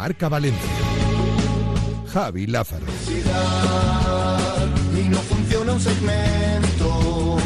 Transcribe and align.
Marca 0.00 0.30
Valencia. 0.30 0.70
Javi 2.10 2.46
Lázaro. 2.46 2.86
Y 4.98 5.08
no 5.10 5.18
funciona 5.18 5.74
un 5.74 5.80
segmento. 5.80 7.36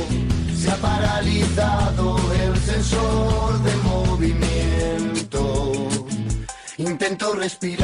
Se 0.56 0.70
ha 0.70 0.77
paralizado 0.77 2.17
el 2.45 2.56
sensor 2.59 3.61
de 3.61 3.75
movimiento. 3.78 5.43
Intento 6.78 7.34
respirar. 7.34 7.84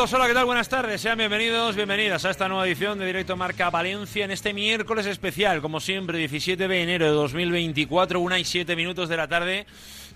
Hola, 0.00 0.28
¿qué 0.28 0.32
tal? 0.32 0.46
Buenas 0.46 0.70
tardes, 0.70 0.98
sean 1.02 1.18
bienvenidos, 1.18 1.76
bienvenidas 1.76 2.24
a 2.24 2.30
esta 2.30 2.48
nueva 2.48 2.66
edición 2.66 2.98
de 2.98 3.04
Directo 3.04 3.36
Marca 3.36 3.68
Valencia 3.68 4.24
en 4.24 4.30
este 4.30 4.54
miércoles 4.54 5.04
especial, 5.04 5.60
como 5.60 5.78
siempre, 5.78 6.16
17 6.16 6.68
de 6.68 6.82
enero 6.82 7.04
de 7.04 7.10
2024, 7.10 8.18
una 8.18 8.38
y 8.38 8.44
siete 8.46 8.76
minutos 8.76 9.10
de 9.10 9.18
la 9.18 9.28
tarde. 9.28 9.66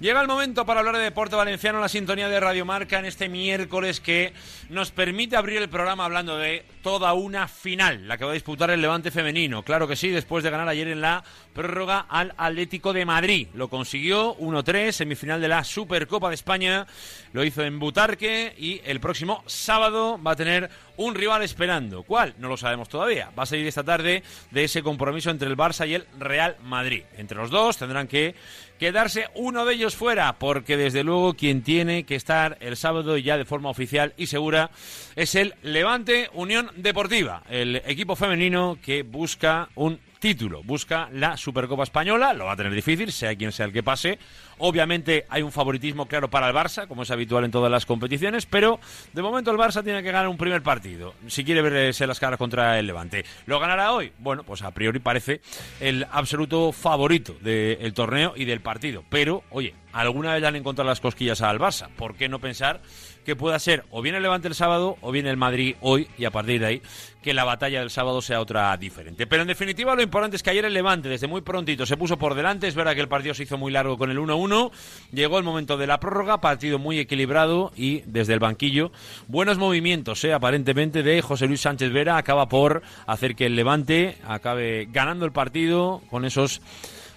Llega 0.01 0.21
el 0.21 0.27
momento 0.27 0.67
para 0.67 0.81
hablar 0.81 0.97
de 0.97 1.05
deporte 1.05 1.37
valenciano 1.37 1.79
en 1.79 1.83
la 1.83 1.89
sintonía 1.89 2.29
de 2.29 2.41
Radio 2.41 2.65
Marca 2.65 2.99
en 2.99 3.05
este 3.05 3.29
miércoles 3.29 4.01
que 4.01 4.33
nos 4.69 4.91
permite 4.91 5.37
abrir 5.37 5.63
el 5.63 5.69
programa 5.69 6.05
hablando 6.05 6.37
de 6.37 6.65
toda 6.83 7.13
una 7.13 7.47
final, 7.47 8.09
la 8.09 8.19
que 8.19 8.25
va 8.25 8.33
a 8.33 8.35
disputar 8.35 8.71
el 8.71 8.83
Levante 8.83 9.13
femenino. 9.13 9.63
Claro 9.63 9.87
que 9.87 9.95
sí, 9.95 10.11
después 10.11 10.43
de 10.43 10.51
ganar 10.51 10.69
ayer 10.69 10.89
en 10.89 11.01
la 11.01 11.23
prórroga 11.55 12.01
al 12.09 12.35
Atlético 12.37 12.93
de 12.93 13.07
Madrid. 13.07 13.49
Lo 13.55 13.69
consiguió 13.69 14.37
1-3, 14.39 14.91
semifinal 14.91 15.41
de 15.41 15.49
la 15.49 15.63
Supercopa 15.63 16.29
de 16.29 16.35
España. 16.35 16.87
Lo 17.33 17.45
hizo 17.45 17.63
en 17.63 17.79
Butarque 17.79 18.53
y 18.59 18.81
el 18.85 18.99
próximo 18.99 19.45
sábado 19.47 20.21
va 20.21 20.33
a 20.33 20.37
tener 20.37 20.71
un 20.97 21.15
rival 21.15 21.43
esperando. 21.43 22.03
¿Cuál? 22.03 22.35
No 22.39 22.49
lo 22.49 22.57
sabemos 22.57 22.89
todavía. 22.89 23.31
Va 23.39 23.45
a 23.45 23.47
salir 23.47 23.67
esta 23.67 23.85
tarde 23.85 24.23
de 24.51 24.65
ese 24.65 24.83
compromiso 24.83 25.31
entre 25.31 25.49
el 25.49 25.57
Barça 25.57 25.89
y 25.89 25.95
el 25.95 26.07
Real 26.19 26.57
Madrid. 26.63 27.05
Entre 27.17 27.37
los 27.37 27.51
dos 27.51 27.79
tendrán 27.79 28.09
que 28.09 28.35
quedarse 28.79 29.27
uno 29.35 29.65
de 29.65 29.75
ellos 29.75 29.97
fuera, 29.97 30.39
porque 30.39 30.77
desde 30.77 31.05
luego 31.05 31.35
quien 31.35 31.63
tiene 31.63 32.05
que 32.05 32.15
estar 32.15 32.59
el 32.61 32.77
sábado 32.77 33.17
ya 33.17 33.37
de 33.37 33.45
forma 33.45 33.71
oficial 33.71 34.15
y 34.17 34.27
segura 34.27 34.71
es 35.17 35.35
el 35.35 35.55
Levante 35.63 36.31
Unión 36.33 36.71
Deportiva, 36.77 37.43
el 37.49 37.77
equipo 37.87 38.17
femenino 38.17 38.79
que 38.83 39.03
busca 39.03 39.69
un 39.75 39.99
título, 40.25 40.63
busca 40.63 41.11
la 41.13 41.37
Supercopa 41.37 41.83
Española, 41.83 42.33
lo 42.33 42.47
va 42.47 42.53
a 42.53 42.57
tener 42.57 42.73
difícil, 42.73 43.13
sea 43.13 43.37
quien 43.37 43.53
sea 43.53 43.67
el 43.67 43.75
que 43.75 43.83
pase. 43.83 44.19
Obviamente 44.57 45.27
hay 45.29 45.43
un 45.43 45.53
favoritismo 45.53 46.07
claro 46.07 46.31
para 46.31 46.49
el 46.49 46.55
Barça, 46.55 46.89
como 46.89 47.03
es 47.03 47.11
habitual 47.11 47.45
en 47.45 47.51
todas 47.51 47.71
las 47.71 47.85
competiciones, 47.85 48.47
pero 48.47 48.81
de 49.13 49.21
momento 49.21 49.51
el 49.51 49.59
Barça 49.59 49.85
tiene 49.85 50.03
que 50.03 50.13
ganar 50.13 50.29
un 50.29 50.39
primer 50.39 50.63
partido, 50.63 51.13
si 51.27 51.45
quiere 51.45 51.61
verse 51.61 52.07
las 52.07 52.19
caras 52.19 52.39
contra 52.39 52.79
el 52.79 52.87
Levante. 52.87 53.27
¿Lo 53.45 53.61
ganará 53.61 53.93
hoy? 53.93 54.13
Bueno, 54.19 54.45
pues 54.45 54.63
a 54.63 54.71
priori 54.71 54.99
parece 54.99 55.43
el 55.79 56.07
absoluto 56.11 56.73
favorito 56.73 57.37
del 57.43 57.93
torneo 57.93 58.33
y 58.35 58.47
del 58.47 58.63
partido, 58.63 59.05
pero 59.11 59.45
oye, 59.51 59.75
alguna 59.93 60.33
vez 60.33 60.41
le 60.41 60.49
han 60.49 60.57
encontrado 60.57 60.89
las 60.89 61.01
cosquillas 61.01 61.43
al 61.43 61.59
Barça, 61.59 61.91
¿por 61.91 62.17
qué 62.17 62.31
no 62.31 62.39
pensar 62.39 62.81
que 63.25 63.37
pueda 63.37 63.59
ser 63.59 63.85
o 63.91 64.03
bien 64.03 64.15
el 64.15 64.23
Levante 64.23 64.49
el 64.49 64.55
sábado 64.55 64.97
o 65.01 65.11
bien 65.13 65.27
el 65.27 65.37
Madrid 65.37 65.77
hoy 65.81 66.09
y 66.19 66.25
a 66.25 66.31
partir 66.31 66.61
de 66.61 66.67
ahí 66.67 66.83
que 67.23 67.33
la 67.33 67.45
batalla 67.45 67.81
del 67.81 67.89
sábado 67.89 68.21
sea 68.21 68.41
otra 68.41 68.77
diferente. 68.77 69.27
Pero 69.27 69.43
en 69.43 69.49
definitiva 69.49 69.95
lo 69.95 70.03
importante 70.03 70.37
es 70.37 70.43
que 70.43 70.51
ayer 70.51 70.65
el 70.67 70.75
Levante 70.75 71.09
desde 71.09 71.27
muy 71.27 71.41
prontito 71.41 71.87
se 71.87 71.97
puso 71.97 72.19
por 72.19 72.35
delante, 72.35 72.69
es 72.69 72.75
verdad 72.75 72.95
que 72.95 73.01
el 73.01 73.09
partido 73.09 73.33
se 73.33 73.45
hizo 73.45 73.57
muy 73.57 73.73
largo 73.73 73.97
con 73.97 74.11
el 74.11 74.19
1-1, 74.19 74.71
llegó 75.13 75.39
el 75.39 75.45
momento 75.45 75.79
de 75.79 75.87
la 75.87 75.99
prórroga, 76.01 76.43
partido 76.43 76.79
muy 76.79 76.99
equilibrado 76.99 77.73
y 77.77 78.03
desde 78.03 78.35
el 78.35 78.41
banquillo 78.41 78.93
buenos 79.27 79.57
movimientos, 79.57 80.23
¿eh? 80.25 80.35
aparentemente 80.35 81.03
de 81.03 81.23
José 81.23 81.47
Luis 81.47 81.63
Sánchez 81.63 81.93
Vera 81.93 82.19
acaba 82.19 82.49
por 82.49 82.83
hacer 83.07 83.35
que 83.35 83.47
el 83.47 83.57
Levante 83.57 84.19
acabe 84.27 84.89
ganando 84.93 85.25
el 85.25 85.33
partido 85.33 86.03
con 86.11 86.27
esos 86.27 86.61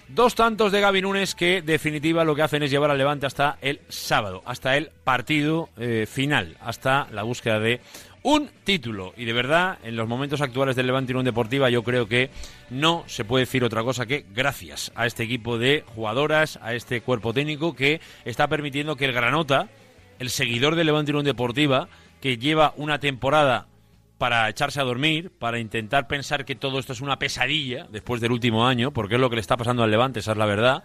Dos 0.08 0.34
tantos 0.34 0.72
de 0.72 0.80
Gaby 0.80 1.02
Núñez 1.02 1.34
que, 1.34 1.60
definitiva, 1.60 2.24
lo 2.24 2.34
que 2.34 2.40
hacen 2.40 2.62
es 2.62 2.70
llevar 2.70 2.90
al 2.90 2.96
Levante 2.96 3.26
hasta 3.26 3.58
el 3.60 3.80
sábado, 3.90 4.42
hasta 4.46 4.74
el 4.78 4.90
partido 5.04 5.68
eh, 5.76 6.06
final, 6.10 6.56
hasta 6.62 7.06
la 7.12 7.24
búsqueda 7.24 7.60
de 7.60 7.82
un 8.22 8.50
título. 8.64 9.12
Y 9.18 9.26
de 9.26 9.34
verdad, 9.34 9.78
en 9.84 9.96
los 9.96 10.08
momentos 10.08 10.40
actuales 10.40 10.76
del 10.76 10.86
Levante 10.86 11.12
Unión 11.12 11.26
Deportiva, 11.26 11.68
yo 11.68 11.84
creo 11.84 12.08
que 12.08 12.30
no 12.70 13.04
se 13.06 13.26
puede 13.26 13.44
decir 13.44 13.64
otra 13.64 13.82
cosa 13.82 14.06
que 14.06 14.24
gracias 14.34 14.92
a 14.94 15.04
este 15.04 15.24
equipo 15.24 15.58
de 15.58 15.84
jugadoras, 15.94 16.58
a 16.62 16.72
este 16.72 17.02
cuerpo 17.02 17.34
técnico 17.34 17.76
que 17.76 18.00
está 18.24 18.48
permitiendo 18.48 18.96
que 18.96 19.04
el 19.04 19.12
Granota, 19.12 19.68
el 20.18 20.30
seguidor 20.30 20.74
del 20.74 20.86
Levante 20.86 21.12
Unión 21.12 21.26
Deportiva, 21.26 21.90
que 22.22 22.38
lleva 22.38 22.72
una 22.78 22.98
temporada 22.98 23.66
para 24.18 24.48
echarse 24.48 24.80
a 24.80 24.84
dormir, 24.84 25.30
para 25.30 25.60
intentar 25.60 26.08
pensar 26.08 26.44
que 26.44 26.56
todo 26.56 26.80
esto 26.80 26.92
es 26.92 27.00
una 27.00 27.18
pesadilla 27.18 27.86
después 27.90 28.20
del 28.20 28.32
último 28.32 28.66
año, 28.66 28.90
porque 28.90 29.14
es 29.14 29.20
lo 29.20 29.30
que 29.30 29.36
le 29.36 29.40
está 29.40 29.56
pasando 29.56 29.84
al 29.84 29.90
Levante, 29.90 30.20
esa 30.20 30.32
es 30.32 30.38
la 30.38 30.46
verdad, 30.46 30.82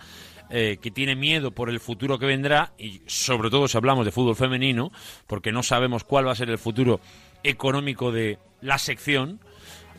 eh, 0.50 0.78
que 0.80 0.92
tiene 0.92 1.16
miedo 1.16 1.52
por 1.52 1.70
el 1.70 1.80
futuro 1.80 2.20
que 2.20 2.28
vendrá 2.28 2.74
y 2.78 3.02
sobre 3.08 3.50
todo 3.50 3.68
si 3.68 3.76
hablamos 3.76 4.06
de 4.06 4.12
fútbol 4.12 4.36
femenino, 4.36 4.92
porque 5.26 5.52
no 5.52 5.64
sabemos 5.64 6.04
cuál 6.04 6.28
va 6.28 6.32
a 6.32 6.36
ser 6.36 6.50
el 6.52 6.60
futuro 6.60 7.02
económico 7.44 8.12
de 8.12 8.38
la 8.62 8.78
sección. 8.78 9.40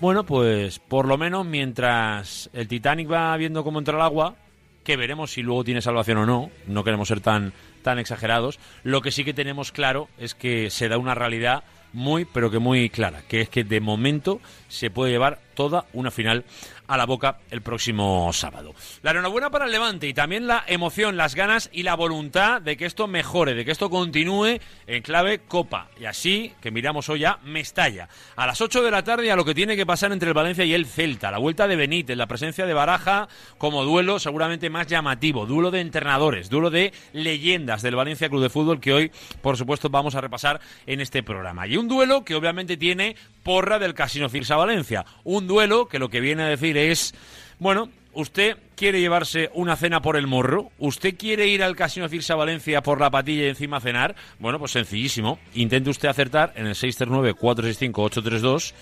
Bueno, 0.00 0.25
pues 0.25 0.78
por 0.78 1.06
lo 1.06 1.19
menos 1.19 1.44
mientras 1.44 2.50
el 2.52 2.69
Titanic 2.69 3.10
va 3.10 3.36
viendo 3.36 3.64
cómo 3.64 3.81
entra 3.81 3.96
el 3.96 4.02
agua, 4.02 4.36
que 4.84 4.96
veremos 4.96 5.32
si 5.32 5.42
luego 5.42 5.64
tiene 5.64 5.82
salvación 5.82 6.19
o 6.19 6.26
no, 6.26 6.50
no 6.66 6.84
queremos 6.84 7.08
ser 7.08 7.20
tan, 7.20 7.52
tan 7.82 7.98
exagerados, 7.98 8.60
lo 8.84 9.00
que 9.00 9.10
sí 9.10 9.25
que 9.25 9.34
tenemos 9.34 9.72
claro 9.72 10.08
es 10.19 10.34
que 10.34 10.70
se 10.70 10.88
da 10.88 10.98
una 10.98 11.14
realidad 11.14 11.64
muy, 11.94 12.25
pero 12.26 12.50
que 12.50 12.58
muy 12.58 12.91
clara, 12.91 13.23
que 13.29 13.41
es 13.41 13.49
que 13.49 13.64
de 13.64 13.81
momento 13.81 14.41
se 14.69 14.91
puede 14.91 15.12
llevar 15.12 15.41
toda 15.55 15.87
una 15.93 16.11
final 16.11 16.44
a 16.86 16.96
la 16.96 17.06
boca 17.06 17.38
el 17.50 17.62
próximo 17.62 18.32
sábado. 18.32 18.75
La 19.02 19.12
enhorabuena 19.12 19.50
para 19.50 19.66
el 19.66 19.72
Levante 19.72 20.08
y 20.08 20.14
también 20.14 20.46
la 20.46 20.64
emoción, 20.66 21.16
las 21.16 21.34
ganas 21.34 21.70
y 21.72 21.82
la 21.82 21.94
voluntad 21.94 22.60
de 22.60 22.76
que 22.76 22.86
esto 22.86 23.06
mejore, 23.06 23.54
de 23.54 23.64
que 23.64 23.70
esto 23.70 23.90
continúe 23.90 24.58
en 24.86 25.02
clave 25.02 25.40
Copa. 25.40 25.88
Y 25.98 26.04
así 26.04 26.52
que 26.60 26.70
miramos 26.70 27.08
hoy 27.08 27.25
a 27.25 27.38
Mestalla. 27.44 28.08
A 28.36 28.46
las 28.46 28.60
8 28.60 28.82
de 28.82 28.90
la 28.90 29.02
tarde 29.02 29.31
a 29.31 29.36
lo 29.36 29.44
que 29.44 29.54
tiene 29.54 29.76
que 29.76 29.86
pasar 29.86 30.12
entre 30.12 30.28
el 30.28 30.34
Valencia 30.34 30.64
y 30.64 30.75
el 30.75 30.86
Celta. 30.86 31.31
La 31.31 31.38
vuelta 31.38 31.66
de 31.66 31.76
Benítez, 31.76 32.16
la 32.16 32.26
presencia 32.26 32.66
de 32.66 32.75
Baraja 32.75 33.28
como 33.58 33.84
duelo 33.84 34.19
seguramente 34.19 34.70
más 34.70 34.86
llamativo. 34.86 35.46
Duelo 35.46 35.70
de 35.70 35.81
entrenadores, 35.81 36.50
duelo 36.50 36.70
de 36.70 36.92
leyendas 37.12 37.82
del 37.82 37.96
Valencia 37.96 38.28
Club 38.28 38.42
de 38.42 38.50
Fútbol 38.50 38.81
que 38.81 38.92
hoy, 38.92 39.12
por 39.42 39.56
supuesto, 39.56 39.90
vamos 39.90 40.14
a 40.14 40.20
repasar 40.20 40.60
en 40.86 41.00
este 41.00 41.22
programa. 41.22 41.66
Y 41.66 41.76
un 41.76 41.88
duelo 41.88 42.25
que 42.25 42.34
obviamente 42.34 42.76
tiene 42.76 43.16
porra 43.44 43.79
del 43.79 43.94
Casino 43.94 44.29
Cirsa 44.29 44.56
Valencia. 44.56 45.05
Un 45.23 45.46
duelo 45.46 45.87
que 45.87 46.00
lo 46.00 46.08
que 46.08 46.19
viene 46.20 46.43
a 46.43 46.49
decir 46.49 46.76
es, 46.76 47.14
bueno, 47.61 47.91
usted 48.12 48.56
quiere 48.75 48.99
llevarse 49.00 49.50
una 49.55 49.76
cena 49.76 50.02
por 50.02 50.17
el 50.17 50.26
morro, 50.26 50.73
usted 50.79 51.17
quiere 51.17 51.46
ir 51.46 51.62
al 51.62 51.76
Casino 51.76 52.08
Cirsa 52.08 52.35
Valencia 52.35 52.82
por 52.82 53.00
la 53.00 53.11
patilla 53.11 53.44
y 53.44 53.50
encima 53.50 53.81
cenar, 53.81 54.17
bueno, 54.41 54.58
pues 54.58 54.73
sencillísimo. 54.73 55.38
Intente 55.55 55.91
usted 55.91 56.08
acertar 56.08 56.52
en 56.56 56.67
el 56.67 56.75
639-465-832 56.75 58.73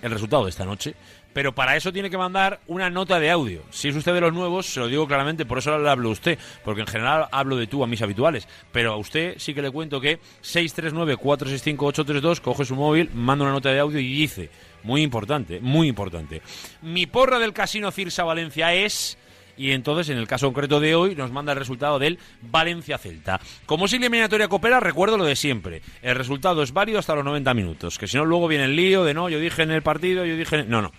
el 0.00 0.10
resultado 0.10 0.44
de 0.44 0.50
esta 0.50 0.64
noche. 0.64 0.94
Pero 1.32 1.54
para 1.54 1.76
eso 1.76 1.92
tiene 1.92 2.10
que 2.10 2.18
mandar 2.18 2.60
una 2.66 2.90
nota 2.90 3.18
de 3.18 3.30
audio. 3.30 3.62
Si 3.70 3.88
es 3.88 3.96
usted 3.96 4.12
de 4.14 4.20
los 4.20 4.32
nuevos, 4.32 4.66
se 4.66 4.80
lo 4.80 4.88
digo 4.88 5.06
claramente, 5.06 5.46
por 5.46 5.58
eso 5.58 5.78
le 5.78 5.88
hablo 5.88 6.08
a 6.10 6.12
usted, 6.12 6.38
porque 6.64 6.82
en 6.82 6.86
general 6.86 7.28
hablo 7.32 7.56
de 7.56 7.66
tú 7.66 7.82
a 7.82 7.86
mis 7.86 8.02
habituales. 8.02 8.46
Pero 8.72 8.92
a 8.92 8.96
usted 8.96 9.34
sí 9.38 9.54
que 9.54 9.62
le 9.62 9.70
cuento 9.70 10.00
que 10.00 10.18
639-465-832, 10.42 12.40
coge 12.40 12.64
su 12.64 12.74
móvil, 12.76 13.10
manda 13.14 13.44
una 13.44 13.52
nota 13.52 13.70
de 13.70 13.78
audio 13.80 13.98
y 13.98 14.12
dice, 14.12 14.50
muy 14.82 15.02
importante, 15.02 15.60
muy 15.60 15.88
importante, 15.88 16.42
mi 16.82 17.06
porra 17.06 17.38
del 17.38 17.52
Casino 17.52 17.90
Cirsa 17.90 18.24
Valencia 18.24 18.74
es 18.74 19.18
y 19.56 19.72
entonces 19.72 20.08
en 20.08 20.18
el 20.18 20.26
caso 20.26 20.46
concreto 20.46 20.80
de 20.80 20.94
hoy 20.94 21.14
nos 21.14 21.30
manda 21.30 21.52
el 21.52 21.58
resultado 21.58 21.98
del 21.98 22.18
Valencia 22.40 22.98
Celta. 22.98 23.40
Como 23.66 23.86
si 23.88 23.98
la 23.98 24.06
eliminatoria 24.06 24.48
coopera, 24.48 24.80
recuerdo 24.80 25.18
lo 25.18 25.24
de 25.24 25.36
siempre. 25.36 25.82
El 26.02 26.16
resultado 26.16 26.62
es 26.62 26.72
válido 26.72 26.98
hasta 26.98 27.14
los 27.14 27.24
90 27.24 27.54
minutos, 27.54 27.98
que 27.98 28.08
si 28.08 28.16
no 28.16 28.24
luego 28.24 28.48
viene 28.48 28.64
el 28.64 28.76
lío 28.76 29.04
de 29.04 29.14
no, 29.14 29.28
yo 29.28 29.38
dije 29.38 29.62
en 29.62 29.70
el 29.70 29.82
partido, 29.82 30.24
yo 30.24 30.36
dije... 30.36 30.60
en-". 30.60 30.70
No, 30.70 30.82
no. 30.82 30.92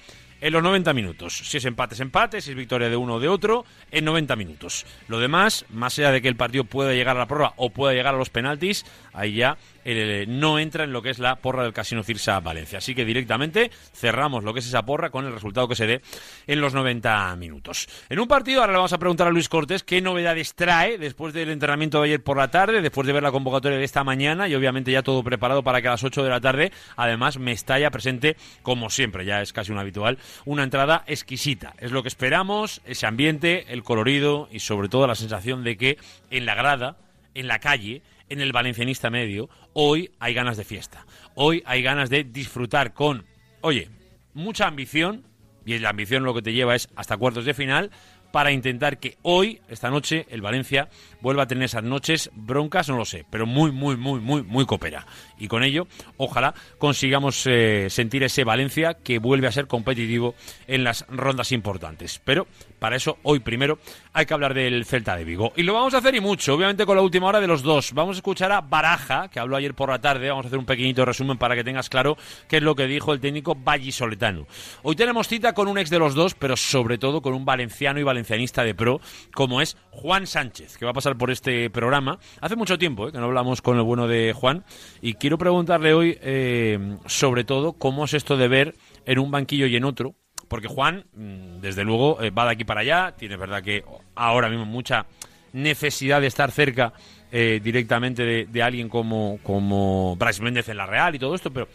En 0.43 0.51
los 0.51 0.61
90 0.61 0.91
minutos. 0.91 1.37
Si 1.37 1.55
es 1.55 1.63
empate, 1.63 1.93
es 1.95 2.01
empate. 2.01 2.41
Si 2.41 2.51
es 2.51 2.57
victoria 2.57 2.89
de 2.89 2.97
uno 2.97 3.13
o 3.13 3.19
de 3.21 3.29
otro, 3.29 3.63
en 3.91 4.03
90 4.03 4.35
minutos. 4.35 4.85
Lo 5.07 5.21
demás, 5.21 5.65
más 5.69 5.97
allá 5.97 6.11
de 6.11 6.21
que 6.21 6.27
el 6.27 6.35
partido 6.35 6.65
pueda 6.65 6.91
llegar 6.91 7.15
a 7.15 7.19
la 7.19 7.27
prórroga 7.27 7.53
o 7.55 7.69
pueda 7.69 7.93
llegar 7.93 8.13
a 8.13 8.17
los 8.17 8.29
penaltis, 8.29 8.85
ahí 9.13 9.35
ya 9.35 9.57
eh, 9.85 10.25
no 10.27 10.59
entra 10.59 10.83
en 10.83 10.93
lo 10.93 11.01
que 11.01 11.09
es 11.09 11.19
la 11.19 11.35
porra 11.35 11.63
del 11.63 11.73
Casino 11.73 12.03
Cirsa 12.03 12.39
Valencia. 12.39 12.77
Así 12.77 12.95
que 12.95 13.05
directamente 13.05 13.71
cerramos 13.93 14.43
lo 14.43 14.53
que 14.53 14.59
es 14.59 14.67
esa 14.67 14.83
porra 14.83 15.09
con 15.09 15.25
el 15.25 15.33
resultado 15.33 15.67
que 15.67 15.75
se 15.75 15.87
dé 15.87 16.01
en 16.47 16.61
los 16.61 16.73
90 16.73 17.35
minutos. 17.35 17.87
En 18.09 18.19
un 18.19 18.27
partido, 18.27 18.61
ahora 18.61 18.73
le 18.73 18.77
vamos 18.77 18.93
a 18.93 18.97
preguntar 18.97 19.27
a 19.27 19.31
Luis 19.31 19.49
Cortés 19.49 19.83
qué 19.83 20.01
novedades 20.01 20.55
trae 20.55 20.97
después 20.97 21.33
del 21.33 21.49
entrenamiento 21.49 21.99
de 21.99 22.05
ayer 22.05 22.23
por 22.23 22.37
la 22.37 22.49
tarde, 22.49 22.81
después 22.81 23.07
de 23.07 23.13
ver 23.13 23.23
la 23.23 23.31
convocatoria 23.31 23.77
de 23.77 23.83
esta 23.83 24.03
mañana 24.03 24.47
y 24.47 24.55
obviamente 24.55 24.91
ya 24.91 25.03
todo 25.03 25.23
preparado 25.23 25.63
para 25.63 25.81
que 25.81 25.87
a 25.87 25.91
las 25.91 26.03
8 26.03 26.23
de 26.23 26.29
la 26.29 26.41
tarde, 26.41 26.71
además, 26.95 27.37
Mestalla 27.37 27.91
presente, 27.91 28.37
como 28.61 28.89
siempre, 28.89 29.25
ya 29.25 29.41
es 29.41 29.53
casi 29.53 29.71
un 29.71 29.79
habitual, 29.79 30.17
una 30.45 30.63
entrada 30.63 31.03
exquisita. 31.07 31.73
Es 31.79 31.91
lo 31.91 32.01
que 32.01 32.07
esperamos, 32.09 32.81
ese 32.85 33.05
ambiente, 33.05 33.65
el 33.69 33.83
colorido 33.83 34.47
y 34.51 34.59
sobre 34.59 34.89
todo 34.89 35.07
la 35.07 35.15
sensación 35.15 35.63
de 35.63 35.77
que 35.77 35.97
en 36.29 36.45
la 36.45 36.55
grada, 36.55 36.97
en 37.33 37.47
la 37.47 37.59
calle, 37.59 38.01
en 38.33 38.41
el 38.41 38.51
valencianista 38.51 39.09
medio, 39.09 39.49
hoy 39.73 40.11
hay 40.19 40.33
ganas 40.33 40.57
de 40.57 40.63
fiesta. 40.63 41.05
Hoy 41.35 41.63
hay 41.65 41.81
ganas 41.81 42.09
de 42.09 42.23
disfrutar 42.23 42.93
con, 42.93 43.25
oye, 43.61 43.89
mucha 44.33 44.67
ambición, 44.67 45.23
y 45.65 45.77
la 45.79 45.89
ambición 45.89 46.23
lo 46.23 46.33
que 46.33 46.41
te 46.41 46.51
lleva 46.51 46.75
es 46.75 46.89
hasta 46.95 47.15
cuartos 47.15 47.45
de 47.45 47.53
final, 47.53 47.91
para 48.33 48.51
intentar 48.51 48.97
que 48.97 49.15
hoy, 49.21 49.61
esta 49.69 49.91
noche, 49.91 50.25
el 50.31 50.41
Valencia 50.41 50.89
vuelva 51.21 51.43
a 51.43 51.47
tener 51.47 51.65
esas 51.65 51.83
noches 51.83 52.31
broncas, 52.33 52.89
no 52.89 52.97
lo 52.97 53.05
sé, 53.05 53.25
pero 53.29 53.45
muy, 53.45 53.71
muy, 53.71 53.95
muy, 53.95 54.19
muy, 54.19 54.41
muy 54.41 54.65
coopera. 54.65 55.05
Y 55.37 55.47
con 55.47 55.63
ello, 55.63 55.87
ojalá 56.17 56.55
consigamos 56.79 57.45
eh, 57.45 57.91
sentir 57.91 58.23
ese 58.23 58.43
Valencia 58.43 58.95
que 58.95 59.19
vuelve 59.19 59.45
a 59.45 59.51
ser 59.51 59.67
competitivo 59.67 60.33
en 60.65 60.83
las 60.83 61.05
rondas 61.09 61.51
importantes. 61.51 62.19
Pero 62.25 62.47
para 62.79 62.95
eso, 62.95 63.19
hoy 63.21 63.39
primero, 63.39 63.77
hay 64.13 64.25
que 64.25 64.33
hablar 64.33 64.55
del 64.55 64.83
Celta 64.83 65.15
de 65.15 65.25
Vigo. 65.25 65.53
Y 65.55 65.63
lo 65.63 65.73
vamos 65.73 65.93
a 65.93 65.99
hacer 65.99 66.15
y 66.15 66.19
mucho, 66.19 66.55
obviamente 66.55 66.85
con 66.85 66.97
la 66.97 67.03
última 67.03 67.27
hora 67.27 67.39
de 67.39 67.47
los 67.47 67.61
dos. 67.61 67.93
Vamos 67.93 68.17
a 68.17 68.19
escuchar 68.19 68.51
a 68.51 68.61
Baraja, 68.61 69.29
que 69.29 69.39
habló 69.39 69.57
ayer 69.57 69.75
por 69.75 69.89
la 69.89 70.01
tarde. 70.01 70.29
Vamos 70.29 70.45
a 70.45 70.47
hacer 70.47 70.59
un 70.59 70.65
pequeñito 70.65 71.05
resumen 71.05 71.37
para 71.37 71.55
que 71.55 71.63
tengas 71.63 71.87
claro 71.87 72.17
qué 72.49 72.57
es 72.57 72.63
lo 72.63 72.75
que 72.75 72.87
dijo 72.87 73.13
el 73.13 73.19
técnico 73.21 73.55
vallisoletano. 73.55 74.47
Hoy 74.81 74.95
tenemos 74.95 75.27
cita 75.27 75.53
con 75.53 75.67
un 75.67 75.77
ex 75.77 75.89
de 75.91 75.99
los 75.99 76.15
dos, 76.15 76.33
pero 76.33 76.57
sobre 76.57 76.97
todo 76.97 77.21
con 77.21 77.33
un 77.33 77.45
valenciano 77.45 77.99
y 77.99 78.03
valencianista 78.23 78.63
de 78.63 78.73
pro, 78.73 79.01
como 79.33 79.61
es 79.61 79.75
Juan 79.91 80.27
Sánchez, 80.27 80.77
que 80.77 80.85
va 80.85 80.91
a 80.91 80.93
pasar 80.93 81.17
por 81.17 81.29
este 81.29 81.69
programa. 81.69 82.19
Hace 82.39 82.55
mucho 82.55 82.77
tiempo 82.77 83.07
eh, 83.07 83.11
que 83.11 83.17
no 83.17 83.25
hablamos 83.25 83.61
con 83.61 83.77
el 83.77 83.83
bueno 83.83 84.07
de 84.07 84.33
Juan. 84.33 84.63
Y 85.01 85.15
quiero 85.15 85.37
preguntarle 85.37 85.93
hoy, 85.93 86.17
eh, 86.21 86.97
sobre 87.05 87.43
todo, 87.43 87.73
cómo 87.73 88.05
es 88.05 88.13
esto 88.13 88.37
de 88.37 88.47
ver 88.47 88.75
en 89.05 89.19
un 89.19 89.29
banquillo 89.29 89.67
y 89.67 89.75
en 89.75 89.83
otro 89.83 90.15
porque 90.47 90.67
Juan, 90.67 91.05
mm, 91.13 91.61
desde 91.61 91.83
luego, 91.83 92.21
eh, 92.21 92.29
va 92.29 92.45
de 92.45 92.51
aquí 92.51 92.63
para 92.63 92.81
allá, 92.81 93.15
tiene 93.17 93.37
verdad 93.37 93.63
que 93.63 93.83
ahora 94.13 94.49
mismo 94.49 94.65
mucha 94.65 95.07
necesidad 95.51 96.21
de 96.21 96.27
estar 96.27 96.51
cerca 96.51 96.93
eh, 97.35 97.59
directamente 97.63 98.45
de, 98.45 98.63
alguien 98.63 98.87
como, 98.87 99.39
como 99.41 100.15
Bryce 100.15 100.43
Méndez 100.43 100.69
en 100.69 100.77
la 100.77 100.85
Real 100.85 101.15
y 101.15 101.19
todo 101.19 101.33
esto, 101.33 101.51
pero 101.51 101.67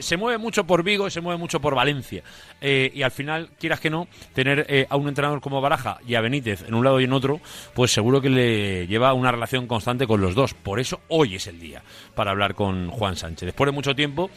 se 0.00 0.16
mueve 0.16 0.38
mucho 0.38 0.64
por 0.64 0.82
Vigo 0.82 1.06
y 1.06 1.10
se 1.12 1.20
mueve 1.20 1.38
mucho 1.38 1.60
por 1.60 1.76
Valencia. 1.76 2.24
Eh, 2.60 2.90
y 2.92 3.02
al 3.02 3.12
final, 3.12 3.50
quieras 3.58 3.78
que 3.78 3.90
no, 3.90 4.08
tener 4.34 4.86
a 4.90 4.96
un 4.96 5.08
entrenador 5.08 5.40
como 5.40 5.60
Baraja 5.60 5.98
y 6.06 6.16
a 6.16 6.20
Benítez 6.20 6.64
en 6.66 6.74
un 6.74 6.84
lado 6.84 7.00
y 7.00 7.04
en 7.04 7.12
otro, 7.12 7.40
pues 7.74 7.92
seguro 7.92 8.20
que 8.20 8.28
le 8.28 8.86
lleva 8.88 9.14
una 9.14 9.30
relación 9.30 9.68
constante 9.68 10.06
con 10.06 10.20
los 10.20 10.34
dos. 10.34 10.52
Por 10.52 10.80
eso 10.80 11.00
hoy 11.08 11.36
es 11.36 11.46
el 11.46 11.60
día 11.60 11.82
para 12.16 12.32
hablar 12.32 12.54
con 12.54 12.90
Juan 12.90 13.16
Sánchez. 13.16 13.46
Después 13.46 13.68
de 13.68 13.72
mucho 13.72 13.94
tiempo, 13.94 14.30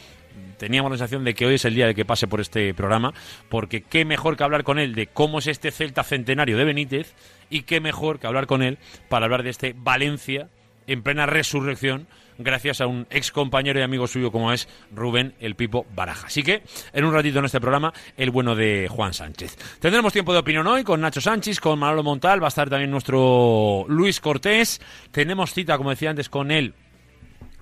teníamos 0.58 0.90
la 0.90 0.98
sensación 0.98 1.24
de 1.24 1.34
que 1.34 1.46
hoy 1.46 1.54
es 1.54 1.64
el 1.64 1.74
día 1.74 1.86
de 1.86 1.94
que 1.94 2.04
pase 2.04 2.26
por 2.26 2.40
este 2.40 2.74
programa, 2.74 3.14
porque 3.48 3.82
qué 3.82 4.04
mejor 4.04 4.36
que 4.36 4.44
hablar 4.44 4.64
con 4.64 4.78
él 4.78 4.94
de 4.94 5.06
cómo 5.06 5.38
es 5.38 5.46
este 5.46 5.70
Celta 5.70 6.04
centenario 6.04 6.56
de 6.56 6.64
Benítez 6.64 7.14
y 7.50 7.62
qué 7.62 7.80
mejor 7.80 8.18
que 8.18 8.26
hablar 8.26 8.46
con 8.46 8.62
él 8.62 8.78
para 9.08 9.24
hablar 9.24 9.42
de 9.42 9.50
este 9.50 9.74
Valencia 9.76 10.48
en 10.88 11.02
plena 11.02 11.26
resurrección 11.26 12.08
gracias 12.38 12.80
a 12.80 12.86
un 12.86 13.06
ex 13.10 13.30
compañero 13.30 13.78
y 13.78 13.82
amigo 13.82 14.06
suyo 14.06 14.32
como 14.32 14.52
es 14.52 14.68
Rubén 14.92 15.34
el 15.40 15.54
Pipo 15.54 15.86
Baraja. 15.94 16.28
Así 16.28 16.42
que 16.42 16.62
en 16.92 17.04
un 17.04 17.12
ratito 17.12 17.38
en 17.38 17.44
este 17.44 17.60
programa 17.60 17.92
el 18.16 18.30
bueno 18.30 18.54
de 18.54 18.88
Juan 18.90 19.12
Sánchez. 19.12 19.56
Tendremos 19.80 20.12
tiempo 20.12 20.32
de 20.32 20.38
opinión 20.38 20.66
hoy 20.66 20.84
con 20.84 21.00
Nacho 21.00 21.20
Sánchez, 21.20 21.60
con 21.60 21.78
Manolo 21.78 22.02
Montal, 22.02 22.42
va 22.42 22.46
a 22.46 22.48
estar 22.48 22.70
también 22.70 22.90
nuestro 22.90 23.84
Luis 23.88 24.20
Cortés. 24.20 24.80
Tenemos 25.10 25.52
cita, 25.52 25.76
como 25.76 25.90
decía 25.90 26.10
antes, 26.10 26.28
con 26.28 26.50
él 26.50 26.74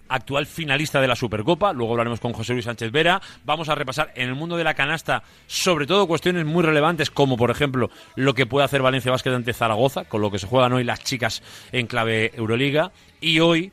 actual 0.09 0.47
finalista 0.47 1.01
de 1.01 1.09
la 1.09 1.17
Supercopa. 1.17 1.73
Luego 1.73 1.93
hablaremos 1.93 2.21
con 2.21 2.33
José 2.33 2.53
Luis 2.53 2.65
Sánchez 2.65 2.91
Vera. 2.93 3.21
Vamos 3.45 3.69
a 3.69 3.75
repasar 3.75 4.13
en 4.15 4.29
el 4.29 4.35
mundo 4.35 4.57
de 4.57 4.65
la 4.65 4.75
canasta, 4.75 5.23
sobre 5.47 5.87
todo 5.87 6.07
cuestiones 6.07 6.45
muy 6.45 6.63
relevantes, 6.63 7.11
como 7.11 7.37
por 7.37 7.51
ejemplo 7.51 7.91
lo 8.15 8.35
que 8.35 8.47
puede 8.47 8.65
hacer 8.65 8.83
Valencia 8.83 9.11
Básquet 9.11 9.33
ante 9.33 9.53
Zaragoza, 9.53 10.05
con 10.05 10.21
lo 10.21 10.31
que 10.31 10.39
se 10.39 10.47
juegan 10.47 10.73
hoy 10.73 10.85
las 10.85 11.03
chicas 11.03 11.43
en 11.73 11.87
clave 11.87 12.33
Euroliga. 12.35 12.93
Y 13.21 13.41
hoy 13.41 13.73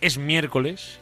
es 0.00 0.18
miércoles. 0.18 0.98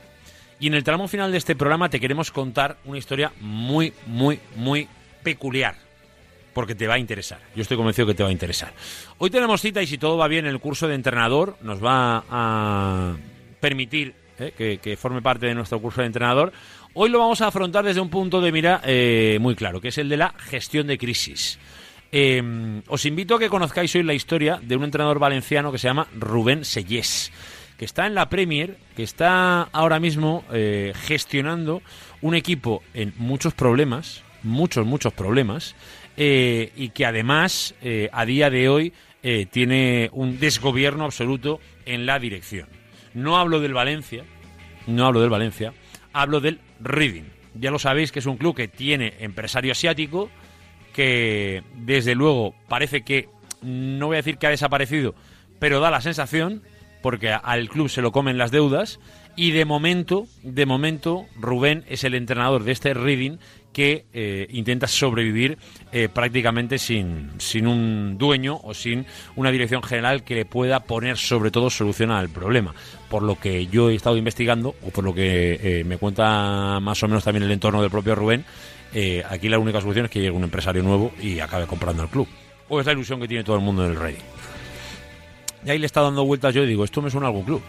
Y 0.60 0.66
en 0.66 0.74
el 0.74 0.84
tramo 0.84 1.06
final 1.06 1.30
de 1.30 1.38
este 1.38 1.54
programa 1.54 1.88
te 1.88 2.00
queremos 2.00 2.32
contar 2.32 2.78
una 2.84 2.98
historia 2.98 3.32
muy, 3.40 3.92
muy, 4.06 4.40
muy 4.56 4.88
peculiar 5.22 5.76
porque 6.52 6.74
te 6.74 6.88
va 6.88 6.94
a 6.94 6.98
interesar. 6.98 7.38
Yo 7.54 7.62
estoy 7.62 7.76
convencido 7.76 8.08
que 8.08 8.14
te 8.14 8.24
va 8.24 8.30
a 8.30 8.32
interesar. 8.32 8.72
Hoy 9.18 9.30
tenemos 9.30 9.60
cita 9.60 9.80
y 9.80 9.86
si 9.86 9.96
todo 9.96 10.16
va 10.16 10.26
bien, 10.26 10.44
el 10.44 10.58
curso 10.58 10.88
de 10.88 10.96
entrenador 10.96 11.56
nos 11.62 11.82
va 11.84 12.24
a 12.28 13.16
permitir 13.60 14.14
eh, 14.40 14.78
que, 14.80 14.96
forme 14.96 15.20
parte 15.20 15.46
de 15.46 15.54
nuestro 15.54 15.80
curso 15.80 16.00
de 16.00 16.06
entrenador. 16.06 16.52
Hoy 16.94 17.10
lo 17.10 17.18
vamos 17.18 17.40
a 17.40 17.48
afrontar 17.48 17.84
desde 17.84 18.00
un 18.00 18.08
punto 18.08 18.40
de 18.40 18.52
mira 18.52 18.80
eh, 18.84 19.38
muy 19.40 19.56
claro, 19.56 19.80
que 19.80 19.88
es 19.88 19.98
el 19.98 20.08
de 20.08 20.16
la 20.16 20.32
gestión 20.38 20.86
de 20.86 20.96
crisis. 20.96 21.58
Eh, 22.12 22.80
os 22.86 23.04
invito 23.04 23.34
a 23.34 23.38
que 23.40 23.48
conozcáis 23.48 23.94
hoy 23.96 24.04
la 24.04 24.14
historia 24.14 24.60
de 24.62 24.76
un 24.76 24.84
entrenador 24.84 25.18
valenciano 25.18 25.72
que 25.72 25.78
se 25.78 25.88
llama 25.88 26.06
Rubén 26.16 26.64
Sellés, 26.64 27.32
que 27.76 27.84
está 27.84 28.06
en 28.06 28.14
la 28.14 28.28
Premier, 28.28 28.78
que 28.94 29.02
está 29.02 29.62
ahora 29.62 29.98
mismo 29.98 30.44
gestionando 31.06 31.82
un 32.22 32.34
equipo 32.34 32.82
en 32.94 33.12
muchos 33.18 33.54
problemas, 33.54 34.22
muchos, 34.42 34.86
muchos 34.86 35.12
problemas, 35.12 35.76
y 36.16 36.88
que 36.88 37.06
además 37.06 37.74
a 38.10 38.24
día 38.24 38.50
de 38.50 38.68
hoy 38.68 38.92
tiene 39.50 40.10
un 40.12 40.40
desgobierno 40.40 41.04
absoluto 41.04 41.60
en 41.86 42.04
la 42.04 42.18
dirección. 42.18 42.77
No 43.18 43.36
hablo 43.36 43.58
del 43.58 43.74
Valencia, 43.74 44.22
no 44.86 45.04
hablo 45.04 45.20
del 45.20 45.28
Valencia, 45.28 45.72
hablo 46.12 46.40
del 46.40 46.60
Reading. 46.78 47.24
Ya 47.54 47.72
lo 47.72 47.80
sabéis 47.80 48.12
que 48.12 48.20
es 48.20 48.26
un 48.26 48.36
club 48.36 48.54
que 48.54 48.68
tiene 48.68 49.14
empresario 49.18 49.72
asiático, 49.72 50.30
que 50.94 51.64
desde 51.74 52.14
luego 52.14 52.54
parece 52.68 53.02
que, 53.02 53.28
no 53.60 54.06
voy 54.06 54.14
a 54.14 54.18
decir 54.18 54.38
que 54.38 54.46
ha 54.46 54.50
desaparecido, 54.50 55.16
pero 55.58 55.80
da 55.80 55.90
la 55.90 56.00
sensación, 56.00 56.62
porque 57.02 57.32
al 57.32 57.68
club 57.68 57.88
se 57.88 58.02
lo 58.02 58.12
comen 58.12 58.38
las 58.38 58.52
deudas, 58.52 59.00
y 59.34 59.50
de 59.50 59.64
momento, 59.64 60.28
de 60.44 60.66
momento, 60.66 61.26
Rubén 61.34 61.84
es 61.88 62.04
el 62.04 62.14
entrenador 62.14 62.62
de 62.62 62.70
este 62.70 62.94
Reading 62.94 63.38
que 63.72 64.06
eh, 64.12 64.46
intenta 64.50 64.86
sobrevivir 64.86 65.58
eh, 65.92 66.08
prácticamente 66.08 66.78
sin, 66.78 67.30
sin 67.38 67.66
un 67.66 68.18
dueño 68.18 68.58
o 68.62 68.74
sin 68.74 69.06
una 69.36 69.50
dirección 69.50 69.82
general 69.82 70.24
que 70.24 70.34
le 70.34 70.44
pueda 70.44 70.80
poner 70.80 71.16
sobre 71.16 71.50
todo 71.50 71.70
solución 71.70 72.10
al 72.10 72.28
problema. 72.28 72.74
Por 73.08 73.22
lo 73.22 73.38
que 73.38 73.66
yo 73.66 73.90
he 73.90 73.94
estado 73.94 74.16
investigando, 74.16 74.74
o 74.82 74.90
por 74.90 75.04
lo 75.04 75.14
que 75.14 75.58
eh, 75.62 75.84
me 75.84 75.98
cuenta 75.98 76.80
más 76.80 77.02
o 77.02 77.08
menos 77.08 77.24
también 77.24 77.44
el 77.44 77.52
entorno 77.52 77.80
del 77.80 77.90
propio 77.90 78.14
Rubén, 78.14 78.44
aquí 79.28 79.48
la 79.48 79.58
única 79.58 79.80
solución 79.80 80.06
es 80.06 80.10
que 80.10 80.20
llegue 80.20 80.30
un 80.30 80.44
empresario 80.44 80.82
nuevo 80.82 81.12
y 81.20 81.40
acabe 81.40 81.66
comprando 81.66 82.02
el 82.02 82.08
club. 82.08 82.26
O 82.68 82.80
es 82.80 82.86
la 82.86 82.92
ilusión 82.92 83.20
que 83.20 83.28
tiene 83.28 83.44
todo 83.44 83.56
el 83.56 83.62
mundo 83.62 83.84
en 83.84 83.92
el 83.92 83.98
Reading. 83.98 84.24
Y 85.64 85.70
ahí 85.70 85.78
le 85.78 85.86
está 85.86 86.00
dando 86.00 86.24
vueltas 86.24 86.54
yo 86.54 86.62
y 86.62 86.66
digo, 86.66 86.84
esto 86.84 87.02
me 87.02 87.10
suena 87.10 87.26
a 87.26 87.30
algún 87.30 87.44
club. 87.44 87.62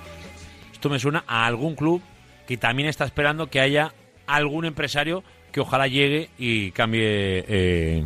Esto 0.71 0.89
me 0.89 0.99
suena 0.99 1.23
a 1.27 1.45
algún 1.45 1.75
club 1.75 2.01
que 2.47 2.57
también 2.57 2.87
está 2.87 3.05
esperando 3.05 3.47
que 3.47 3.59
haya 3.59 3.93
algún 4.25 4.65
empresario 4.65 5.23
que 5.51 5.59
ojalá 5.59 5.87
llegue 5.87 6.29
y 6.37 6.71
cambie 6.71 7.45
eh, 7.47 8.05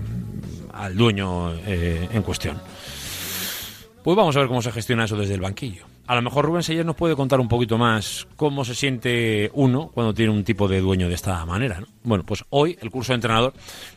al 0.73 0.95
dueño 0.95 1.53
eh, 1.65 2.07
en 2.11 2.21
cuestión. 2.23 2.59
Pues 4.03 4.17
vamos 4.17 4.35
a 4.35 4.39
ver 4.39 4.47
cómo 4.47 4.61
se 4.61 4.71
gestiona 4.71 5.05
eso 5.05 5.15
desde 5.15 5.35
el 5.35 5.41
banquillo. 5.41 5.85
A 6.05 6.15
lo 6.15 6.21
mejor 6.21 6.43
Rubén 6.43 6.63
Sellers 6.63 6.85
nos 6.85 6.97
puede 6.97 7.15
contar 7.15 7.39
un 7.39 7.47
poquito 7.47 7.77
más 7.77 8.27
cómo 8.35 8.65
se 8.65 8.75
siente 8.75 9.49
uno 9.53 9.89
cuando 9.93 10.13
tiene 10.13 10.33
un 10.33 10.43
tipo 10.43 10.67
de 10.67 10.81
dueño 10.81 11.07
de 11.07 11.15
esta 11.15 11.45
manera. 11.45 11.79
¿no? 11.79 11.87
Bueno, 12.03 12.25
pues 12.25 12.43
hoy 12.49 12.77
el 12.81 12.91
curso 12.91 13.13
de 13.13 13.15
entrenador 13.15 13.53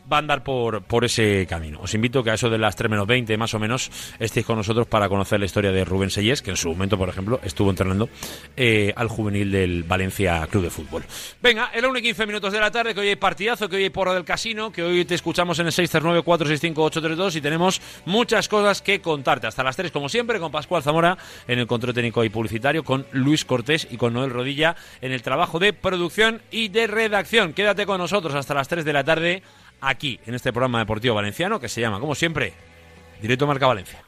va 0.09 0.15
a 0.15 0.19
andar 0.19 0.41
por, 0.41 0.83
por 0.83 1.03
ese 1.03 1.45
camino. 1.49 1.81
Os 1.81 1.93
invito 1.93 2.23
que 2.23 2.31
a 2.31 2.35
eso 2.35 2.49
de 2.49 2.57
las 2.57 2.77
3 2.77 2.89
menos 2.89 3.07
20 3.07 3.35
más 3.35 3.53
o 3.53 3.59
menos 3.59 3.91
estéis 4.19 4.45
con 4.45 4.55
nosotros 4.55 4.87
para 4.87 5.09
conocer 5.09 5.41
la 5.41 5.47
historia 5.47 5.73
de 5.73 5.83
Rubén 5.83 6.09
Sellés, 6.09 6.41
que 6.41 6.51
en 6.51 6.55
su 6.55 6.69
momento, 6.69 6.97
por 6.97 7.09
ejemplo, 7.09 7.41
estuvo 7.43 7.69
entrenando 7.69 8.07
eh, 8.55 8.93
al 8.95 9.09
juvenil 9.09 9.51
del 9.51 9.83
Valencia 9.83 10.47
Club 10.47 10.63
de 10.63 10.69
Fútbol. 10.69 11.03
Venga, 11.41 11.71
era 11.73 11.89
1 11.89 11.99
y 11.99 12.01
15 12.03 12.25
minutos 12.25 12.53
de 12.53 12.61
la 12.61 12.71
tarde, 12.71 12.93
que 12.93 13.01
hoy 13.01 13.09
hay 13.09 13.15
partidazo, 13.17 13.67
que 13.67 13.75
hoy 13.75 13.83
hay 13.83 13.89
porra 13.89 14.13
del 14.13 14.23
casino, 14.23 14.71
que 14.71 14.81
hoy 14.81 15.03
te 15.03 15.15
escuchamos 15.15 15.59
en 15.59 15.65
el 15.65 15.73
639-465-832 15.73 17.35
y 17.35 17.41
tenemos 17.41 17.81
muchas 18.05 18.47
cosas 18.47 18.81
que 18.81 19.01
contarte. 19.01 19.47
Hasta 19.47 19.61
las 19.61 19.75
3, 19.75 19.91
como 19.91 20.07
siempre, 20.07 20.39
con 20.39 20.53
Pascual 20.53 20.81
Zamora 20.81 21.17
en 21.49 21.59
el 21.59 21.67
control 21.67 21.96
técnico 21.97 22.23
y 22.23 22.29
publicitario, 22.29 22.83
con 22.83 23.07
Luis 23.11 23.43
Cortés 23.43 23.87
y 23.89 23.97
con 23.97 24.13
Noel 24.13 24.29
Rodilla 24.29 24.75
en 25.01 25.11
el 25.11 25.23
trabajo 25.23 25.57
de 25.57 25.73
producción 25.73 26.43
y 26.51 26.67
de 26.67 26.85
redacción. 26.85 27.53
Quédate 27.53 27.87
con 27.87 27.97
nosotros 27.97 28.35
hasta 28.35 28.53
las 28.53 28.67
3 28.67 28.85
de 28.85 28.93
la 28.93 29.03
tarde 29.03 29.41
aquí, 29.81 30.19
en 30.27 30.35
este 30.35 30.53
programa 30.53 30.77
deportivo 30.77 31.15
valenciano 31.15 31.59
que 31.59 31.69
se 31.69 31.81
llama, 31.81 31.99
como 31.99 32.13
siempre, 32.13 32.53
Directo 33.19 33.47
Marca 33.47 33.65
Valencia. 33.65 34.06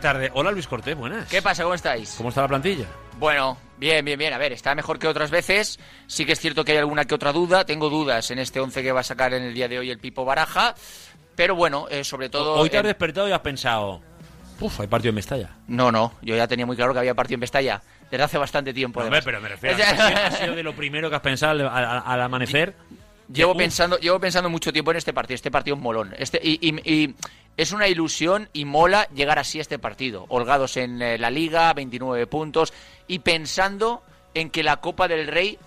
La 0.00 0.12
tarde. 0.12 0.30
Hola 0.34 0.50
Luis 0.50 0.66
Cortés, 0.66 0.96
buenas. 0.96 1.28
¿Qué 1.28 1.42
pasa? 1.42 1.62
¿Cómo 1.62 1.74
estáis? 1.74 2.14
¿Cómo 2.16 2.30
está 2.30 2.42
la 2.42 2.48
plantilla? 2.48 2.86
Bueno, 3.18 3.58
bien, 3.76 4.04
bien, 4.04 4.18
bien. 4.18 4.32
A 4.32 4.38
ver, 4.38 4.52
está 4.52 4.74
mejor 4.74 4.98
que 4.98 5.06
otras 5.06 5.30
veces. 5.30 5.78
Sí 6.06 6.24
que 6.24 6.32
es 6.32 6.40
cierto 6.40 6.64
que 6.64 6.72
hay 6.72 6.78
alguna 6.78 7.04
que 7.04 7.14
otra 7.14 7.32
duda. 7.32 7.64
Tengo 7.66 7.90
dudas 7.90 8.30
en 8.30 8.38
este 8.38 8.60
11 8.60 8.82
que 8.82 8.92
va 8.92 9.00
a 9.00 9.04
sacar 9.04 9.34
en 9.34 9.42
el 9.42 9.52
día 9.54 9.68
de 9.68 9.78
hoy 9.78 9.90
el 9.90 9.98
Pipo 9.98 10.24
Baraja. 10.24 10.74
Pero 11.36 11.54
bueno, 11.54 11.86
eh, 11.90 12.02
sobre 12.04 12.28
todo... 12.28 12.54
Hoy 12.54 12.70
te 12.70 12.78
has 12.78 12.82
en- 12.84 12.88
despertado 12.88 13.28
y 13.28 13.32
has 13.32 13.40
pensado, 13.40 14.00
uf, 14.58 14.80
hay 14.80 14.86
partido 14.86 15.10
en 15.10 15.14
Mestalla. 15.16 15.50
No, 15.68 15.92
no. 15.92 16.14
Yo 16.22 16.34
ya 16.36 16.48
tenía 16.48 16.66
muy 16.66 16.76
claro 16.76 16.92
que 16.92 16.98
había 17.00 17.14
partido 17.14 17.34
en 17.36 17.40
Vestalla. 17.40 17.82
Desde 18.10 18.24
hace 18.24 18.38
bastante 18.38 18.72
tiempo. 18.72 19.00
Hombre, 19.00 19.18
además. 19.18 19.24
pero 19.24 19.40
me 19.40 19.48
refiero, 19.48 19.76
¿ha 19.76 20.08
sido, 20.08 20.18
ha 20.24 20.30
sido 20.30 20.54
de 20.56 20.62
lo 20.62 20.74
primero 20.74 21.08
que 21.10 21.16
has 21.16 21.22
pensado 21.22 21.52
al, 21.52 21.60
al- 21.68 22.02
al 22.04 22.22
amanecer? 22.22 22.74
Llevo 23.32 23.54
pensando, 23.56 23.96
llevo 23.98 24.18
pensando 24.18 24.50
mucho 24.50 24.72
tiempo 24.72 24.90
en 24.90 24.96
este 24.96 25.12
partido. 25.12 25.36
Este 25.36 25.50
partido 25.52 25.76
es 25.76 25.82
molón. 25.82 26.12
Este, 26.18 26.40
y, 26.42 26.58
y- 26.68 26.92
y 26.92 27.14
es 27.56 27.72
una 27.72 27.88
ilusión 27.88 28.48
y 28.52 28.64
mola 28.64 29.08
llegar 29.14 29.38
así 29.38 29.58
a 29.58 29.62
este 29.62 29.78
partido. 29.78 30.24
Holgados 30.28 30.76
en 30.76 31.02
eh, 31.02 31.18
la 31.18 31.30
liga, 31.30 31.72
29 31.74 32.26
puntos. 32.26 32.72
Y 33.06 33.18
pensando 33.20 34.02
en 34.34 34.50
que 34.50 34.62
la 34.62 34.78
Copa 34.78 35.08
del 35.08 35.26
Rey 35.26 35.58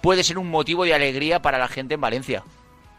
puede 0.00 0.24
ser 0.24 0.38
un 0.38 0.50
motivo 0.50 0.84
de 0.84 0.94
alegría 0.94 1.40
para 1.40 1.58
la 1.58 1.68
gente 1.68 1.94
en 1.94 2.00
Valencia. 2.00 2.42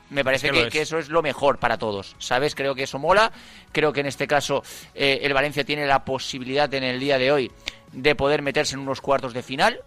Me 0.09 0.23
parece 0.25 0.47
Es 0.47 0.51
que 0.51 0.57
que, 0.57 0.61
lo 0.61 0.67
es. 0.67 0.73
que 0.73 0.81
eso 0.81 0.97
es 0.97 1.09
lo 1.09 1.21
mejor 1.21 1.57
para 1.57 1.77
todos, 1.77 2.15
¿sabes? 2.19 2.53
Creo 2.53 2.75
que 2.75 2.83
eso 2.83 2.99
mola. 2.99 3.31
Creo 3.71 3.93
que 3.93 4.01
en 4.01 4.07
este 4.07 4.27
caso 4.27 4.63
eh, 4.93 5.19
el 5.23 5.33
Valencia 5.33 5.63
tiene 5.63 5.85
la 5.85 6.03
posibilidad 6.03 6.71
en 6.73 6.83
el 6.83 6.99
día 6.99 7.17
de 7.17 7.31
hoy 7.31 7.51
de 7.93 8.15
poder 8.15 8.41
meterse 8.41 8.75
en 8.75 8.81
unos 8.81 9.01
cuartos 9.01 9.33
de 9.33 9.41
final. 9.43 9.79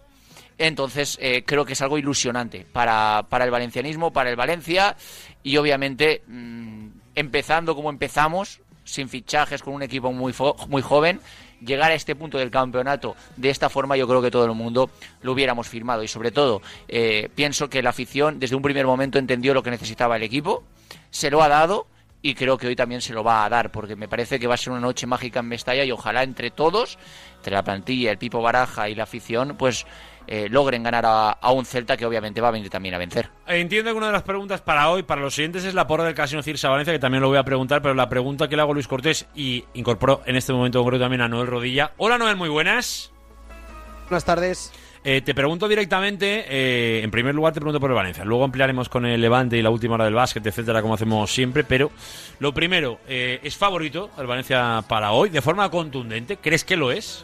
Entonces, 0.57 1.17
eh, 1.21 1.43
creo 1.45 1.65
que 1.65 1.73
es 1.73 1.81
algo 1.81 1.97
ilusionante 1.97 2.65
para, 2.71 3.25
para 3.29 3.43
el 3.45 3.51
valencianismo, 3.51 4.13
para 4.13 4.29
el 4.29 4.35
Valencia 4.37 4.95
y 5.43 5.57
obviamente 5.57 6.23
mm, 6.27 6.87
empezando 7.15 7.75
como 7.75 7.89
empezamos, 7.89 8.61
sin 8.83 9.09
fichajes, 9.09 9.63
con 9.63 9.73
un 9.73 9.81
equipo 9.81 10.11
muy, 10.11 10.33
muy 10.67 10.81
joven, 10.81 11.19
llegar 11.61 11.91
a 11.91 11.95
este 11.95 12.15
punto 12.15 12.37
del 12.37 12.51
campeonato 12.51 13.15
de 13.37 13.49
esta 13.49 13.69
forma 13.69 13.97
yo 13.97 14.07
creo 14.07 14.21
que 14.21 14.29
todo 14.29 14.45
el 14.45 14.53
mundo 14.53 14.89
lo 15.21 15.31
hubiéramos 15.33 15.67
firmado. 15.67 16.03
Y 16.03 16.07
sobre 16.07 16.31
todo 16.31 16.61
eh, 16.87 17.29
pienso 17.35 17.69
que 17.69 17.81
la 17.81 17.89
afición 17.89 18.39
desde 18.39 18.55
un 18.55 18.61
primer 18.61 18.85
momento 18.85 19.17
entendió 19.19 19.53
lo 19.53 19.63
que 19.63 19.71
necesitaba 19.71 20.15
el 20.17 20.23
equipo, 20.23 20.63
se 21.09 21.31
lo 21.31 21.41
ha 21.41 21.47
dado 21.47 21.87
y 22.21 22.33
creo 22.33 22.57
que 22.57 22.67
hoy 22.67 22.75
también 22.75 23.01
se 23.01 23.13
lo 23.13 23.23
va 23.23 23.45
a 23.45 23.49
dar, 23.49 23.71
porque 23.71 23.95
me 23.95 24.07
parece 24.07 24.39
que 24.39 24.47
va 24.47 24.55
a 24.55 24.57
ser 24.57 24.71
una 24.71 24.81
noche 24.81 25.05
mágica 25.05 25.41
en 25.41 25.47
Mestalla 25.47 25.83
y 25.83 25.91
ojalá 25.91 26.23
entre 26.23 26.49
todos, 26.49 26.97
entre 27.37 27.53
la 27.53 27.63
plantilla, 27.63 28.09
el 28.09 28.17
Pipo 28.17 28.41
Baraja 28.41 28.89
y 28.89 28.95
la 28.95 29.03
afición, 29.03 29.55
pues 29.57 29.85
eh, 30.27 30.47
logren 30.49 30.83
ganar 30.83 31.05
a, 31.05 31.31
a 31.31 31.51
un 31.51 31.65
Celta 31.65 31.97
que 31.97 32.05
obviamente 32.05 32.41
va 32.41 32.49
a 32.49 32.51
venir 32.51 32.69
también 32.69 32.95
a 32.95 32.97
vencer. 32.97 33.29
Entiendo 33.47 33.91
que 33.91 33.97
una 33.97 34.07
de 34.07 34.13
las 34.13 34.23
preguntas 34.23 34.61
para 34.61 34.89
hoy, 34.89 35.03
para 35.03 35.21
los 35.21 35.35
siguientes, 35.35 35.63
es 35.65 35.73
la 35.73 35.87
porra 35.87 36.03
del 36.03 36.15
Casino 36.15 36.41
Cirsa 36.41 36.69
Valencia, 36.69 36.93
que 36.93 36.99
también 36.99 37.21
lo 37.21 37.29
voy 37.29 37.37
a 37.37 37.43
preguntar, 37.43 37.81
pero 37.81 37.93
la 37.93 38.09
pregunta 38.09 38.47
que 38.47 38.55
le 38.55 38.61
hago 38.61 38.71
a 38.71 38.73
Luis 38.73 38.87
Cortés 38.87 39.27
y 39.35 39.63
incorporo 39.73 40.21
en 40.25 40.35
este 40.35 40.53
momento 40.53 40.79
concreto 40.79 41.03
también 41.03 41.21
a 41.21 41.27
Noel 41.27 41.47
Rodilla. 41.47 41.91
Hola 41.97 42.17
Noel, 42.17 42.35
muy 42.35 42.49
buenas. 42.49 43.11
Buenas 44.09 44.25
tardes. 44.25 44.71
Eh, 45.07 45.21
te 45.21 45.35
pregunto 45.35 45.67
directamente, 45.67 46.45
eh, 46.49 47.03
en 47.03 47.11
primer 47.11 47.35
lugar 47.35 47.53
te 47.53 47.59
pregunto 47.59 47.79
por 47.79 47.91
el 47.91 47.95
Valencia, 47.95 48.25
luego 48.25 48.43
ampliaremos 48.43 48.89
con 48.89 49.05
el 49.05 49.21
Levante 49.21 49.55
y 49.55 49.61
la 49.61 49.69
última 49.69 49.93
hora 49.93 50.05
del 50.05 50.15
básquet, 50.15 50.43
etcétera, 50.43 50.81
como 50.81 50.95
hacemos 50.95 51.31
siempre, 51.31 51.63
pero 51.63 51.91
lo 52.39 52.55
primero, 52.55 52.97
eh, 53.07 53.39
¿es 53.43 53.55
favorito 53.55 54.09
el 54.17 54.25
Valencia 54.25 54.83
para 54.87 55.11
hoy 55.11 55.29
de 55.29 55.43
forma 55.43 55.69
contundente? 55.69 56.37
¿Crees 56.37 56.63
que 56.63 56.75
lo 56.75 56.91
es? 56.91 57.23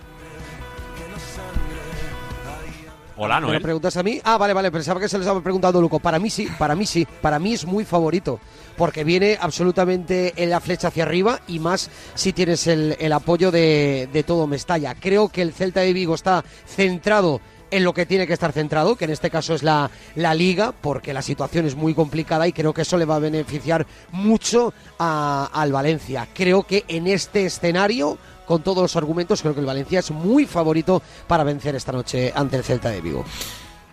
¿Me 3.47 3.53
lo 3.59 3.61
preguntas 3.61 3.97
a 3.97 4.03
mí? 4.03 4.19
Ah, 4.23 4.37
vale, 4.37 4.53
vale, 4.53 4.71
pensaba 4.71 4.99
que 4.99 5.07
se 5.09 5.17
les 5.17 5.25
estaba 5.25 5.41
preguntando 5.41 5.79
Luco. 5.81 5.99
Para 5.99 6.19
mí 6.19 6.29
sí, 6.29 6.47
para 6.57 6.75
mí 6.75 6.85
sí, 6.85 7.07
para 7.21 7.39
mí 7.39 7.53
es 7.53 7.65
muy 7.65 7.85
favorito, 7.85 8.39
porque 8.77 9.03
viene 9.03 9.37
absolutamente 9.39 10.33
en 10.35 10.49
la 10.49 10.59
flecha 10.59 10.87
hacia 10.89 11.03
arriba 11.03 11.39
y 11.47 11.59
más 11.59 11.89
si 12.15 12.33
tienes 12.33 12.67
el, 12.67 12.95
el 12.99 13.13
apoyo 13.13 13.51
de, 13.51 14.09
de 14.11 14.23
todo 14.23 14.47
Mestalla. 14.47 14.95
Creo 14.95 15.29
que 15.29 15.41
el 15.41 15.53
Celta 15.53 15.81
de 15.81 15.93
Vigo 15.93 16.15
está 16.15 16.43
centrado 16.65 17.41
en 17.69 17.85
lo 17.85 17.93
que 17.93 18.05
tiene 18.05 18.27
que 18.27 18.33
estar 18.33 18.51
centrado, 18.51 18.97
que 18.97 19.05
en 19.05 19.11
este 19.11 19.29
caso 19.29 19.53
es 19.55 19.63
la, 19.63 19.89
la 20.15 20.33
liga, 20.33 20.73
porque 20.73 21.13
la 21.13 21.21
situación 21.21 21.65
es 21.65 21.75
muy 21.75 21.93
complicada 21.93 22.45
y 22.45 22.51
creo 22.51 22.73
que 22.73 22.81
eso 22.81 22.97
le 22.97 23.05
va 23.05 23.15
a 23.15 23.19
beneficiar 23.19 23.87
mucho 24.11 24.73
a- 24.99 25.49
al 25.53 25.71
Valencia. 25.71 26.27
Creo 26.33 26.63
que 26.63 26.83
en 26.89 27.07
este 27.07 27.45
escenario, 27.45 28.17
con 28.45 28.63
todos 28.63 28.81
los 28.81 28.95
argumentos, 28.95 29.41
creo 29.41 29.53
que 29.53 29.59
el 29.61 29.65
Valencia 29.65 29.99
es 29.99 30.11
muy 30.11 30.45
favorito 30.45 31.01
para 31.27 31.43
vencer 31.43 31.75
esta 31.75 31.91
noche 31.91 32.31
ante 32.35 32.57
el 32.57 32.63
Celta 32.63 32.89
de 32.89 33.01
Vigo. 33.01 33.23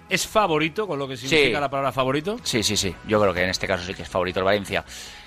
¿Es 0.09 0.27
favorito, 0.27 0.87
con 0.87 0.99
lo 0.99 1.07
que 1.07 1.17
significa 1.17 1.59
Sí. 1.59 1.61
la 1.61 1.69
palabra 1.71 1.93
favorito? 1.93 2.39
Sí, 2.43 2.63
sí, 2.63 2.77
sí. 2.77 2.95
Yo 3.07 3.21
creo 3.21 3.35
que 3.35 3.43
en 3.45 3.51
este 3.51 3.67
caso 3.67 3.85
sí 3.85 3.93
que 3.95 4.03
es 4.03 4.09
favorito 4.09 4.39
el 4.41 4.45
Valencia. 4.47 4.85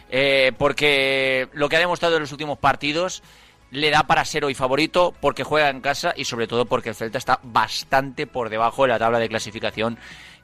Eh, 0.09 0.51
porque 0.57 1.47
lo 1.53 1.69
que 1.69 1.75
ha 1.77 1.79
demostrado 1.79 2.15
en 2.15 2.21
los 2.21 2.31
últimos 2.31 2.57
partidos 2.57 3.21
le 3.69 3.89
da 3.91 4.03
para 4.03 4.25
ser 4.25 4.43
hoy 4.43 4.53
favorito 4.55 5.13
porque 5.21 5.43
juega 5.45 5.69
en 5.69 5.79
casa 5.81 6.13
y 6.17 6.25
sobre 6.25 6.47
todo 6.47 6.65
porque 6.65 6.89
el 6.89 6.95
Celta 6.95 7.17
está 7.17 7.39
bastante 7.43 8.27
por 8.27 8.49
debajo 8.49 8.81
de 8.83 8.89
la 8.89 8.99
tabla 8.99 9.19
de 9.19 9.29
clasificación 9.29 9.97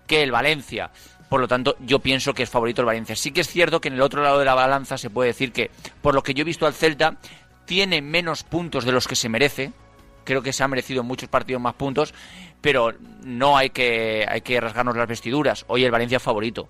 que 0.05 0.23
el 0.23 0.31
Valencia. 0.31 0.91
Por 1.27 1.41
lo 1.41 1.47
tanto, 1.49 1.75
yo 1.81 1.99
pienso 1.99 2.33
que 2.33 2.43
es 2.43 2.49
favorito 2.49 2.81
el 2.81 2.85
Valencia. 2.85 3.15
Sí 3.17 3.31
que 3.31 3.41
es 3.41 3.49
cierto 3.49 3.81
que 3.81 3.89
en 3.89 3.95
el 3.95 4.01
otro 4.01 4.23
lado 4.23 4.39
de 4.39 4.45
la 4.45 4.53
balanza 4.53 4.97
se 4.97 5.09
puede 5.09 5.27
decir 5.29 5.51
que, 5.51 5.71
por 6.01 6.15
lo 6.15 6.23
que 6.23 6.33
yo 6.33 6.43
he 6.43 6.45
visto 6.45 6.65
al 6.65 6.73
Celta, 6.73 7.17
tiene 7.67 8.01
menos 8.01 8.43
puntos 8.43 8.85
de 8.85 8.91
los 8.91 9.07
que 9.07 9.15
se 9.15 9.29
merece. 9.29 9.71
Creo 10.23 10.41
que 10.41 10.53
se 10.53 10.63
ha 10.63 10.67
merecido 10.67 11.01
en 11.01 11.07
muchos 11.07 11.29
partidos 11.29 11.61
más 11.61 11.75
puntos, 11.75 12.13
pero 12.61 12.93
no 13.23 13.55
hay 13.55 13.69
que, 13.69 14.25
hay 14.27 14.41
que 14.41 14.59
rasgarnos 14.59 14.97
las 14.97 15.07
vestiduras. 15.07 15.65
Hoy 15.67 15.83
el 15.83 15.91
Valencia 15.91 16.15
es 16.17 16.23
favorito. 16.23 16.69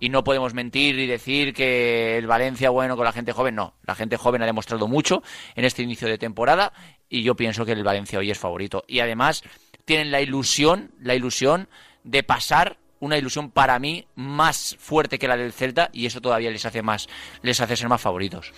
Y 0.00 0.08
no 0.08 0.24
podemos 0.24 0.54
mentir 0.54 0.98
y 0.98 1.06
decir 1.06 1.52
que 1.52 2.18
el 2.18 2.26
Valencia, 2.26 2.70
bueno, 2.70 2.96
con 2.96 3.04
la 3.04 3.12
gente 3.12 3.32
joven, 3.32 3.54
no. 3.54 3.74
La 3.86 3.94
gente 3.94 4.16
joven 4.16 4.42
ha 4.42 4.46
demostrado 4.46 4.88
mucho 4.88 5.22
en 5.54 5.64
este 5.64 5.82
inicio 5.82 6.08
de 6.08 6.18
temporada 6.18 6.72
y 7.08 7.22
yo 7.22 7.34
pienso 7.34 7.64
que 7.64 7.72
el 7.72 7.84
Valencia 7.84 8.18
hoy 8.18 8.30
es 8.30 8.38
favorito. 8.38 8.84
Y 8.86 9.00
además 9.00 9.42
tienen 9.84 10.10
la 10.10 10.20
ilusión, 10.20 10.92
la 11.00 11.14
ilusión 11.14 11.68
de 12.04 12.22
pasar 12.22 12.78
una 13.00 13.18
ilusión 13.18 13.50
para 13.50 13.78
mí 13.78 14.06
más 14.14 14.76
fuerte 14.78 15.18
que 15.18 15.28
la 15.28 15.36
del 15.36 15.52
Celta 15.52 15.90
y 15.92 16.06
eso 16.06 16.20
todavía 16.20 16.50
les 16.50 16.64
hace 16.64 16.82
más, 16.82 17.08
les 17.42 17.60
hace 17.60 17.76
ser 17.76 17.88
más 17.88 18.00
favoritos. 18.00 18.52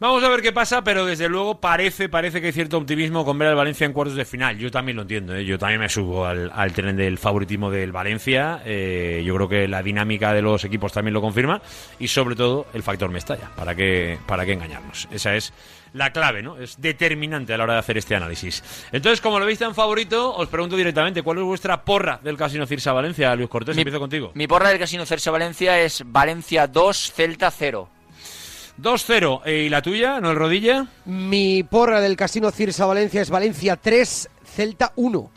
Vamos 0.00 0.22
a 0.22 0.28
ver 0.28 0.42
qué 0.42 0.52
pasa, 0.52 0.84
pero 0.84 1.04
desde 1.04 1.28
luego 1.28 1.60
parece, 1.60 2.08
parece 2.08 2.40
que 2.40 2.46
hay 2.46 2.52
cierto 2.52 2.78
optimismo 2.78 3.24
con 3.24 3.36
ver 3.36 3.48
al 3.48 3.56
Valencia 3.56 3.84
en 3.84 3.92
cuartos 3.92 4.14
de 4.14 4.24
final. 4.24 4.56
Yo 4.56 4.70
también 4.70 4.94
lo 4.94 5.02
entiendo, 5.02 5.34
¿eh? 5.34 5.44
yo 5.44 5.58
también 5.58 5.80
me 5.80 5.88
subo 5.88 6.24
al, 6.24 6.52
al 6.54 6.72
tren 6.72 6.96
del 6.96 7.18
favoritismo 7.18 7.68
del 7.68 7.90
Valencia. 7.90 8.62
Eh, 8.64 9.24
yo 9.26 9.34
creo 9.34 9.48
que 9.48 9.66
la 9.66 9.82
dinámica 9.82 10.32
de 10.32 10.40
los 10.40 10.62
equipos 10.64 10.92
también 10.92 11.14
lo 11.14 11.20
confirma 11.20 11.60
y 11.98 12.06
sobre 12.06 12.36
todo 12.36 12.66
el 12.74 12.84
factor 12.84 13.10
Mestalla. 13.10 13.50
¿Para 13.56 13.74
qué, 13.74 14.20
para 14.24 14.46
qué 14.46 14.52
engañarnos? 14.52 15.08
Esa 15.10 15.34
es 15.34 15.52
la 15.94 16.12
clave, 16.12 16.42
¿no? 16.42 16.56
Es 16.58 16.80
determinante 16.80 17.52
a 17.52 17.58
la 17.58 17.64
hora 17.64 17.72
de 17.72 17.78
hacer 17.80 17.98
este 17.98 18.14
análisis. 18.14 18.62
Entonces, 18.92 19.20
como 19.20 19.40
lo 19.40 19.46
veis 19.46 19.58
tan 19.58 19.74
favorito, 19.74 20.32
os 20.32 20.46
pregunto 20.46 20.76
directamente, 20.76 21.22
¿cuál 21.22 21.38
es 21.38 21.44
vuestra 21.44 21.82
porra 21.84 22.20
del 22.22 22.36
Casino 22.36 22.66
Cirsa 22.66 22.92
Valencia? 22.92 23.34
Luis 23.34 23.48
Cortés, 23.48 23.74
Mi- 23.74 23.82
empiezo 23.82 23.98
contigo. 23.98 24.30
Mi 24.34 24.46
porra 24.46 24.68
del 24.68 24.78
Casino 24.78 25.04
Cersa 25.04 25.32
Valencia 25.32 25.80
es 25.80 26.04
Valencia 26.06 26.68
2, 26.68 27.12
Celta 27.12 27.50
0. 27.50 27.88
2-0. 28.80 29.42
Eh, 29.44 29.64
¿Y 29.64 29.68
la 29.68 29.82
tuya, 29.82 30.20
Noel 30.20 30.36
Rodilla? 30.36 30.86
Mi 31.04 31.62
porra 31.62 32.00
del 32.00 32.16
Casino 32.16 32.50
Cirsa 32.50 32.86
Valencia 32.86 33.20
es 33.20 33.30
Valencia 33.30 33.76
3, 33.76 34.30
Celta 34.44 34.92
1. 34.96 35.30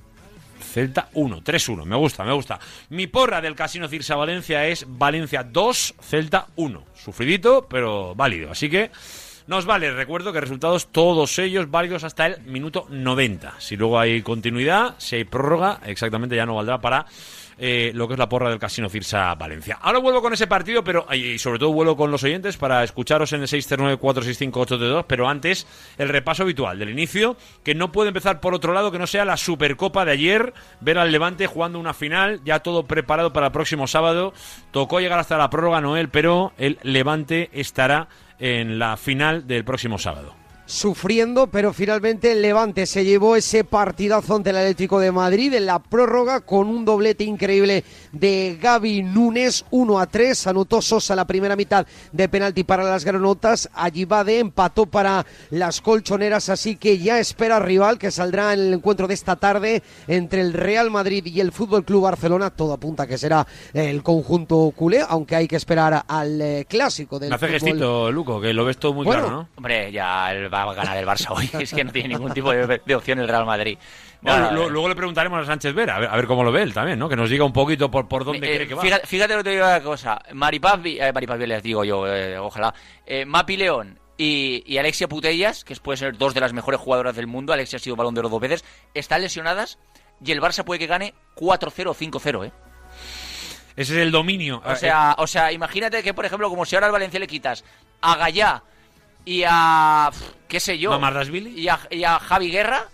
Celta 0.71 1.09
1, 1.13 1.41
3-1, 1.41 1.85
me 1.85 1.95
gusta, 1.97 2.23
me 2.23 2.33
gusta. 2.33 2.59
Mi 2.89 3.07
porra 3.07 3.41
del 3.41 3.55
Casino 3.55 3.87
Cirsa 3.89 4.15
Valencia 4.15 4.67
es 4.67 4.85
Valencia 4.87 5.43
2, 5.43 5.95
Celta 5.99 6.47
1. 6.55 6.83
Sufridito, 6.95 7.67
pero 7.67 8.15
válido. 8.15 8.51
Así 8.51 8.69
que 8.69 8.91
nos 9.47 9.65
vale. 9.65 9.91
Recuerdo 9.91 10.31
que 10.31 10.39
resultados 10.39 10.87
todos 10.87 11.37
ellos 11.39 11.69
válidos 11.69 12.03
hasta 12.03 12.27
el 12.27 12.41
minuto 12.43 12.85
90. 12.89 13.55
Si 13.59 13.75
luego 13.75 13.99
hay 13.99 14.21
continuidad, 14.21 14.95
si 14.97 15.17
hay 15.17 15.23
prórroga, 15.25 15.79
exactamente 15.85 16.35
ya 16.35 16.45
no 16.45 16.55
valdrá 16.55 16.79
para 16.79 17.05
eh, 17.63 17.91
lo 17.93 18.07
que 18.07 18.15
es 18.15 18.19
la 18.19 18.27
porra 18.27 18.49
del 18.49 18.57
Casino 18.57 18.89
Cirsa 18.89 19.35
Valencia. 19.35 19.77
Ahora 19.81 19.99
vuelvo 19.99 20.19
con 20.23 20.33
ese 20.33 20.47
partido, 20.47 20.83
pero 20.83 21.05
y 21.13 21.37
sobre 21.37 21.59
todo 21.59 21.71
vuelvo 21.71 21.95
con 21.95 22.09
los 22.09 22.23
oyentes 22.23 22.57
para 22.57 22.83
escucharos 22.83 23.33
en 23.33 23.41
el 23.41 23.47
639-465-832, 23.47 25.05
pero 25.07 25.29
antes 25.29 25.67
el 25.99 26.09
repaso 26.09 26.41
habitual 26.41 26.79
del 26.79 26.89
inicio, 26.89 27.37
que 27.63 27.75
no 27.75 27.91
puede 27.91 28.07
empezar 28.07 28.39
por 28.39 28.55
otro 28.55 28.73
lado 28.73 28.91
que 28.91 28.97
no 28.97 29.05
sea 29.05 29.25
la 29.25 29.37
Supercopa 29.37 30.05
de 30.05 30.13
ayer, 30.13 30.55
ver 30.79 30.97
al 30.97 31.11
Levante 31.11 31.45
jugando 31.45 31.79
una 31.79 31.93
final, 31.93 32.41
ya 32.43 32.61
todo 32.61 32.87
preparado 32.87 33.31
para 33.31 33.47
el 33.47 33.51
próximo 33.51 33.85
sábado. 33.85 34.33
Tocó 34.71 34.99
llegar 34.99 35.19
hasta 35.19 35.37
la 35.37 35.51
prórroga, 35.51 35.81
Noel, 35.81 36.09
pero 36.09 36.53
el 36.57 36.79
Levante 36.81 37.51
estará 37.53 38.07
en 38.39 38.79
la 38.79 38.97
final 38.97 39.45
del 39.45 39.63
próximo 39.63 39.99
sábado. 39.99 40.40
Sufriendo, 40.71 41.47
pero 41.47 41.73
finalmente 41.73 42.31
el 42.31 42.41
Levante 42.41 42.85
se 42.85 43.03
llevó 43.03 43.35
ese 43.35 43.65
partidazo 43.65 44.37
ante 44.37 44.51
el 44.51 44.55
Atlético 44.55 45.01
de 45.01 45.11
Madrid 45.11 45.53
en 45.53 45.65
la 45.65 45.79
prórroga 45.79 46.39
con 46.39 46.69
un 46.69 46.85
doblete 46.85 47.25
increíble 47.25 47.83
de 48.13 48.57
Gaby 48.59 49.03
Núñez, 49.03 49.65
1 49.69 49.99
a 49.99 50.05
3. 50.05 50.47
Anotó 50.47 50.81
Sosa 50.81 51.13
la 51.13 51.27
primera 51.27 51.57
mitad 51.57 51.85
de 52.13 52.29
penalti 52.29 52.63
para 52.63 52.85
las 52.85 53.03
granotas. 53.03 53.69
Allibade 53.73 54.39
empató 54.39 54.85
para 54.85 55.25
las 55.49 55.81
colchoneras, 55.81 56.47
así 56.47 56.77
que 56.77 56.99
ya 56.99 57.19
espera 57.19 57.59
rival 57.59 57.99
que 57.99 58.09
saldrá 58.09 58.53
en 58.53 58.61
el 58.61 58.73
encuentro 58.75 59.09
de 59.09 59.13
esta 59.13 59.35
tarde 59.35 59.83
entre 60.07 60.39
el 60.39 60.53
Real 60.53 60.89
Madrid 60.89 61.25
y 61.25 61.41
el 61.41 61.51
Fútbol 61.51 61.83
Club 61.83 62.03
Barcelona. 62.03 62.49
Todo 62.49 62.71
apunta 62.71 63.05
que 63.05 63.17
será 63.17 63.45
el 63.73 64.01
conjunto 64.03 64.71
culé, 64.73 65.03
aunque 65.05 65.35
hay 65.35 65.49
que 65.49 65.57
esperar 65.57 66.05
al 66.07 66.39
eh, 66.41 66.65
clásico 66.69 67.19
del 67.19 67.27
Me 67.27 67.35
hace 67.35 67.47
fútbol. 67.47 67.59
gestito, 67.59 68.11
Luco, 68.13 68.39
que 68.39 68.53
lo 68.53 68.63
ves 68.63 68.77
todo 68.77 68.93
muy 68.93 69.05
Bueno, 69.05 69.23
claro, 69.23 69.37
¿no? 69.37 69.49
Hombre, 69.57 69.91
ya 69.91 70.31
el 70.31 70.49
va 70.65 70.71
a 70.71 70.75
ganar 70.75 70.97
el 70.97 71.05
Barça 71.05 71.27
hoy. 71.31 71.49
Es 71.61 71.73
que 71.73 71.83
no 71.83 71.91
tiene 71.91 72.09
ningún 72.09 72.33
tipo 72.33 72.51
de, 72.51 72.81
de 72.85 72.95
opción 72.95 73.19
el 73.19 73.27
Real 73.27 73.45
Madrid. 73.45 73.77
Bueno, 74.21 74.51
lo- 74.51 74.69
luego 74.69 74.87
le 74.89 74.95
preguntaremos 74.95 75.41
a 75.41 75.45
Sánchez 75.45 75.73
Vera, 75.73 75.95
a 75.95 75.99
ver, 75.99 76.09
a 76.09 76.15
ver 76.15 76.27
cómo 76.27 76.43
lo 76.43 76.51
ve 76.51 76.61
él 76.61 76.73
también, 76.73 76.99
¿no? 76.99 77.09
Que 77.09 77.15
nos 77.15 77.29
diga 77.29 77.43
un 77.43 77.53
poquito 77.53 77.89
por, 77.89 78.07
por 78.07 78.23
dónde 78.23 78.47
Eh, 78.51 78.55
cree 78.55 78.67
que 78.67 78.75
va. 78.75 78.81
Fíjate, 78.81 79.07
fíjate 79.07 79.33
lo 79.33 79.39
que 79.39 79.43
te 79.45 79.49
digo 79.51 79.65
una 79.65 79.81
cosa. 79.81 80.21
Maripaz, 80.33 80.79
eh, 80.85 81.11
Maripaz 81.13 81.37
Vélez, 81.39 81.63
digo 81.63 81.83
yo, 81.83 82.07
eh, 82.07 82.37
ojalá. 82.37 82.73
Eh, 83.05 83.25
Mapi 83.25 83.57
León 83.57 83.99
y, 84.17 84.63
y 84.65 84.77
Alexia 84.77 85.07
Putellas, 85.07 85.63
que 85.63 85.75
pueden 85.77 85.97
ser 85.97 86.17
dos 86.17 86.33
de 86.35 86.41
las 86.41 86.53
mejores 86.53 86.79
jugadoras 86.79 87.15
del 87.15 87.25
mundo, 87.27 87.53
Alexia 87.53 87.77
ha 87.77 87.79
sido 87.79 87.95
balón 87.95 88.13
de 88.13 88.19
oro 88.19 88.29
dos 88.29 88.39
veces, 88.41 88.63
están 88.93 89.21
lesionadas 89.21 89.79
y 90.23 90.31
el 90.31 90.39
Barça 90.41 90.63
puede 90.63 90.77
que 90.79 90.85
gane 90.87 91.15
4-0 91.35 91.87
o 91.87 91.95
5-0, 91.95 92.45
¿eh? 92.47 92.51
Ese 93.75 93.93
es 93.95 93.99
el 94.01 94.11
dominio. 94.11 94.61
O 94.65 94.75
sea, 94.75 95.15
o 95.17 95.25
sea, 95.25 95.51
imagínate 95.51 96.03
que, 96.03 96.13
por 96.13 96.25
ejemplo, 96.25 96.49
como 96.49 96.65
si 96.65 96.75
ahora 96.75 96.87
al 96.87 96.91
Valencia 96.93 97.19
le 97.19 97.25
quitas 97.27 97.63
a 98.01 98.17
Gallá 98.17 98.63
y 99.25 99.43
a. 99.47 100.09
qué 100.47 100.59
sé 100.59 100.77
yo. 100.77 100.91
Y 101.55 101.67
a, 101.67 101.79
y 101.89 102.03
a 102.03 102.19
Javi 102.19 102.49
Guerra. 102.51 102.85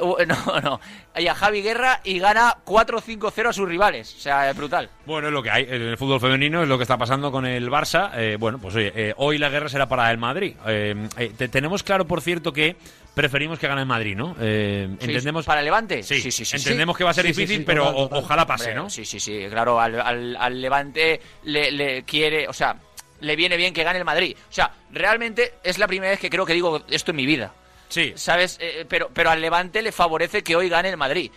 no, 0.00 0.60
no. 0.62 0.80
Y 1.14 1.26
a 1.26 1.34
Javi 1.34 1.60
Guerra 1.60 2.00
y 2.04 2.18
gana 2.18 2.56
4-5-0 2.64 3.48
a 3.48 3.52
sus 3.52 3.68
rivales. 3.68 4.14
O 4.16 4.20
sea, 4.20 4.48
es 4.48 4.56
brutal. 4.56 4.88
Bueno, 5.04 5.28
es 5.28 5.34
lo 5.34 5.42
que 5.42 5.50
hay. 5.50 5.64
En 5.64 5.82
el 5.82 5.98
fútbol 5.98 6.20
femenino 6.20 6.62
es 6.62 6.68
lo 6.68 6.78
que 6.78 6.82
está 6.84 6.96
pasando 6.96 7.30
con 7.30 7.44
el 7.44 7.68
Barça. 7.68 8.10
Eh, 8.14 8.36
bueno, 8.40 8.58
pues 8.58 8.74
oye, 8.76 8.92
eh, 8.94 9.12
hoy 9.18 9.36
la 9.36 9.50
guerra 9.50 9.68
será 9.68 9.88
para 9.88 10.10
el 10.10 10.16
Madrid. 10.16 10.54
Eh, 10.66 11.08
te- 11.36 11.48
tenemos 11.48 11.82
claro, 11.82 12.06
por 12.06 12.22
cierto, 12.22 12.52
que 12.52 12.76
preferimos 13.14 13.58
que 13.58 13.66
gane 13.68 13.82
el 13.82 13.86
Madrid, 13.88 14.16
¿no? 14.16 14.34
Eh, 14.40 14.88
Sí, 15.00 15.06
entendemos. 15.06 15.44
¿Para 15.44 15.60
Levante? 15.60 16.02
Sí, 16.02 16.20
sí, 16.20 16.30
sí. 16.30 16.46
sí. 16.46 16.56
entendemos 16.56 16.96
que 16.96 17.04
va 17.04 17.10
a 17.10 17.14
ser 17.14 17.26
difícil, 17.26 17.64
pero 17.66 17.84
total, 17.86 17.96
o- 18.00 18.02
total. 18.08 18.24
ojalá 18.24 18.46
pase, 18.46 18.64
Hombre, 18.70 18.82
¿no? 18.84 18.88
Sí, 18.88 19.04
sí, 19.04 19.20
sí, 19.20 19.46
claro, 19.50 19.78
al, 19.80 20.00
al- 20.00 20.36
al 20.36 20.62
Levante 20.62 21.20
le, 21.42 21.72
le 21.72 22.04
quiere, 22.04 22.48
o 22.48 22.52
sea, 22.54 22.76
le 23.20 23.36
viene 23.36 23.56
bien 23.56 23.72
que 23.72 23.84
gane 23.84 23.98
el 23.98 24.04
Madrid. 24.04 24.36
O 24.48 24.52
sea, 24.52 24.72
realmente 24.90 25.54
es 25.62 25.78
la 25.78 25.86
primera 25.86 26.10
vez 26.10 26.20
que 26.20 26.30
creo 26.30 26.46
que 26.46 26.54
digo 26.54 26.82
esto 26.88 27.10
en 27.12 27.16
mi 27.16 27.26
vida. 27.26 27.52
Sí. 27.88 28.12
¿Sabes? 28.16 28.56
Eh, 28.60 28.86
pero, 28.88 29.10
pero 29.12 29.30
al 29.30 29.40
Levante 29.40 29.82
le 29.82 29.92
favorece 29.92 30.42
que 30.42 30.56
hoy 30.56 30.68
gane 30.68 30.88
el 30.90 30.96
Madrid. 30.96 31.30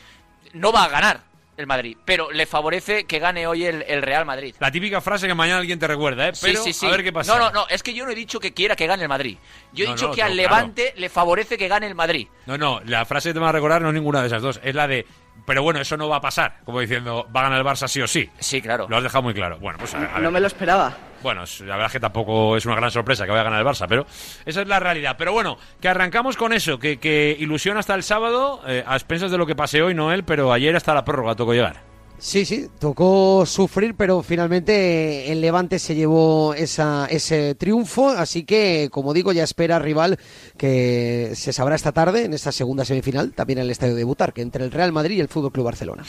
No 0.54 0.72
va 0.72 0.84
a 0.84 0.90
ganar 0.90 1.22
el 1.56 1.68
Madrid, 1.68 1.96
pero 2.04 2.32
le 2.32 2.46
favorece 2.48 3.06
que 3.06 3.20
gane 3.20 3.46
hoy 3.46 3.66
el, 3.66 3.84
el 3.88 4.02
Real 4.02 4.26
Madrid. 4.26 4.56
La 4.60 4.72
típica 4.72 5.02
frase 5.02 5.28
que 5.28 5.36
mañana 5.36 5.60
alguien 5.60 5.78
te 5.80 5.88
recuerda, 5.88 6.28
¿eh? 6.30 6.34
Pero 6.42 6.64
sí, 6.64 6.74
sí, 6.74 6.80
sí. 6.80 6.86
a 6.88 6.90
ver 6.90 7.04
qué 7.04 7.14
pasa. 7.14 7.34
No, 7.38 7.40
no, 7.46 7.52
no, 7.52 7.68
es 7.70 7.84
que 7.84 7.94
yo 7.94 8.06
no 8.06 8.12
he 8.12 8.16
dicho 8.16 8.40
que 8.40 8.54
quiera 8.54 8.76
que 8.76 8.88
gane 8.88 9.04
el 9.04 9.10
Madrid. 9.10 9.38
Yo 9.72 9.86
he 9.86 9.88
No, 9.88 9.94
dicho 9.94 10.08
no, 10.08 10.14
que 10.16 10.24
al 10.24 10.34
claro. 10.34 10.50
Levante 10.50 10.94
le 10.98 11.10
favorece 11.10 11.58
que 11.58 11.68
gane 11.68 11.86
el 11.88 11.96
Madrid. 11.96 12.28
No, 12.48 12.58
no, 12.58 12.82
la 12.86 13.06
frase 13.06 13.30
que 13.30 13.34
te 13.34 13.40
va 13.40 13.50
a 13.50 13.52
recordar 13.52 13.82
no 13.84 13.90
es 13.90 13.94
ninguna 13.94 14.22
de 14.22 14.28
esas 14.28 14.42
dos. 14.42 14.60
Es 14.64 14.74
la 14.74 14.88
de, 14.88 15.06
pero 15.46 15.64
bueno, 15.64 15.80
eso 15.80 15.98
no 15.98 16.08
va 16.08 16.18
a 16.18 16.22
pasar. 16.22 16.58
Como 16.66 16.80
diciendo, 16.80 17.28
va 17.36 17.42
a 17.42 17.44
ganar 17.44 17.60
el 17.60 17.66
Barça 17.66 17.88
sí 17.88 18.02
o 18.02 18.08
sí. 18.08 18.30
Sí, 18.40 18.62
claro. 18.62 18.88
Lo 18.90 18.98
has 18.98 19.04
dejado 19.04 19.24
muy 19.24 19.34
claro. 19.34 19.58
Bueno, 19.60 19.78
pues 19.80 19.94
a, 19.94 19.98
a 19.98 20.02
ver. 20.02 20.22
No 20.22 20.32
me 20.32 20.40
lo 20.40 20.48
esperaba. 20.48 20.94
Bueno, 21.22 21.44
la 21.62 21.76
verdad 21.76 21.86
es 21.86 21.92
que 21.94 22.00
tampoco 22.00 22.58
es 22.58 22.66
una 22.66 22.76
gran 22.76 22.92
sorpresa 22.92 23.24
que 23.26 23.32
vaya 23.32 23.42
a 23.42 23.46
ganar 23.46 23.60
el 23.60 23.66
Barça, 23.66 23.86
pero 23.88 24.06
esa 24.46 24.62
es 24.62 24.68
la 24.68 24.80
realidad. 24.80 25.16
Pero 25.18 25.32
bueno, 25.32 25.58
que 25.80 25.88
arrancamos 25.88 26.36
con 26.36 26.52
eso, 26.54 26.80
que, 26.80 26.98
que 26.98 27.36
ilusión 27.40 27.78
hasta 27.78 27.96
el 27.96 28.04
sábado, 28.04 28.62
eh, 28.68 28.84
a 28.86 28.96
expensas 28.96 29.32
de 29.32 29.38
lo 29.38 29.46
que 29.46 29.56
pase 29.56 29.82
hoy, 29.82 29.94
Noel, 29.94 30.24
pero 30.24 30.52
ayer 30.52 30.76
hasta 30.76 30.94
la 30.94 31.06
prórroga 31.06 31.36
tocó 31.36 31.54
llegar. 31.54 31.93
Sí, 32.18 32.46
sí, 32.46 32.68
tocó 32.80 33.46
sufrir, 33.46 33.96
pero 33.96 34.24
finalmente 34.24 35.30
el 35.30 35.42
Levante 35.42 35.78
se 35.78 35.94
llevó 35.94 36.54
esa, 36.54 37.06
ese 37.08 37.54
triunfo, 37.56 38.10
así 38.10 38.46
que, 38.46 38.88
como 38.90 39.14
digo, 39.14 39.34
ya 39.34 39.44
espera 39.44 39.78
rival 39.78 40.18
que 40.58 41.32
se 41.36 41.52
sabrá 41.52 41.76
esta 41.76 41.92
tarde 41.92 42.24
en 42.24 42.34
esta 42.34 42.54
segunda 42.54 42.86
semifinal, 42.86 43.34
también 43.34 43.60
en 43.60 43.66
el 43.66 43.72
estadio 43.72 43.96
de 43.96 44.06
Butar, 44.06 44.32
que 44.32 44.42
entre 44.42 44.64
el 44.64 44.72
Real 44.72 44.94
Madrid 44.94 45.18
y 45.18 45.20
el 45.20 45.28
Fútbol 45.28 45.52
Club 45.52 45.66
Barcelona. 45.66 46.04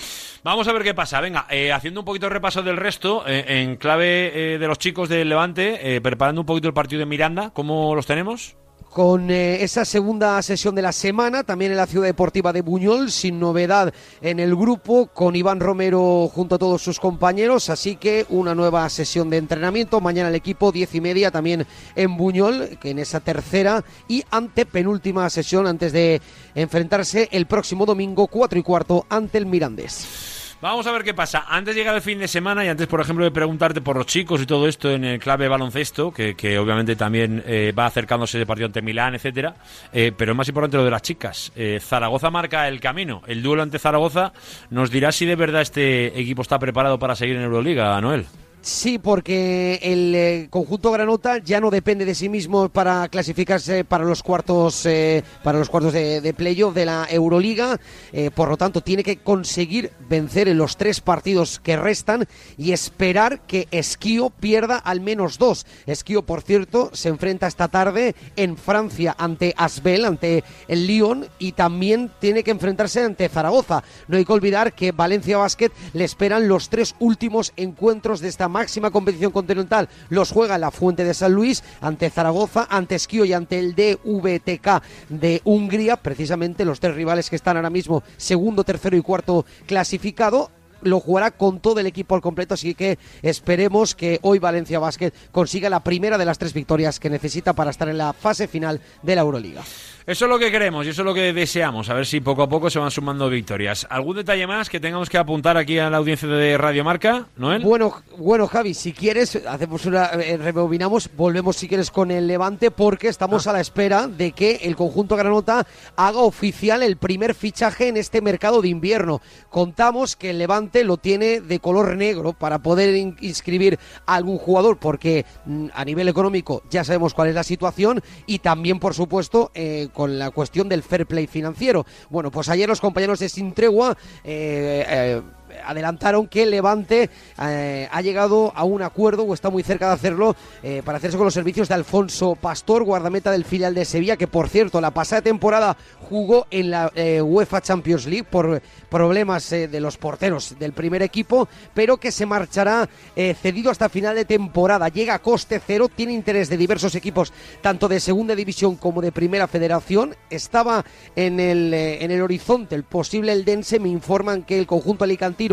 Vamos 0.45 0.69
a 0.69 0.73
ver 0.73 0.85
qué 0.85 0.95
pasa. 0.95 1.21
Venga, 1.21 1.47
eh, 1.51 1.73
haciendo 1.73 2.01
un 2.01 2.07
poquito 2.07 2.27
de 2.27 2.31
repaso 2.31 2.63
del 2.63 2.77
resto, 2.77 3.27
eh, 3.27 3.63
en 3.63 3.77
clave 3.77 4.55
eh, 4.55 4.59
de 4.59 4.67
los 4.69 4.79
chicos 4.79 5.09
del 5.09 5.29
Levante, 5.29 5.97
eh, 5.97 6.01
preparando 6.01 6.43
un 6.43 6.47
poquito 6.47 6.69
el 6.69 6.75
partido 6.75 7.01
de 7.01 7.07
Miranda, 7.07 7.51
¿cómo 7.53 7.95
los 7.97 8.07
tenemos? 8.07 8.57
Con 8.95 9.29
eh, 9.29 9.65
esa 9.65 9.85
segunda 9.85 10.41
sesión 10.41 10.77
de 10.77 10.81
la 10.81 10.93
semana, 10.93 11.43
también 11.43 11.73
en 11.73 11.79
la 11.79 11.89
Ciudad 11.89 12.07
Deportiva 12.07 12.53
de 12.53 12.63
Buñol, 12.63 13.11
sin 13.11 13.41
novedad 13.41 13.93
en 14.21 14.39
el 14.39 14.55
grupo, 14.55 15.09
con 15.09 15.35
Iván 15.35 15.59
Romero 15.59 16.31
junto 16.33 16.55
a 16.55 16.59
todos 16.59 16.81
sus 16.81 17.01
compañeros, 17.01 17.71
así 17.71 17.97
que 17.97 18.25
una 18.29 18.55
nueva 18.55 18.89
sesión 18.89 19.31
de 19.31 19.39
entrenamiento, 19.39 20.01
mañana 20.01 20.29
el 20.29 20.37
equipo, 20.37 20.71
diez 20.71 20.95
y 20.95 21.01
media, 21.01 21.33
también 21.33 21.67
en 21.97 22.17
Buñol, 22.17 22.79
que 22.81 22.91
en 22.91 23.01
esa 23.01 23.19
tercera 23.19 23.83
y 24.07 24.23
ante 24.31 24.65
penúltima 24.65 25.29
sesión 25.29 25.67
antes 25.67 25.93
de 25.93 26.23
enfrentarse 26.55 27.29
el 27.33 27.47
próximo 27.47 27.87
domingo, 27.87 28.29
cuatro 28.29 28.61
y 28.61 28.63
cuarto, 28.63 29.07
ante 29.09 29.39
el 29.39 29.47
Mirandés. 29.47 30.44
Vamos 30.65 30.87
a 30.87 30.93
ver 30.93 31.05
qué 31.05 31.13
pasa. 31.13 31.45
Antes 31.47 31.75
de 31.75 31.81
llegar 31.83 31.95
el 31.95 32.01
fin 32.01 32.19
de 32.19 32.27
semana 32.27 32.65
y 32.65 32.69
antes, 32.69 32.87
por 32.87 32.99
ejemplo, 32.99 33.23
de 33.23 33.31
preguntarte 33.31 33.83
por 33.83 33.99
los 33.99 34.07
chicos 34.07 34.41
y 34.41 34.47
todo 34.47 34.67
esto 34.67 34.91
en 34.91 35.05
el 35.05 35.19
clave 35.19 35.47
baloncesto, 35.47 36.11
que, 36.11 36.35
que 36.35 36.59
obviamente 36.59 36.97
también 36.97 37.45
eh, 37.47 37.75
va 37.79 37.85
acercándose 37.85 38.39
el 38.39 38.47
partido 38.47 38.69
ante 38.69 38.81
Milán, 38.81 39.15
etcétera, 39.15 39.57
eh, 39.93 40.11
pero 40.17 40.33
es 40.33 40.39
más 40.39 40.49
importante 40.49 40.79
lo 40.79 40.85
de 40.87 40.91
las 40.91 41.03
chicas. 41.03 41.53
Eh, 41.55 41.81
Zaragoza 41.83 42.31
marca 42.31 42.67
el 42.67 42.81
camino. 42.81 43.21
El 43.27 43.43
duelo 43.43 43.63
ante 43.63 43.79
Zaragoza 43.79 44.33
nos 44.71 44.91
dirá 44.91 45.13
si 45.13 45.27
de 45.27 45.37
verdad 45.37 45.61
este 45.61 46.19
equipo 46.19 46.41
está 46.41 46.59
preparado 46.59 46.99
para 46.99 47.15
seguir 47.15 47.37
en 47.37 47.43
Euroliga, 47.43 48.01
Noel. 48.01 48.25
Sí, 48.65 48.99
porque 48.99 49.79
el 49.83 50.15
eh, 50.15 50.47
conjunto 50.49 50.91
granota 50.91 51.37
ya 51.37 51.61
no 51.61 51.69
depende 51.69 52.07
de 52.07 52.15
sí 52.15 52.31
mismo 52.31 52.71
para 52.71 53.07
clasificarse 53.09 53.85
para 53.85 54.07
los 54.07 54.23
cuartos 54.23 54.87
eh, 54.87 55.23
para 55.43 55.59
los 55.59 55.69
cuartos 55.69 55.93
de, 55.93 56.23
de 56.23 56.33
playoff 56.33 56.75
de 56.75 56.87
la 56.87 57.07
Euroliga. 57.11 57.79
Eh, 58.11 58.31
por 58.35 58.49
lo 58.49 58.57
tanto, 58.57 58.81
tiene 58.81 59.03
que 59.03 59.19
conseguir 59.19 59.93
vencer 60.09 60.49
en 60.49 60.57
los 60.57 60.79
tres 60.79 61.03
partidos 61.03 61.61
que 61.61 61.77
restan 61.77 62.27
y 62.57 62.73
esperar 62.73 63.41
que 63.41 63.69
Esquío 63.71 64.31
pierda 64.31 64.79
al 64.79 65.03
menos 65.03 65.37
dos. 65.37 65.67
Esquío, 65.85 66.23
por 66.23 66.41
cierto, 66.41 66.89
se 66.95 67.11
enfrenta 67.11 67.47
esta 67.47 67.69
tarde 67.69 68.15
en 68.35 68.57
Francia 68.57 69.15
ante 69.19 69.53
Asbel, 69.59 70.07
ante 70.07 70.43
el 70.69 70.87
Lyon, 70.87 71.27
y 71.39 71.53
también 71.53 72.11
tiene 72.19 72.43
que 72.43 72.53
enfrentarse 72.53 73.05
ante 73.05 73.29
Zaragoza. 73.29 73.85
No 74.09 74.17
hay 74.17 74.25
que 74.25 74.33
olvidar 74.33 74.73
que 74.73 74.93
Valencia 74.93 75.37
Basket 75.37 75.71
le 75.93 76.05
esperan 76.05 76.49
los 76.49 76.71
tres 76.71 76.95
últimos 76.99 77.53
encuentros 77.57 78.21
de 78.21 78.29
esta 78.29 78.54
máxima 78.55 78.93
competición 78.93 79.33
continental. 79.33 79.89
Los 80.11 80.31
juega 80.31 80.55
en 80.55 80.61
la 80.61 80.71
Fuente 80.71 81.03
de 81.03 81.13
San 81.13 81.33
Luis 81.33 81.65
ante 81.81 82.09
Zaragoza, 82.09 82.69
ante 82.71 82.95
Esquío 82.95 83.25
y 83.25 83.33
ante 83.33 83.59
el 83.59 83.75
DVTK 83.75 84.83
de 85.09 85.43
Hungría, 85.45 85.97
precisamente 85.97 86.65
los 86.65 86.79
tres 86.79 86.95
rivales 86.95 87.29
que 87.29 87.37
están 87.37 87.57
ahora 87.57 87.69
mismo 87.69 88.05
segundo, 88.17 88.63
tercero 88.63 88.97
y 88.97 89.03
cuarto 89.03 89.45
clasificado 89.67 90.53
lo 90.83 91.01
jugará 91.01 91.31
con 91.31 91.61
todo 91.61 91.81
el 91.81 91.87
equipo 91.87 92.15
al 92.15 92.21
completo, 92.21 92.55
así 92.55 92.75
que 92.75 92.99
esperemos 93.23 93.95
que 93.95 94.19
hoy 94.23 94.39
Valencia 94.39 94.79
Basket 94.79 95.13
consiga 95.33 95.71
la 95.71 95.83
primera 95.83 96.19
de 96.19 96.27
las 96.27 96.39
tres 96.39 96.53
victorias 96.53 97.01
que 97.01 97.09
necesita 97.11 97.55
para 97.55 97.71
estar 97.71 97.89
en 97.89 97.99
la 97.99 98.13
fase 98.13 98.47
final 98.47 98.81
de 99.03 99.15
la 99.17 99.23
Euroliga. 99.23 99.63
Eso 100.07 100.27
es 100.27 100.31
lo 100.31 100.39
que 100.39 100.51
queremos 100.51 100.85
y 100.85 100.91
eso 100.91 101.01
es 101.01 101.07
lo 101.07 101.15
que 101.15 101.33
deseamos. 101.33 101.89
A 101.89 101.95
ver 101.95 102.05
si 102.05 102.21
poco 102.21 102.43
a 102.43 102.49
poco 102.49 102.69
se 102.69 102.79
van 102.79 102.91
sumando 102.91 103.31
victorias. 103.31 103.87
¿Algún 103.89 104.17
detalle 104.17 104.47
más 104.47 104.69
que 104.69 104.79
tengamos 104.79 105.09
que 105.09 105.17
apuntar 105.17 105.57
aquí 105.57 105.79
a 105.79 105.89
la 105.89 105.97
audiencia 105.97 106.29
de 106.29 106.59
Radio 106.59 106.85
Marca, 106.85 107.27
Noel? 107.39 107.63
Bueno, 107.63 108.03
bueno, 108.19 108.47
Javi, 108.47 108.75
si 108.75 108.93
quieres, 108.93 109.37
hacemos 109.49 109.87
una, 109.87 110.11
eh, 110.13 110.37
rebobinamos, 110.37 111.09
volvemos 111.17 111.57
si 111.57 111.69
quieres 111.69 111.91
con 111.91 112.11
el 112.11 112.27
Levante, 112.27 112.71
porque 112.71 113.09
estamos 113.09 113.47
a 113.47 113.55
la 113.55 113.61
espera 113.63 114.07
de 114.07 114.33
que 114.33 114.57
el 114.65 114.77
conjunto 114.77 115.17
granota 115.17 115.67
haga 115.97 116.19
oficial 116.19 116.83
el 116.83 116.99
primer 116.99 117.35
fichaje 117.35 117.89
en 117.89 117.97
este 117.97 118.21
mercado 118.21 118.61
de 118.61 118.69
invierno. 118.69 119.23
Contamos 119.49 120.17
que 120.17 120.31
el 120.31 120.39
Levante 120.39 120.85
lo 120.85 120.99
tiene 120.99 121.41
de 121.41 121.61
color 121.61 121.97
negro 121.97 122.35
para 122.35 122.59
poder 122.59 122.95
in- 122.95 123.17
inscribir 123.23 123.79
a 124.05 124.17
algún 124.17 124.37
jugador, 124.37 124.77
porque 124.79 125.25
mm, 125.47 125.69
a 125.73 125.83
nivel 125.87 126.09
económico 126.09 126.63
ya 126.69 126.85
sabemos 126.85 127.15
cuál 127.15 127.29
es 127.29 127.35
la 127.35 127.43
situación 127.43 128.03
y 128.27 128.41
también, 128.41 128.79
por 128.79 128.93
supuesto, 128.93 129.51
eh, 129.55 129.89
con 129.95 130.19
la 130.19 130.31
cuestión 130.31 130.69
del 130.69 130.83
fair 130.83 131.07
play 131.07 131.27
financiero. 131.27 131.87
Bueno, 132.11 132.31
pues 132.31 132.51
ayer 132.51 132.69
los 132.69 132.83
compañeros 132.83 133.21
de 133.21 133.31
Sin 133.31 133.55
Tregua 133.55 133.97
eh, 134.23 134.85
eh, 134.87 135.23
adelantaron 135.65 136.27
que 136.27 136.47
Levante 136.47 137.11
eh, 137.41 137.89
ha 137.91 138.01
llegado 138.03 138.53
a 138.55 138.65
un 138.65 138.83
acuerdo 138.83 139.25
o 139.25 139.35
está 139.35 139.51
muy 139.51 139.63
cerca 139.63 139.89
de 139.89 139.95
hacerlo 139.95 140.37
eh, 140.63 140.83
para 140.85 140.99
hacerse 140.99 141.17
con 141.17 141.27
los 141.27 141.35
servicios 141.35 141.69
de 141.69 141.75
Alfonso 141.75 142.35
Pastor, 142.35 142.85
guardameta 142.85 143.31
del 143.31 143.45
filial 143.45 143.75
de 143.75 143.85
Sevilla, 143.85 144.17
que 144.17 144.27
por 144.27 144.49
cierto 144.49 144.81
la 144.81 144.93
pasada 144.93 145.23
temporada 145.23 145.77
jugó 146.09 146.47
en 146.51 146.71
la 146.71 146.93
eh, 146.95 147.21
UEFA 147.23 147.61
Champions 147.61 148.07
League 148.07 148.25
por 148.25 148.61
problemas 148.89 149.51
de 149.51 149.81
los 149.81 149.97
porteros 149.97 150.57
del 150.59 150.73
primer 150.73 151.03
equipo, 151.03 151.49
pero 151.73 151.97
que 151.97 152.13
se 152.13 152.27
marchará 152.27 152.89
cedido 153.15 153.71
hasta 153.71 153.89
final 153.89 154.15
de 154.15 154.25
temporada. 154.25 154.89
Llega 154.89 155.15
a 155.15 155.19
coste 155.19 155.61
cero, 155.65 155.89
tiene 155.89 156.13
interés 156.13 156.49
de 156.49 156.57
diversos 156.57 156.95
equipos, 156.95 157.33
tanto 157.61 157.89
de 157.89 157.99
segunda 157.99 158.37
división 158.37 158.77
como 158.77 159.01
de 159.01 159.11
primera 159.11 159.49
federación. 159.49 160.15
Estaba 160.31 160.85
en 161.17 161.41
el, 161.41 161.75
en 161.75 162.11
el 162.11 162.23
horizonte 162.23 162.75
el 162.75 162.85
posible 162.85 163.33
Eldense, 163.33 163.81
me 163.81 163.89
informan 163.89 164.43
que 164.43 164.59
el 164.59 164.67
conjunto 164.67 165.05
alicantino 165.05 165.44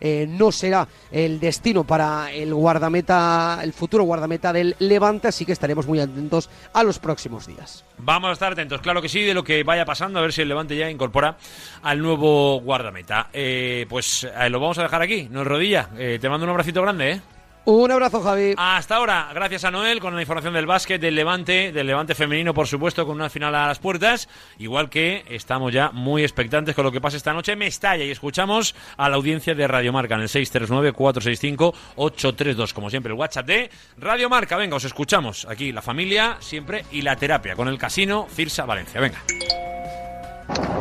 eh, 0.00 0.26
no 0.28 0.52
será 0.52 0.86
el 1.10 1.40
destino 1.40 1.84
para 1.84 2.32
el 2.32 2.54
guardameta, 2.54 3.60
el 3.62 3.72
futuro 3.72 4.04
guardameta 4.04 4.52
del 4.52 4.76
Levante, 4.78 5.28
así 5.28 5.44
que 5.44 5.52
estaremos 5.52 5.86
muy 5.86 6.00
atentos 6.00 6.48
a 6.72 6.82
los 6.82 6.98
próximos 6.98 7.46
días. 7.46 7.84
Vamos 7.98 8.30
a 8.30 8.32
estar 8.32 8.52
atentos, 8.52 8.80
claro 8.80 9.02
que 9.02 9.08
sí, 9.08 9.22
de 9.22 9.34
lo 9.34 9.44
que 9.44 9.62
vaya 9.64 9.84
pasando, 9.84 10.18
a 10.18 10.22
ver 10.22 10.32
si 10.32 10.42
el 10.42 10.48
Levante 10.48 10.76
ya 10.76 10.90
incorpora 10.90 11.36
al 11.82 12.00
nuevo 12.00 12.60
guardameta. 12.60 13.28
Eh, 13.32 13.86
pues 13.88 14.24
eh, 14.24 14.50
lo 14.50 14.60
vamos 14.60 14.78
a 14.78 14.82
dejar 14.82 15.02
aquí, 15.02 15.28
no 15.30 15.42
es 15.42 15.46
rodilla. 15.46 15.88
Te 15.96 16.28
mando 16.28 16.44
un 16.44 16.50
abracito 16.50 16.82
grande, 16.82 17.12
¿eh? 17.12 17.20
Un 17.64 17.90
abrazo, 17.90 18.22
Javi. 18.22 18.54
Hasta 18.56 18.94
ahora, 18.96 19.28
gracias 19.34 19.64
a 19.64 19.70
Noel 19.70 20.00
con 20.00 20.14
la 20.14 20.22
información 20.22 20.54
del 20.54 20.64
básquet, 20.66 20.98
del 21.00 21.14
Levante, 21.14 21.72
del 21.72 21.86
Levante 21.86 22.14
femenino, 22.14 22.54
por 22.54 22.66
supuesto, 22.66 23.06
con 23.06 23.16
una 23.16 23.28
final 23.28 23.54
a 23.54 23.66
las 23.66 23.78
puertas. 23.78 24.30
Igual 24.58 24.88
que 24.88 25.24
estamos 25.28 25.70
ya 25.72 25.90
muy 25.90 26.22
expectantes 26.22 26.74
con 26.74 26.84
lo 26.84 26.92
que 26.92 27.00
pasa 27.00 27.18
esta 27.18 27.34
noche 27.34 27.52
en 27.52 27.58
Mestalla 27.58 28.04
y 28.04 28.10
escuchamos 28.10 28.74
a 28.96 29.08
la 29.08 29.16
audiencia 29.16 29.54
de 29.54 29.68
Radio 29.68 29.92
Marca 29.92 30.14
en 30.14 30.22
el 30.22 30.28
639-465-832. 30.28 32.72
Como 32.72 32.88
siempre, 32.88 33.12
el 33.12 33.18
WhatsApp 33.18 33.46
de 33.46 33.70
Radio 33.98 34.30
Marca. 34.30 34.56
Venga, 34.56 34.76
os 34.76 34.84
escuchamos 34.84 35.46
aquí, 35.48 35.72
la 35.72 35.82
familia 35.82 36.36
siempre 36.40 36.84
y 36.90 37.02
la 37.02 37.16
terapia 37.16 37.56
con 37.56 37.68
el 37.68 37.76
casino 37.78 38.26
Cirsa 38.30 38.64
Valencia. 38.64 39.00
Venga. 39.00 39.22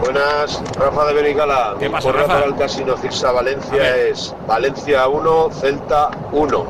Buenas, 0.02 0.62
Rafa 0.76 1.06
de 1.08 1.14
Benicala. 1.14 1.76
¿Qué 1.80 1.86
Mi 1.88 1.92
pasa, 1.92 2.08
porra 2.08 2.22
Rafa? 2.22 2.34
para 2.36 2.46
el 2.46 2.56
Casino 2.56 2.98
Cirsa 2.98 3.30
A 3.30 3.32
Valencia 3.34 3.98
es 3.98 4.36
Valencia 4.48 5.08
1, 5.08 5.50
Celta 5.52 6.10
1. 6.32 6.66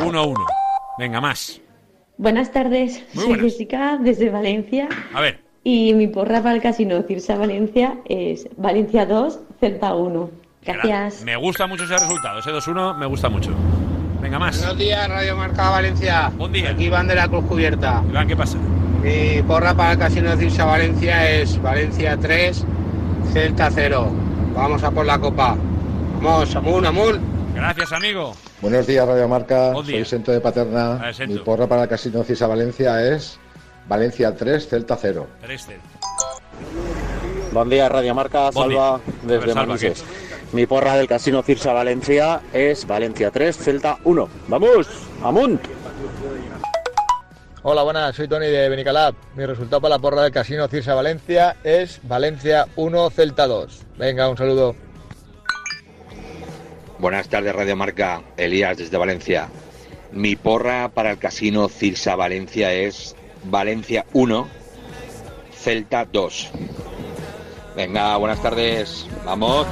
1-1. 0.00 0.34
Venga, 0.98 1.20
más. 1.20 1.60
Buenas 2.16 2.52
tardes, 2.52 3.02
Muy 3.14 3.24
soy 3.24 3.26
buenas. 3.34 3.52
Jessica 3.52 3.98
desde 4.00 4.30
Valencia 4.30 4.88
A 5.14 5.20
ver. 5.20 5.40
y 5.64 5.92
mi 5.94 6.06
porra 6.06 6.40
para 6.42 6.54
el 6.54 6.62
casino 6.62 7.02
Cirsa 7.02 7.36
Valencia 7.36 7.96
es 8.04 8.48
Valencia 8.56 9.06
2, 9.06 9.40
Celta 9.60 9.94
1. 9.94 10.30
Gracias. 10.64 11.24
Me 11.24 11.34
gusta 11.36 11.66
mucho 11.66 11.84
ese 11.84 11.94
resultado. 11.98 12.38
Ese 12.38 12.50
2-1 12.50 12.96
me 12.96 13.06
gusta 13.06 13.28
mucho. 13.28 13.50
Venga, 14.20 14.38
más. 14.38 14.58
Buenos 14.58 14.78
días, 14.78 15.08
Radio 15.08 15.36
Marca 15.36 15.70
Valencia. 15.70 16.30
Buen 16.36 16.52
día. 16.52 16.70
Aquí 16.70 16.88
van 16.88 17.08
de 17.08 17.16
la 17.16 17.26
Cruz 17.26 17.44
Cubierta. 17.46 18.02
Iván, 18.08 18.28
¿qué 18.28 18.36
pasa? 18.36 18.56
Mi 19.02 19.42
porra 19.42 19.74
para 19.74 19.92
el 19.92 19.98
Casino 19.98 20.36
Cirsa 20.36 20.64
Valencia 20.64 21.28
es 21.28 21.60
Valencia 21.60 22.16
3, 22.16 22.64
Celta 23.32 23.68
0. 23.68 24.12
Vamos 24.54 24.84
a 24.84 24.92
por 24.92 25.04
la 25.04 25.18
copa. 25.18 25.56
Vamos, 26.20 26.54
Amun, 26.54 26.86
Amun. 26.86 27.20
Gracias, 27.52 27.92
amigo. 27.92 28.32
Buenos 28.60 28.86
días, 28.86 29.04
Radio 29.06 29.26
Marca. 29.26 29.72
Buen 29.72 29.86
día. 29.86 29.96
Soy 29.96 30.04
Sento 30.04 30.30
de 30.30 30.40
Paterna. 30.40 31.12
Ver. 31.18 31.28
Mi 31.28 31.38
porra 31.38 31.66
para 31.66 31.82
el 31.82 31.88
Casino 31.88 32.22
Cisa 32.22 32.46
Valencia 32.46 33.02
es 33.02 33.40
Valencia 33.88 34.36
3, 34.36 34.68
Celta 34.68 34.96
0. 34.96 35.26
3 35.40 35.66
Buen 37.52 37.68
día, 37.70 37.88
Radio 37.88 38.14
Marca, 38.14 38.50
Bon 38.50 38.70
Salva 38.70 38.70
dia. 38.70 38.94
A 38.94 38.98
ver, 39.26 39.40
desde 39.40 39.52
Salva, 39.52 39.66
Manises. 39.66 40.04
Mi 40.52 40.66
porra 40.66 40.94
del 40.94 41.08
Casino 41.08 41.42
Cirsa 41.42 41.72
Valencia 41.72 42.40
es 42.52 42.86
Valencia 42.86 43.32
3, 43.32 43.56
Celta 43.56 43.98
1. 44.04 44.28
¡Vamos! 44.46 44.86
¡Amunt! 45.24 45.81
Hola, 47.64 47.84
buenas, 47.84 48.16
soy 48.16 48.26
Tony 48.26 48.46
de 48.46 48.68
Benicalab. 48.68 49.14
Mi 49.36 49.46
resultado 49.46 49.80
para 49.80 49.94
la 49.94 50.00
porra 50.00 50.24
del 50.24 50.32
Casino 50.32 50.66
Cirsa 50.66 50.94
Valencia 50.94 51.54
es 51.62 52.00
Valencia 52.02 52.66
1, 52.74 53.10
Celta 53.10 53.46
2. 53.46 53.82
Venga, 53.98 54.28
un 54.28 54.36
saludo. 54.36 54.74
Buenas 56.98 57.28
tardes, 57.28 57.54
Radio 57.54 57.76
Marca. 57.76 58.20
Elías 58.36 58.78
desde 58.78 58.96
Valencia. 58.96 59.48
Mi 60.10 60.34
porra 60.34 60.88
para 60.88 61.12
el 61.12 61.18
casino 61.18 61.68
Cirsa 61.68 62.16
Valencia 62.16 62.72
es 62.72 63.14
Valencia 63.44 64.06
1, 64.12 64.48
Celta 65.52 66.04
2. 66.04 66.50
Venga, 67.76 68.16
buenas 68.16 68.42
tardes. 68.42 69.06
Vamos. 69.24 69.68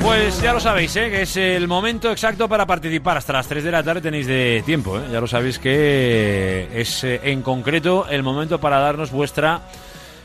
Pues 0.00 0.40
ya 0.40 0.52
lo 0.52 0.60
sabéis, 0.60 0.94
¿eh? 0.96 1.10
que 1.10 1.22
es 1.22 1.36
el 1.36 1.66
momento 1.66 2.10
exacto 2.10 2.48
para 2.48 2.66
participar. 2.66 3.16
Hasta 3.16 3.32
las 3.32 3.48
3 3.48 3.64
de 3.64 3.70
la 3.70 3.82
tarde 3.82 4.00
tenéis 4.00 4.26
de 4.26 4.62
tiempo. 4.64 4.98
¿eh? 4.98 5.02
Ya 5.10 5.20
lo 5.20 5.26
sabéis 5.26 5.58
que 5.58 6.68
es 6.72 7.04
eh, 7.04 7.20
en 7.24 7.42
concreto 7.42 8.06
el 8.08 8.22
momento 8.22 8.60
para 8.60 8.78
darnos 8.78 9.10
vuestra 9.10 9.62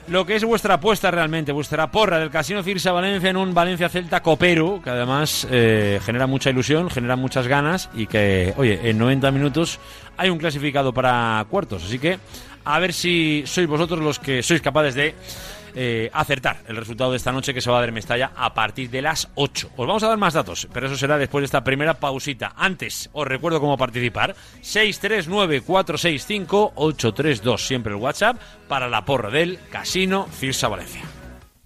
lo 0.07 0.25
que 0.25 0.35
es 0.35 0.43
vuestra 0.43 0.75
apuesta 0.75 1.11
realmente, 1.11 1.51
vuestra 1.51 1.89
porra 1.91 2.19
del 2.19 2.29
Casino 2.29 2.63
Cirsa 2.63 2.91
Valencia 2.91 3.29
en 3.29 3.37
un 3.37 3.53
Valencia 3.53 3.87
Celta 3.87 4.21
copero, 4.21 4.81
que 4.83 4.89
además 4.89 5.47
eh, 5.49 5.99
genera 6.03 6.27
mucha 6.27 6.49
ilusión, 6.49 6.89
genera 6.89 7.15
muchas 7.15 7.47
ganas 7.47 7.89
y 7.93 8.07
que, 8.07 8.53
oye, 8.57 8.89
en 8.89 8.97
90 8.97 9.31
minutos 9.31 9.79
hay 10.17 10.29
un 10.29 10.37
clasificado 10.37 10.91
para 10.93 11.45
cuartos. 11.49 11.85
Así 11.85 11.99
que 11.99 12.19
a 12.65 12.79
ver 12.79 12.93
si 12.93 13.43
sois 13.45 13.67
vosotros 13.67 13.99
los 13.99 14.19
que 14.19 14.43
sois 14.43 14.61
capaces 14.61 14.95
de 14.95 15.15
eh, 15.75 16.09
acertar 16.13 16.61
el 16.67 16.75
resultado 16.75 17.11
de 17.11 17.17
esta 17.17 17.31
noche 17.31 17.53
que 17.53 17.61
se 17.61 17.69
va 17.69 17.77
a 17.77 17.81
dar 17.81 17.89
en 17.89 17.95
Mestalla 17.95 18.31
a 18.35 18.53
partir 18.53 18.89
de 18.89 19.01
las 19.01 19.29
8. 19.35 19.71
Os 19.75 19.87
vamos 19.87 20.03
a 20.03 20.07
dar 20.07 20.17
más 20.17 20.33
datos, 20.33 20.67
pero 20.73 20.87
eso 20.87 20.97
será 20.97 21.17
después 21.17 21.41
de 21.41 21.45
esta 21.45 21.63
primera 21.63 21.93
pausita. 21.95 22.53
Antes, 22.55 23.09
os 23.13 23.27
recuerdo 23.27 23.59
cómo 23.59 23.77
participar. 23.77 24.35
639-465-832, 24.61 27.57
siempre 27.57 27.93
el 27.93 27.99
WhatsApp, 27.99 28.37
para 28.67 28.89
la 28.89 29.05
porra 29.05 29.29
del 29.29 29.59
Casino 29.69 30.27
Cirsa 30.31 30.67
Valencia. 30.67 31.10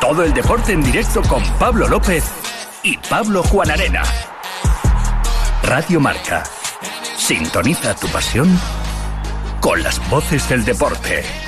Todo 0.00 0.22
el 0.22 0.32
deporte 0.32 0.72
en 0.72 0.82
directo 0.82 1.22
con 1.22 1.42
Pablo 1.58 1.88
López 1.88 2.24
y 2.84 2.96
Pablo 2.96 3.42
Juan 3.42 3.70
Arena. 3.70 4.02
Radio 5.64 5.98
Marca. 6.00 6.44
Sintoniza 7.16 7.94
tu 7.94 8.06
pasión 8.08 8.48
con 9.60 9.82
las 9.82 9.98
voces 10.08 10.48
del 10.48 10.64
deporte. 10.64 11.47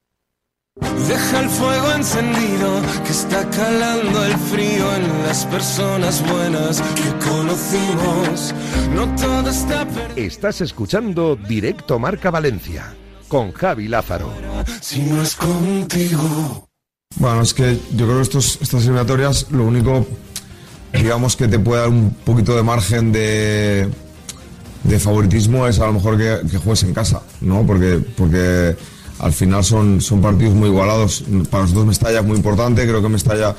Deja 0.79 1.41
el 1.41 1.49
fuego 1.49 1.91
encendido 1.91 2.81
que 3.05 3.11
está 3.11 3.45
calando 3.49 4.23
el 4.23 4.37
frío 4.37 4.95
en 4.95 5.23
las 5.23 5.45
personas 5.47 6.23
buenas 6.25 6.81
que 6.81 7.27
conocimos. 7.29 8.55
No 8.95 9.13
todo 9.15 9.49
está 9.49 9.85
perdido 9.85 10.15
Estás 10.15 10.61
escuchando 10.61 11.35
Directo 11.35 11.99
Marca 11.99 12.31
Valencia 12.31 12.95
con 13.27 13.51
Javi 13.51 13.89
Lázaro. 13.89 14.31
si 14.79 15.01
no 15.01 15.21
es 15.21 15.35
contigo. 15.35 16.69
Bueno, 17.17 17.41
es 17.41 17.53
que 17.53 17.77
yo 17.93 18.05
creo 18.05 18.15
que 18.17 18.23
estos, 18.23 18.59
estas 18.61 18.83
eliminatorias 18.83 19.51
lo 19.51 19.65
único, 19.65 20.07
digamos, 20.93 21.35
que 21.35 21.49
te 21.49 21.59
puede 21.59 21.81
dar 21.81 21.89
un 21.89 22.11
poquito 22.23 22.55
de 22.55 22.63
margen 22.63 23.11
de, 23.11 23.89
de 24.83 24.99
favoritismo 24.99 25.67
es 25.67 25.79
a 25.81 25.87
lo 25.87 25.93
mejor 25.93 26.17
que, 26.17 26.49
que 26.49 26.57
juegues 26.57 26.83
en 26.83 26.93
casa, 26.93 27.21
¿no? 27.41 27.65
Porque, 27.67 28.01
porque 28.15 28.77
al 29.21 29.33
final 29.33 29.63
son, 29.63 30.01
son 30.01 30.19
partidos 30.21 30.55
muy 30.55 30.69
igualados. 30.69 31.23
Para 31.49 31.63
nosotros 31.63 31.85
Mestalla 31.85 32.19
es 32.19 32.25
muy 32.25 32.37
importante, 32.37 32.87
creo 32.87 33.01
que 33.01 33.09
Mestalla 33.09 33.55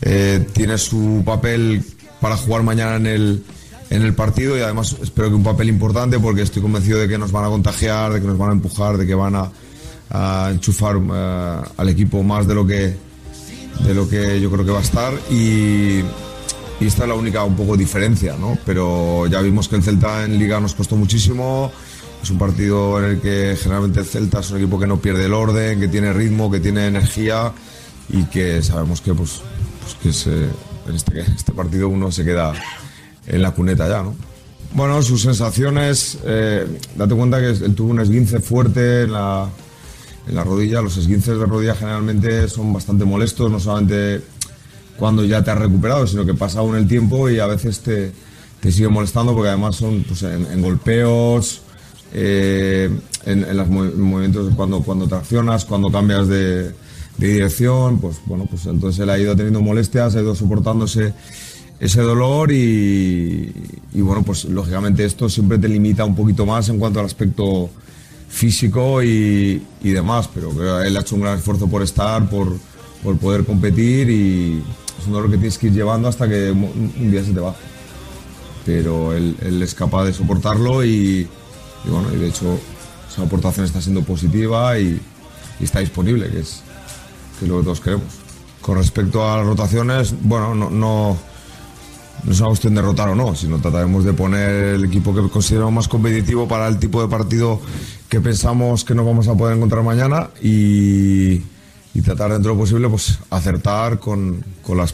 eh, 0.00 0.46
tiene 0.52 0.78
su 0.78 1.22
papel 1.24 1.84
para 2.20 2.36
jugar 2.36 2.62
mañana 2.62 2.96
en 2.96 3.06
el, 3.06 3.44
en 3.90 4.02
el 4.02 4.14
partido 4.14 4.56
y 4.56 4.62
además 4.62 4.96
espero 5.02 5.28
que 5.28 5.34
un 5.34 5.42
papel 5.42 5.68
importante 5.68 6.18
porque 6.18 6.42
estoy 6.42 6.62
convencido 6.62 6.98
de 6.98 7.08
que 7.08 7.18
nos 7.18 7.30
van 7.30 7.44
a 7.44 7.48
contagiar, 7.48 8.14
de 8.14 8.20
que 8.20 8.26
nos 8.26 8.38
van 8.38 8.50
a 8.50 8.52
empujar, 8.52 8.96
de 8.96 9.06
que 9.06 9.14
van 9.14 9.34
a, 9.36 10.50
enchufar 10.50 10.96
eh, 10.96 11.60
al 11.76 11.88
equipo 11.88 12.22
más 12.22 12.46
de 12.46 12.54
lo 12.54 12.66
que 12.66 12.94
de 13.86 13.94
lo 13.94 14.06
que 14.06 14.38
yo 14.40 14.50
creo 14.50 14.64
que 14.64 14.70
va 14.70 14.80
a 14.80 14.82
estar 14.82 15.14
y, 15.30 16.00
y 16.80 16.86
esta 16.86 17.02
es 17.04 17.08
la 17.08 17.14
única 17.14 17.42
un 17.44 17.56
poco 17.56 17.76
diferencia, 17.76 18.36
¿no? 18.38 18.58
Pero 18.66 19.26
ya 19.26 19.40
vimos 19.40 19.68
que 19.68 19.76
el 19.76 19.82
Celta 19.82 20.24
en 20.24 20.38
Liga 20.38 20.60
nos 20.60 20.74
costó 20.74 20.96
muchísimo. 20.96 21.72
Es 22.22 22.30
un 22.30 22.38
partido 22.38 22.98
en 23.02 23.10
el 23.12 23.20
que 23.20 23.56
generalmente 23.60 24.00
el 24.00 24.06
Celta 24.06 24.40
es 24.40 24.50
un 24.50 24.58
equipo 24.58 24.78
que 24.78 24.86
no 24.86 24.98
pierde 25.00 25.26
el 25.26 25.32
orden, 25.32 25.80
que 25.80 25.88
tiene 25.88 26.12
ritmo, 26.12 26.50
que 26.50 26.60
tiene 26.60 26.86
energía 26.86 27.52
y 28.08 28.24
que 28.24 28.62
sabemos 28.62 29.00
que 29.00 29.12
pues, 29.12 29.40
pues 29.80 29.94
que 30.02 30.12
se- 30.12 30.48
en 30.88 30.94
este, 30.94 31.20
este 31.20 31.52
partido 31.52 31.88
uno 31.88 32.10
se 32.12 32.24
queda 32.24 32.52
en 33.26 33.42
la 33.42 33.50
cuneta 33.52 33.88
ya, 33.88 34.02
¿no? 34.02 34.14
Bueno, 34.74 35.02
sus 35.02 35.22
sensaciones, 35.22 36.18
eh, 36.24 36.66
date 36.96 37.14
cuenta 37.14 37.40
que 37.40 37.52
tuvo 37.70 37.90
un 37.90 38.00
esguince 38.00 38.40
fuerte 38.40 39.02
en 39.02 39.12
la, 39.12 39.48
rodilla. 40.44 40.80
Los 40.80 40.96
esguinces 40.96 41.38
de 41.38 41.44
rodilla 41.44 41.74
generalmente 41.74 42.48
son 42.48 42.72
bastante 42.72 43.04
molestos, 43.04 43.50
no 43.50 43.58
solamente 43.60 44.22
cuando 44.96 45.24
ya 45.24 45.42
te 45.42 45.50
has 45.50 45.58
recuperado, 45.58 46.06
sino 46.06 46.24
que 46.24 46.34
pasa 46.34 46.60
aún 46.60 46.76
el 46.76 46.86
tiempo 46.86 47.28
y 47.28 47.38
a 47.40 47.46
veces 47.46 47.80
te, 47.80 48.12
te 48.60 48.72
sigue 48.72 48.88
molestando 48.88 49.34
porque 49.34 49.48
además 49.48 49.76
son 49.76 50.04
pues, 50.04 50.22
en 50.22 50.62
golpeos, 50.62 51.61
eh, 52.14 52.90
en, 53.24 53.56
los 53.56 53.68
movi- 53.68 53.94
movimientos 53.94 54.52
cuando, 54.54 54.82
cuando 54.82 55.08
traccionas, 55.08 55.64
cuando 55.64 55.90
cambias 55.90 56.28
de, 56.28 56.72
dirección, 57.18 57.98
pues 57.98 58.16
bueno, 58.26 58.46
pues 58.46 58.66
entonces 58.66 59.00
él 59.00 59.10
ha 59.10 59.18
ido 59.18 59.36
teniendo 59.36 59.60
molestias, 59.60 60.16
ha 60.16 60.20
ido 60.20 60.34
soportándose 60.34 61.12
ese 61.78 62.00
dolor 62.00 62.50
y, 62.52 63.52
bueno, 63.94 64.22
pues 64.22 64.44
lógicamente 64.46 65.04
esto 65.04 65.28
siempre 65.28 65.58
te 65.58 65.68
limita 65.68 66.04
un 66.04 66.14
poquito 66.16 66.46
más 66.46 66.68
en 66.68 66.78
cuanto 66.78 67.00
al 67.00 67.06
aspecto 67.06 67.70
físico 68.28 69.02
y, 69.02 69.62
y 69.82 69.90
demás, 69.90 70.28
pero 70.32 70.82
él 70.82 70.96
ha 70.96 71.00
hecho 71.00 71.16
un 71.16 71.22
gran 71.22 71.38
esfuerzo 71.38 71.68
por 71.68 71.82
estar, 71.82 72.28
por, 72.30 72.56
por 73.02 73.18
poder 73.18 73.44
competir 73.44 74.08
y 74.08 74.62
es 74.98 75.06
un 75.06 75.12
dolor 75.12 75.30
que 75.30 75.36
tienes 75.36 75.58
que 75.58 75.66
ir 75.66 75.74
llevando 75.74 76.08
hasta 76.08 76.28
que 76.28 76.50
un, 76.50 77.10
día 77.10 77.24
se 77.24 77.32
te 77.32 77.40
va. 77.40 77.54
Pero 78.64 79.12
él 79.12 79.60
es 79.62 79.74
capaz 79.74 80.04
de 80.04 80.12
soportarlo 80.12 80.84
y, 80.84 81.28
y 81.84 81.90
bueno, 81.90 82.12
y 82.12 82.16
de 82.16 82.28
hecho 82.28 82.58
esa 83.10 83.22
aportación 83.22 83.66
está 83.66 83.80
siendo 83.80 84.02
positiva 84.02 84.78
y, 84.78 85.00
está 85.60 85.78
disponible, 85.78 86.28
que 86.28 86.40
es, 86.40 86.62
que 87.38 87.44
es 87.44 87.50
lo 87.50 87.58
que 87.58 87.64
todos 87.64 87.80
queremos. 87.80 88.06
Con 88.60 88.78
respecto 88.78 89.28
a 89.28 89.36
las 89.36 89.46
rotaciones, 89.46 90.14
bueno, 90.22 90.54
no, 90.54 90.70
no, 90.70 91.16
es 92.28 92.40
una 92.40 92.48
cuestión 92.48 92.74
de 92.74 92.82
rotar 92.82 93.08
o 93.10 93.14
no, 93.14 93.34
sino 93.34 93.60
trataremos 93.60 94.04
de 94.04 94.12
poner 94.12 94.74
el 94.74 94.84
equipo 94.84 95.14
que 95.14 95.28
consideramos 95.28 95.72
más 95.72 95.88
competitivo 95.88 96.48
para 96.48 96.66
el 96.68 96.78
tipo 96.78 97.00
de 97.02 97.08
partido 97.08 97.60
que 98.08 98.20
pensamos 98.20 98.84
que 98.84 98.94
nos 98.94 99.06
vamos 99.06 99.28
a 99.28 99.34
poder 99.34 99.56
encontrar 99.56 99.82
mañana 99.82 100.30
y, 100.40 101.42
tratar 102.04 102.32
dentro 102.32 102.50
de 102.50 102.56
lo 102.56 102.60
posible 102.60 102.88
pues 102.88 103.18
acertar 103.30 104.00
con, 104.00 104.44
con 104.62 104.76
las 104.76 104.92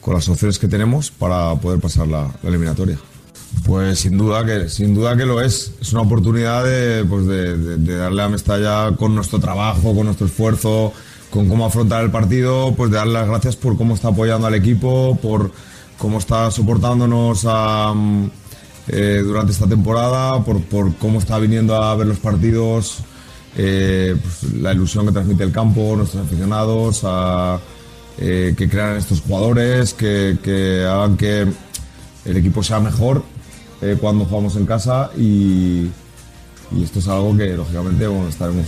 con 0.00 0.14
las 0.14 0.28
opciones 0.28 0.60
que 0.60 0.68
tenemos 0.68 1.10
para 1.10 1.52
poder 1.56 1.80
pasar 1.80 2.06
la 2.06 2.30
eliminatoria. 2.44 2.96
Pues 3.64 4.00
sin 4.00 4.16
duda 4.16 4.44
que 4.44 4.68
sin 4.68 4.94
duda 4.94 5.16
que 5.16 5.24
lo 5.24 5.40
es. 5.40 5.72
Es 5.80 5.92
una 5.92 6.02
oportunidad 6.02 6.64
de, 6.64 7.04
pues 7.04 7.26
de, 7.26 7.96
darle 7.96 8.22
a 8.22 8.28
Mestalla 8.28 8.94
con 8.96 9.14
nuestro 9.14 9.38
trabajo, 9.38 9.94
con 9.94 10.06
nuestro 10.06 10.26
esfuerzo, 10.26 10.92
con 11.30 11.48
cómo 11.48 11.66
afrontar 11.66 12.04
el 12.04 12.10
partido, 12.10 12.74
pues 12.76 12.90
de 12.90 12.98
darle 12.98 13.14
las 13.14 13.28
gracias 13.28 13.56
por 13.56 13.76
cómo 13.76 13.94
está 13.94 14.08
apoyando 14.08 14.46
al 14.46 14.54
equipo, 14.54 15.18
por 15.20 15.50
cómo 15.98 16.18
está 16.18 16.50
soportándonos 16.50 17.46
eh, 18.88 19.22
durante 19.24 19.52
esta 19.52 19.66
temporada, 19.66 20.44
por, 20.44 20.62
por 20.62 20.94
cómo 20.96 21.18
está 21.18 21.38
viniendo 21.38 21.74
a 21.74 21.94
ver 21.96 22.06
los 22.06 22.18
partidos, 22.18 22.98
eh, 23.56 24.16
pues, 24.20 24.52
la 24.54 24.72
ilusión 24.72 25.06
que 25.06 25.12
transmite 25.12 25.42
el 25.42 25.52
campo, 25.52 25.94
nuestros 25.96 26.24
aficionados, 26.24 27.00
a, 27.04 27.58
eh, 28.18 28.54
que 28.56 28.68
crean 28.68 28.96
estos 28.96 29.22
jugadores, 29.22 29.92
que, 29.94 30.38
que 30.42 30.84
hagan 30.84 31.16
que 31.16 31.46
el 32.24 32.36
equipo 32.36 32.62
sea 32.62 32.80
mejor 32.80 33.22
eh, 33.82 33.96
cuando 34.00 34.24
jugamos 34.24 34.56
en 34.56 34.66
casa 34.66 35.10
y, 35.16 35.88
y 36.72 36.82
esto 36.82 36.98
es 36.98 37.08
algo 37.08 37.36
que 37.36 37.56
lógicamente 37.56 38.06
bueno, 38.06 38.28
estaremos 38.28 38.66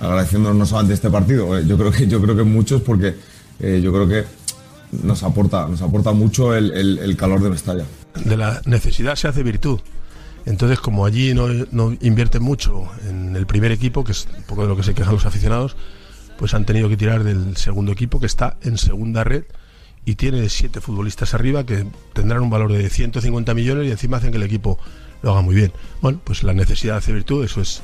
agradeciéndonos 0.00 0.56
no 0.58 0.66
solamente 0.66 0.94
este 0.94 1.10
partido, 1.10 1.56
eh, 1.58 1.64
yo 1.66 1.76
creo 1.78 1.90
que 1.90 2.06
yo 2.06 2.20
creo 2.20 2.36
que 2.36 2.42
muchos 2.42 2.82
porque 2.82 3.14
eh, 3.60 3.80
yo 3.82 3.92
creo 3.92 4.06
que 4.08 4.24
nos 5.02 5.22
aporta 5.22 5.66
nos 5.68 5.80
aporta 5.82 6.12
mucho 6.12 6.54
el, 6.54 6.70
el- 6.72 6.98
el 6.98 7.16
calor 7.16 7.42
de 7.42 7.50
Mestalla. 7.50 7.84
de 8.24 8.36
la 8.36 8.60
necesidad 8.66 9.16
se 9.16 9.28
hace 9.28 9.42
virtud. 9.42 9.80
Entonces, 10.44 10.78
como 10.78 11.04
allí 11.04 11.34
no, 11.34 11.48
no 11.72 11.92
invierten 12.00 12.40
mucho 12.40 12.84
en 13.08 13.34
el 13.34 13.46
primer 13.46 13.72
equipo, 13.72 14.04
que 14.04 14.12
es 14.12 14.28
un 14.36 14.44
poco 14.44 14.62
de 14.62 14.68
lo 14.68 14.76
que 14.76 14.84
se 14.84 14.94
quejan 14.94 15.12
los 15.14 15.26
aficionados, 15.26 15.74
pues 16.38 16.54
han 16.54 16.64
tenido 16.64 16.88
que 16.88 16.96
tirar 16.96 17.24
del 17.24 17.56
segundo 17.56 17.90
equipo, 17.90 18.20
que 18.20 18.26
está 18.26 18.56
en 18.62 18.78
segunda 18.78 19.24
red 19.24 19.42
y 20.06 20.14
tiene 20.14 20.48
siete 20.48 20.80
futbolistas 20.80 21.34
arriba 21.34 21.66
que 21.66 21.84
tendrán 22.14 22.40
un 22.40 22.48
valor 22.48 22.72
de 22.72 22.88
150 22.88 23.52
millones 23.52 23.86
y 23.86 23.90
encima 23.90 24.16
hacen 24.16 24.30
que 24.30 24.38
el 24.38 24.44
equipo 24.44 24.78
lo 25.22 25.32
haga 25.32 25.42
muy 25.42 25.54
bien. 25.54 25.72
Bueno, 26.00 26.20
pues 26.24 26.42
la 26.44 26.54
necesidad 26.54 26.96
hace 26.96 27.12
virtud, 27.12 27.44
eso 27.44 27.60
es 27.60 27.82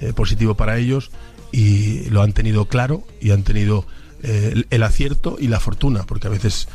eh, 0.00 0.12
positivo 0.12 0.54
para 0.56 0.76
ellos 0.76 1.10
y 1.52 2.10
lo 2.10 2.22
han 2.22 2.32
tenido 2.32 2.66
claro 2.66 3.04
y 3.20 3.30
han 3.30 3.44
tenido 3.44 3.86
eh, 4.22 4.64
el, 4.68 4.82
acierto 4.82 5.36
y 5.40 5.48
la 5.48 5.60
fortuna, 5.60 6.02
porque 6.06 6.26
a 6.26 6.30
veces 6.30 6.68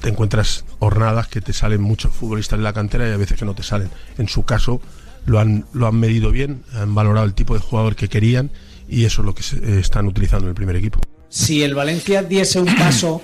te 0.00 0.08
encuentras 0.08 0.64
hornadas 0.80 1.28
que 1.28 1.40
te 1.40 1.52
salen 1.52 1.80
muchos 1.80 2.12
futbolistas 2.14 2.58
de 2.58 2.64
la 2.64 2.72
cantera 2.72 3.08
y 3.08 3.12
a 3.12 3.16
veces 3.16 3.38
que 3.38 3.44
no 3.44 3.54
te 3.54 3.62
salen. 3.62 3.88
En 4.18 4.26
su 4.28 4.42
caso 4.44 4.80
lo 5.24 5.38
han, 5.38 5.66
lo 5.72 5.86
han 5.86 5.94
medido 5.94 6.32
bien, 6.32 6.64
han 6.74 6.94
valorado 6.94 7.24
el 7.26 7.34
tipo 7.34 7.54
de 7.54 7.60
jugador 7.60 7.94
que 7.94 8.08
querían 8.08 8.50
y 8.88 9.04
eso 9.04 9.22
es 9.22 9.26
lo 9.26 9.34
que 9.36 9.44
se- 9.44 9.58
eh, 9.58 9.78
están 9.78 10.06
utilizando 10.08 10.46
en 10.46 10.48
el 10.50 10.54
primer 10.56 10.74
equipo. 10.74 10.98
Si 11.28 11.62
el 11.62 11.74
Valencia 11.76 12.24
diese 12.24 12.58
un 12.60 12.74
paso 12.76 13.22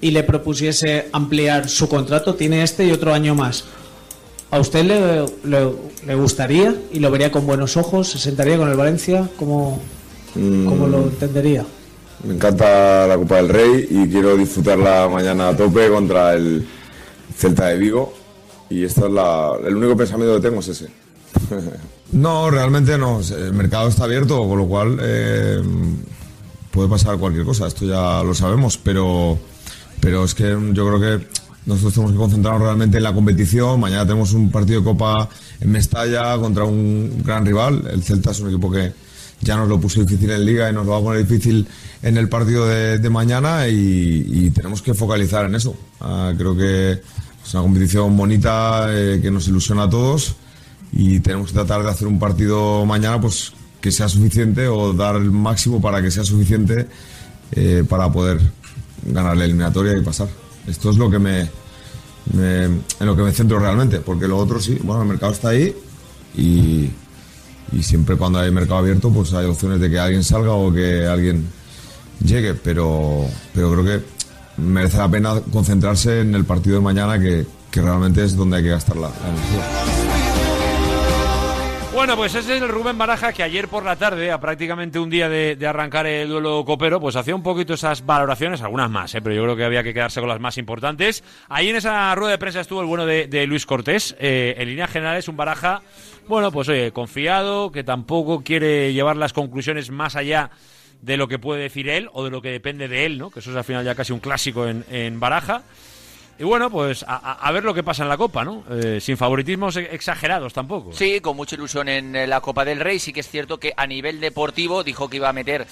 y 0.00 0.10
le 0.12 0.22
propusiese 0.22 1.08
ampliar 1.12 1.68
su 1.68 1.88
contrato, 1.88 2.34
tiene 2.34 2.62
este 2.62 2.84
y 2.86 2.92
otro 2.92 3.12
año 3.14 3.34
más. 3.34 3.64
¿A 4.50 4.58
usted 4.60 4.84
le, 4.84 5.26
le- 5.44 5.72
le 6.06 6.14
gustaría 6.14 6.74
y 6.92 7.00
lo 7.00 7.10
vería 7.10 7.30
con 7.32 7.46
buenos 7.46 7.76
ojos? 7.76 8.08
¿Se 8.10 8.18
sentaría 8.18 8.56
con 8.56 8.68
el 8.70 8.76
Valencia? 8.76 9.28
¿Cómo, 9.36 9.80
cómo 10.34 10.86
lo 10.86 11.02
entendería? 11.04 11.66
Me 12.24 12.34
encanta 12.34 13.06
la 13.06 13.16
Copa 13.16 13.36
del 13.36 13.48
Rey 13.48 13.86
y 13.90 14.08
quiero 14.08 14.36
disfrutarla 14.36 15.08
mañana 15.08 15.50
a 15.50 15.56
tope 15.56 15.88
contra 15.88 16.34
el 16.34 16.66
Celta 17.36 17.66
de 17.66 17.78
Vigo. 17.78 18.14
Y 18.70 18.84
esto 18.84 19.06
es 19.06 19.12
la, 19.12 19.52
el 19.66 19.76
único 19.76 19.96
pensamiento 19.96 20.34
que 20.36 20.48
tengo 20.48 20.60
es 20.60 20.68
ese. 20.68 20.86
no, 22.12 22.50
realmente 22.50 22.96
no. 22.98 23.20
El 23.20 23.52
mercado 23.52 23.88
está 23.88 24.04
abierto, 24.04 24.48
con 24.48 24.58
lo 24.58 24.66
cual 24.66 24.98
eh, 25.00 25.60
puede 26.70 26.88
pasar 26.88 27.18
cualquier 27.18 27.44
cosa. 27.44 27.66
Esto 27.66 27.84
ya 27.84 28.22
lo 28.22 28.34
sabemos, 28.34 28.78
pero, 28.82 29.38
pero 30.00 30.24
es 30.24 30.34
que 30.34 30.56
yo 30.72 30.86
creo 30.86 31.00
que 31.00 31.26
nosotros 31.66 31.94
tenemos 31.94 32.12
que 32.12 32.18
concentrarnos 32.18 32.62
realmente 32.62 32.96
en 32.96 33.02
la 33.02 33.12
competición. 33.12 33.78
Mañana 33.78 34.04
tenemos 34.04 34.32
un 34.32 34.50
partido 34.50 34.80
de 34.80 34.84
Copa 34.84 35.28
en 35.60 35.70
Mestalla 35.70 36.36
contra 36.38 36.64
un 36.64 37.22
gran 37.24 37.44
rival. 37.44 37.86
El 37.92 38.02
Celta 38.02 38.30
es 38.30 38.40
un 38.40 38.48
equipo 38.48 38.70
que 38.70 38.92
ya 39.40 39.56
nos 39.56 39.68
lo 39.68 39.80
puso 39.80 40.00
difícil 40.00 40.30
en 40.30 40.44
Liga 40.44 40.70
y 40.70 40.72
nos 40.72 40.86
lo 40.86 40.92
va 40.92 40.98
a 40.98 41.02
poner 41.02 41.26
difícil 41.26 41.66
en 42.02 42.16
el 42.16 42.28
partido 42.28 42.66
de, 42.66 42.98
de 42.98 43.10
mañana 43.10 43.68
y, 43.68 44.50
tenemos 44.50 44.82
que 44.82 44.94
focalizar 44.94 45.44
en 45.44 45.54
eso. 45.54 45.76
Ah, 46.00 46.32
creo 46.36 46.56
que 46.56 46.92
es 46.92 47.54
una 47.54 47.62
competición 47.62 48.16
bonita 48.16 48.86
eh, 48.88 49.20
que 49.22 49.30
nos 49.30 49.46
ilusiona 49.46 49.84
a 49.84 49.90
todos 49.90 50.34
y 50.92 51.20
tenemos 51.20 51.48
que 51.48 51.54
tratar 51.54 51.82
de 51.82 51.90
hacer 51.90 52.08
un 52.08 52.18
partido 52.18 52.84
mañana 52.86 53.20
pues 53.20 53.52
que 53.80 53.92
sea 53.92 54.08
suficiente 54.08 54.66
o 54.66 54.92
dar 54.92 55.16
el 55.16 55.30
máximo 55.30 55.80
para 55.80 56.02
que 56.02 56.10
sea 56.10 56.24
suficiente 56.24 56.88
eh, 57.52 57.84
para 57.88 58.10
poder 58.10 58.40
ganar 59.12 59.36
la 59.36 59.44
eliminatoria 59.44 59.96
y 59.96 60.02
pasar. 60.02 60.28
Esto 60.66 60.90
es 60.90 60.96
lo 60.96 61.10
que 61.10 61.18
me, 61.18 61.48
me- 62.34 62.64
en 62.64 62.82
lo 63.00 63.16
que 63.16 63.22
me 63.22 63.32
centro 63.32 63.58
realmente, 63.58 64.00
porque 64.00 64.28
lo 64.28 64.36
otro 64.38 64.60
sí, 64.60 64.78
bueno, 64.82 65.02
el 65.02 65.08
mercado 65.08 65.32
está 65.32 65.48
ahí 65.50 65.74
y, 66.36 66.90
y 67.72 67.82
siempre 67.82 68.16
cuando 68.16 68.38
hay 68.38 68.50
mercado 68.50 68.80
abierto 68.80 69.10
pues 69.10 69.32
hay 69.32 69.46
opciones 69.46 69.80
de 69.80 69.90
que 69.90 69.98
alguien 69.98 70.24
salga 70.24 70.52
o 70.52 70.72
que 70.72 71.06
alguien 71.06 71.46
llegue, 72.24 72.54
pero, 72.54 73.24
pero 73.54 73.72
creo 73.72 73.84
que 73.84 74.04
merece 74.60 74.98
la 74.98 75.08
pena 75.10 75.40
concentrarse 75.52 76.20
en 76.20 76.34
el 76.34 76.44
partido 76.44 76.76
de 76.76 76.82
mañana 76.82 77.18
que, 77.18 77.46
que 77.70 77.80
realmente 77.80 78.24
es 78.24 78.36
donde 78.36 78.56
hay 78.58 78.62
que 78.64 78.70
gastar 78.70 78.96
la, 78.96 79.08
la 79.08 79.28
energía. 79.28 79.87
Bueno, 81.98 82.16
pues 82.16 82.32
ese 82.36 82.54
es 82.54 82.62
el 82.62 82.68
Rubén 82.68 82.96
Baraja 82.96 83.32
que 83.32 83.42
ayer 83.42 83.66
por 83.66 83.84
la 83.84 83.96
tarde, 83.96 84.30
a 84.30 84.38
prácticamente 84.38 85.00
un 85.00 85.10
día 85.10 85.28
de, 85.28 85.58
arrancar 85.66 86.06
el 86.06 86.28
duelo 86.28 86.64
copero, 86.64 87.00
pues 87.00 87.16
hacía 87.16 87.34
un 87.34 87.42
poquito 87.42 87.74
esas 87.74 88.06
valoraciones, 88.06 88.62
algunas 88.62 88.88
más, 88.88 89.16
¿eh? 89.16 89.20
pero 89.20 89.34
yo 89.34 89.42
creo 89.42 89.56
que 89.56 89.64
había 89.64 89.82
que 89.82 89.92
quedarse 89.92 90.20
con 90.20 90.28
las 90.28 90.38
más 90.38 90.58
importantes. 90.58 91.24
Ahí 91.48 91.70
en 91.70 91.74
esa 91.74 92.14
rueda 92.14 92.30
de 92.30 92.38
prensa 92.38 92.60
estuvo 92.60 92.80
el 92.82 92.86
bueno 92.86 93.04
de, 93.04 93.46
Luis 93.48 93.66
Cortés. 93.66 94.14
Eh, 94.20 94.54
en 94.58 94.68
líneas 94.68 94.92
generales, 94.92 95.26
un 95.26 95.36
Baraja, 95.36 95.82
bueno, 96.28 96.52
pues 96.52 96.68
oye, 96.68 96.92
confiado, 96.92 97.72
que 97.72 97.82
tampoco 97.82 98.44
quiere 98.44 98.92
llevar 98.92 99.16
las 99.16 99.32
conclusiones 99.32 99.90
más 99.90 100.14
allá 100.14 100.52
de 101.02 101.16
lo 101.16 101.26
que 101.26 101.40
puede 101.40 101.62
decir 101.62 101.88
él 101.88 102.10
o 102.12 102.22
de 102.22 102.30
lo 102.30 102.40
que 102.40 102.52
depende 102.52 102.86
de 102.86 103.06
él, 103.06 103.18
¿no? 103.18 103.30
Que 103.30 103.40
eso 103.40 103.50
es 103.50 103.56
al 103.56 103.64
final 103.64 103.84
ya 103.84 103.96
casi 103.96 104.12
un 104.12 104.20
clásico 104.20 104.68
en 104.68 105.18
Baraja. 105.18 105.64
Y 106.38 106.44
bueno, 106.44 106.70
pues 106.70 107.04
a, 107.08 107.50
ver 107.50 107.64
lo 107.64 107.74
que 107.74 107.82
pasa 107.82 108.04
en 108.04 108.08
la 108.08 108.16
Copa, 108.16 108.44
¿no? 108.44 108.62
Eh, 108.70 109.00
sin 109.00 109.16
favoritismos 109.16 109.76
e- 109.76 109.88
exagerados 109.92 110.52
tampoco. 110.52 110.92
Sí, 110.92 111.20
con 111.20 111.36
mucha 111.36 111.56
ilusión 111.56 111.88
en 111.88 112.14
eh, 112.14 112.26
la 112.28 112.40
Copa 112.40 112.64
del 112.64 112.78
Rey. 112.78 113.00
Sí 113.00 113.12
que 113.12 113.20
es 113.20 113.28
cierto 113.28 113.58
que 113.58 113.74
a 113.76 113.86
nivel 113.88 114.20
deportivo 114.20 114.84
dijo 114.84 115.08
que 115.08 115.16
iba 115.16 115.28
a 115.28 115.32
meter 115.32 115.66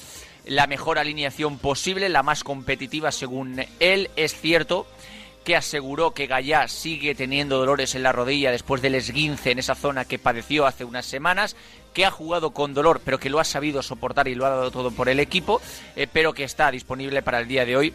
la 0.45 0.67
mejor 0.67 0.99
alineación 0.99 1.59
posible, 1.59 2.09
la 2.09 2.25
más 2.25 2.43
competitiva 2.43 3.13
según 3.13 3.65
él. 3.79 4.11
Es 4.17 4.35
cierto 4.35 4.89
que 5.45 5.55
aseguró 5.55 6.11
que 6.11 6.27
Gallá 6.27 6.67
sigue 6.67 7.15
teniendo 7.15 7.59
dolores 7.59 7.95
en 7.95 8.03
la 8.03 8.11
rodilla 8.11 8.51
después 8.51 8.83
del 8.83 8.97
esguince 8.97 9.53
en 9.53 9.61
esa 9.61 9.77
zona 9.77 10.05
que 10.05 10.19
padeció 10.19 10.67
hace 10.67 10.85
unas 10.85 11.07
semanas, 11.07 11.55
que 11.95 12.05
ha 12.05 12.11
jugado 12.11 12.51
con 12.51 12.75
dolor, 12.75 13.01
pero 13.05 13.21
que 13.21 13.31
lo 13.31 13.39
ha 13.39 13.45
sabido 13.45 13.81
soportar 13.85 14.27
y 14.27 14.35
lo 14.35 14.45
ha 14.45 14.51
dado 14.51 14.73
todo 14.73 14.91
por 14.91 15.09
el 15.09 15.21
equipo, 15.21 15.63
eh, 15.95 16.09
pero 16.13 16.33
que 16.33 16.43
está 16.43 16.73
disponible 16.73 17.23
para 17.23 17.39
el 17.39 17.47
día 17.47 17.65
de 17.65 17.77
hoy 17.77 17.95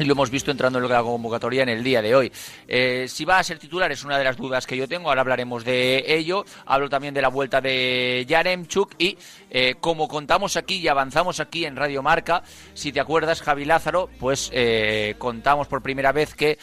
y 0.00 0.04
lo 0.04 0.12
hemos 0.12 0.30
visto 0.30 0.50
entrando 0.50 0.78
en 0.78 0.88
la 0.88 1.02
convocatoria 1.02 1.62
en 1.62 1.68
el 1.68 1.84
día 1.84 2.00
de 2.00 2.14
hoy. 2.14 2.32
Eh, 2.66 3.06
si 3.08 3.24
va 3.24 3.38
a 3.38 3.44
ser 3.44 3.58
titular 3.58 3.92
es 3.92 4.04
una 4.04 4.18
de 4.18 4.24
las 4.24 4.36
dudas 4.36 4.66
que 4.66 4.76
yo 4.76 4.88
tengo, 4.88 5.08
ahora 5.08 5.20
hablaremos 5.20 5.64
de 5.64 6.04
ello. 6.06 6.44
Hablo 6.66 6.88
también 6.88 7.14
de 7.14 7.22
la 7.22 7.28
vuelta 7.28 7.60
de 7.60 8.24
Yaremchuk 8.26 8.94
y 8.98 9.18
eh, 9.50 9.74
como 9.80 10.08
contamos 10.08 10.56
aquí 10.56 10.76
y 10.76 10.88
avanzamos 10.88 11.40
aquí 11.40 11.64
en 11.64 11.76
Radio 11.76 12.02
Marca, 12.02 12.42
si 12.74 12.92
te 12.92 13.00
acuerdas 13.00 13.42
Javi 13.42 13.64
Lázaro, 13.64 14.08
pues 14.18 14.50
eh, 14.52 15.14
contamos 15.18 15.68
por 15.68 15.82
primera 15.82 16.12
vez 16.12 16.34
que 16.34 16.58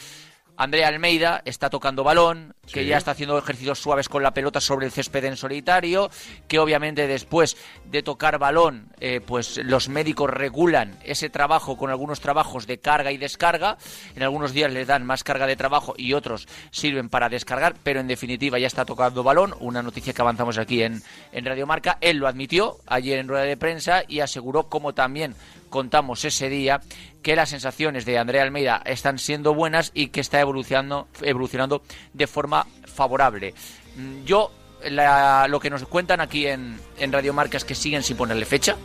Andrea 0.60 0.88
Almeida 0.88 1.40
está 1.44 1.70
tocando 1.70 2.02
balón, 2.02 2.54
que 2.66 2.82
Sí. 2.82 2.86
ya 2.86 2.98
está 2.98 3.12
haciendo 3.12 3.38
ejercicios 3.38 3.78
suaves 3.78 4.08
con 4.08 4.24
la 4.24 4.34
pelota 4.34 4.60
sobre 4.60 4.86
el 4.86 4.92
césped 4.92 5.24
en 5.24 5.36
solitario, 5.36 6.10
que 6.48 6.58
obviamente 6.58 7.06
después 7.06 7.56
de 7.84 8.02
tocar 8.02 8.38
balón, 8.40 8.88
eh, 8.98 9.20
pues 9.24 9.58
los 9.64 9.88
médicos 9.88 10.28
regulan 10.28 10.98
ese 11.04 11.30
trabajo 11.30 11.76
con 11.76 11.90
algunos 11.90 12.18
trabajos 12.20 12.66
de 12.66 12.78
carga 12.78 13.12
y 13.12 13.18
descarga. 13.18 13.78
En 14.16 14.24
algunos 14.24 14.52
días 14.52 14.72
les 14.72 14.88
dan 14.88 15.06
más 15.06 15.22
carga 15.22 15.46
de 15.46 15.54
trabajo 15.54 15.94
y 15.96 16.12
otros 16.12 16.48
sirven 16.72 17.08
para 17.08 17.28
descargar, 17.28 17.76
pero 17.84 18.00
en 18.00 18.08
definitiva 18.08 18.58
ya 18.58 18.66
está 18.66 18.84
tocando 18.84 19.22
balón. 19.22 19.54
Una 19.60 19.80
noticia 19.82 20.12
que 20.12 20.22
avanzamos 20.22 20.58
aquí 20.58 20.82
en, 20.82 21.00
en 21.30 21.44
Radio 21.44 21.68
Marca. 21.68 21.98
Él 22.00 22.16
lo 22.16 22.26
admitió 22.26 22.78
ayer 22.88 23.20
en 23.20 23.28
rueda 23.28 23.44
de 23.44 23.56
prensa 23.56 24.02
y 24.08 24.18
aseguró, 24.20 24.68
como 24.68 24.92
también 24.92 25.36
contamos 25.68 26.24
ese 26.24 26.48
día, 26.48 26.80
que 27.22 27.36
las 27.36 27.50
sensaciones 27.50 28.04
de 28.04 28.18
Andrea 28.18 28.42
Almeida 28.42 28.82
están 28.84 29.18
siendo 29.18 29.54
buenas 29.54 29.90
y 29.94 30.08
que 30.08 30.20
está 30.20 30.40
evolucionando, 30.40 31.08
evolucionando 31.22 31.82
de 32.12 32.26
forma 32.26 32.66
favorable. 32.86 33.54
Mm, 33.96 34.24
Yo, 34.24 34.52
la- 34.84 35.46
lo 35.48 35.58
que 35.60 35.70
nos 35.70 35.84
cuentan 35.86 36.20
aquí 36.20 36.46
en, 36.46 36.78
en 36.98 37.12
Radio 37.12 37.32
Marca 37.34 37.56
es 37.56 37.64
que 37.64 37.74
siguen 37.74 38.02
sin 38.02 38.16
ponerle 38.16 38.44
fecha. 38.46 38.76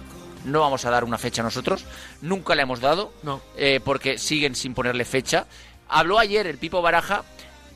No 0.46 0.60
vamos 0.62 0.84
a 0.86 0.90
dar 0.90 1.04
una 1.04 1.18
fecha 1.18 1.42
nosotros. 1.44 1.86
Nunca 2.22 2.56
le 2.56 2.64
hemos 2.64 2.82
dado. 2.82 3.14
eh, 3.58 3.80
porque 3.86 4.18
siguen 4.18 4.56
sin 4.56 4.74
ponerle 4.74 5.06
fecha. 5.06 5.46
Habló 5.88 6.20
ayer 6.20 6.48
el 6.48 6.58
Pipo 6.58 6.82
Baraja. 6.82 7.24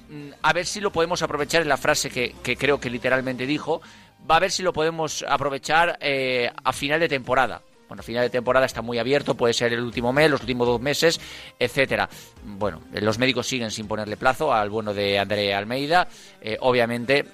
mm, 0.09 0.29
A 0.41 0.51
ver 0.53 0.65
si 0.65 0.81
lo 0.81 0.91
podemos 0.91 1.21
aprovechar 1.21 1.61
en 1.61 1.69
la 1.69 1.77
frase 1.77 2.09
que, 2.09 2.35
que 2.43 2.57
creo 2.57 2.79
que 2.79 2.89
literalmente 2.89 3.45
dijo. 3.45 3.81
Va 4.29 4.37
a 4.37 4.39
ver 4.39 4.51
si 4.51 4.63
lo 4.63 4.73
podemos 4.73 5.23
aprovechar 5.29 5.97
eh, 6.01 6.51
a 6.63 6.73
final 6.73 6.99
de 6.99 7.07
temporada. 7.07 7.61
Bueno, 7.87 8.03
final 8.03 8.23
de 8.23 8.29
temporada 8.29 8.65
está 8.65 8.81
muy 8.81 8.99
abierto, 8.99 9.35
puede 9.35 9.53
ser 9.53 9.73
el 9.73 9.81
último 9.81 10.11
mes, 10.11 10.29
los 10.29 10.41
últimos 10.41 10.67
dos 10.67 10.81
meses, 10.81 11.19
etcétera. 11.57 12.09
Bueno, 12.43 12.81
eh, 12.93 13.01
los 13.01 13.17
médicos 13.17 13.47
siguen 13.47 13.71
sin 13.71 13.87
ponerle 13.87 14.17
plazo 14.17 14.53
al 14.53 14.69
bueno 14.69 14.93
de 14.93 15.19
André 15.19 15.53
Almeida. 15.53 16.07
Eh, 16.41 16.57
obviamente, 16.59 17.25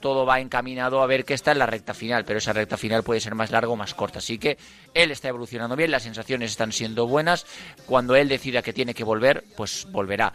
todo 0.00 0.24
va 0.24 0.40
encaminado 0.40 1.02
a 1.02 1.06
ver 1.06 1.24
que 1.24 1.34
está 1.34 1.52
en 1.52 1.58
la 1.58 1.66
recta 1.66 1.94
final, 1.94 2.24
pero 2.24 2.38
esa 2.38 2.52
recta 2.52 2.76
final 2.76 3.02
puede 3.02 3.20
ser 3.20 3.34
más 3.34 3.50
larga 3.50 3.72
o 3.72 3.76
más 3.76 3.94
corta. 3.94 4.18
Así 4.18 4.38
que 4.38 4.58
él 4.94 5.10
está 5.10 5.28
evolucionando 5.28 5.76
bien, 5.76 5.90
las 5.90 6.02
sensaciones 6.02 6.50
están 6.50 6.72
siendo 6.72 7.06
buenas. 7.06 7.46
Cuando 7.86 8.14
él 8.14 8.28
decida 8.28 8.62
que 8.62 8.72
tiene 8.72 8.94
que 8.94 9.04
volver, 9.04 9.44
pues 9.56 9.86
volverá. 9.90 10.32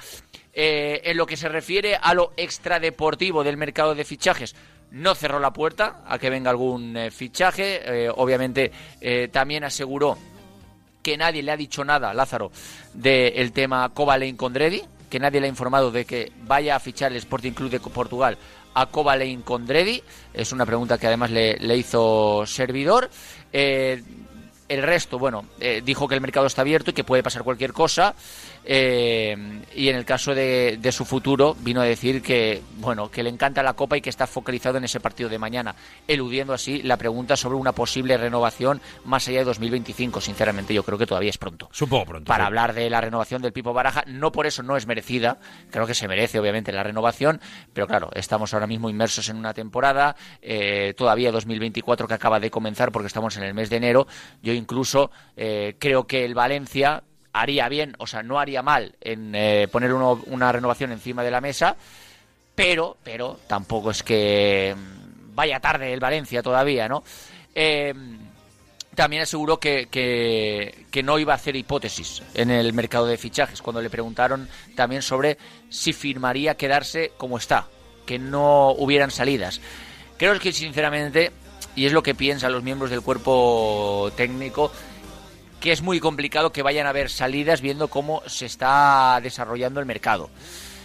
Eh, 0.53 1.01
en 1.05 1.17
lo 1.17 1.25
que 1.25 1.37
se 1.37 1.49
refiere 1.49 1.95
a 1.95 2.13
lo 2.13 2.33
extradeportivo 2.37 3.43
del 3.43 3.57
mercado 3.57 3.95
de 3.95 4.05
fichajes, 4.05 4.55
no 4.93 5.15
cerró 5.15 5.39
la 5.39 5.51
puerta 5.51 6.01
a 6.07 6.19
que 6.19 6.29
venga 6.29 6.51
algún 6.51 6.95
eh, 6.95 7.11
fichaje. 7.11 7.81
Eh, 8.05 8.09
obviamente 8.15 8.71
eh, 9.01 9.27
también 9.31 9.63
aseguró 9.63 10.17
que 11.01 11.17
nadie 11.17 11.43
le 11.43 11.51
ha 11.51 11.57
dicho 11.57 11.83
nada, 11.83 12.13
Lázaro, 12.13 12.51
del 12.93 13.51
tema 13.51 13.89
Kovalein 13.89 14.37
Condredi, 14.37 14.83
que 15.09 15.19
nadie 15.19 15.41
le 15.41 15.47
ha 15.47 15.49
informado 15.49 15.91
de 15.91 16.05
que 16.05 16.31
vaya 16.43 16.75
a 16.75 16.79
fichar 16.79 17.11
el 17.11 17.17
Sporting 17.17 17.51
Club 17.51 17.71
de 17.71 17.79
Portugal 17.79 18.37
a 18.75 18.85
Kovalein 18.85 19.41
Condredi. 19.41 20.01
Es 20.33 20.51
una 20.51 20.65
pregunta 20.65 20.97
que 20.97 21.07
además 21.07 21.31
le, 21.31 21.75
hizo 21.75 22.45
servidor. 22.45 23.09
El 23.51 24.81
resto, 24.81 25.19
bueno, 25.19 25.45
dijo 25.83 26.07
que 26.07 26.15
el 26.15 26.21
mercado 26.21 26.47
está 26.47 26.61
abierto 26.61 26.91
y 26.91 26.93
que 26.93 27.03
puede 27.03 27.21
pasar 27.21 27.43
cualquier 27.43 27.73
cosa. 27.73 28.15
Eh, 28.65 29.35
y 29.75 29.89
en 29.89 29.95
el 29.95 30.05
caso 30.05 30.33
de, 30.33 30.77
de 30.79 30.91
su 30.91 31.05
futuro, 31.05 31.55
vino 31.59 31.81
a 31.81 31.85
decir 31.85 32.21
que, 32.21 32.61
bueno, 32.77 33.09
que 33.09 33.23
le 33.23 33.29
encanta 33.29 33.63
la 33.63 33.73
Copa 33.73 33.97
y 33.97 34.01
que 34.01 34.09
está 34.09 34.27
focalizado 34.27 34.77
en 34.77 34.83
ese 34.83 34.99
partido 34.99 35.29
de 35.29 35.39
mañana, 35.39 35.75
eludiendo 36.07 36.53
así 36.53 36.81
la 36.81 36.97
pregunta 36.97 37.35
sobre 37.35 37.57
una 37.57 37.71
posible 37.71 38.17
renovación 38.17 38.81
más 39.05 39.27
allá 39.27 39.39
de 39.39 39.45
2025. 39.45 40.21
Sinceramente, 40.21 40.73
yo 40.73 40.83
creo 40.83 40.97
que 40.97 41.05
todavía 41.05 41.29
es 41.29 41.37
pronto. 41.37 41.69
Supongo 41.71 42.05
pronto. 42.05 42.27
Para 42.27 42.43
sí. 42.43 42.47
hablar 42.47 42.73
de 42.73 42.89
la 42.89 43.01
renovación 43.01 43.41
del 43.41 43.53
Pipo 43.53 43.73
Baraja, 43.73 44.03
no 44.07 44.31
por 44.31 44.45
eso 44.45 44.63
no 44.63 44.77
es 44.77 44.87
merecida, 44.87 45.39
creo 45.69 45.85
que 45.85 45.93
se 45.93 46.07
merece 46.07 46.39
obviamente 46.39 46.71
la 46.71 46.83
renovación, 46.83 47.41
pero 47.73 47.87
claro, 47.87 48.09
estamos 48.13 48.53
ahora 48.53 48.67
mismo 48.67 48.89
inmersos 48.89 49.29
en 49.29 49.37
una 49.37 49.53
temporada, 49.53 50.15
eh, 50.41 50.93
todavía 50.95 51.31
2024 51.31 52.07
que 52.07 52.13
acaba 52.13 52.39
de 52.39 52.49
comenzar 52.49 52.91
porque 52.91 53.07
estamos 53.07 53.37
en 53.37 53.43
el 53.43 53.53
mes 53.53 53.69
de 53.69 53.77
enero, 53.77 54.07
yo 54.41 54.53
incluso 54.53 55.11
eh, 55.35 55.75
creo 55.79 56.05
que 56.05 56.25
el 56.25 56.33
Valencia 56.33 57.03
haría 57.33 57.67
bien, 57.69 57.95
o 57.97 58.07
sea, 58.07 58.23
no 58.23 58.39
haría 58.39 58.61
mal 58.61 58.95
en 59.01 59.33
eh, 59.35 59.67
poner 59.71 59.93
uno- 59.93 60.21
una 60.27 60.51
renovación 60.51 60.91
encima 60.91 61.23
de 61.23 61.31
la 61.31 61.41
mesa, 61.41 61.75
pero, 62.55 62.97
pero 63.03 63.39
tampoco 63.47 63.91
es 63.91 64.03
que 64.03 64.75
mm, 64.77 65.35
vaya 65.35 65.59
tarde 65.59 65.91
el 65.93 65.99
Valencia 65.99 66.41
todavía, 66.43 66.87
¿no? 66.87 67.03
Eh, 67.55 67.93
también 68.95 69.23
aseguró 69.23 69.59
que, 69.59 69.87
que, 69.89 70.85
que 70.91 71.01
no 71.01 71.17
iba 71.17 71.33
a 71.33 71.37
hacer 71.37 71.55
hipótesis 71.55 72.21
en 72.35 72.51
el 72.51 72.73
mercado 72.73 73.07
de 73.07 73.17
fichajes 73.17 73.61
cuando 73.63 73.81
le 73.81 73.89
preguntaron 73.89 74.47
también 74.75 75.01
sobre 75.01 75.39
si 75.69 75.93
firmaría 75.93 76.53
quedarse 76.55 77.11
como 77.17 77.37
está, 77.39 77.65
que 78.05 78.19
no 78.19 78.69
hubieran 78.73 79.09
salidas. 79.09 79.61
Creo 80.17 80.37
que 80.39 80.53
sinceramente, 80.53 81.31
y 81.75 81.87
es 81.87 81.91
lo 81.91 82.03
que 82.03 82.13
piensan 82.13 82.51
los 82.51 82.61
miembros 82.61 82.91
del 82.91 83.01
cuerpo 83.01 84.11
técnico, 84.15 84.71
que 85.63 85.71
es 85.71 85.81
muy 85.81 86.01
complicado 86.01 86.51
que 86.51 86.61
vayan 86.61 86.87
a 86.87 86.89
haber 86.89 87.09
salidas 87.09 87.61
viendo 87.61 87.87
cómo 87.87 88.21
se 88.27 88.45
está 88.45 89.17
desarrollando 89.23 89.79
el 89.79 89.85
mercado. 89.85 90.29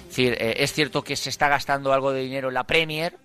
Es 0.03 0.09
decir, 0.11 0.37
eh, 0.41 0.55
es 0.59 0.73
cierto 0.73 1.03
que 1.03 1.17
se 1.17 1.31
está 1.31 1.49
gastando 1.49 1.93
algo 1.93 2.13
de 2.13 2.23
dinero 2.23 2.47
en 2.47 2.55
la 2.55 2.63
Premier, 2.63 3.17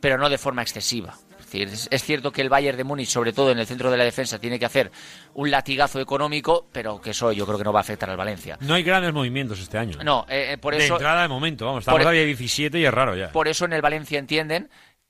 pero 0.00 0.18
no 0.18 0.28
de 0.28 0.38
forma 0.38 0.60
excesiva. 0.62 1.14
Es 1.38 1.44
decir, 1.52 1.68
es, 1.68 1.88
es 1.92 2.02
cierto 2.02 2.32
que 2.32 2.42
el 2.42 2.48
Bayern 2.48 2.76
de 2.76 2.82
Múnich, 2.82 3.08
sobre 3.10 3.32
todo 3.32 3.52
en 3.52 3.60
el 3.60 3.66
centro 3.68 3.92
de 3.92 3.96
la 3.96 4.02
defensa, 4.02 4.40
tiene 4.40 4.58
que 4.58 4.66
hacer 4.66 4.90
un 5.34 5.52
latigazo 5.52 6.00
económico, 6.00 6.66
pero 6.72 7.00
que 7.00 7.10
eso 7.10 7.30
yo 7.30 7.46
creo 7.46 7.58
que 7.58 7.64
no 7.64 7.72
va 7.72 7.78
a 7.78 7.82
afectar 7.82 8.10
al 8.10 8.16
Valencia. 8.16 8.58
No 8.60 8.74
hay 8.74 8.82
grandes 8.82 9.12
movimientos 9.12 9.60
este 9.60 9.78
año. 9.78 9.98
No, 10.02 10.26
eh, 10.28 10.54
eh, 10.54 10.58
por 10.58 10.74
de 10.76 10.84
eso 10.84 10.94
entrada 10.94 11.22
de 11.22 11.28
momento, 11.28 11.64
vamos. 11.64 11.82
Estamos 11.82 11.98
por- 11.98 12.02
todavía 12.02 12.24
17 12.24 12.76
y 12.80 12.84
es 12.84 12.92
raro 12.92 13.14
ya. 13.14 13.30
por 13.30 13.46
eso 13.46 13.64
en 13.66 13.72
el 13.72 13.82
Valencia 13.82 14.18
entienden 14.18 14.68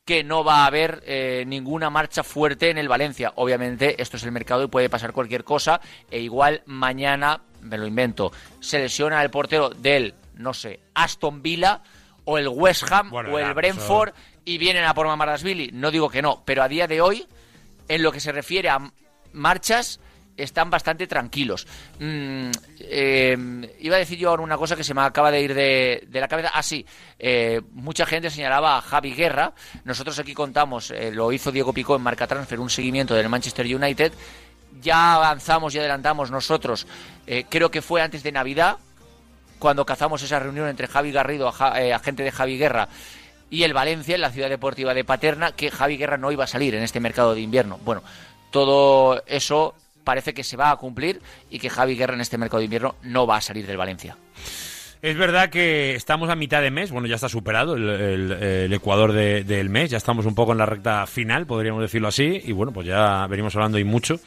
que 0.09 0.25
no 0.25 0.43
va 0.43 0.63
a 0.63 0.67
haber 0.67 1.03
eh, 1.05 1.45
ninguna 1.47 1.91
marcha 1.91 2.23
fuerte 2.23 2.71
en 2.71 2.79
el 2.79 2.89
Valencia. 2.89 3.35
Obviamente, 3.35 4.01
esto 4.01 4.17
es 4.17 4.23
el 4.23 4.33
mercado 4.33 4.65
y 4.65 4.69
puede 4.69 4.89
pasar 4.89 5.13
cualquier 5.13 5.45
cosa. 5.45 5.83
E 6.11 6.19
igual 6.21 6.63
mañana, 6.65 7.43
me 7.61 7.77
lo 7.77 7.87
invento, 7.87 8.33
se 8.59 8.79
lesiona 8.79 9.23
el 9.23 9.29
portero 9.29 9.69
del, 9.69 10.15
no 10.37 10.55
sé, 10.55 10.81
Aston 10.95 11.43
Villa 11.43 11.83
o 12.25 12.39
el 12.39 12.49
West 12.49 12.91
Ham 12.91 13.11
Bueno, 13.11 13.35
o 13.35 13.39
el 13.39 13.53
Brentford 13.53 14.15
y 14.47 14.57
vienen 14.57 14.87
a 14.87 14.95
por 14.95 15.07
Mamardasvili. 15.07 15.73
No 15.75 15.91
digo 15.91 16.09
que 16.09 16.23
no, 16.23 16.43
pero 16.43 16.63
a 16.63 16.69
día 16.69 16.87
de 16.87 17.03
hoy, 17.03 17.27
en 17.87 18.03
lo 18.03 18.11
que 18.11 18.21
se 18.21 18.33
refiere 18.33 18.71
a 18.71 18.91
marchas, 19.35 20.01
están 20.39 20.71
bastante 20.71 21.07
tranquilos. 21.07 21.67
Mm, 21.99 22.51
eh, 22.81 23.77
iba 23.81 23.97
a 23.97 23.99
decir 23.99 24.19
yo 24.19 24.31
ahora 24.31 24.43
una 24.43 24.57
cosa 24.57 24.77
que 24.77 24.85
se 24.85 24.95
me 24.95 25.03
acaba 25.03 25.31
de 25.31 25.43
ir 25.43 25.53
de, 25.53 26.05
de 26.07 26.21
la 26.21 26.29
cabeza. 26.29 26.51
Ah, 26.55 26.63
sí, 26.63 26.87
eh, 27.19 27.61
mucha 27.73 28.07
gente 28.07 28.31
señalaba 28.31 28.79
a 28.79 28.81
Javi 28.81 29.13
Guerra. 29.13 29.53
Nosotros 29.85 30.19
aquí 30.19 30.35
contamos, 30.35 30.91
eh, 30.93 31.11
lo 31.13 31.33
hizo 31.33 31.51
Diego 31.51 31.73
Picó 31.73 31.97
en 31.97 32.03
Marca 32.03 32.27
Transfer, 32.27 32.61
un 32.61 32.71
seguimiento 32.71 33.15
del 33.15 33.29
Manchester 33.29 33.67
United. 33.67 34.13
Ya 34.81 35.15
avanzamos 35.15 35.75
y 35.75 35.79
adelantamos 35.79 36.31
nosotros, 36.31 36.87
eh, 37.27 37.47
creo 37.49 37.71
que 37.71 37.83
fue 37.83 38.01
antes 38.01 38.23
de 38.23 38.31
Navidad, 38.31 38.77
cuando 39.59 39.85
cazamos 39.85 40.23
esa 40.23 40.39
reunión 40.39 40.69
entre 40.69 40.87
Javi 40.87 41.11
Garrido, 41.11 41.49
agente 41.49 42.23
de 42.23 42.31
Javi 42.31 42.59
Guerra, 42.59 42.89
y 43.51 43.65
el 43.65 43.73
Valencia, 43.73 44.15
en 44.15 44.21
la 44.21 44.31
ciudad 44.31 44.49
deportiva 44.49 44.95
de 44.95 45.05
Paterna, 45.05 45.53
que 45.53 45.71
Javi 45.71 45.97
Guerra 45.97 46.17
no 46.17 46.31
iba 46.31 46.45
a 46.45 46.47
salir 46.47 46.77
en 46.77 46.83
este 46.85 47.01
mercado 47.01 47.35
de 47.35 47.41
invierno. 47.41 47.81
Bueno, 47.83 48.05
todo 48.53 49.23
eso 49.27 49.75
parece 50.09 50.33
que 50.33 50.43
se 50.43 50.57
va 50.57 50.71
a 50.71 50.77
cumplir 50.77 51.21
y 51.51 51.59
que 51.59 51.69
Javi 51.69 51.95
Guerra 51.95 52.15
en 52.15 52.23
este 52.23 52.39
mercado 52.39 52.61
de 52.61 52.65
invierno 52.65 52.95
no 53.03 53.27
va 53.27 53.37
a 53.37 53.41
salir 53.43 53.67
del 53.67 53.77
Valencia. 53.77 54.17
Es 55.03 55.19
verdad 55.19 55.51
que 55.51 55.95
estamos 55.95 56.31
a 56.31 56.35
mitad 56.35 56.63
de 56.63 56.71
mes, 56.71 56.91
bueno, 56.91 57.07
ya 57.07 57.17
está 57.17 57.29
superado 57.29 57.75
el, 57.77 58.73
Ecuador 58.73 59.13
de- 59.13 59.45
del 59.45 59.69
mes, 59.69 59.91
ya 59.91 59.99
estamos 59.99 60.25
un 60.25 60.35
poco 60.35 60.53
en 60.53 60.59
la 60.59 60.65
recta 60.65 61.07
final, 61.07 61.47
podríamos 61.47 61.83
decirlo 61.83 62.09
así, 62.09 62.41
y 62.43 62.53
bueno, 62.53 62.73
pues 62.73 62.87
ya 62.87 63.27
venimos 63.29 63.55
hablando 63.55 63.79
y 63.79 63.85
mucho 63.85 64.19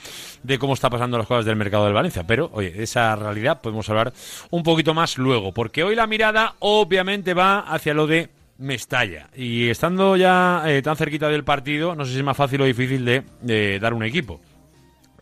de 0.44 0.60
cómo 0.60 0.76
está 0.76 0.92
pasando 0.92 1.18
las 1.18 1.26
cosas 1.26 1.46
del 1.46 1.56
mercado 1.56 1.86
del 1.86 1.94
Valencia, 1.96 2.24
pero 2.28 2.52
oye, 2.54 2.72
esa 2.84 3.16
realidad 3.16 3.60
podemos 3.60 3.90
hablar 3.90 4.14
un 4.52 4.62
poquito 4.62 4.94
más 4.94 5.18
luego, 5.18 5.52
porque 5.52 5.84
hoy 5.84 5.96
la 5.96 6.06
mirada 6.06 6.54
obviamente 6.60 7.34
va 7.34 7.62
hacia 7.62 7.96
lo 7.96 8.06
de 8.06 8.30
Mestalla, 8.60 9.28
y 9.36 9.68
estando 9.70 10.16
ya 10.16 10.64
eh, 10.68 10.84
tan 10.84 10.96
cerquita 10.96 11.28
del 11.28 11.44
partido, 11.44 11.96
no 11.96 12.06
sé 12.06 12.12
si 12.12 12.20
es 12.20 12.24
más 12.24 12.38
fácil 12.38 12.62
o 12.62 12.66
difícil 12.66 13.04
de, 13.04 13.24
de 13.42 13.80
dar 13.80 13.96
un 13.96 14.04
equipo. 14.04 14.40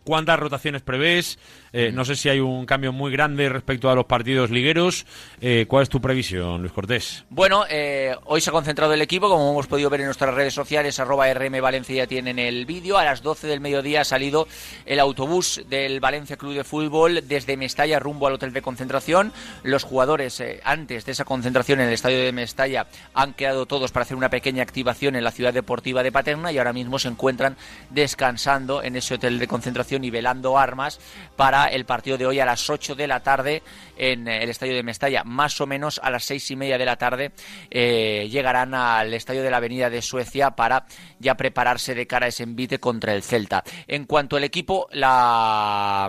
¿Cuántas 0.04 0.40
rotaciones 0.40 0.80
prevés? 0.80 1.38
Eh, 1.72 1.92
no 1.92 2.06
sé 2.06 2.16
si 2.16 2.30
hay 2.30 2.40
un 2.40 2.64
cambio 2.64 2.90
muy 2.90 3.12
grande 3.12 3.48
respecto 3.50 3.90
a 3.90 3.94
los 3.94 4.06
partidos 4.06 4.50
ligueros. 4.50 5.04
Eh, 5.42 5.66
¿Cuál 5.68 5.82
es 5.82 5.88
tu 5.90 6.00
previsión, 6.00 6.62
Luis 6.62 6.72
Cortés? 6.72 7.24
Bueno, 7.28 7.64
eh, 7.68 8.16
hoy 8.24 8.40
se 8.40 8.48
ha 8.48 8.52
concentrado 8.52 8.94
el 8.94 9.02
equipo, 9.02 9.28
como 9.28 9.50
hemos 9.50 9.66
podido 9.66 9.90
ver 9.90 10.00
en 10.00 10.06
nuestras 10.06 10.34
redes 10.34 10.54
sociales, 10.54 10.98
arroba 10.98 11.32
RM 11.32 11.60
Valencia 11.60 11.94
ya 11.96 12.06
tienen 12.06 12.38
el 12.38 12.64
vídeo. 12.64 12.96
A 12.96 13.04
las 13.04 13.22
12 13.22 13.46
del 13.46 13.60
mediodía 13.60 14.00
ha 14.00 14.04
salido 14.04 14.48
el 14.86 15.00
autobús 15.00 15.62
del 15.68 16.00
Valencia 16.00 16.36
Club 16.36 16.54
de 16.54 16.64
Fútbol 16.64 17.28
desde 17.28 17.58
Mestalla 17.58 17.98
rumbo 17.98 18.26
al 18.26 18.34
hotel 18.34 18.54
de 18.54 18.62
concentración. 18.62 19.32
Los 19.62 19.84
jugadores, 19.84 20.42
antes 20.64 21.04
de 21.04 21.12
esa 21.12 21.26
concentración 21.26 21.80
en 21.80 21.88
el 21.88 21.94
estadio 21.94 22.18
de 22.18 22.32
Mestalla, 22.32 22.86
han 23.12 23.34
quedado 23.34 23.66
todos 23.66 23.92
para 23.92 24.04
hacer 24.04 24.16
una 24.16 24.30
pequeña 24.30 24.62
activación 24.62 25.14
en 25.14 25.24
la 25.24 25.30
ciudad 25.30 25.52
deportiva 25.52 26.02
de 26.02 26.10
Paterna 26.10 26.52
y 26.52 26.58
ahora 26.58 26.72
mismo 26.72 26.98
se 26.98 27.08
encuentran 27.08 27.56
descansando 27.90 28.82
en 28.82 28.96
ese 28.96 29.14
hotel 29.14 29.38
de 29.38 29.46
concentración 29.46 29.89
preparación 29.90 30.04
y 30.04 30.10
velando 30.10 30.56
armas 30.56 31.00
para 31.36 31.66
el 31.66 31.84
partido 31.84 32.16
de 32.16 32.26
hoy 32.26 32.38
a 32.38 32.44
las 32.44 32.70
8 32.70 32.94
de 32.94 33.06
la 33.06 33.20
tarde 33.20 33.62
en 33.96 34.28
el 34.28 34.48
estadio 34.48 34.74
de 34.74 34.82
Mestalla. 34.82 35.24
Más 35.24 35.60
o 35.60 35.66
menos 35.66 36.00
a 36.02 36.10
las 36.10 36.24
seis 36.24 36.50
y 36.50 36.56
media 36.56 36.78
de 36.78 36.84
la 36.84 36.96
tarde 36.96 37.32
eh, 37.70 38.28
llegarán 38.30 38.74
al 38.74 39.12
estadio 39.12 39.42
de 39.42 39.50
la 39.50 39.56
Avenida 39.56 39.90
de 39.90 40.00
Suecia 40.00 40.52
para 40.52 40.86
ya 41.18 41.34
prepararse 41.34 41.94
de 41.94 42.06
cara 42.06 42.26
a 42.26 42.28
ese 42.28 42.44
envite 42.44 42.78
contra 42.78 43.14
el 43.14 43.22
Celta. 43.22 43.64
En 43.88 44.04
cuanto 44.04 44.36
al 44.36 44.44
equipo, 44.44 44.88
la 44.92 46.08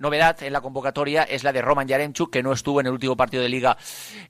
novedad 0.00 0.42
en 0.42 0.52
la 0.52 0.60
convocatoria 0.60 1.22
es 1.22 1.44
la 1.44 1.52
de 1.52 1.62
Roman 1.62 1.88
Yaremchuk, 1.88 2.30
que 2.30 2.42
no 2.42 2.52
estuvo 2.52 2.80
en 2.80 2.86
el 2.86 2.92
último 2.92 3.16
partido 3.16 3.42
de 3.42 3.48
liga 3.48 3.76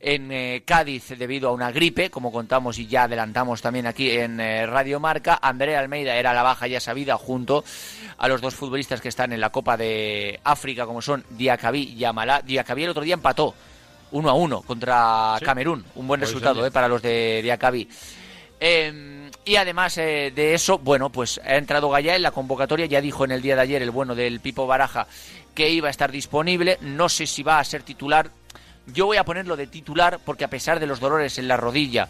en 0.00 0.30
eh, 0.32 0.62
Cádiz 0.66 1.08
debido 1.18 1.48
a 1.48 1.52
una 1.52 1.70
gripe, 1.70 2.10
como 2.10 2.32
contamos 2.32 2.78
y 2.78 2.86
ya 2.86 3.04
adelantamos 3.04 3.62
también 3.62 3.86
aquí 3.86 4.10
en 4.10 4.40
eh, 4.40 4.66
Radio 4.66 5.00
Marca. 5.00 5.38
Andrea 5.40 5.80
Almeida 5.80 6.16
era 6.16 6.32
la 6.34 6.42
baja 6.42 6.66
ya 6.66 6.80
sabida 6.80 7.16
junto 7.16 7.64
a 8.18 8.28
los 8.28 8.40
dos 8.40 8.54
futbolistas 8.54 9.00
que 9.00 9.08
están 9.08 9.32
en 9.32 9.40
la 9.40 9.50
Copa 9.50 9.76
de 9.76 10.40
África, 10.44 10.86
como 10.86 11.02
son 11.02 11.24
Diacabí 11.30 11.94
y 11.96 12.04
Amalá. 12.04 12.42
Diacabí 12.42 12.84
el 12.84 12.90
otro 12.90 13.02
día 13.02 13.14
empató 13.14 13.54
uno 14.12 14.30
a 14.30 14.34
uno 14.34 14.62
contra 14.62 15.36
Camerún, 15.42 15.84
un 15.94 16.06
buen 16.06 16.20
Pues 16.20 16.30
resultado 16.30 16.64
eh, 16.64 16.70
para 16.70 16.88
los 16.88 17.02
de 17.02 17.40
Diacabí. 17.42 17.88
Eh, 18.58 19.30
y 19.44 19.56
además 19.56 19.96
eh, 19.98 20.32
de 20.34 20.54
eso, 20.54 20.78
bueno, 20.78 21.10
pues 21.10 21.40
ha 21.44 21.56
entrado 21.56 21.90
Gallá 21.90 22.16
en 22.16 22.22
la 22.22 22.30
convocatoria. 22.30 22.86
Ya 22.86 23.00
dijo 23.00 23.24
en 23.24 23.30
el 23.30 23.42
día 23.42 23.54
de 23.54 23.62
ayer 23.62 23.82
el 23.82 23.90
bueno 23.90 24.14
del 24.14 24.40
Pipo 24.40 24.66
Baraja 24.66 25.06
que 25.56 25.70
iba 25.70 25.88
a 25.88 25.90
estar 25.90 26.12
disponible. 26.12 26.78
No 26.82 27.08
sé 27.08 27.26
si 27.26 27.42
va 27.42 27.58
a 27.58 27.64
ser 27.64 27.82
titular. 27.82 28.30
Yo 28.86 29.06
voy 29.06 29.16
a 29.16 29.24
ponerlo 29.24 29.56
de 29.56 29.66
titular 29.66 30.20
porque 30.24 30.44
a 30.44 30.50
pesar 30.50 30.78
de 30.78 30.86
los 30.86 31.00
dolores 31.00 31.38
en 31.38 31.48
la 31.48 31.56
rodilla, 31.56 32.08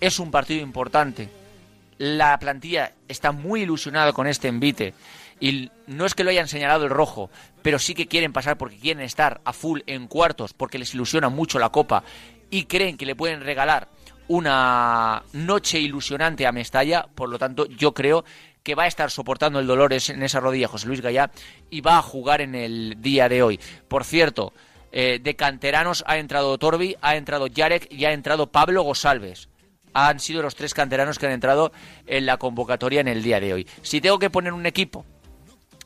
es 0.00 0.18
un 0.18 0.32
partido 0.32 0.60
importante. 0.60 1.28
La 1.98 2.36
plantilla 2.40 2.94
está 3.06 3.30
muy 3.30 3.62
ilusionada 3.62 4.12
con 4.12 4.26
este 4.26 4.48
envite. 4.48 4.94
Y 5.38 5.70
no 5.86 6.06
es 6.06 6.14
que 6.14 6.24
lo 6.24 6.30
hayan 6.30 6.48
señalado 6.48 6.84
el 6.84 6.90
rojo, 6.90 7.30
pero 7.62 7.78
sí 7.78 7.94
que 7.94 8.08
quieren 8.08 8.32
pasar 8.32 8.58
porque 8.58 8.78
quieren 8.78 9.04
estar 9.04 9.40
a 9.44 9.52
full 9.52 9.80
en 9.86 10.08
cuartos, 10.08 10.52
porque 10.52 10.78
les 10.78 10.94
ilusiona 10.94 11.28
mucho 11.28 11.58
la 11.58 11.70
copa 11.70 12.02
y 12.50 12.64
creen 12.64 12.96
que 12.96 13.06
le 13.06 13.14
pueden 13.14 13.42
regalar 13.42 13.88
una 14.28 15.22
noche 15.32 15.80
ilusionante 15.80 16.46
a 16.46 16.52
Mestalla. 16.52 17.06
Por 17.14 17.28
lo 17.28 17.38
tanto, 17.38 17.66
yo 17.66 17.94
creo 17.94 18.24
que 18.62 18.74
va 18.74 18.84
a 18.84 18.86
estar 18.86 19.10
soportando 19.10 19.58
el 19.58 19.66
dolor 19.66 19.92
en 19.92 20.22
esa 20.22 20.40
rodilla 20.40 20.68
José 20.68 20.86
Luis 20.86 21.00
Gallá 21.00 21.30
y 21.70 21.80
va 21.80 21.98
a 21.98 22.02
jugar 22.02 22.40
en 22.40 22.54
el 22.54 22.96
día 23.00 23.28
de 23.28 23.42
hoy. 23.42 23.58
Por 23.88 24.04
cierto, 24.04 24.52
eh, 24.92 25.18
de 25.22 25.36
canteranos 25.36 26.04
ha 26.06 26.18
entrado 26.18 26.56
Torbi, 26.58 26.96
ha 27.00 27.16
entrado 27.16 27.46
Yarek 27.46 27.90
y 27.92 28.04
ha 28.04 28.12
entrado 28.12 28.48
Pablo 28.48 28.82
Gosalves. 28.82 29.48
Han 29.92 30.20
sido 30.20 30.42
los 30.42 30.54
tres 30.54 30.74
canteranos 30.74 31.18
que 31.18 31.26
han 31.26 31.32
entrado 31.32 31.72
en 32.06 32.26
la 32.26 32.36
convocatoria 32.36 33.00
en 33.00 33.08
el 33.08 33.22
día 33.22 33.40
de 33.40 33.54
hoy. 33.54 33.66
Si 33.82 34.00
tengo 34.00 34.18
que 34.18 34.30
poner 34.30 34.52
un 34.52 34.64
equipo, 34.66 35.04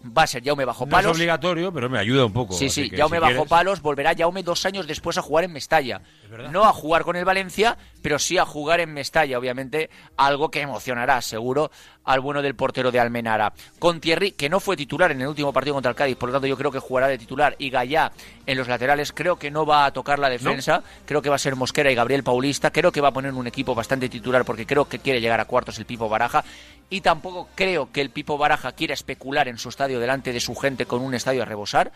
va 0.07 0.25
a 0.25 0.27
ser 0.27 0.45
Jaume 0.45 0.67
Bajo 0.67 0.85
No 0.85 0.91
es 0.91 0.93
Palos. 1.03 1.17
obligatorio, 1.17 1.73
pero 1.73 1.89
me 1.89 1.99
ayuda 1.99 2.27
un 2.27 2.33
poco. 2.35 2.53
Sí, 2.55 2.69
sí, 2.69 2.91
Jaume 2.91 3.17
si 3.17 3.21
Bajo 3.21 3.33
quieres- 3.33 3.49
Palos 3.49 3.81
volverá 3.81 4.15
Jaume 4.15 4.43
dos 4.43 4.67
años 4.67 4.87
después 4.87 5.17
a 5.17 5.23
jugar 5.23 5.45
en 5.45 5.53
Mestalla. 5.55 6.03
No 6.51 6.65
a 6.65 6.73
jugar 6.75 7.05
con 7.05 7.17
el 7.17 7.25
Valencia, 7.25 7.79
pero 8.05 8.19
sí 8.19 8.37
a 8.37 8.45
jugar 8.45 8.81
en 8.81 8.93
Mestalla, 8.93 9.39
obviamente, 9.39 9.89
algo 10.19 10.51
que 10.51 10.61
emocionará 10.61 11.23
seguro 11.23 11.71
al 12.05 12.21
bueno 12.21 12.43
del 12.43 12.55
portero 12.55 12.93
de 12.93 13.01
Almenara. 13.01 13.55
Con 13.79 13.99
Thierry, 13.99 14.33
que 14.33 14.51
no 14.51 14.61
fue 14.61 14.77
titular 14.77 15.11
en 15.11 15.23
el 15.23 15.27
último 15.27 15.55
partido 15.55 15.73
contra 15.73 15.89
el 15.89 15.97
Cádiz, 15.97 16.19
por 16.19 16.29
lo 16.29 16.35
tanto 16.35 16.47
yo 16.47 16.59
creo 16.59 16.71
que 16.71 16.81
jugará 16.81 17.09
de 17.09 17.17
titular, 17.17 17.57
y 17.59 17.71
Gallá 17.71 18.13
en 18.45 18.59
los 18.59 18.69
laterales, 18.69 19.11
creo 19.15 19.37
que 19.37 19.51
no 19.51 19.65
va 19.65 19.87
a 19.87 19.91
tocar 19.91 20.19
la 20.19 20.29
defensa, 20.29 20.83
creo 21.07 21.23
que 21.23 21.31
va 21.31 21.37
a 21.37 21.39
ser 21.39 21.57
Mosquera 21.57 21.91
y 21.91 21.95
Gabriel 21.95 22.23
Paulista, 22.23 22.71
creo 22.71 22.93
que 22.93 23.01
va 23.01 23.09
a 23.09 23.13
poner 23.13 23.33
un 23.33 23.47
equipo 23.47 23.75
bastante 23.75 24.11
titular 24.11 24.45
porque 24.45 24.67
creo 24.67 24.85
que 24.85 24.99
quiere 24.99 25.23
llegar 25.23 25.41
a 25.41 25.47
cuartos 25.47 25.79
el 25.79 25.87
Pipo 25.87 26.07
Baraja, 26.07 26.45
y 26.91 27.01
tampoco 27.01 27.49
creo 27.55 27.91
que 27.91 28.03
el 28.03 28.11
Pipo 28.11 28.37
Baraja 28.37 28.73
quiera 28.73 28.93
especular 28.93 29.49
en 29.49 29.57
su 29.57 29.71
estadio 29.71 29.99
delante 29.99 30.35
de 30.35 30.41
su 30.41 30.55
gente 30.55 30.85
con 30.85 31.01
un 31.01 31.15
estadio 31.15 31.41
a 31.43 31.47
rebosar. 31.47 31.91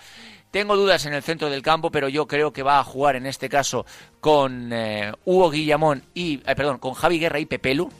Tengo 0.51 0.76
dudas 0.76 1.05
en 1.05 1.12
el 1.12 1.22
centro 1.22 1.51
del 1.51 1.62
campo, 1.62 1.90
pero 1.90 2.09
yo 2.09 2.26
creo 2.26 2.53
que 2.53 2.62
va 2.62 2.78
a 2.78 2.84
jugar 2.84 3.16
en 3.16 3.26
este 3.26 3.49
caso 3.49 3.84
con 4.20 4.72
eh, 4.72 5.12
Hugo 5.26 5.51
Guillamón 5.51 6.03
y, 6.14 6.36
eh, 6.46 6.55
perdón, 6.55 6.78
con 6.78 6.94
Javi 6.94 7.18
Guerra 7.18 7.38
y 7.38 7.46
Pepelu. 7.46 7.90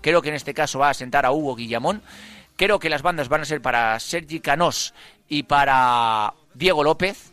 Creo 0.00 0.20
que 0.20 0.30
en 0.30 0.34
este 0.34 0.52
caso 0.52 0.80
va 0.80 0.90
a 0.90 0.94
sentar 0.94 1.24
a 1.24 1.30
Hugo 1.30 1.54
Guillamón. 1.54 2.02
Creo 2.56 2.80
que 2.80 2.90
las 2.90 3.02
bandas 3.02 3.28
van 3.28 3.42
a 3.42 3.44
ser 3.44 3.62
para 3.62 3.98
Sergi 4.00 4.40
Canós 4.40 4.94
y 5.28 5.44
para 5.44 6.34
Diego 6.54 6.82
López. 6.82 7.32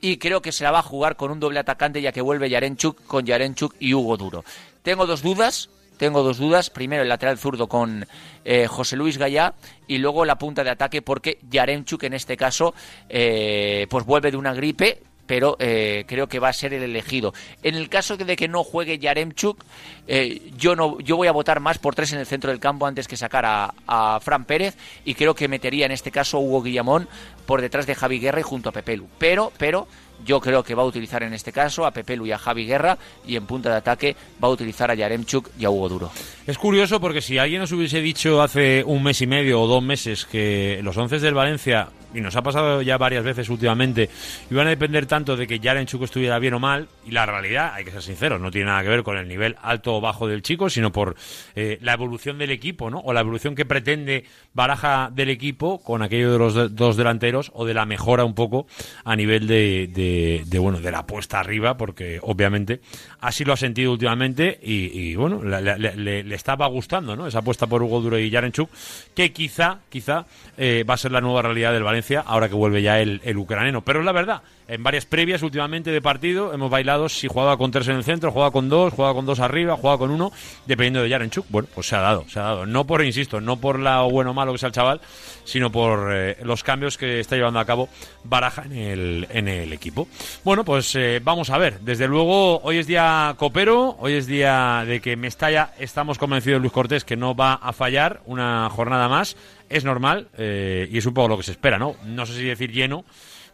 Y 0.00 0.18
creo 0.18 0.42
que 0.42 0.52
se 0.52 0.64
la 0.64 0.72
va 0.72 0.80
a 0.80 0.82
jugar 0.82 1.16
con 1.16 1.30
un 1.30 1.40
doble 1.40 1.60
atacante 1.60 2.02
ya 2.02 2.12
que 2.12 2.20
vuelve 2.20 2.50
Yarenchuk 2.50 3.06
con 3.06 3.24
Yarenchuk 3.24 3.76
y 3.78 3.94
Hugo 3.94 4.16
Duro. 4.16 4.44
Tengo 4.82 5.06
dos 5.06 5.22
dudas. 5.22 5.70
Tengo 5.96 6.22
dos 6.22 6.38
dudas. 6.38 6.70
Primero 6.70 7.02
el 7.02 7.08
lateral 7.08 7.38
zurdo 7.38 7.68
con 7.68 8.06
eh, 8.44 8.66
José 8.66 8.96
Luis 8.96 9.18
Gallá 9.18 9.54
y 9.86 9.98
luego 9.98 10.24
la 10.24 10.38
punta 10.38 10.64
de 10.64 10.70
ataque 10.70 11.02
porque 11.02 11.38
Yarenchuk 11.50 12.02
en 12.04 12.14
este 12.14 12.36
caso 12.36 12.74
eh, 13.08 13.86
pues 13.88 14.04
vuelve 14.04 14.30
de 14.30 14.36
una 14.36 14.54
gripe 14.54 15.02
pero 15.26 15.56
eh, 15.58 16.04
creo 16.06 16.28
que 16.28 16.38
va 16.38 16.48
a 16.48 16.52
ser 16.52 16.72
el 16.72 16.82
elegido. 16.82 17.34
En 17.62 17.74
el 17.74 17.88
caso 17.88 18.16
de 18.16 18.36
que 18.36 18.48
no 18.48 18.64
juegue 18.64 18.98
Yaremchuk, 18.98 19.62
eh, 20.06 20.50
yo 20.56 20.76
no, 20.76 20.98
yo 21.00 21.16
voy 21.16 21.28
a 21.28 21.32
votar 21.32 21.60
más 21.60 21.78
por 21.78 21.94
tres 21.94 22.12
en 22.12 22.20
el 22.20 22.26
centro 22.26 22.50
del 22.50 22.60
campo 22.60 22.86
antes 22.86 23.08
que 23.08 23.16
sacar 23.16 23.44
a, 23.46 24.20
Fran 24.20 24.44
Pérez 24.44 24.76
y 25.04 25.14
creo 25.14 25.34
que 25.34 25.48
metería 25.48 25.86
en 25.86 25.92
este 25.92 26.10
caso 26.10 26.38
Hugo 26.38 26.62
Guillamón 26.62 27.08
por 27.44 27.60
detrás 27.60 27.86
de 27.86 27.94
Javi 27.94 28.18
Guerra 28.18 28.40
y 28.40 28.44
junto 28.44 28.68
a 28.68 28.72
Pepelu. 28.72 29.06
Pero, 29.18 29.52
pero 29.58 29.88
yo 30.24 30.40
creo 30.40 30.62
que 30.62 30.74
va 30.74 30.82
a 30.82 30.86
utilizar 30.86 31.22
en 31.22 31.32
este 31.34 31.52
caso 31.52 31.86
a 31.86 31.90
Pepelu 31.90 32.26
y 32.26 32.32
a 32.32 32.38
Javi 32.38 32.66
Guerra 32.66 32.98
y 33.26 33.36
en 33.36 33.46
punta 33.46 33.70
de 33.70 33.76
ataque 33.76 34.16
va 34.42 34.48
a 34.48 34.50
utilizar 34.50 34.90
a 34.90 34.94
Yaremchuk 34.94 35.50
y 35.58 35.64
a 35.64 35.70
Hugo 35.70 35.88
Duro. 35.88 36.10
Es 36.46 36.58
curioso 36.58 37.00
porque 37.00 37.20
si 37.20 37.38
alguien 37.38 37.60
nos 37.60 37.72
hubiese 37.72 38.00
dicho 38.00 38.42
hace 38.42 38.84
un 38.84 39.02
mes 39.02 39.20
y 39.20 39.26
medio 39.26 39.60
o 39.60 39.66
dos 39.66 39.82
meses 39.82 40.26
que 40.26 40.80
los 40.82 40.96
once 40.96 41.18
del 41.18 41.34
Valencia, 41.34 41.88
y 42.14 42.20
nos 42.20 42.36
ha 42.36 42.42
pasado 42.42 42.82
ya 42.82 42.98
varias 42.98 43.24
veces 43.24 43.48
últimamente, 43.48 44.08
iban 44.50 44.66
a 44.66 44.70
depender 44.70 45.06
tanto 45.06 45.36
de 45.36 45.46
que 45.46 45.60
Yarenchuk 45.60 46.02
estuviera 46.02 46.38
bien 46.38 46.54
o 46.54 46.58
mal, 46.58 46.88
y 47.04 47.10
la 47.10 47.26
realidad, 47.26 47.72
hay 47.74 47.84
que 47.84 47.90
ser 47.90 48.02
sinceros, 48.02 48.40
no 48.40 48.50
tiene 48.50 48.66
nada 48.66 48.82
que 48.82 48.88
ver 48.88 49.02
con 49.02 49.16
el 49.16 49.28
nivel 49.28 49.56
alto 49.62 49.96
o 49.96 50.00
bajo 50.00 50.26
del 50.26 50.42
chico, 50.42 50.70
sino 50.70 50.92
por 50.92 51.16
eh, 51.54 51.78
la 51.82 51.92
evolución 51.92 52.38
del 52.38 52.50
equipo, 52.50 52.90
¿no? 52.90 53.00
O 53.00 53.12
la 53.12 53.20
evolución 53.20 53.54
que 53.54 53.64
pretende 53.64 54.24
Baraja 54.54 55.10
del 55.12 55.28
equipo 55.28 55.82
con 55.82 56.02
aquello 56.02 56.32
de 56.32 56.38
los 56.38 56.74
dos 56.74 56.96
delanteros 56.96 57.50
o 57.54 57.66
de 57.66 57.74
la 57.74 57.84
mejora 57.84 58.24
un 58.24 58.34
poco 58.34 58.66
a 59.04 59.14
nivel 59.14 59.46
de, 59.46 60.44
de, 60.46 60.58
bueno, 60.58 60.80
de 60.80 60.90
la 60.90 61.06
puesta 61.06 61.40
arriba, 61.40 61.76
porque 61.76 62.18
obviamente 62.22 62.80
así 63.20 63.44
lo 63.44 63.52
ha 63.52 63.56
sentido 63.56 63.92
últimamente 63.92 64.58
y, 64.62 65.14
bueno, 65.14 65.42
le 65.44 66.34
estaba 66.34 66.66
gustando, 66.68 67.16
¿no? 67.16 67.26
Esa 67.26 67.40
apuesta 67.40 67.66
por 67.66 67.82
Hugo 67.82 68.00
Duro 68.00 68.18
y 68.18 68.30
Yarenchuk, 68.30 68.70
que 69.14 69.32
quizá, 69.32 69.80
quizá 69.90 70.24
eh, 70.56 70.84
va 70.88 70.94
a 70.94 70.96
ser 70.96 71.12
la 71.12 71.20
nueva 71.20 71.42
realidad 71.42 71.72
del 71.72 71.82
Valencia 71.82 71.95
ahora 72.26 72.48
que 72.48 72.54
vuelve 72.54 72.82
ya 72.82 73.00
el, 73.00 73.20
el 73.24 73.36
ucraniano. 73.36 73.82
Pero 73.82 74.00
es 74.00 74.04
la 74.04 74.12
verdad, 74.12 74.42
en 74.68 74.82
varias 74.82 75.06
previas 75.06 75.42
últimamente 75.42 75.90
de 75.90 76.00
partido 76.00 76.52
hemos 76.52 76.70
bailado 76.70 77.08
si 77.08 77.28
jugaba 77.28 77.56
con 77.56 77.70
tres 77.70 77.88
en 77.88 77.96
el 77.96 78.04
centro, 78.04 78.32
jugaba 78.32 78.50
con 78.50 78.68
dos, 78.68 78.92
jugaba 78.92 79.14
con 79.14 79.26
dos 79.26 79.40
arriba, 79.40 79.76
jugaba 79.76 79.98
con 79.98 80.10
uno, 80.10 80.32
dependiendo 80.66 81.02
de 81.02 81.08
Yarenchuk. 81.08 81.46
Bueno, 81.48 81.68
pues 81.74 81.86
se 81.86 81.96
ha 81.96 82.00
dado, 82.00 82.24
se 82.28 82.38
ha 82.38 82.42
dado. 82.42 82.66
No 82.66 82.86
por, 82.86 83.04
insisto, 83.04 83.40
no 83.40 83.56
por 83.56 83.78
la 83.78 84.02
bueno 84.02 84.30
o 84.30 84.34
malo 84.34 84.52
que 84.52 84.58
sea 84.58 84.68
el 84.68 84.72
chaval, 84.72 85.00
sino 85.44 85.70
por 85.70 86.10
eh, 86.12 86.38
los 86.42 86.62
cambios 86.64 86.98
que 86.98 87.20
está 87.20 87.36
llevando 87.36 87.60
a 87.60 87.64
cabo 87.64 87.88
Baraja 88.24 88.64
en 88.64 88.72
el, 88.72 89.26
en 89.30 89.48
el 89.48 89.72
equipo. 89.72 90.08
Bueno, 90.44 90.64
pues 90.64 90.94
eh, 90.96 91.20
vamos 91.22 91.50
a 91.50 91.58
ver. 91.58 91.80
Desde 91.80 92.08
luego, 92.08 92.60
hoy 92.62 92.78
es 92.78 92.86
día 92.86 93.34
copero, 93.38 93.96
hoy 94.00 94.14
es 94.14 94.26
día 94.26 94.84
de 94.86 95.00
que 95.00 95.16
Mestalla, 95.16 95.70
estamos 95.78 96.18
convencidos, 96.18 96.60
Luis 96.60 96.72
Cortés, 96.72 97.04
que 97.04 97.16
no 97.16 97.34
va 97.34 97.54
a 97.54 97.72
fallar 97.72 98.20
una 98.26 98.68
jornada 98.70 99.08
más. 99.08 99.36
Es 99.68 99.84
normal 99.84 100.28
eh, 100.38 100.88
y 100.90 100.98
es 100.98 101.06
un 101.06 101.14
poco 101.14 101.28
lo 101.28 101.36
que 101.36 101.42
se 101.42 101.52
espera, 101.52 101.78
¿no? 101.78 101.96
No 102.04 102.24
sé 102.24 102.34
si 102.34 102.44
decir 102.44 102.70
lleno, 102.70 103.04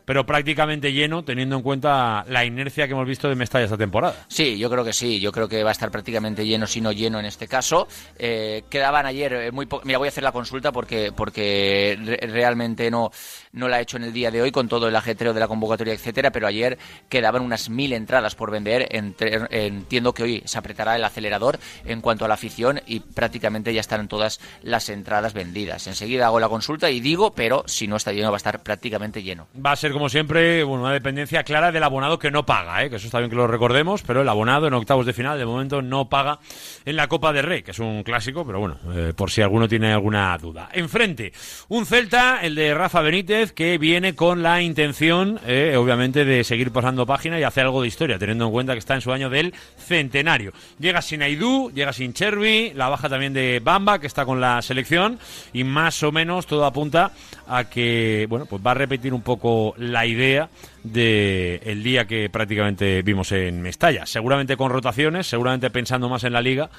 pero 0.04 0.26
prácticamente 0.26 0.92
lleno, 0.92 1.24
teniendo 1.24 1.56
en 1.56 1.62
cuenta 1.62 2.24
la 2.28 2.44
inercia 2.44 2.86
que 2.86 2.92
hemos 2.92 3.06
visto 3.06 3.28
de 3.28 3.34
Mestalla 3.34 3.64
esta 3.64 3.76
temporada. 3.78 4.14
Sí, 4.28 4.58
yo 4.58 4.68
creo 4.70 4.84
que 4.84 4.92
sí, 4.92 5.20
yo 5.20 5.32
creo 5.32 5.48
que 5.48 5.62
va 5.62 5.70
a 5.70 5.72
estar 5.72 5.90
prácticamente 5.90 6.44
lleno, 6.46 6.66
si 6.66 6.80
no 6.80 6.92
lleno 6.92 7.18
en 7.20 7.26
este 7.26 7.48
caso. 7.48 7.86
Eh, 8.18 8.64
quedaban 8.68 9.06
ayer 9.06 9.32
eh, 9.32 9.52
muy 9.52 9.66
Mira, 9.84 9.98
voy 9.98 10.06
a 10.06 10.10
hacer 10.10 10.22
la 10.24 10.32
consulta 10.32 10.72
porque 10.72 11.12
porque 11.12 11.98
re- 12.02 12.26
realmente 12.28 12.90
no, 12.90 13.10
no 13.52 13.68
la 13.68 13.78
he 13.78 13.82
hecho 13.82 13.96
en 13.96 14.04
el 14.04 14.12
día 14.12 14.30
de 14.30 14.42
hoy 14.42 14.50
con 14.52 14.68
todo 14.68 14.88
el 14.88 14.96
ajetreo 14.96 15.32
de 15.32 15.40
la 15.40 15.48
convocatoria, 15.48 15.94
etcétera, 15.94 16.30
pero 16.30 16.46
ayer 16.46 16.78
quedaban 17.08 17.42
unas 17.42 17.70
mil 17.70 17.92
entradas 17.92 18.34
por 18.34 18.50
vender. 18.50 18.88
Entre- 18.90 19.40
entiendo 19.66 20.12
que 20.14 20.22
hoy 20.24 20.42
se 20.44 20.58
apretará 20.58 20.96
el 20.96 21.04
acelerador 21.04 21.58
en 21.84 22.00
cuanto 22.00 22.24
a 22.24 22.28
la 22.28 22.34
afición 22.34 22.80
y 22.86 23.00
prácticamente 23.00 23.72
ya 23.72 23.80
estarán 23.80 24.08
todas 24.08 24.40
las 24.62 24.88
entradas 24.88 25.32
vendidas. 25.32 25.86
Enseguida 25.86 26.26
hago 26.26 26.40
la 26.40 26.48
consulta 26.48 26.90
y 26.90 27.00
digo, 27.00 27.32
pero 27.34 27.64
si 27.66 27.86
no 27.86 27.96
está 27.96 28.12
lleno 28.12 28.30
va 28.30 28.36
a 28.36 28.38
estar 28.38 28.62
prácticamente 28.62 29.22
lleno. 29.22 29.46
Va 29.64 29.72
a 29.72 29.76
ser 29.76 29.92
como 29.92 30.01
como 30.02 30.10
siempre, 30.10 30.64
bueno, 30.64 30.82
una 30.82 30.92
dependencia 30.92 31.44
clara 31.44 31.70
del 31.70 31.84
abonado 31.84 32.18
que 32.18 32.32
no 32.32 32.44
paga, 32.44 32.82
¿eh? 32.82 32.90
que 32.90 32.96
eso 32.96 33.06
está 33.06 33.20
bien 33.20 33.30
que 33.30 33.36
lo 33.36 33.46
recordemos, 33.46 34.02
pero 34.02 34.22
el 34.22 34.28
abonado 34.28 34.66
en 34.66 34.74
octavos 34.74 35.06
de 35.06 35.12
final 35.12 35.38
de 35.38 35.46
momento 35.46 35.80
no 35.80 36.08
paga 36.08 36.40
en 36.84 36.96
la 36.96 37.06
Copa 37.06 37.32
del 37.32 37.44
Rey, 37.44 37.62
que 37.62 37.70
es 37.70 37.78
un 37.78 38.02
clásico, 38.02 38.44
pero 38.44 38.58
bueno, 38.58 38.78
eh, 38.92 39.12
por 39.14 39.30
si 39.30 39.42
alguno 39.42 39.68
tiene 39.68 39.92
alguna 39.92 40.36
duda. 40.38 40.70
Enfrente, 40.72 41.32
un 41.68 41.86
Celta, 41.86 42.40
el 42.42 42.56
de 42.56 42.74
Rafa 42.74 43.00
Benítez, 43.00 43.52
que 43.52 43.78
viene 43.78 44.16
con 44.16 44.42
la 44.42 44.60
intención, 44.60 45.38
eh, 45.46 45.76
obviamente, 45.78 46.24
de 46.24 46.42
seguir 46.42 46.72
pasando 46.72 47.06
página 47.06 47.38
y 47.38 47.44
hacer 47.44 47.62
algo 47.62 47.80
de 47.80 47.86
historia, 47.86 48.18
teniendo 48.18 48.46
en 48.46 48.50
cuenta 48.50 48.72
que 48.72 48.80
está 48.80 48.96
en 48.96 49.02
su 49.02 49.12
año 49.12 49.30
del 49.30 49.54
centenario. 49.78 50.52
Llega 50.80 51.00
sin 51.00 51.22
Aidú, 51.22 51.70
llega 51.72 51.92
sin 51.92 52.12
Chervi, 52.12 52.72
la 52.74 52.88
baja 52.88 53.08
también 53.08 53.34
de 53.34 53.60
Bamba, 53.62 54.00
que 54.00 54.08
está 54.08 54.24
con 54.24 54.40
la 54.40 54.62
selección, 54.62 55.20
y 55.52 55.62
más 55.62 56.02
o 56.02 56.10
menos 56.10 56.46
todo 56.46 56.64
apunta 56.64 57.12
a 57.52 57.64
que, 57.64 58.26
bueno, 58.28 58.46
pues 58.46 58.62
va 58.64 58.70
a 58.70 58.74
repetir 58.74 59.12
un 59.12 59.22
poco 59.22 59.74
la 59.76 60.06
idea 60.06 60.48
del 60.82 61.60
el 61.62 61.82
día 61.82 62.06
que 62.06 62.28
prácticamente 62.30 63.02
vimos 63.02 63.32
en 63.32 63.62
Mestalla. 63.62 64.06
Seguramente 64.06 64.56
con 64.56 64.70
rotaciones, 64.70 65.26
seguramente 65.26 65.70
pensando 65.70 66.08
más 66.08 66.24
en 66.24 66.32
la 66.32 66.40
liga, 66.40 66.70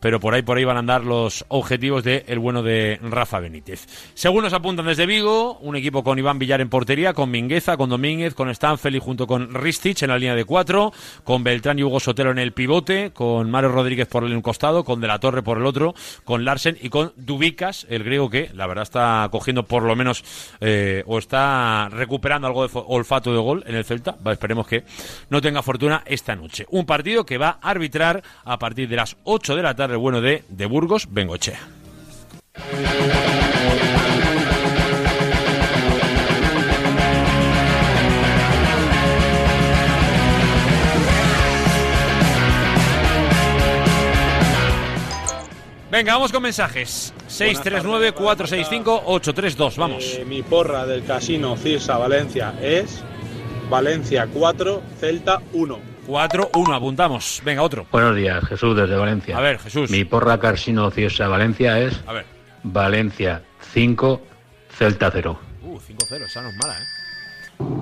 pero 0.00 0.20
por 0.20 0.34
ahí 0.34 0.42
por 0.42 0.56
ahí 0.56 0.64
van 0.64 0.76
a 0.76 0.80
andar 0.80 1.04
los 1.04 1.44
objetivos 1.48 2.04
de 2.04 2.24
el 2.28 2.38
bueno 2.38 2.62
de 2.62 2.98
Rafa 3.02 3.40
Benítez. 3.40 3.86
Según 4.14 4.44
nos 4.44 4.52
apuntan 4.52 4.86
desde 4.86 5.06
Vigo, 5.06 5.58
un 5.58 5.76
equipo 5.76 6.02
con 6.02 6.18
Iván 6.18 6.38
Villar 6.38 6.60
en 6.60 6.68
portería, 6.68 7.12
con 7.12 7.30
Mingueza, 7.30 7.76
con 7.76 7.90
Domínguez, 7.90 8.34
con 8.34 8.48
Stanfeld 8.48 8.96
y 8.96 9.00
junto 9.00 9.26
con 9.26 9.54
Ristich 9.54 10.02
en 10.02 10.10
la 10.10 10.18
línea 10.18 10.34
de 10.34 10.44
cuatro, 10.44 10.92
con 11.24 11.44
Beltrán 11.44 11.78
y 11.78 11.82
Hugo 11.82 12.00
Sotelo 12.00 12.30
en 12.30 12.38
el 12.38 12.52
pivote, 12.52 13.10
con 13.12 13.50
Mario 13.50 13.70
Rodríguez 13.70 14.08
por 14.08 14.24
el 14.24 14.34
un 14.34 14.42
costado, 14.42 14.84
con 14.84 15.00
De 15.00 15.06
la 15.06 15.18
Torre 15.18 15.42
por 15.42 15.58
el 15.58 15.66
otro, 15.66 15.94
con 16.24 16.44
Larsen 16.44 16.78
y 16.80 16.88
con 16.88 17.12
Dubicas, 17.16 17.86
el 17.90 18.04
griego 18.04 18.30
que 18.30 18.50
la 18.54 18.66
verdad 18.66 18.82
está 18.82 19.28
cogiendo 19.30 19.64
por 19.64 19.82
lo 19.82 19.96
menos 19.96 20.24
eh, 20.60 21.02
o 21.06 21.18
está 21.18 21.88
recuperando 21.90 22.46
algo 22.46 22.66
de 22.66 22.70
olfato 22.86 23.32
de 23.32 23.38
gol 23.38 23.49
en 23.66 23.74
el 23.74 23.84
Celta. 23.84 24.16
Va, 24.26 24.32
esperemos 24.32 24.66
que 24.66 24.84
no 25.28 25.40
tenga 25.40 25.62
fortuna 25.62 26.02
esta 26.06 26.36
noche. 26.36 26.66
Un 26.70 26.86
partido 26.86 27.24
que 27.24 27.38
va 27.38 27.58
a 27.60 27.70
arbitrar 27.70 28.22
a 28.44 28.58
partir 28.58 28.88
de 28.88 28.96
las 28.96 29.16
8 29.24 29.56
de 29.56 29.62
la 29.62 29.74
tarde, 29.74 29.94
el 29.94 30.00
bueno 30.00 30.20
de, 30.20 30.44
de 30.48 30.66
Burgos, 30.66 31.08
Bengochea. 31.10 31.60
Venga, 45.90 46.14
vamos 46.14 46.30
con 46.30 46.42
mensajes. 46.42 47.12
639-465-832. 47.28 49.76
Vamos. 49.76 50.14
Eh, 50.14 50.24
mi 50.24 50.42
porra 50.42 50.86
del 50.86 51.04
casino 51.04 51.56
Cirsa 51.56 51.98
Valencia 51.98 52.54
es 52.62 53.02
Valencia 53.70 54.26
4, 54.26 54.82
Celta 54.98 55.40
1. 55.52 55.78
4-1, 56.08 56.74
apuntamos. 56.74 57.40
Venga, 57.44 57.62
otro. 57.62 57.86
Buenos 57.92 58.16
días, 58.16 58.44
Jesús 58.44 58.76
desde 58.76 58.96
Valencia. 58.96 59.38
A 59.38 59.40
ver, 59.40 59.60
Jesús. 59.60 59.90
Mi 59.90 60.04
porra 60.04 60.40
Casino 60.40 60.90
Cirsa 60.90 61.28
Valencia 61.28 61.78
es 61.78 62.00
A 62.06 62.12
ver. 62.12 62.26
Valencia 62.64 63.42
5, 63.72 64.20
Celta 64.76 65.10
0. 65.12 65.38
Uh, 65.62 65.78
5-0, 65.78 66.24
esa 66.26 66.42
no 66.42 66.48
es 66.48 66.56
mala, 66.56 66.74
¿eh? 66.74 66.84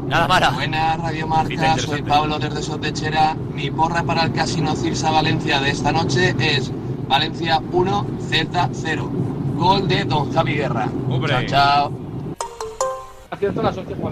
Nada 0.09 0.29
mala. 0.29 0.51
Buenas, 0.51 1.01
Radio 1.01 1.27
Marca, 1.27 1.79
soy. 1.79 2.03
Pablo 2.03 2.39
desde 2.39 2.63
Sotechera. 2.63 3.35
Mi 3.55 3.71
porra 3.71 4.03
para 4.03 4.25
el 4.25 4.33
Casino 4.33 4.77
Cirsa 4.77 5.11
Valencia 5.11 5.59
de 5.61 5.71
esta 5.71 5.91
noche 5.91 6.35
es 6.39 6.71
Valencia 7.09 7.63
1, 7.73 8.07
Celta 8.29 8.69
0. 8.73 9.11
Gol 9.55 9.89
de 9.89 10.05
Don 10.05 10.31
Javi 10.33 10.55
Guerra. 10.55 10.89
Chao, 11.27 11.47
chao. 11.47 12.08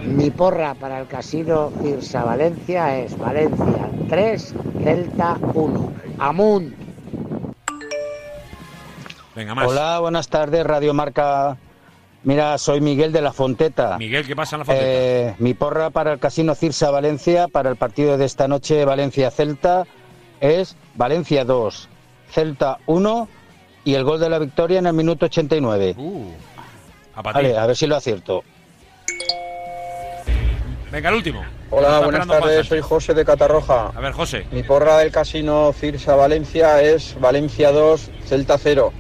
Mi 0.04 0.30
porra 0.30 0.74
para 0.74 1.00
el 1.00 1.08
casino 1.08 1.72
Cirsa 1.82 2.24
Valencia 2.24 2.98
es 2.98 3.18
Valencia 3.18 3.90
3, 4.08 4.54
Celta 4.84 5.36
1. 5.52 5.92
Amunt. 6.18 6.74
Venga, 9.34 9.54
más. 9.54 9.66
Hola, 9.66 9.98
buenas 9.98 10.28
tardes, 10.28 10.64
Radio 10.64 10.94
Marca. 10.94 11.56
Mira, 12.22 12.56
soy 12.58 12.80
Miguel 12.80 13.12
de 13.12 13.20
la 13.20 13.32
Fonteta. 13.32 13.98
Miguel, 13.98 14.26
¿qué 14.26 14.36
pasa 14.36 14.56
en 14.56 14.60
la 14.60 14.64
Fonteta? 14.64 14.86
Eh, 14.86 15.34
mi 15.38 15.54
porra 15.54 15.90
para 15.90 16.12
el 16.12 16.18
Casino 16.20 16.54
Cirsa 16.54 16.90
Valencia, 16.90 17.48
para 17.48 17.68
el 17.68 17.76
partido 17.76 18.16
de 18.18 18.24
esta 18.24 18.46
noche 18.46 18.84
Valencia-Celta, 18.84 19.86
es 20.40 20.76
Valencia 20.94 21.44
2, 21.44 21.88
Celta 22.30 22.78
1 22.86 23.28
y 23.84 23.94
el 23.94 24.04
gol 24.04 24.20
de 24.20 24.30
la 24.30 24.38
victoria 24.38 24.78
en 24.78 24.86
el 24.86 24.92
minuto 24.92 25.26
89. 25.26 25.96
Uh, 25.98 26.30
a 27.16 27.22
vale, 27.22 27.58
a 27.58 27.66
ver 27.66 27.76
si 27.76 27.86
lo 27.86 27.96
acierto. 27.96 28.44
Venga, 30.90 31.08
el 31.08 31.16
último. 31.16 31.44
Hola, 31.70 32.00
buenas 32.00 32.26
tardes, 32.26 32.66
soy 32.66 32.80
José 32.80 33.12
de 33.14 33.24
Catarroja. 33.24 33.88
A 33.94 34.00
ver, 34.00 34.12
José. 34.12 34.46
Mi 34.52 34.62
porra 34.62 34.98
del 34.98 35.10
casino 35.10 35.72
Cirsa 35.72 36.14
Valencia 36.14 36.80
es 36.80 37.18
Valencia 37.18 37.72
2, 37.72 38.10
Celta 38.24 38.56
0. 38.58 38.92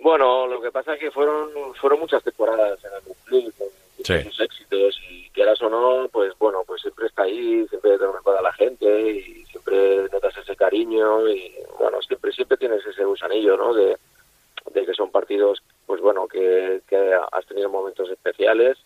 Bueno, 0.00 0.46
lo 0.46 0.60
que 0.60 0.70
pasa 0.72 0.94
es 0.94 1.00
que 1.00 1.10
fueron 1.10 1.50
fueron 1.74 2.00
muchas 2.00 2.22
temporadas 2.22 2.78
en 2.84 2.90
el 2.94 3.16
club 3.24 3.54
con 3.58 3.68
Sí. 4.02 4.14
muchos 4.24 4.40
éxitos 4.40 4.98
y 5.10 5.28
quieras 5.30 5.60
o 5.60 5.68
no, 5.68 6.08
pues 6.08 6.32
bueno, 6.38 6.62
pues 6.66 6.80
siempre 6.80 7.06
está 7.06 7.24
ahí, 7.24 7.66
siempre 7.68 7.98
te 7.98 8.06
recuerda 8.06 8.38
a 8.40 8.44
la 8.44 8.52
gente 8.54 9.10
y 9.10 9.44
siempre 9.44 10.08
notas 10.10 10.34
ese 10.38 10.56
cariño 10.56 11.28
y 11.28 11.52
bueno, 11.78 12.00
siempre 12.00 12.32
siempre 12.32 12.56
tienes 12.56 12.84
ese 12.86 13.04
gusanillo, 13.04 13.58
¿no? 13.58 13.74
De, 13.74 13.98
de 14.72 14.86
que 14.86 14.94
son 14.94 15.10
partidos, 15.10 15.62
pues 15.84 16.00
bueno, 16.00 16.26
que, 16.26 16.80
que 16.88 17.14
has 17.30 17.44
tenido 17.44 17.68
momentos 17.68 18.08
especiales 18.08 18.78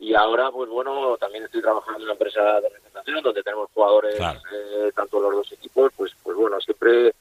y 0.00 0.14
ahora, 0.14 0.50
pues 0.50 0.68
bueno, 0.68 1.16
también 1.16 1.44
estoy 1.44 1.62
trabajando 1.62 1.98
en 2.00 2.04
una 2.06 2.12
empresa 2.14 2.60
de 2.60 2.68
representación 2.70 3.22
donde 3.22 3.42
tenemos 3.44 3.70
jugadores, 3.72 4.16
eh, 4.18 4.90
tanto 4.96 5.20
los 5.20 5.32
dos 5.32 5.52
equipos, 5.52 5.92
pues 5.96 6.12
pues 6.24 6.36
bueno, 6.36 6.60
siempre 6.60 7.14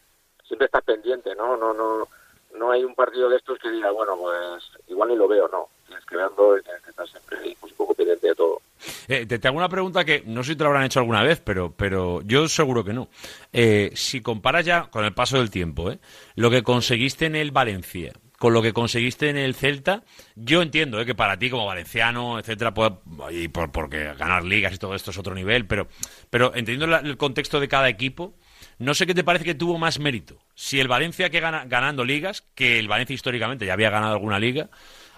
siempre 0.47 0.65
estás 0.65 0.83
pendiente, 0.83 1.35
¿no? 1.35 1.55
No, 1.57 1.75
no, 1.75 2.07
no 2.57 2.71
hay 2.71 2.83
un 2.83 2.95
partido 2.95 3.29
de 3.29 3.37
estos 3.37 3.57
que 3.59 3.69
diga, 3.71 3.91
bueno, 3.91 4.17
pues 4.17 4.63
igual 4.87 5.09
ni 5.09 5.15
lo 5.15 5.27
veo, 5.27 5.47
no. 5.51 5.67
Tienes 5.87 6.05
que 6.05 6.15
verlo 6.15 6.57
y 6.57 6.61
tienes 6.63 6.81
que 6.81 6.89
estar 6.89 7.07
siempre 7.07 7.37
pues, 7.59 7.71
un 7.71 7.77
poco 7.77 7.93
pendiente 7.93 8.27
de 8.27 8.35
todo. 8.35 8.61
Eh, 9.07 9.25
te, 9.25 9.39
te 9.39 9.47
hago 9.47 9.57
una 9.57 9.69
pregunta 9.69 10.03
que 10.05 10.23
no 10.25 10.43
sé 10.43 10.51
si 10.51 10.55
te 10.57 10.63
lo 10.63 10.69
habrán 10.69 10.85
hecho 10.85 10.99
alguna 10.99 11.23
vez, 11.23 11.39
pero, 11.39 11.71
pero 11.75 12.21
yo 12.23 12.47
seguro 12.47 12.83
que 12.83 12.93
no. 12.93 13.09
Eh, 13.51 13.91
si 13.95 14.21
comparas 14.21 14.65
ya 14.65 14.87
con 14.89 15.05
el 15.05 15.13
paso 15.13 15.37
del 15.37 15.49
tiempo, 15.51 15.91
¿eh? 15.91 15.99
lo 16.35 16.49
que 16.49 16.63
conseguiste 16.63 17.25
en 17.25 17.35
el 17.35 17.51
Valencia 17.51 18.13
con 18.39 18.51
lo 18.53 18.61
que 18.61 18.73
conseguiste 18.73 19.29
en 19.29 19.37
el 19.37 19.55
Celta, 19.55 20.03
yo 20.35 20.61
entiendo 20.61 20.99
¿eh? 20.99 21.05
que 21.05 21.15
para 21.15 21.39
ti 21.39 21.49
como 21.49 21.65
valenciano, 21.65 22.37
etcétera, 22.39 22.73
puede- 22.73 22.97
y 23.31 23.47
por, 23.47 23.71
porque 23.71 24.13
ganar 24.15 24.43
ligas 24.43 24.73
y 24.73 24.77
todo 24.77 24.95
esto 24.95 25.11
es 25.11 25.17
otro 25.17 25.33
nivel, 25.33 25.65
pero, 25.65 25.87
pero 26.29 26.47
entendiendo 26.47 26.87
la- 26.87 26.97
el 26.99 27.15
contexto 27.15 27.61
de 27.61 27.69
cada 27.69 27.87
equipo, 27.87 28.33
no 28.79 28.93
sé 28.93 29.05
qué 29.05 29.13
te 29.13 29.23
parece 29.23 29.45
que 29.45 29.55
tuvo 29.55 29.77
más 29.77 29.99
mérito. 29.99 30.37
Si 30.55 30.79
el 30.79 30.87
Valencia 30.87 31.29
que 31.29 31.39
gana, 31.39 31.65
ganando 31.65 32.03
ligas, 32.03 32.43
que 32.55 32.79
el 32.79 32.87
Valencia 32.87 33.13
históricamente 33.13 33.65
ya 33.65 33.73
había 33.73 33.89
ganado 33.89 34.13
alguna 34.13 34.39
liga, 34.39 34.69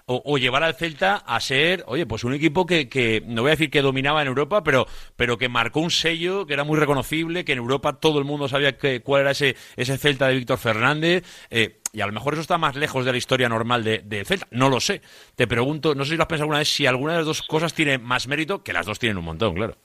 o, 0.08 0.22
o 0.24 0.38
llevar 0.38 0.64
al 0.64 0.76
Celta 0.76 1.16
a 1.16 1.40
ser, 1.40 1.84
oye, 1.88 2.06
pues 2.06 2.24
un 2.24 2.34
equipo 2.34 2.66
que, 2.66 2.88
que 2.88 3.24
no 3.26 3.42
voy 3.42 3.50
a 3.50 3.56
decir 3.56 3.72
que 3.72 3.82
dominaba 3.82 4.22
en 4.22 4.28
Europa, 4.28 4.64
pero, 4.64 4.88
pero 5.16 5.38
que 5.38 5.50
marcó 5.50 5.80
un 5.80 5.90
sello 5.90 6.46
que 6.46 6.54
era 6.54 6.64
muy 6.64 6.78
reconocible, 6.78 7.44
que 7.44 7.54
en 7.54 7.58
Europa 7.58 8.00
todo 8.00 8.20
el 8.20 8.26
mundo 8.26 8.48
sabía 8.48 8.78
que, 8.78 9.02
cuál 9.02 9.22
era 9.22 9.32
ese, 9.32 9.56
ese 9.76 9.98
Celta 9.98 10.28
de 10.28 10.36
Víctor 10.36 10.60
Fernández. 10.60 11.24
eh, 11.50 11.80
y 11.92 12.02
a 12.02 12.08
lo 12.08 12.12
mejor 12.12 12.34
eso 12.34 12.42
está 12.42 12.58
más 12.58 12.76
lejos 12.76 13.06
de 13.06 13.14
la 13.14 13.18
historia 13.18 13.48
normal 13.48 13.84
de, 13.84 14.00
de 14.00 14.26
Celta. 14.26 14.48
No 14.52 14.70
lo 14.70 14.82
sé. 14.82 15.02
Te 15.36 15.48
pregunto, 15.48 15.96
no 15.96 16.04
sé 16.04 16.12
si 16.12 16.18
lo 16.18 16.24
has 16.24 16.28
pensado 16.28 16.44
alguna 16.44 16.60
vez, 16.60 16.68
si 16.68 16.86
alguna 16.86 17.14
de 17.14 17.20
las 17.20 17.26
dos 17.26 17.42
cosas 17.42 17.74
tiene 17.74 17.98
más 17.98 18.28
mérito, 18.28 18.64
que 18.64 18.74
las 18.74 18.86
dos 18.86 19.00
tienen 19.00 19.18
un 19.18 19.24
montón, 19.24 19.56
claro. 19.56 19.78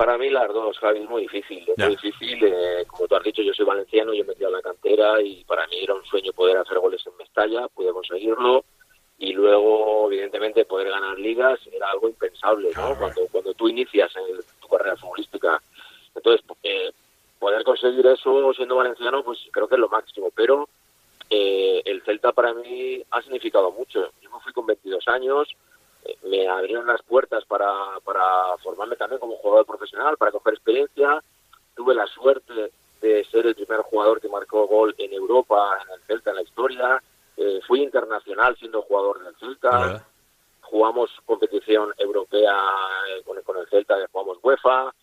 Para 0.00 0.16
mí 0.16 0.30
las 0.30 0.48
dos, 0.48 0.78
Javi, 0.78 1.00
es 1.00 1.10
muy 1.10 1.20
difícil. 1.24 1.58
Es 1.68 1.76
Ya. 1.76 1.84
muy 1.84 1.96
difícil. 1.96 2.42
eh, 2.42 2.86
como 2.86 3.06
tú 3.06 3.16
has 3.16 3.22
dicho, 3.22 3.42
yo 3.42 3.52
soy 3.52 3.66
valenciano, 3.66 4.14
yo 4.14 4.24
me 4.24 4.32
he 4.32 4.44
en 4.46 4.50
la 4.52 4.62
cantera 4.62 5.20
y 5.20 5.44
para 5.44 5.66
mí 5.66 5.76
era 5.82 5.92
un 5.92 6.02
sueño 6.06 6.32
poder 6.32 6.56
hacer 6.56 6.78
goles 6.78 7.06
en 7.06 7.14
Mestalla, 7.18 7.68
pude 7.68 7.92
conseguirlo. 7.92 8.64
Y 9.18 9.34
luego, 9.34 10.06
evidentemente, 10.10 10.64
poder 10.64 10.88
ganar 10.88 11.18
ligas 11.18 11.60
era 11.70 11.90
algo 11.90 12.08
impensable, 12.08 12.70
¿no? 12.74 12.96
Cuando, 12.96 13.26
cuando 13.30 13.52
tú 13.52 13.68
inicias 13.68 14.10
en 14.16 14.38
tu 14.62 14.68
carrera 14.68 14.96
futbolística. 14.96 15.62
Entonces, 16.14 16.46
eh, 16.62 16.92
poder 17.38 17.62
conseguir 17.62 18.06
eso 18.06 18.54
siendo 18.54 18.76
valenciano, 18.76 19.22
pues 19.22 19.38
creo 19.52 19.68
que 19.68 19.74
es 19.74 19.80
lo 19.82 19.90
máximo. 19.90 20.30
Pero 20.34 20.66
eh, 21.28 21.82
el 21.84 22.00
Celta 22.04 22.32
para 22.32 22.54
mí 22.54 23.02
ha 23.10 23.20
significado 23.20 23.70
mucho. 23.70 24.10
Yo 24.22 24.30
me 24.30 24.40
fui 24.40 24.54
con 24.54 24.64
22 24.64 25.06
años, 25.08 25.46
me 26.24 26.48
abrieron 26.48 26.86
las 26.86 27.02
puertas 27.02 27.44
para, 27.44 27.70
para 28.04 28.22
formarme 28.62 28.96
también 28.96 29.20
como 29.20 29.36
jugador 29.36 29.66
profesional, 29.66 30.16
para 30.16 30.32
coger 30.32 30.54
experiencia. 30.54 31.22
Tuve 31.74 31.94
la 31.94 32.06
suerte 32.06 32.72
de 33.00 33.24
ser 33.24 33.46
el 33.46 33.54
primer 33.54 33.80
jugador 33.80 34.20
que 34.20 34.28
marcó 34.28 34.66
gol 34.66 34.94
en 34.98 35.12
Europa, 35.12 35.78
en 35.84 35.94
el 35.94 36.00
Celta, 36.06 36.30
en 36.30 36.36
la 36.36 36.42
historia. 36.42 37.02
Eh, 37.36 37.60
fui 37.66 37.82
internacional 37.82 38.56
siendo 38.56 38.82
jugador 38.82 39.22
del 39.24 39.34
Celta. 39.36 40.04
Jugamos 40.62 41.10
competición 41.24 41.92
europea 41.98 42.56
eh, 43.08 43.22
con, 43.24 43.40
con 43.42 43.58
el 43.58 43.66
Celta, 43.68 43.96
jugamos 44.12 44.38
UEFA. 44.42 44.94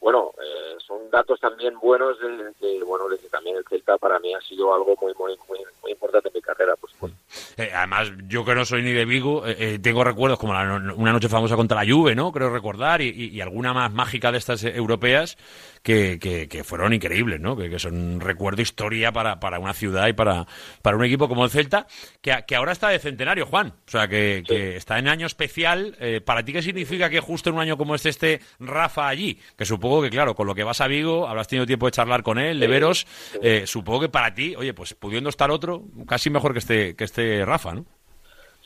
Bueno, 0.00 0.32
eh, 0.38 0.76
son 0.86 1.10
datos 1.10 1.40
también 1.40 1.78
buenos 1.78 2.18
de, 2.20 2.82
bueno, 2.84 3.08
de 3.08 3.18
que 3.18 3.28
también 3.28 3.56
el 3.56 3.64
Celta 3.64 3.96
para 3.96 4.18
mí 4.18 4.34
ha 4.34 4.40
sido 4.40 4.74
algo 4.74 4.94
muy, 5.00 5.14
muy, 5.14 5.36
muy, 5.48 5.58
muy 5.82 5.92
importante 5.92 6.28
en 6.28 6.34
mi 6.34 6.42
carrera, 6.42 6.76
por 6.76 6.90
supuesto. 6.90 7.18
Eh, 7.56 7.70
además, 7.74 8.10
yo 8.28 8.44
que 8.44 8.54
no 8.54 8.64
soy 8.64 8.82
ni 8.82 8.92
de 8.92 9.04
Vigo, 9.04 9.46
eh, 9.46 9.56
eh, 9.58 9.78
tengo 9.78 10.04
recuerdos 10.04 10.38
como 10.38 10.52
la 10.52 10.94
una 10.94 11.12
noche 11.12 11.28
famosa 11.28 11.56
contra 11.56 11.82
la 11.82 11.90
Juve, 11.90 12.14
¿no? 12.14 12.32
Creo 12.32 12.50
recordar, 12.50 13.00
y 13.00 13.40
alguna 13.40 13.72
más 13.72 13.92
mágica 13.92 14.30
de 14.30 14.38
estas 14.38 14.64
eh, 14.64 14.76
europeas 14.76 15.36
que, 15.84 16.18
que- 16.18 16.48
que 16.48 16.64
fueron 16.64 16.92
increíbles, 16.94 17.38
¿no? 17.40 17.56
Que, 17.56 17.68
que 17.70 17.78
son 17.78 18.18
recuerdo, 18.20 18.62
historia 18.62 19.12
para, 19.12 19.38
para 19.38 19.58
una 19.60 19.74
ciudad 19.74 20.08
y 20.08 20.14
para, 20.14 20.46
para 20.82 20.96
un 20.96 21.04
equipo 21.04 21.28
como 21.28 21.44
el 21.44 21.50
Celta, 21.50 21.86
que, 22.22 22.34
que 22.48 22.56
ahora 22.56 22.72
está 22.72 22.88
de 22.88 22.98
centenario, 22.98 23.44
Juan. 23.46 23.68
O 23.86 23.90
sea, 23.90 24.08
que, 24.08 24.42
que 24.44 24.76
está 24.76 24.98
en 24.98 25.06
año 25.08 25.26
especial. 25.26 25.94
Eh, 26.00 26.20
¿Para 26.24 26.42
ti 26.42 26.52
qué 26.54 26.62
significa 26.62 27.08
que 27.10 27.20
justo 27.20 27.50
en 27.50 27.56
un 27.56 27.60
año 27.60 27.76
como 27.76 27.94
este 27.94 28.08
esté 28.08 28.40
Rafa 28.58 29.06
allí? 29.06 29.38
Que 29.56 29.64
supongo 29.66 30.00
que, 30.02 30.10
claro, 30.10 30.34
con 30.34 30.46
lo 30.46 30.54
que 30.54 30.64
vas 30.64 30.80
a 30.80 30.88
Vigo, 30.88 31.28
habrás 31.28 31.48
tenido 31.48 31.66
tiempo 31.66 31.86
de 31.86 31.92
charlar 31.92 32.22
con 32.22 32.38
él, 32.38 32.58
de 32.58 32.66
veros. 32.66 33.06
eh, 33.42 33.64
supongo 33.66 34.00
que 34.00 34.08
para 34.08 34.32
ti, 34.34 34.56
oye, 34.56 34.72
pues 34.74 34.94
pudiendo 34.94 35.28
estar 35.28 35.50
otro, 35.50 35.82
casi 36.08 36.30
mejor 36.30 36.54
que 36.54 36.60
esté, 36.60 36.96
que 36.96 37.04
esté 37.04 37.44
Rafa, 37.44 37.74
¿no? 37.74 37.84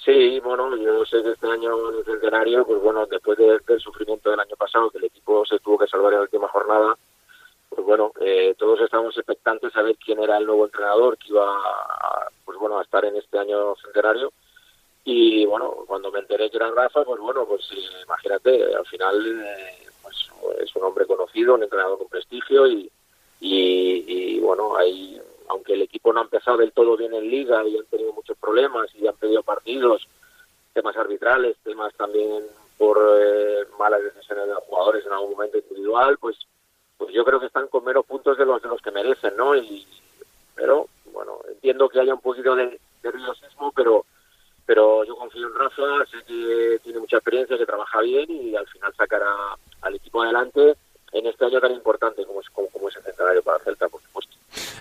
Sí, 0.05 0.41
bueno, 0.43 0.75
yo 0.77 1.05
sé 1.05 1.23
que 1.23 1.33
este 1.33 1.47
año 1.47 1.71
en 1.91 1.99
el 1.99 2.05
centenario, 2.05 2.64
pues 2.64 2.81
bueno, 2.81 3.05
después 3.07 3.37
de- 3.37 3.59
del 3.66 3.81
sufrimiento 3.81 4.31
del 4.31 4.41
año 4.41 4.57
pasado, 4.57 4.89
que 4.91 4.99
el 4.99 5.05
equipo 5.05 5.45
se 5.45 5.59
tuvo 5.59 5.77
que 5.79 5.87
salvar 5.87 6.12
en 6.12 6.19
la 6.21 6.23
última 6.23 6.49
jornada, 6.49 6.95
pues 7.79 7.87
bueno, 7.87 8.11
eh, 8.20 8.57
todos 8.59 8.81
estábamos 8.81 9.16
expectantes 9.16 9.70
a 9.76 9.83
ver 9.83 9.97
quién 10.05 10.20
era 10.20 10.37
el 10.39 10.47
nuevo 10.47 10.64
entrenador 10.64 11.16
que 11.16 11.29
iba 11.29 11.47
a, 11.49 12.29
pues 12.45 12.59
bueno, 12.59 12.76
a 12.76 12.83
estar 12.83 13.05
en 13.05 13.14
este 13.14 13.39
año 13.39 13.76
centenario. 13.76 14.33
Y 15.05 15.47
bueno, 15.47 15.85
cuando 15.87 16.11
me 16.11 16.18
enteré 16.18 16.51
que 16.51 16.57
era 16.57 16.72
Rafa, 16.72 17.05
pues 17.05 17.20
bueno, 17.20 17.47
pues 17.47 17.70
eh, 17.70 18.03
imagínate, 18.03 18.74
al 18.74 18.85
final 18.85 19.45
eh, 19.47 19.87
pues, 20.03 20.29
es 20.61 20.74
un 20.74 20.83
hombre 20.83 21.07
conocido, 21.07 21.55
un 21.55 21.62
entrenador 21.62 21.99
con 21.99 22.09
prestigio 22.09 22.66
y, 22.66 24.41
bueno, 24.41 24.74
ahí, 24.74 25.16
aunque 25.47 25.74
el 25.74 25.83
equipo 25.83 26.12
no 26.12 26.18
ha 26.18 26.24
empezado 26.24 26.57
del 26.57 26.72
todo 26.72 26.97
bien 26.97 27.14
en 27.14 27.31
liga 27.31 27.64
y 27.64 27.79
han 27.79 27.87
tenido 27.87 28.12
muchos 28.12 28.37
problemas 28.39 28.93
y 28.97 29.07
han 29.07 29.14
perdido 29.14 29.45
partidos, 29.45 30.09
temas 30.72 30.97
arbitrales, 30.97 31.57
temas 31.62 31.95
también 31.95 32.43
por 32.76 32.99
eh, 33.20 33.66
malas 33.79 34.03
decisiones 34.03 34.49
de 34.49 34.55
los 34.55 34.64
jugadores 34.64 35.07
en 35.07 35.12
algún 35.12 35.31
momento 35.31 35.59
individual, 35.59 36.18
pues 36.18 36.37
pues 36.99 37.15
yo 37.15 37.25
creo 37.25 37.41
que 37.41 37.47
están 37.47 37.69
con 37.69 37.85
menos 37.85 38.05
puntos 38.05 38.37
de 38.37 38.45
los 38.45 38.61
de 38.61 38.69
los 38.69 38.83
que 38.83 38.91
merecen, 38.91 39.37
¿no? 39.37 39.57
Y 39.57 39.87
pero 40.55 40.89
bueno, 41.13 41.39
entiendo 41.49 41.89
que 41.89 42.01
haya 42.01 42.15
un 42.15 42.21
poquito 42.21 42.55
de 42.55 42.79
nerviosismo, 43.03 43.73
pero 43.73 44.05
pero 44.67 45.05
yo 45.05 45.17
confío 45.17 45.47
en 45.47 45.55
Rafa, 45.55 46.05
sé 46.11 46.19
que 46.27 46.79
tiene 46.83 46.99
mucha 46.99 47.17
experiencia, 47.17 47.57
que 47.57 47.65
trabaja 47.65 48.01
bien 48.01 48.31
y 48.31 48.55
al 48.55 48.67
final 48.67 48.93
sacará 48.95 49.33
al 49.81 49.95
equipo 49.95 50.23
adelante 50.23 50.77
en 51.13 51.27
este 51.27 51.45
año 51.45 51.61
tan 51.61 51.73
importante 51.73 52.25
como 52.27 52.41
es 52.41 52.49
como, 52.51 52.69
como 52.69 52.89
es 52.89 52.97
el 52.97 53.03
centenario 53.03 53.43
para 53.43 53.59
Celta, 53.65 53.89
por 53.89 54.03
supuesto. 54.03 54.35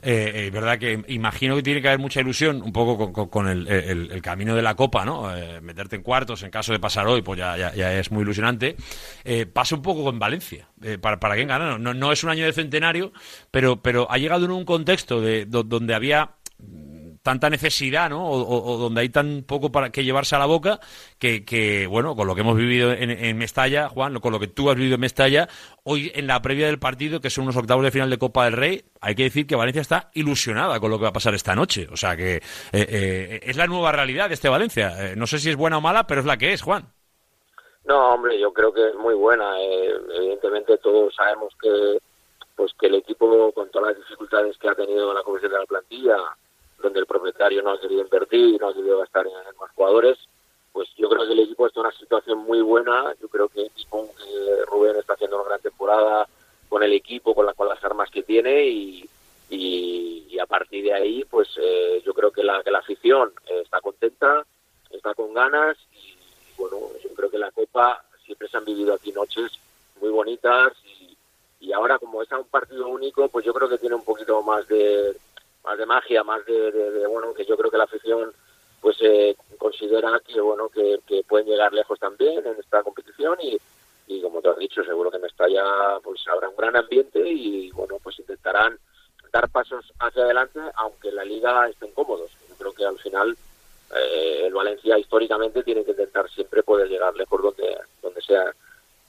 Eh, 0.03 0.47
eh, 0.47 0.51
verdad 0.51 0.77
que 0.79 1.03
imagino 1.07 1.55
que 1.55 1.63
tiene 1.63 1.81
que 1.81 1.87
haber 1.89 1.99
mucha 1.99 2.21
ilusión 2.21 2.61
un 2.61 2.71
poco 2.71 3.11
con, 3.11 3.27
con- 3.29 3.47
el, 3.47 3.67
el- 3.67 4.21
camino 4.21 4.55
de 4.55 4.61
la 4.61 4.75
Copa, 4.75 5.03
¿no? 5.05 5.35
Eh, 5.35 5.59
meterte 5.61 5.95
en 5.97 6.03
cuartos, 6.03 6.43
en 6.43 6.51
caso 6.51 6.71
de 6.71 6.79
pasar 6.79 7.07
hoy, 7.07 7.21
pues 7.21 7.37
ya, 7.39 7.57
ya, 7.57 7.93
es 7.99 8.11
muy 8.11 8.21
ilusionante. 8.23 8.75
Eh, 9.23 9.45
pasa 9.45 9.75
un 9.75 9.81
poco 9.81 10.03
con 10.03 10.19
Valencia, 10.19 10.67
para, 11.01 11.19
para 11.19 11.35
quien 11.35 11.47
gana. 11.47 11.77
No, 11.77 11.93
no 11.93 12.11
es 12.11 12.23
un 12.23 12.29
año 12.29 12.45
de 12.45 12.53
centenario, 12.53 13.11
pero, 13.51 13.81
pero 13.81 14.07
ha 14.09 14.17
llegado 14.17 14.45
en 14.45 14.51
un 14.51 14.65
contexto 14.65 15.19
de, 15.21 15.45
do- 15.45 15.63
donde 15.63 15.93
había 15.95 16.31
tanta 17.27 17.49
necesidad, 17.49 18.09
¿no? 18.09 18.25
O, 18.25 18.77
donde 18.77 19.01
hay 19.01 19.09
tan 19.09 19.43
poco 19.45 19.69
para 19.69 19.89
que 19.89 20.05
llevarse 20.05 20.37
a 20.37 20.39
la 20.39 20.45
boca, 20.45 20.79
que, 21.19 21.43
que, 21.43 21.85
bueno, 21.85 22.15
con 22.15 22.25
lo 22.25 22.35
que 22.35 22.39
hemos 22.39 22.55
vivido 22.55 22.93
en, 22.93 23.11
en 23.11 23.37
Mestalla, 23.37 23.89
Juan, 23.89 24.17
con 24.21 24.31
lo 24.31 24.39
que 24.39 24.47
tú 24.47 24.69
has 24.69 24.77
vivido 24.77 24.95
en 24.95 25.01
Mestalla, 25.01 25.49
hoy 25.83 26.09
en 26.15 26.25
la 26.25 26.41
previa 26.41 26.67
del 26.67 26.79
partido, 26.79 27.19
que 27.19 27.29
son 27.29 27.43
unos 27.43 27.57
octavos 27.57 27.83
de 27.83 27.91
final 27.91 28.09
de 28.09 28.17
Copa 28.17 28.45
del 28.45 28.53
Rey, 28.53 28.85
hay 29.01 29.13
que 29.13 29.23
decir 29.23 29.45
que 29.45 29.57
Valencia 29.57 29.81
está 29.81 30.09
ilusionada 30.13 30.79
con 30.79 30.89
lo 30.89 30.97
que 30.97 31.03
va 31.03 31.09
a 31.09 31.13
pasar 31.13 31.33
esta 31.33 31.53
noche. 31.53 31.89
O 31.91 31.97
sea 31.97 32.15
que 32.15 32.37
eh, 32.37 32.41
eh, 32.71 33.39
es 33.43 33.57
la 33.57 33.67
nueva 33.67 33.91
realidad 33.91 34.29
de 34.29 34.35
este 34.35 34.47
Valencia. 34.47 34.93
Eh, 35.11 35.15
no 35.17 35.27
sé 35.27 35.39
si 35.39 35.49
es 35.49 35.57
buena 35.57 35.79
o 35.79 35.81
mala, 35.81 36.07
pero 36.07 36.21
es 36.21 36.25
la 36.25 36.37
que 36.37 36.53
es, 36.53 36.61
Juan. 36.61 36.85
No, 37.83 38.13
hombre, 38.13 38.39
yo 38.39 38.53
creo 38.53 38.73
que 38.73 38.87
es 38.87 38.95
muy 38.95 39.15
buena. 39.15 39.59
eh, 39.59 39.91
evidentemente 40.15 40.77
todos 40.77 41.13
sabemos 41.13 41.53
que 41.61 41.99
pues 42.55 42.71
que 42.79 42.87
el 42.87 42.95
equipo 42.95 43.51
con 43.51 43.69
todas 43.69 43.89
las 43.89 43.97
dificultades 43.97 44.57
que 44.57 44.69
ha 44.69 44.75
tenido 44.75 45.13
la 45.13 45.23
comisión 45.23 45.51
de 45.51 45.59
la 45.59 45.65
plantilla, 45.65 46.17
donde 46.87 46.99
el 46.99 47.05
propietario 47.05 47.61
no 47.61 47.71
ha 47.71 47.79
querido 47.79 48.01
invertir 48.01 48.59
no 48.59 48.69
ha 48.69 48.73
querido 48.73 48.99
gastar 48.99 49.27
en, 49.27 49.33
en 49.33 49.57
más 49.59 49.71
jugadores, 49.71 50.17
pues 50.73 50.89
yo 50.95 51.09
creo 51.09 51.25
que 51.25 51.33
el 51.33 51.39
equipo 51.39 51.65
está 51.65 51.79
en 51.79 51.87
una 51.87 51.95
situación 51.95 52.37
muy 52.39 52.61
buena. 52.61 53.13
Yo 53.21 53.27
creo 53.27 53.49
que 53.49 53.67
que 53.67 54.65
Rubén 54.67 54.95
está 54.97 55.13
haciendo 55.13 55.37
una 55.37 55.49
gran 55.49 55.61
temporada 55.61 56.27
con 56.69 56.83
el 56.83 56.93
equipo, 56.93 57.33
con, 57.33 57.45
la, 57.45 57.53
con 57.53 57.67
las 57.67 57.83
armas 57.83 58.09
que 58.11 58.23
tiene 58.23 58.67
y, 58.67 59.09
y, 59.49 60.27
y 60.29 60.39
a 60.39 60.45
partir 60.45 60.83
de 60.83 60.93
ahí, 60.93 61.25
pues 61.25 61.47
eh, 61.57 62.01
yo 62.05 62.13
creo 62.13 62.31
que 62.31 62.43
la, 62.43 62.61
que 62.63 62.71
la 62.71 62.79
afición 62.79 63.31
eh, 63.47 63.61
está 63.63 63.81
contenta, 63.81 64.45
está 64.91 65.13
con 65.13 65.33
ganas 65.33 65.77
y 65.93 66.13
bueno, 66.57 66.77
yo 67.03 67.09
creo 67.15 67.29
que 67.29 67.37
la 67.37 67.51
Copa 67.51 68.03
siempre 68.25 68.47
se 68.47 68.57
han 68.57 68.65
vivido 68.65 68.93
aquí 68.93 69.11
noches 69.11 69.51
muy 69.99 70.09
bonitas 70.09 70.73
y, 70.85 71.17
y 71.59 71.73
ahora 71.73 71.97
como 71.97 72.21
es 72.21 72.31
a 72.31 72.37
un 72.37 72.47
partido 72.47 72.87
único, 72.87 73.27
pues 73.29 73.45
yo 73.45 73.53
creo 73.53 73.69
que 73.69 73.77
tiene 73.77 73.95
un 73.95 74.03
poquito 74.03 74.41
más 74.43 74.67
de 74.67 75.15
más 75.67 75.77
de 75.77 75.85
magia, 75.85 76.23
más 76.23 76.45
de, 76.45 77.05
bueno, 77.07 77.33
que 77.33 77.45
yo 77.45 77.57
creo 77.57 77.69
que 77.69 77.77
la 77.77 77.83
afición 77.83 78.31
pues 78.79 78.95
eh, 79.01 79.35
considera 79.57 80.21
que 80.25 80.39
bueno 80.39 80.69
que, 80.69 81.01
pueden 81.27 81.47
llegar 81.47 81.73
lejos 81.73 81.99
también 81.99 82.45
en 82.45 82.57
esta 82.57 82.83
competición 82.83 83.37
y, 83.41 83.57
y 84.07 84.21
como 84.21 84.41
te 84.41 84.49
has 84.49 84.57
dicho, 84.57 84.81
seguro 84.85 85.11
que 85.11 85.17
en 85.17 85.23
Mestalla 85.23 85.99
pues 86.01 86.25
habrá 86.29 86.47
un 86.47 86.55
gran 86.55 86.77
ambiente 86.77 87.19
y 87.19 87.69
bueno, 87.71 87.97
pues 88.01 88.17
intentarán 88.19 88.79
dar 89.33 89.49
pasos 89.49 89.91
hacia 89.99 90.23
adelante 90.23 90.59
aunque 90.75 91.11
la 91.11 91.25
liga 91.25 91.67
estén 91.67 91.91
cómodos. 91.91 92.31
Yo 92.47 92.55
creo 92.55 92.73
que 92.73 92.85
al 92.85 92.97
final 92.99 93.37
eh, 93.93 94.43
el 94.45 94.53
Valencia 94.53 94.97
históricamente 94.97 95.63
tiene 95.63 95.83
que 95.83 95.91
intentar 95.91 96.29
siempre 96.29 96.63
poder 96.63 96.87
llegar 96.87 97.13
lejos 97.13 97.41
donde, 97.41 97.77
donde 98.01 98.21
sea 98.21 98.53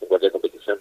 en 0.01 0.09
cualquier 0.09 0.33
competición. 0.33 0.81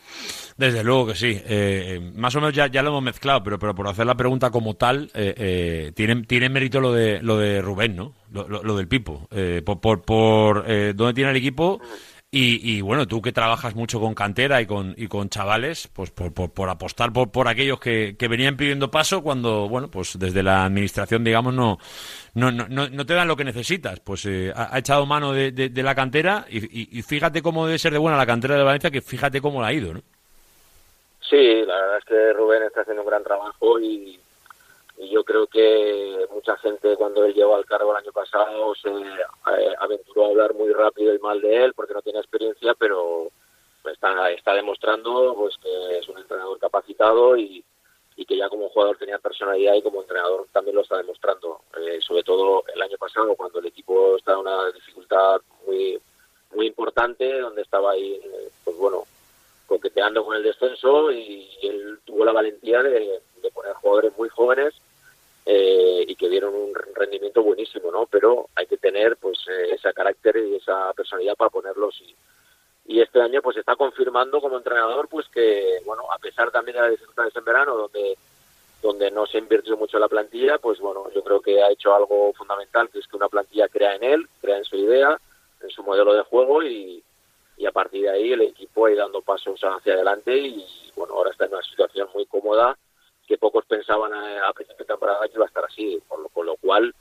Desde 0.58 0.84
luego 0.84 1.08
que 1.08 1.16
sí. 1.16 1.28
Eh, 1.28 1.44
eh, 1.46 2.12
más 2.16 2.36
o 2.36 2.42
menos 2.42 2.54
ya, 2.54 2.68
lo 2.68 2.90
hemos 2.90 3.04
mezclado, 3.04 3.44
pero, 3.44 3.60
pero 3.60 3.76
por 3.76 3.88
hacer 3.88 4.08
la 4.08 4.16
pregunta 4.16 4.50
como 4.50 4.74
tal, 4.74 5.12
eh, 5.14 5.34
eh, 5.38 5.92
tiene, 5.96 6.24
tiene 6.24 6.50
mérito 6.50 6.80
lo 6.80 6.92
de, 6.92 7.22
lo 7.22 7.38
de 7.38 7.62
Rubén, 7.62 7.96
¿no? 7.96 8.14
Lo, 8.32 8.76
del 8.76 8.88
Pipo. 8.88 9.28
Eh, 9.32 9.62
por 9.64 9.80
por, 9.80 10.02
por, 10.02 10.66
eh, 10.68 10.94
dónde 10.96 11.14
tiene 11.14 11.32
el 11.32 11.38
equipo 11.38 11.80
Y, 12.30 12.82
bueno, 12.82 13.08
tú 13.08 13.22
que 13.22 13.32
trabajas 13.32 13.74
mucho 13.76 14.00
con 14.00 14.14
cantera 14.14 14.62
y 14.62 14.66
con, 14.66 14.94
y 14.98 15.08
con 15.08 15.30
chavales, 15.30 15.88
pues 15.94 16.12
por, 16.12 16.34
por, 16.34 16.70
apostar 16.70 17.14
por, 17.14 17.32
por 17.32 17.48
aquellos 17.48 17.80
que, 17.80 18.16
que, 18.18 18.28
venían 18.28 18.58
pidiendo 18.58 18.92
paso 18.92 19.22
cuando, 19.24 19.70
bueno, 19.70 19.90
pues 19.90 20.20
desde 20.20 20.44
la 20.44 20.66
administración, 20.66 21.24
digamos, 21.24 21.54
no, 21.54 21.78
no, 22.34 22.52
no, 22.52 22.66
no 22.68 23.06
te 23.06 23.14
dan 23.14 23.28
lo 23.28 23.38
que 23.38 23.46
necesitas. 23.46 24.00
Pues 24.02 24.26
eh, 24.26 24.52
ha, 24.56 24.76
ha, 24.76 24.80
echado 24.80 25.06
mano 25.06 25.32
de, 25.32 25.52
de, 25.52 25.84
la 25.84 25.96
cantera 25.96 26.46
y, 26.50 27.00
y, 27.00 27.02
fíjate 27.02 27.42
cómo 27.42 27.66
debe 27.66 27.80
ser 27.80 27.94
de 27.94 28.00
buena 28.00 28.18
la 28.18 28.26
cantera 28.26 28.58
de 28.58 28.64
Valencia, 28.64 28.92
que 28.92 29.02
fíjate 29.02 29.40
cómo 29.40 29.62
la 29.62 29.68
ha 29.68 29.74
ido, 29.74 29.94
¿no? 29.94 30.02
Sí, 31.30 31.66
la 31.66 31.76
verdad 31.76 31.98
es 31.98 32.06
que 32.06 32.34
Rubén 32.34 32.64
está 32.64 32.82
haciendo 32.82 33.04
un 33.04 33.10
gran 33.10 33.24
trabajo 33.24 33.80
y, 33.80 34.20
yo 35.12 35.24
creo 35.24 35.46
que 35.46 36.26
mucha 36.32 36.58
gente 36.58 36.96
cuando 36.96 37.24
él 37.24 37.34
llegó 37.36 37.56
al 37.56 37.68
cargo 37.68 37.92
el 37.92 38.04
año 38.04 38.12
pasado 38.12 38.74
se 38.74 38.90
eh, 38.90 39.76
aventuró 39.80 40.26
a 40.26 40.30
hablar 40.30 40.56
muy 40.56 40.74
rápido 40.74 41.14
y 41.14 41.20
mal 41.20 41.40
de 41.40 41.66
él 41.66 41.74
porque 41.76 41.94
no 41.94 42.02
tiene 42.02 42.18
experiencia, 42.18 42.74
pero 42.74 43.30
está, 43.86 44.32
está 44.32 44.56
demostrando 44.56 45.36
pues 45.36 45.56
que 45.58 46.00
es 46.00 46.10
un 46.10 46.18
entrenador 46.18 46.58
capacitado 46.58 47.38
y, 47.38 47.64
y 48.16 48.26
que 48.26 48.38
ya 48.38 48.50
como 48.50 48.70
jugador 48.70 48.98
tenía 48.98 49.20
personalidad 49.20 49.76
y 49.76 49.84
como 49.84 50.02
entrenador 50.02 50.48
también 50.52 50.76
lo 50.76 50.82
está 50.82 50.98
demostrando. 50.98 51.62
Eh, 51.80 52.00
sobre 52.02 52.24
todo 52.24 52.64
el 52.74 52.82
año 52.82 52.98
pasado 52.98 53.36
cuando 53.36 53.60
el 53.60 53.68
equipo 53.68 54.18
estaba 54.18 54.40
en 54.40 54.48
una 54.48 54.72
dificultad 54.72 55.42
muy 55.68 56.00
muy 56.56 56.66
importante, 56.68 57.40
donde 57.40 57.62
estaba 57.62 57.92
ahí, 57.92 58.20
pues 58.64 58.76
bueno, 58.78 59.04
coqueteando 59.68 60.26
con 60.26 60.36
el 60.36 60.44
descenso 60.44 61.12
y 61.12 61.48
él 61.62 62.00
tuvo 62.06 62.26
la 62.26 62.32
valentía 62.32 62.82
de, 62.82 63.22
de 63.42 63.52
poner 63.52 63.74
jugadores 63.74 64.18
muy 64.18 64.30
jóvenes 64.30 64.74
eh, 65.46 66.04
y 66.08 66.16
que 66.16 66.28
dieron 66.28 66.54
un 66.54 66.74
rendimiento 66.96 67.42
buenísimo, 67.42 67.92
¿no? 67.92 68.06
Pero 68.08 68.50
hay 68.56 68.66
que 68.66 68.78
tener 68.78 69.16
pues 69.18 69.38
eh, 69.50 69.76
ese 69.76 69.94
carácter 69.94 70.36
y 70.38 70.56
esa 70.56 70.92
personalidad 70.94 71.36
para 71.36 71.50
ponerlos 71.50 71.96
y, 72.02 72.16
y 72.88 73.02
este 73.02 73.22
año 73.22 73.42
pues 73.42 73.58
está 73.58 73.76
confirmando 73.76 74.42
como 74.42 74.58
entrenador 74.58 75.08
pues 75.08 75.28
que 75.30 75.80
bueno 75.86 76.04
a 76.12 76.18
pesar 76.18 76.52
también 76.52 76.76
de 76.76 76.82
las 76.82 76.92
dificultades 76.92 77.36
en 77.36 77.46
verano 77.46 77.76
donde 77.76 78.18
donde 78.82 79.12
no 79.12 79.26
se 79.26 79.38
invirtió 79.38 79.76
mucho 79.76 80.00
la 80.00 80.08
plantilla 80.08 80.58
pues 80.58 80.80
bueno 80.80 81.10
yo 81.14 81.24
creo 81.24 81.42
que 81.42 81.62
ha 81.62 81.70
hecho 81.70 81.94
algo 81.94 82.34
fundamental 82.34 82.90
que 82.90 83.00
es 83.00 83.08
que 83.08 83.18
una 83.18 83.28
plantilla 83.28 83.68
crea 83.68 83.96
en 83.96 84.04
él 84.04 84.28
crea 84.42 84.58
en 84.58 84.64
su 84.64 84.78
idea 84.78 85.20
en 85.62 85.70
su 85.70 85.84
modelo 85.84 86.14
de 86.14 86.24
juego 86.24 86.64
y, 86.64 87.04
y 87.58 87.66
a 87.66 87.72
partir 87.72 88.04
de 88.04 88.12
ahí 88.12 88.32
el 88.32 88.42
equipo 88.42 88.86
ha 88.86 88.92
ido 88.92 89.02
dando 89.02 89.22
pasos 89.22 89.60
hacia 89.62 89.94
adelante 89.94 90.38
y 90.38 90.64
bueno 90.96 91.16
ahora 91.16 91.32
está 91.32 91.46
en 91.46 91.54
una 91.54 91.64
situación 91.64 92.08
muy 92.14 92.26
cómoda 92.28 92.78
que 93.28 93.38
pocos 93.38 93.66
pensaban 93.66 94.14
a, 94.14 94.48
a 94.48 94.54
de 94.58 94.86
temporada 94.86 95.28
que 95.28 95.36
iba 95.36 95.44
a 95.44 95.48
estar 95.48 95.66
así, 95.66 96.00
por 96.08 96.20
lo, 96.20 96.30
con 96.30 96.46
lo 96.46 96.56
cual, 96.56 96.96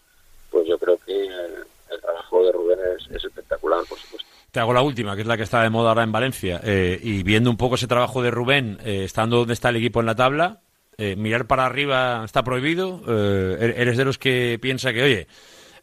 pues 0.51 0.67
yo 0.67 0.77
creo 0.77 0.99
que 0.99 1.25
el, 1.25 2.01
trabajo 2.01 2.45
de 2.45 2.53
Rubén 2.53 2.79
es, 2.99 3.07
es, 3.11 3.25
espectacular, 3.25 3.81
por 3.89 3.99
supuesto. 3.99 4.29
Te 4.51 4.61
hago 4.61 4.73
la 4.73 4.83
última, 4.83 5.15
que 5.15 5.23
es 5.23 5.27
la 5.27 5.37
que 5.37 5.45
está 5.45 5.63
de 5.63 5.71
moda 5.71 5.91
ahora 5.91 6.03
en 6.03 6.13
Valencia, 6.13 6.61
eh, 6.65 6.99
y 7.01 7.23
viendo 7.23 7.49
un 7.49 7.57
poco 7.57 7.77
ese 7.77 7.87
trabajo 7.87 8.23
de 8.23 8.31
Rubén, 8.31 8.79
eh, 8.85 9.05
estando 9.05 9.39
donde 9.39 9.55
está 9.55 9.69
el 9.69 9.77
equipo 9.77 10.01
en 10.01 10.07
la 10.07 10.15
tabla, 10.17 10.61
eh, 10.99 11.15
mirar 11.17 11.47
para 11.47 11.67
arriba 11.67 12.23
está 12.25 12.43
prohibido, 12.43 13.03
eh, 13.07 13.75
eres 13.77 13.97
de 13.97 14.05
los 14.05 14.19
que 14.19 14.59
piensa 14.61 14.93
que, 14.93 15.03
oye, 15.03 15.27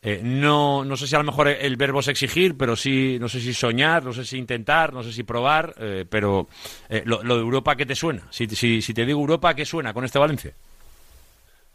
eh, 0.06 0.20
no, 0.22 0.84
no 0.84 0.98
sé 0.98 1.08
si 1.08 1.16
a 1.16 1.20
lo 1.20 1.24
mejor 1.24 1.48
el 1.48 1.78
verbo 1.78 2.02
es 2.02 2.10
exigir, 2.10 2.58
pero 2.58 2.76
sí, 2.76 3.18
no 3.22 3.30
sé 3.30 3.40
si 3.40 3.54
soñar, 3.54 4.04
no 4.04 4.12
sé 4.12 4.26
si 4.26 4.38
intentar, 4.38 4.94
no 4.94 5.02
sé 5.02 5.14
si 5.14 5.24
probar, 5.24 5.74
eh, 5.80 6.06
pero 6.10 6.48
eh, 6.90 7.04
lo, 7.06 7.24
lo, 7.24 7.36
de 7.36 7.42
Europa, 7.42 7.78
¿qué 7.78 7.86
te 7.86 7.96
suena? 7.96 8.28
Si, 8.30 8.46
si, 8.48 8.82
si, 8.82 8.94
te 8.94 9.06
digo 9.06 9.22
Europa, 9.22 9.54
¿qué 9.56 9.64
suena 9.64 9.94
con 9.94 10.04
este 10.04 10.20
Valencia? 10.20 10.54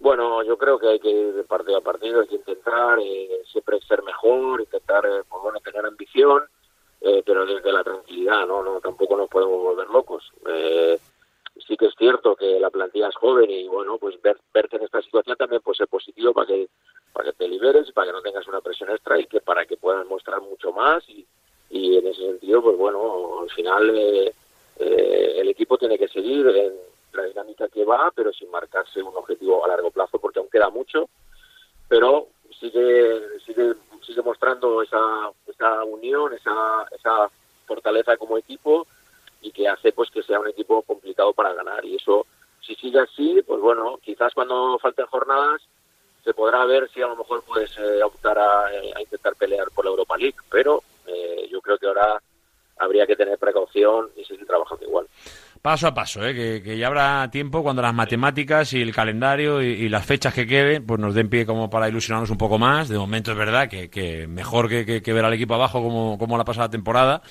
Bueno, 0.00 0.42
yo 0.44 0.58
creo 0.58 0.78
que 0.78 0.88
hay 0.88 1.00
que 1.00 1.10
ir 1.10 1.32
de 1.32 1.44
partido 1.44 1.78
a 1.78 1.80
partido, 1.80 2.20
hay 2.20 2.28
que 2.28 2.36
intentar 2.36 2.98
eh, 3.00 3.40
siempre 3.50 3.80
ser 3.80 4.02
mejor, 4.02 4.60
intentar, 4.60 5.04
bueno, 5.42 5.58
tener 5.60 5.86
ambición, 5.86 6.42
pero 7.24 7.46
desde 7.46 7.72
la 7.72 7.82
tranquilidad, 7.82 8.46
¿no? 8.46 8.62
no 8.62 8.80
Tampoco 8.80 9.16
nos 9.16 9.30
podemos 9.30 9.62
volver 9.62 9.88
locos. 9.88 10.30
Sí 11.68 11.76
que 11.76 11.86
es 11.86 11.94
cierto 11.96 12.34
que 12.34 12.58
la 12.58 12.70
plantilla 12.70 13.08
es 13.08 13.16
joven 13.16 13.50
y, 13.50 13.68
bueno, 13.68 13.98
pues 13.98 14.20
ver, 14.22 14.38
verte 14.52 14.76
en 14.76 14.84
esta 14.84 15.02
situación 15.02 15.36
también 15.36 15.60
puede 15.60 15.76
ser 15.76 15.88
positivo 15.88 16.32
para 16.32 16.46
que 16.46 16.68
para 17.12 17.30
que 17.30 17.36
te 17.36 17.48
liberes, 17.48 17.90
para 17.92 18.06
que 18.06 18.12
no 18.12 18.22
tengas 18.22 18.46
una 18.48 18.60
presión 18.60 18.90
extra 18.90 19.18
y 19.18 19.26
que 19.26 19.40
para 19.40 19.66
que 19.66 19.76
puedas 19.76 20.06
mostrar 20.06 20.40
mucho 20.40 20.72
más 20.72 21.04
y, 21.08 21.26
en 21.70 22.06
ese 22.06 22.22
sentido, 22.22 22.62
pues 22.62 22.78
bueno, 22.78 23.40
al 23.42 23.50
final 23.50 23.90
eh, 23.94 24.32
eh, 24.78 25.34
el 25.36 25.48
equipo 25.48 25.76
tiene 25.76 25.98
que 25.98 26.08
seguir 26.08 26.46
en 26.48 26.72
la 27.12 27.24
dinámica 27.24 27.68
que 27.68 27.84
va, 27.84 28.10
pero 28.14 28.32
sin 28.32 28.50
marcarse 28.50 29.02
un 29.02 29.14
objetivo 29.16 29.64
a 29.64 29.68
largo 29.68 29.90
plazo 29.90 30.18
porque 30.18 30.38
aún 30.38 30.48
queda 30.50 30.70
mucho, 30.70 31.08
pero 31.88 32.28
sigue 32.58 33.40
sigue 33.44 33.74
sigue 34.06 34.22
mostrando 34.22 34.82
esa 34.82 35.30
esa 35.46 35.84
unión, 35.84 36.32
esa 36.32 36.86
esa 36.92 37.30
fortaleza 37.66 38.16
como 38.16 38.38
equipo 38.38 38.86
y 39.40 39.50
que 39.52 39.68
hace 39.68 39.92
pues 39.92 40.10
que 40.10 40.22
sea 40.22 40.40
un 40.40 40.48
equipo 40.48 40.82
complicado 40.82 41.32
para 41.32 41.52
ganar 41.52 41.84
y 41.84 41.96
eso 41.96 42.26
si 42.60 42.74
sigue 42.74 43.00
así, 43.00 43.40
pues 43.46 43.60
bueno, 43.60 43.98
quizás 44.02 44.34
cuando 44.34 44.78
falten 44.78 45.06
jornadas 45.06 45.62
se 46.22 46.34
podrá 46.34 46.64
ver 46.66 46.90
si 46.92 47.00
a 47.00 47.06
lo 47.06 47.16
mejor 47.16 47.42
puedes 47.44 47.74
eh, 47.78 48.02
optar 48.02 48.38
a, 48.38 48.66
a, 48.66 49.00
intentar 49.00 49.34
pelear 49.36 49.70
por 49.74 49.84
la 49.84 49.90
Europa 49.90 50.16
League, 50.18 50.36
pero 50.50 50.82
eh, 51.06 51.48
yo 51.50 51.60
creo 51.62 51.78
que 51.78 51.86
ahora 51.86 52.20
habría 52.78 53.06
que 53.06 53.16
tener 53.16 53.38
precaución 53.38 54.10
y 54.16 54.24
seguir 54.24 54.46
trabajando 54.46 54.84
igual. 54.84 55.06
Paso 55.62 55.88
a 55.88 55.94
paso, 55.94 56.24
¿eh? 56.24 56.34
que, 56.34 56.62
que, 56.62 56.78
ya 56.78 56.86
habrá 56.86 57.28
tiempo 57.32 57.64
cuando 57.64 57.82
las 57.82 57.92
matemáticas 57.92 58.72
y 58.74 58.80
el 58.80 58.94
calendario 58.94 59.60
y, 59.60 59.88
las 59.88 60.06
fechas 60.06 60.32
que 60.32 60.46
queden 60.46 60.86
pues 60.86 61.00
nos 61.00 61.14
den 61.14 61.28
pie 61.28 61.46
como 61.46 61.68
para 61.68 61.88
ilusionarnos 61.88 62.30
un 62.30 62.38
poco 62.38 62.58
más. 62.58 62.88
De 62.88 62.96
momento 62.96 63.32
es 63.32 63.36
verdad 63.36 63.68
que, 63.68 63.90
que 63.90 64.28
mejor 64.28 64.68
que, 64.68 65.00
ver 65.12 65.24
al 65.24 65.32
equipo 65.32 65.54
abajo 65.54 65.82
como, 65.82 66.16
como 66.16 66.38
la 66.38 66.44
pasada 66.44 66.70
temporada, 66.70 67.22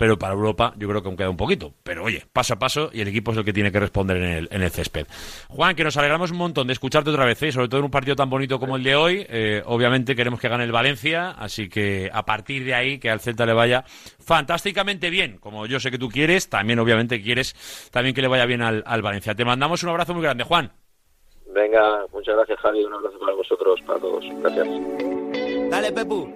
pero 0.00 0.18
para 0.18 0.32
Europa 0.32 0.72
yo 0.78 0.88
creo 0.88 1.02
que 1.02 1.08
aún 1.08 1.16
queda 1.18 1.28
un 1.28 1.36
poquito. 1.36 1.74
Pero 1.82 2.04
oye, 2.04 2.24
paso 2.32 2.54
a 2.54 2.58
paso 2.58 2.88
y 2.90 3.02
el 3.02 3.08
equipo 3.08 3.32
es 3.32 3.36
el 3.36 3.44
que 3.44 3.52
tiene 3.52 3.70
que 3.70 3.78
responder 3.78 4.16
en 4.16 4.24
el, 4.24 4.48
en 4.50 4.62
el 4.62 4.70
césped. 4.70 5.06
Juan, 5.50 5.76
que 5.76 5.84
nos 5.84 5.94
alegramos 5.98 6.30
un 6.30 6.38
montón 6.38 6.68
de 6.68 6.72
escucharte 6.72 7.10
otra 7.10 7.26
vez, 7.26 7.42
¿eh? 7.42 7.52
sobre 7.52 7.68
todo 7.68 7.80
en 7.80 7.84
un 7.84 7.90
partido 7.90 8.16
tan 8.16 8.30
bonito 8.30 8.58
como 8.58 8.76
el 8.76 8.82
de 8.82 8.96
hoy. 8.96 9.26
Eh, 9.28 9.62
obviamente 9.66 10.16
queremos 10.16 10.40
que 10.40 10.48
gane 10.48 10.64
el 10.64 10.72
Valencia, 10.72 11.32
así 11.32 11.68
que 11.68 12.08
a 12.10 12.24
partir 12.24 12.64
de 12.64 12.72
ahí 12.72 12.98
que 12.98 13.10
al 13.10 13.20
Celta 13.20 13.44
le 13.44 13.52
vaya 13.52 13.84
fantásticamente 14.18 15.10
bien, 15.10 15.36
como 15.36 15.66
yo 15.66 15.78
sé 15.78 15.90
que 15.90 15.98
tú 15.98 16.08
quieres, 16.08 16.48
también 16.48 16.78
obviamente 16.78 17.20
quieres 17.20 17.54
también 17.92 18.14
que 18.14 18.22
le 18.22 18.28
vaya 18.28 18.46
bien 18.46 18.62
al, 18.62 18.82
al 18.86 19.02
Valencia. 19.02 19.34
Te 19.34 19.44
mandamos 19.44 19.82
un 19.82 19.90
abrazo 19.90 20.14
muy 20.14 20.22
grande, 20.22 20.44
Juan. 20.44 20.72
Venga, 21.52 22.06
muchas 22.10 22.36
gracias 22.36 22.58
Javi, 22.60 22.84
un 22.84 22.94
abrazo 22.94 23.18
para 23.18 23.34
vosotros, 23.34 23.78
para 23.86 24.00
todos. 24.00 24.24
Gracias. 24.40 24.66
Dale, 25.70 25.92
Pepu. 25.92 26.26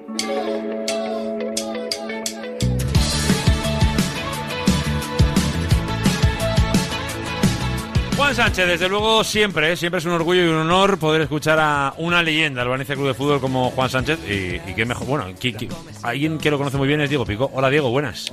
Juan 8.16 8.34
Sánchez, 8.34 8.66
desde 8.68 8.88
luego 8.88 9.24
siempre, 9.24 9.72
¿eh? 9.72 9.76
siempre 9.76 9.98
es 9.98 10.04
un 10.04 10.12
orgullo 10.12 10.44
y 10.44 10.48
un 10.48 10.54
honor 10.54 10.98
poder 10.98 11.22
escuchar 11.22 11.58
a 11.60 11.94
una 11.98 12.22
leyenda 12.22 12.60
del 12.60 12.70
Valencia 12.70 12.94
Club 12.94 13.08
de 13.08 13.14
Fútbol 13.14 13.40
como 13.40 13.70
Juan 13.70 13.90
Sánchez 13.90 14.20
y, 14.28 14.70
y 14.70 14.74
qué 14.74 14.84
mejor, 14.86 15.06
bueno, 15.06 15.26
alguien 16.02 16.38
que 16.38 16.50
lo 16.50 16.58
conoce 16.58 16.76
muy 16.76 16.86
bien 16.86 17.00
es 17.00 17.08
Diego 17.08 17.26
Pico. 17.26 17.50
Hola 17.52 17.70
Diego, 17.70 17.90
buenas. 17.90 18.32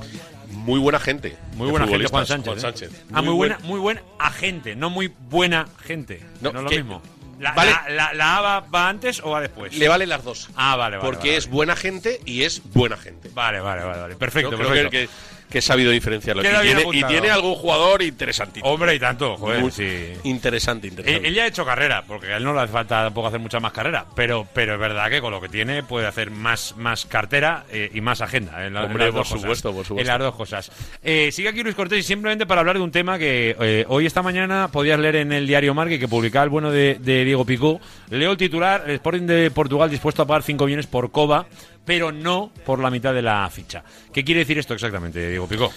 Muy 0.50 0.78
buena 0.78 1.00
gente. 1.00 1.36
Muy 1.56 1.70
buena 1.70 1.86
gente 1.88 2.06
Juan 2.06 2.26
Sánchez. 2.26 2.46
Juan 2.46 2.60
Sánchez. 2.60 2.92
¿eh? 2.92 3.04
Ah, 3.12 3.22
muy, 3.22 3.34
buena, 3.34 3.58
muy 3.64 3.80
buen 3.80 4.00
agente, 4.18 4.76
no 4.76 4.88
muy 4.88 5.12
buena 5.28 5.66
gente. 5.84 6.20
No, 6.40 6.52
no 6.52 6.60
es 6.60 6.64
lo 6.64 6.70
mismo. 6.70 7.02
La, 7.40 7.52
vale. 7.52 7.72
la, 7.72 7.90
la, 7.90 8.14
la, 8.14 8.36
A 8.36 8.40
va, 8.40 8.60
va, 8.60 8.88
antes 8.88 9.20
o 9.24 9.30
va 9.30 9.40
después? 9.40 9.76
Le 9.76 9.88
valen 9.88 10.08
las 10.08 10.22
dos. 10.22 10.48
Ah, 10.54 10.76
vale, 10.76 10.96
vale. 10.96 11.08
Porque 11.08 11.28
vale, 11.30 11.36
es 11.38 11.48
buena 11.48 11.74
gente 11.74 12.20
y 12.24 12.44
es 12.44 12.62
buena 12.72 12.96
gente. 12.96 13.30
Vale, 13.34 13.58
vale, 13.58 13.82
vale. 13.82 14.00
vale. 14.00 14.14
Perfecto, 14.14 14.52
Yo 14.52 14.58
perfecto. 14.58 14.90
Creo 14.90 15.08
que, 15.08 15.12
que 15.52 15.58
he 15.58 15.62
sabido 15.62 15.90
diferenciarlo. 15.90 16.42
Y 16.42 16.46
tiene, 16.46 16.84
y 16.92 17.04
tiene, 17.04 17.30
algún 17.30 17.54
jugador 17.54 18.02
interesantito. 18.02 18.66
Hombre, 18.66 18.94
y 18.94 18.98
tanto, 18.98 19.36
joder. 19.36 19.60
Muy 19.60 19.70
sí. 19.70 20.14
Interesante, 20.24 20.88
interesante. 20.88 21.28
Él, 21.28 21.34
ya 21.34 21.44
ha 21.44 21.46
hecho 21.46 21.64
carrera, 21.64 22.04
porque 22.06 22.32
a 22.32 22.38
él 22.38 22.44
no 22.44 22.54
le 22.54 22.60
hace 22.60 22.72
falta 22.72 23.04
tampoco 23.04 23.28
hacer 23.28 23.38
mucha 23.38 23.60
más 23.60 23.72
carrera. 23.72 24.06
Pero, 24.16 24.46
pero 24.54 24.74
es 24.74 24.80
verdad 24.80 25.10
que 25.10 25.20
con 25.20 25.30
lo 25.30 25.40
que 25.40 25.50
tiene 25.50 25.82
puede 25.82 26.06
hacer 26.06 26.30
más, 26.30 26.74
más 26.78 27.04
cartera 27.04 27.64
eh, 27.70 27.90
y 27.92 28.00
más 28.00 28.22
agenda. 28.22 28.66
En 28.66 28.72
la, 28.72 28.84
Hombre, 28.84 29.08
en 29.08 29.14
las 29.14 29.14
por 29.14 29.18
dos 29.18 29.28
supuesto, 29.28 29.68
cosas, 29.68 29.76
por 29.76 29.86
supuesto. 29.86 30.00
En 30.00 30.18
las 30.18 30.26
dos 30.26 30.34
cosas. 30.34 30.72
Eh, 31.02 31.30
sigue 31.32 31.50
aquí 31.50 31.62
Luis 31.62 31.74
Cortés 31.74 31.98
y 31.98 32.02
simplemente 32.02 32.46
para 32.46 32.60
hablar 32.60 32.76
de 32.76 32.82
un 32.82 32.90
tema 32.90 33.18
que 33.18 33.54
eh, 33.60 33.84
hoy, 33.88 34.06
esta 34.06 34.22
mañana, 34.22 34.68
podías 34.72 34.98
leer 34.98 35.16
en 35.16 35.32
el 35.32 35.46
diario 35.46 35.74
Marque 35.74 35.98
que 35.98 36.08
publicaba 36.08 36.44
el 36.44 36.50
bueno 36.50 36.70
de, 36.70 36.96
de 36.98 37.24
Diego 37.26 37.44
Picó. 37.44 37.78
Leo 38.08 38.30
el 38.30 38.38
titular: 38.38 38.84
el 38.86 38.94
Sporting 38.94 39.26
de 39.26 39.50
Portugal 39.50 39.90
dispuesto 39.90 40.22
a 40.22 40.26
pagar 40.26 40.42
5 40.42 40.64
millones 40.64 40.86
por 40.86 41.10
Coba, 41.10 41.46
pero 41.84 42.12
no 42.12 42.52
por 42.64 42.78
la 42.78 42.90
mitad 42.90 43.14
de 43.14 43.22
la 43.22 43.48
ficha. 43.50 43.84
¿Qué 44.12 44.24
quiere 44.24 44.40
decir 44.40 44.58
esto 44.58 44.74
exactamente, 44.74 45.28
Diego 45.28 45.46
Picó? 45.46 45.72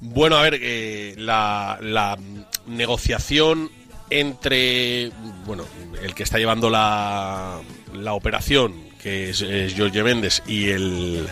Bueno, 0.00 0.36
a 0.36 0.42
ver, 0.42 0.58
eh, 0.60 1.14
la, 1.18 1.78
la, 1.80 2.16
negociación 2.66 3.70
entre, 4.10 5.10
bueno, 5.44 5.64
el 6.02 6.14
que 6.14 6.22
está 6.22 6.38
llevando 6.38 6.70
la, 6.70 7.60
la 7.94 8.12
operación, 8.12 8.74
que 9.02 9.30
es, 9.30 9.40
es 9.42 9.74
Jorge 9.76 10.02
Méndez, 10.04 10.42
y 10.46 10.68
el, 10.68 11.28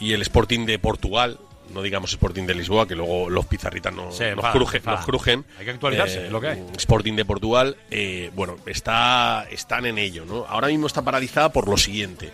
y 0.00 0.12
el 0.14 0.22
Sporting 0.22 0.64
de 0.64 0.78
Portugal, 0.78 1.38
no 1.72 1.82
digamos 1.82 2.10
Sporting 2.12 2.44
de 2.44 2.54
Lisboa, 2.54 2.88
que 2.88 2.94
luego 2.94 3.28
los 3.28 3.44
pizarritas 3.44 3.92
no, 3.92 4.10
sí, 4.10 4.24
nos, 4.34 4.44
va, 4.44 4.52
crujen, 4.52 4.82
nos 4.86 5.04
crujen. 5.04 5.44
Hay 5.58 5.66
que 5.66 5.70
actualizarse, 5.72 6.26
eh, 6.26 6.30
lo 6.30 6.40
que 6.40 6.48
hay. 6.48 6.64
Sporting 6.78 7.14
de 7.14 7.24
Portugal, 7.26 7.76
eh, 7.90 8.30
bueno, 8.34 8.56
está, 8.64 9.46
están 9.50 9.84
en 9.84 9.98
ello, 9.98 10.24
¿no? 10.24 10.46
Ahora 10.48 10.68
mismo 10.68 10.86
está 10.86 11.02
paralizada 11.02 11.50
por 11.50 11.68
lo 11.68 11.76
siguiente. 11.76 12.30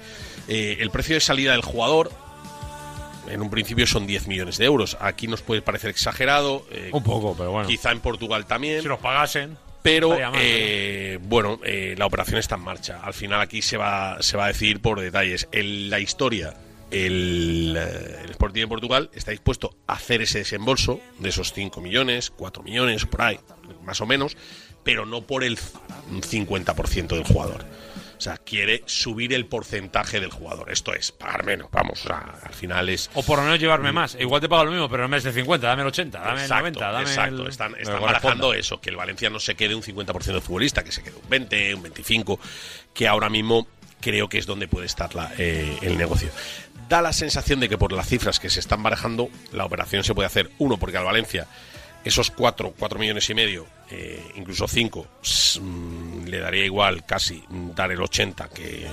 Eh, 0.48 0.78
el 0.80 0.90
precio 0.90 1.14
de 1.14 1.20
salida 1.20 1.52
del 1.52 1.62
jugador 1.62 2.10
en 3.28 3.40
un 3.40 3.50
principio 3.50 3.86
son 3.86 4.06
10 4.06 4.26
millones 4.26 4.58
de 4.58 4.64
euros. 4.64 4.96
Aquí 5.00 5.26
nos 5.28 5.42
puede 5.42 5.62
parecer 5.62 5.90
exagerado. 5.90 6.66
eh, 6.70 6.90
Un 6.92 7.02
poco, 7.02 7.34
pero 7.36 7.52
bueno. 7.52 7.68
Quizá 7.68 7.92
en 7.92 8.00
Portugal 8.00 8.46
también. 8.46 8.82
Si 8.82 8.88
los 8.88 8.98
pagasen. 8.98 9.56
Pero, 9.82 10.10
mal, 10.10 10.32
eh, 10.38 11.18
bueno, 11.22 11.58
eh, 11.64 11.96
la 11.98 12.06
operación 12.06 12.38
está 12.38 12.54
en 12.54 12.60
marcha. 12.62 13.00
Al 13.02 13.14
final 13.14 13.40
aquí 13.40 13.62
se 13.62 13.76
va, 13.76 14.18
se 14.20 14.36
va 14.36 14.44
a 14.44 14.48
decidir 14.48 14.80
por 14.80 15.00
detalles. 15.00 15.48
En 15.50 15.90
la 15.90 15.98
historia, 15.98 16.54
el, 16.92 17.76
eh, 17.76 18.20
el 18.24 18.30
Sporting 18.30 18.60
de 18.60 18.68
Portugal 18.68 19.10
está 19.12 19.32
dispuesto 19.32 19.74
a 19.88 19.94
hacer 19.94 20.22
ese 20.22 20.38
desembolso 20.38 21.00
de 21.18 21.30
esos 21.30 21.52
5 21.52 21.80
millones, 21.80 22.30
4 22.30 22.62
millones, 22.62 23.06
por 23.06 23.22
ahí, 23.22 23.40
más 23.82 24.00
o 24.00 24.06
menos, 24.06 24.36
pero 24.84 25.04
no 25.04 25.22
por 25.22 25.42
el 25.42 25.58
50% 25.58 27.08
del 27.16 27.24
jugador. 27.24 27.64
O 28.22 28.24
sea, 28.24 28.36
quiere 28.36 28.84
subir 28.86 29.32
el 29.34 29.46
porcentaje 29.46 30.20
del 30.20 30.30
jugador. 30.30 30.70
Esto 30.70 30.94
es, 30.94 31.10
pagar 31.10 31.44
menos, 31.44 31.68
vamos, 31.72 32.04
o 32.04 32.06
sea, 32.06 32.38
al 32.44 32.54
final 32.54 32.88
es... 32.88 33.10
O 33.14 33.24
por 33.24 33.38
lo 33.40 33.44
menos 33.44 33.58
llevarme 33.58 33.90
más. 33.90 34.16
Igual 34.20 34.40
te 34.40 34.48
pago 34.48 34.64
lo 34.66 34.70
mismo, 34.70 34.88
pero 34.88 35.06
en 35.06 35.10
vez 35.10 35.24
de 35.24 35.32
50, 35.32 35.66
dame 35.66 35.82
el 35.82 35.88
80, 35.88 36.18
dame 36.20 36.30
el 36.34 36.38
Exacto, 36.38 36.60
90, 36.62 36.92
dame 36.92 37.02
exacto. 37.04 37.42
el... 37.42 37.48
Están, 37.48 37.74
están 37.80 38.00
barajando 38.00 38.54
eso, 38.54 38.80
que 38.80 38.90
el 38.90 38.96
Valencia 38.96 39.28
no 39.28 39.40
se 39.40 39.56
quede 39.56 39.74
un 39.74 39.82
50% 39.82 40.34
de 40.34 40.40
futbolista, 40.40 40.84
que 40.84 40.92
se 40.92 41.02
quede 41.02 41.16
un 41.16 41.28
20, 41.28 41.74
un 41.74 41.82
25, 41.82 42.38
que 42.94 43.08
ahora 43.08 43.28
mismo 43.28 43.66
creo 44.00 44.28
que 44.28 44.38
es 44.38 44.46
donde 44.46 44.68
puede 44.68 44.86
estar 44.86 45.12
la- 45.16 45.32
eh, 45.36 45.76
el 45.82 45.98
negocio. 45.98 46.28
Da 46.88 47.02
la 47.02 47.12
sensación 47.12 47.58
de 47.58 47.68
que 47.68 47.76
por 47.76 47.90
las 47.90 48.06
cifras 48.06 48.38
que 48.38 48.50
se 48.50 48.60
están 48.60 48.84
barajando, 48.84 49.30
la 49.52 49.64
operación 49.64 50.04
se 50.04 50.14
puede 50.14 50.28
hacer, 50.28 50.48
uno, 50.58 50.76
porque 50.76 50.96
al 50.96 51.04
Valencia 51.04 51.48
esos 52.04 52.30
4, 52.30 52.74
4 52.78 52.98
millones 52.98 53.28
y 53.30 53.34
medio, 53.34 53.66
eh, 53.90 54.22
incluso 54.36 54.66
5, 54.66 55.06
le 56.26 56.38
daría 56.38 56.64
igual 56.64 57.04
casi 57.04 57.42
dar 57.74 57.92
el 57.92 58.00
80 58.00 58.48
que, 58.48 58.86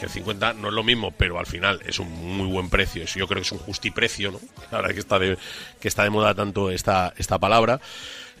el 0.00 0.10
50, 0.10 0.54
no 0.54 0.68
es 0.68 0.74
lo 0.74 0.82
mismo, 0.82 1.12
pero 1.12 1.38
al 1.38 1.46
final 1.46 1.80
es 1.86 2.00
un 2.00 2.10
muy 2.10 2.48
buen 2.48 2.68
precio. 2.68 3.04
Yo 3.04 3.28
creo 3.28 3.40
que 3.40 3.46
es 3.46 3.52
un 3.52 3.58
justiprecio, 3.58 4.32
¿no? 4.32 4.40
La 4.72 4.78
verdad 4.78 4.94
que 4.94 5.00
está 5.00 5.18
de, 5.18 5.38
que 5.78 5.86
está 5.86 6.02
de 6.02 6.10
moda 6.10 6.34
tanto 6.34 6.70
esta, 6.70 7.14
esta 7.16 7.38
palabra. 7.38 7.80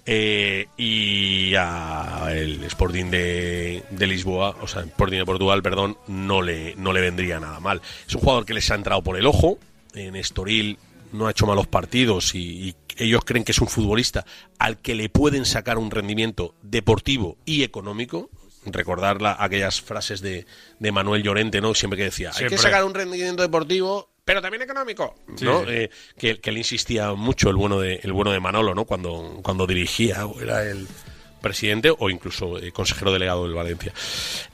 Eh, 0.04 0.66
y 0.76 1.54
a 1.56 2.26
el 2.32 2.64
Sporting 2.64 3.04
de, 3.04 3.84
de 3.90 4.06
Lisboa, 4.08 4.56
o 4.60 4.66
sea, 4.66 4.82
Sporting 4.82 5.18
de 5.18 5.24
Portugal, 5.24 5.62
perdón, 5.62 5.96
no 6.08 6.42
le, 6.42 6.74
no 6.74 6.92
le 6.92 7.00
vendría 7.00 7.38
nada 7.38 7.60
mal. 7.60 7.80
Es 8.08 8.14
un 8.16 8.22
jugador 8.22 8.44
que 8.44 8.54
les 8.54 8.68
ha 8.72 8.74
entrado 8.74 9.02
por 9.02 9.16
el 9.16 9.26
ojo. 9.26 9.58
En 9.94 10.16
Estoril 10.16 10.78
no 11.12 11.26
ha 11.26 11.30
hecho 11.30 11.46
malos 11.46 11.68
partidos 11.68 12.34
y 12.34 12.74
ellos 12.98 13.22
creen 13.24 13.44
que 13.44 13.52
es 13.52 13.60
un 13.60 13.68
futbolista 13.68 14.24
al 14.58 14.78
que 14.78 14.94
le 14.94 15.08
pueden 15.08 15.44
sacar 15.44 15.78
un 15.78 15.90
rendimiento 15.90 16.54
deportivo 16.62 17.36
y 17.44 17.62
económico. 17.62 18.30
Recordar 18.64 19.20
la- 19.20 19.36
aquellas 19.40 19.80
frases 19.80 20.20
de, 20.20 20.46
de 20.78 20.92
Manuel 20.92 21.22
Llorente, 21.22 21.60
¿no? 21.60 21.74
Siempre 21.74 21.96
que 21.96 22.04
decía, 22.04 22.30
hay 22.34 22.46
que 22.46 22.58
sacar 22.58 22.84
un 22.84 22.94
rendimiento 22.94 23.42
deportivo, 23.42 24.08
pero 24.24 24.40
también 24.40 24.62
económico, 24.62 25.16
Sí, 25.36 25.44
¿no? 25.44 25.60
sí. 25.62 25.66
Eh, 25.68 25.90
que, 26.16 26.38
que 26.38 26.52
le 26.52 26.58
insistía 26.58 27.12
mucho 27.14 27.50
el 27.50 27.56
bueno 27.56 27.80
de, 27.80 27.96
el 28.04 28.12
bueno 28.12 28.30
de 28.30 28.38
Manolo, 28.38 28.72
¿no? 28.74 28.84
Cuando, 28.84 29.40
cuando 29.42 29.66
dirigía 29.66 30.26
o 30.26 30.40
era 30.40 30.62
el 30.62 30.86
presidente 31.40 31.90
o 31.98 32.08
incluso 32.08 32.56
eh, 32.58 32.70
consejero 32.70 33.12
delegado 33.12 33.42
del 33.42 33.54
Valencia. 33.54 33.92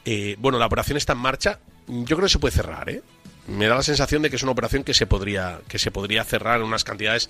Eh, 0.07 0.36
bueno, 0.39 0.59
la 0.59 0.64
operación 0.64 0.97
está 0.97 1.12
en 1.12 1.18
marcha. 1.18 1.61
Yo 1.86 2.16
creo 2.16 2.22
que 2.28 2.32
se 2.32 2.39
puede 2.39 2.55
cerrar, 2.55 2.89
¿eh? 2.89 3.03
Me 3.47 3.66
da 3.66 3.74
la 3.74 3.82
sensación 3.82 4.22
de 4.22 4.30
que 4.30 4.36
es 4.36 4.43
una 4.43 4.53
operación 4.53 4.84
que 4.84 4.95
se 4.95 5.07
podría, 5.07 5.61
que 5.68 5.78
se 5.78 5.91
podría 5.91 6.24
cerrar 6.24 6.61
en 6.61 6.66
unas 6.66 6.84
cantidades 6.84 7.28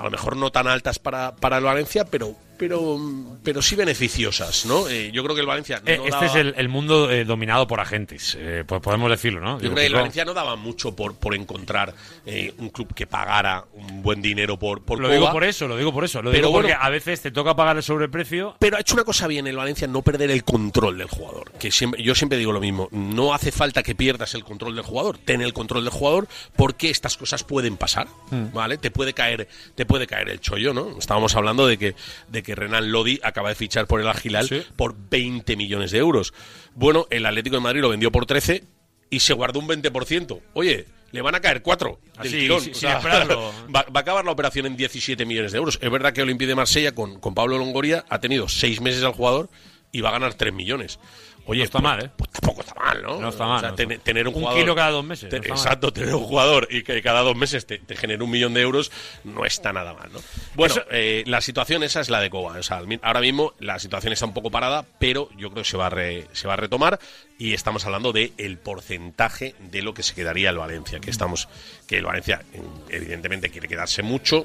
a 0.00 0.04
lo 0.04 0.10
mejor 0.10 0.36
no 0.36 0.50
tan 0.50 0.66
altas 0.66 0.98
para, 0.98 1.36
para 1.36 1.58
el 1.58 1.64
Valencia, 1.64 2.06
pero, 2.06 2.34
pero, 2.60 3.00
pero 3.42 3.62
sí 3.62 3.74
beneficiosas, 3.74 4.66
¿no? 4.66 4.86
Eh, 4.88 5.10
yo 5.12 5.22
creo 5.24 5.34
que 5.34 5.40
el 5.40 5.46
Valencia 5.46 5.80
no 5.80 5.90
Eh, 5.90 5.94
este 5.96 6.10
daba- 6.10 6.26
es 6.26 6.34
el, 6.34 6.54
el 6.58 6.68
mundo 6.68 7.10
eh, 7.10 7.24
dominado 7.24 7.66
por 7.66 7.80
agentes, 7.80 8.36
eh, 8.38 8.64
pues 8.66 8.80
podemos 8.82 9.10
decirlo, 9.10 9.40
¿no? 9.40 9.54
yo 9.56 9.62
Digo, 9.62 9.74
creo 9.74 9.82
que 9.82 9.86
el 9.86 9.94
Valencia 9.94 10.24
no 10.26 10.34
daba 10.34 10.56
mucho 10.56 10.94
por, 10.94 11.14
por 11.16 11.34
encontrar 11.34 11.94
un 12.58 12.68
club 12.70 12.94
que 12.94 13.06
pagara 13.06 13.64
un 13.72 14.02
buen 14.02 14.20
dinero 14.22 14.58
por, 14.58 14.82
por 14.84 15.00
Lo 15.00 15.08
digo 15.08 15.30
por 15.32 15.42
eso, 15.44 15.66
lo 15.66 15.76
digo 15.76 15.92
por 15.92 16.04
eso. 16.04 16.20
Lo 16.22 16.30
Pero 16.30 16.48
digo 16.48 16.52
porque 16.58 16.72
bueno. 16.72 16.84
a 16.84 16.90
veces 16.90 17.20
te 17.22 17.30
toca 17.30 17.56
pagar 17.56 17.76
el 17.78 17.82
sobreprecio. 17.82 18.54
Pero 18.58 18.76
ha 18.76 18.80
hecho 18.80 18.94
una 18.94 19.04
cosa 19.04 19.26
bien 19.26 19.46
el 19.46 19.56
Valencia, 19.56 19.86
no 19.88 20.02
perder 20.02 20.30
el 20.30 20.44
control 20.44 20.98
del 20.98 21.08
jugador. 21.08 21.52
Que 21.58 21.70
siempre, 21.70 22.02
yo 22.02 22.14
siempre 22.14 22.38
digo 22.38 22.52
lo 22.52 22.60
mismo, 22.60 22.88
no 22.92 23.32
hace 23.34 23.50
falta 23.52 23.82
que 23.82 23.94
pierdas 23.94 24.34
el 24.34 24.44
control 24.44 24.74
del 24.76 24.84
jugador, 24.84 25.18
ten 25.18 25.40
el 25.40 25.52
control 25.52 25.84
del 25.84 25.92
jugador 25.92 26.28
porque 26.56 26.90
estas 26.90 27.16
cosas 27.16 27.42
pueden 27.42 27.76
pasar, 27.76 28.06
Hmm. 28.30 28.52
¿vale? 28.52 28.76
Te 28.78 28.90
puede 28.90 29.12
caer, 29.14 29.48
te 29.74 29.86
puede 29.86 30.06
caer 30.06 30.28
el 30.28 30.40
chollo, 30.40 30.74
¿no? 30.74 30.98
Estábamos 30.98 31.34
hablando 31.36 31.66
de 31.66 31.78
que, 31.78 31.94
de 32.28 32.42
que 32.42 32.49
Renan 32.54 32.92
Lodi 32.92 33.20
acaba 33.22 33.48
de 33.48 33.54
fichar 33.54 33.86
por 33.86 34.00
el 34.00 34.08
Agilal 34.08 34.48
por 34.76 34.94
20 35.10 35.56
millones 35.56 35.90
de 35.90 35.98
euros. 35.98 36.32
Bueno, 36.74 37.06
el 37.10 37.26
Atlético 37.26 37.56
de 37.56 37.62
Madrid 37.62 37.80
lo 37.80 37.88
vendió 37.88 38.10
por 38.10 38.26
13 38.26 38.64
y 39.10 39.20
se 39.20 39.32
guardó 39.34 39.58
un 39.58 39.68
20%. 39.68 40.40
Oye, 40.54 40.86
le 41.12 41.22
van 41.22 41.34
a 41.34 41.40
caer 41.40 41.62
4 41.62 42.00
del 42.22 42.26
Así, 42.26 42.38
tirón. 42.38 42.62
O 42.70 42.74
sea, 42.74 42.98
va, 43.74 43.82
va 43.82 43.84
a 43.94 44.00
acabar 44.00 44.24
la 44.24 44.30
operación 44.30 44.66
en 44.66 44.76
17 44.76 45.24
millones 45.26 45.52
de 45.52 45.58
euros. 45.58 45.78
Es 45.82 45.90
verdad 45.90 46.12
que 46.12 46.22
Olympique 46.22 46.48
de 46.48 46.54
Marsella 46.54 46.94
con, 46.94 47.18
con 47.18 47.34
Pablo 47.34 47.58
Longoria 47.58 48.04
ha 48.08 48.20
tenido 48.20 48.48
6 48.48 48.80
meses 48.80 49.02
al 49.02 49.12
jugador 49.12 49.50
y 49.92 50.00
va 50.00 50.10
a 50.10 50.12
ganar 50.12 50.34
3 50.34 50.52
millones. 50.52 50.98
Oye, 51.46 51.60
No 51.60 51.64
está 51.64 51.78
pues- 51.78 51.82
mal, 51.82 52.04
¿eh? 52.04 52.10
Pues 52.16 52.30
tampoco 52.30 52.60
está 52.60 52.74
mal, 52.74 53.02
¿no? 53.02 53.20
No 53.20 53.28
está 53.30 53.46
mal, 53.46 53.56
O 53.56 53.60
sea, 53.60 53.68
no 53.70 53.74
ten- 53.74 53.90
está- 53.92 54.04
tener 54.04 54.28
un 54.28 54.34
Un 54.34 54.40
jugador. 54.40 54.60
kilo 54.60 54.74
cada 54.74 54.90
dos 54.90 55.04
meses, 55.04 55.32
no 55.32 55.38
mal. 55.38 55.48
exacto, 55.50 55.92
tener 55.92 56.14
un 56.14 56.22
jugador 56.24 56.68
y 56.70 56.82
que 56.82 57.02
cada 57.02 57.20
dos 57.22 57.36
meses 57.36 57.66
te, 57.66 57.78
te 57.78 57.96
genere 57.96 58.22
un 58.22 58.30
millón 58.30 58.54
de 58.54 58.60
euros 58.60 58.92
no 59.24 59.44
está 59.44 59.72
nada 59.72 59.94
mal, 59.94 60.12
¿no? 60.12 60.20
Bueno, 60.54 60.74
Eso- 60.74 60.84
eh, 60.90 61.24
la 61.26 61.40
situación 61.40 61.82
esa 61.82 62.00
es 62.00 62.08
la 62.10 62.20
de 62.20 62.30
Coba. 62.30 62.58
O 62.58 62.62
sea, 62.62 62.82
ahora 63.02 63.20
mismo 63.20 63.54
la 63.58 63.78
situación 63.78 64.12
está 64.12 64.26
un 64.26 64.34
poco 64.34 64.50
parada, 64.50 64.84
pero 64.98 65.28
yo 65.36 65.50
creo 65.50 65.62
que 65.64 65.68
se 65.70 65.76
va 65.76 65.86
a, 65.86 65.90
re- 65.90 66.26
se 66.32 66.46
va 66.46 66.54
a 66.54 66.56
retomar 66.56 66.98
y 67.38 67.54
estamos 67.54 67.84
hablando 67.86 68.12
de 68.12 68.32
el 68.38 68.58
porcentaje 68.58 69.54
de 69.58 69.82
lo 69.82 69.94
que 69.94 70.02
se 70.02 70.14
quedaría 70.14 70.50
el 70.50 70.58
Valencia, 70.58 71.00
que 71.00 71.10
estamos 71.10 71.48
que 71.86 71.98
el 71.98 72.04
Valencia 72.04 72.42
evidentemente 72.88 73.50
quiere 73.50 73.66
quedarse 73.68 74.02
mucho. 74.02 74.44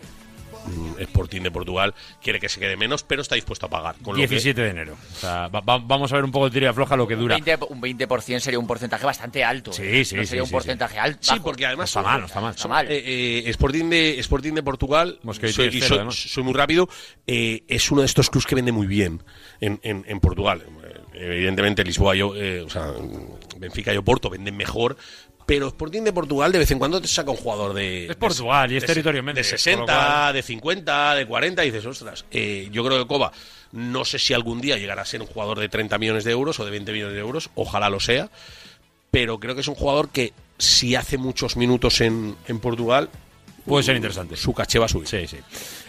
Mm, 0.65 0.99
Sporting 0.99 1.41
de 1.41 1.51
Portugal 1.51 1.93
quiere 2.21 2.39
que 2.39 2.49
se 2.49 2.59
quede 2.59 2.75
menos, 2.77 3.03
pero 3.03 3.21
está 3.21 3.35
dispuesto 3.35 3.65
a 3.65 3.69
pagar. 3.69 3.95
Con 4.01 4.15
lo 4.15 4.21
que- 4.21 4.27
17 4.27 4.61
de 4.61 4.69
enero. 4.69 4.97
O 5.13 5.19
sea, 5.19 5.47
va- 5.47 5.61
va- 5.61 5.77
vamos 5.77 6.11
a 6.11 6.15
ver 6.15 6.25
un 6.25 6.31
poco 6.31 6.45
de 6.45 6.51
tira 6.51 6.65
y 6.65 6.69
afloja 6.69 6.95
lo 6.95 7.07
que 7.07 7.15
Un 7.15 7.21
dura. 7.21 7.35
20, 7.35 7.57
un 7.69 7.81
20% 7.81 8.39
sería 8.39 8.59
un 8.59 8.67
porcentaje 8.67 9.05
bastante 9.05 9.43
alto. 9.43 9.71
Sí, 9.73 9.83
¿eh? 9.83 10.05
sí, 10.05 10.15
No 10.15 10.21
sí, 10.23 10.27
sería 10.27 10.43
un 10.43 10.47
sí, 10.49 10.53
porcentaje 10.53 10.97
alto. 10.99 11.19
Sí, 11.33 11.39
porque 11.43 11.65
además 11.65 11.89
está 11.89 12.01
mal, 12.01 12.23
está 12.25 12.41
mal. 12.41 12.53
Está 12.55 12.67
mal. 12.67 12.87
Eh, 12.91 13.03
eh, 13.45 13.49
Sporting 13.49 13.89
de 13.89 14.19
Sporting 14.19 14.53
de 14.53 14.63
Portugal 14.63 15.19
soy, 15.51 15.67
y 15.67 15.81
soy, 15.81 16.43
muy 16.43 16.53
rápido 16.53 16.89
eh, 17.27 17.63
es 17.67 17.91
uno 17.91 18.01
de 18.01 18.07
estos 18.07 18.29
clubs 18.29 18.45
que 18.45 18.55
vende 18.55 18.71
muy 18.71 18.87
bien 18.87 19.21
en, 19.59 19.79
en- 19.83 20.03
en 20.07 20.19
Portugal 20.19 20.63
evidentemente 21.13 21.83
Lisboa 21.83 22.15
yo 22.15 22.35
eh, 22.35 22.61
o 22.61 22.69
sea 22.69 22.91
Benfica 23.57 23.93
y 23.93 23.97
Oporto 23.97 24.29
venden 24.29 24.55
mejor 24.57 24.97
pero 25.45 25.67
Sporting 25.67 26.01
de 26.03 26.11
Portugal 26.13 26.51
de 26.51 26.59
vez 26.59 26.71
en 26.71 26.79
cuando 26.79 26.99
te 27.01 27.07
saca 27.07 27.31
un 27.31 27.37
jugador 27.37 27.73
de 27.73 28.07
Es 28.07 28.15
Portugal 28.15 28.71
y 28.71 28.77
es 28.77 28.81
de- 28.81 28.87
territorio 28.87 29.19
de 29.19 29.25
Méndez, 29.25 29.47
60 29.47 29.85
por 29.85 29.93
lo 29.95 30.09
cual- 30.09 30.33
de 30.33 30.41
50 30.43 31.15
de 31.15 31.25
40 31.27 31.63
y 31.65 31.71
dices 31.71 31.85
ostras 31.85 32.25
eh, 32.31 32.67
yo 32.71 32.83
creo 32.83 32.97
que 32.99 33.07
Coba 33.07 33.31
no 33.71 34.05
sé 34.05 34.17
si 34.19 34.33
algún 34.33 34.61
día 34.61 34.77
llegará 34.77 35.01
a 35.03 35.05
ser 35.05 35.21
un 35.21 35.27
jugador 35.27 35.59
de 35.59 35.69
30 35.69 35.97
millones 35.97 36.23
de 36.23 36.31
euros 36.31 36.59
o 36.59 36.65
de 36.65 36.71
20 36.71 36.91
millones 36.91 37.13
de 37.13 37.19
euros 37.19 37.49
ojalá 37.55 37.89
lo 37.89 37.99
sea 37.99 38.29
pero 39.11 39.39
creo 39.39 39.55
que 39.55 39.61
es 39.61 39.67
un 39.67 39.75
jugador 39.75 40.09
que 40.09 40.33
si 40.57 40.95
hace 40.95 41.17
muchos 41.17 41.57
minutos 41.57 42.01
en, 42.01 42.35
en 42.47 42.59
Portugal 42.59 43.09
Puede 43.65 43.83
ser 43.83 43.95
interesante. 43.95 44.35
su 44.35 44.53
caché 44.53 44.77
va 44.79 44.85
a 44.85 44.89
subir. 44.89 45.07
Sí, 45.07 45.27
sí. 45.27 45.37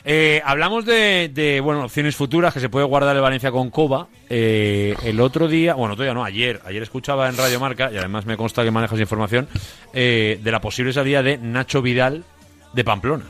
Eh, 0.04 0.40
hablamos 0.44 0.84
de, 0.86 1.30
de, 1.32 1.60
bueno, 1.60 1.84
opciones 1.84 2.16
futuras 2.16 2.54
que 2.54 2.60
se 2.60 2.68
puede 2.68 2.86
guardar 2.86 3.14
el 3.16 3.22
Valencia 3.22 3.50
con 3.50 3.70
Coba. 3.70 4.08
Eh, 4.30 4.94
el 5.04 5.20
otro 5.20 5.46
día, 5.48 5.74
bueno, 5.74 5.94
todavía 5.94 6.14
no, 6.14 6.24
ayer, 6.24 6.60
ayer 6.64 6.82
escuchaba 6.82 7.28
en 7.28 7.36
Radio 7.36 7.60
Marca, 7.60 7.90
y 7.92 7.96
además 7.98 8.24
me 8.24 8.36
consta 8.36 8.64
que 8.64 8.70
manejas 8.70 8.98
información, 9.00 9.48
eh, 9.92 10.40
de 10.42 10.50
la 10.50 10.60
posible 10.60 10.92
salida 10.92 11.22
de 11.22 11.38
Nacho 11.38 11.82
Vidal 11.82 12.24
de 12.72 12.84
Pamplona. 12.84 13.24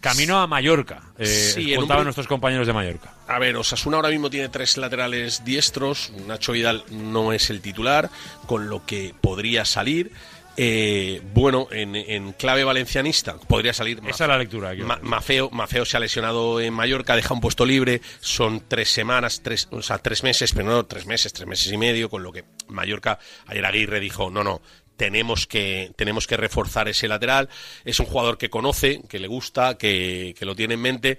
Camino 0.00 0.40
a 0.40 0.46
Mallorca. 0.46 1.02
Eh, 1.18 1.26
Sí, 1.26 1.72
un 1.72 1.80
contaban 1.80 2.02
pri- 2.02 2.06
nuestros 2.06 2.26
compañeros 2.26 2.66
de 2.66 2.72
Mallorca. 2.72 3.12
A 3.28 3.38
ver, 3.38 3.56
Osasuna 3.56 3.96
ahora 3.96 4.08
mismo 4.08 4.30
tiene 4.30 4.48
tres 4.48 4.78
laterales 4.78 5.44
diestros. 5.44 6.10
Nacho 6.26 6.52
Vidal 6.52 6.84
no 6.90 7.34
es 7.34 7.50
el 7.50 7.60
titular, 7.60 8.08
con 8.46 8.70
lo 8.70 8.86
que 8.86 9.14
podría 9.20 9.66
salir. 9.66 10.10
Eh, 10.56 11.22
bueno, 11.32 11.68
en, 11.70 11.94
en 11.96 12.32
clave 12.32 12.64
valencianista 12.64 13.36
podría 13.36 13.72
salir. 13.72 14.00
Esa 14.06 14.24
es 14.24 14.28
la 14.28 14.36
lectura. 14.38 14.74
Ma- 14.84 14.98
Mafeo, 15.02 15.48
Mafeo 15.50 15.84
se 15.84 15.96
ha 15.96 16.00
lesionado 16.00 16.60
en 16.60 16.74
Mallorca, 16.74 17.16
deja 17.16 17.32
un 17.32 17.40
puesto 17.40 17.64
libre, 17.64 18.00
son 18.20 18.62
tres 18.68 18.90
semanas, 18.90 19.40
tres, 19.42 19.68
o 19.70 19.80
sea, 19.82 19.98
tres 19.98 20.22
meses, 20.22 20.52
pero 20.52 20.66
no 20.68 20.84
tres 20.86 21.06
meses, 21.06 21.32
tres 21.32 21.48
meses 21.48 21.72
y 21.72 21.76
medio, 21.78 22.10
con 22.10 22.22
lo 22.22 22.32
que 22.32 22.44
Mallorca, 22.68 23.18
ayer 23.46 23.64
Aguirre 23.64 24.00
dijo, 24.00 24.30
no, 24.30 24.44
no, 24.44 24.60
tenemos 24.96 25.46
que, 25.46 25.92
tenemos 25.96 26.26
que 26.26 26.36
reforzar 26.36 26.88
ese 26.88 27.08
lateral. 27.08 27.48
Es 27.84 27.98
un 28.00 28.06
jugador 28.06 28.36
que 28.36 28.50
conoce, 28.50 29.00
que 29.08 29.18
le 29.18 29.28
gusta, 29.28 29.78
que, 29.78 30.34
que 30.38 30.44
lo 30.44 30.54
tiene 30.54 30.74
en 30.74 30.80
mente. 30.80 31.18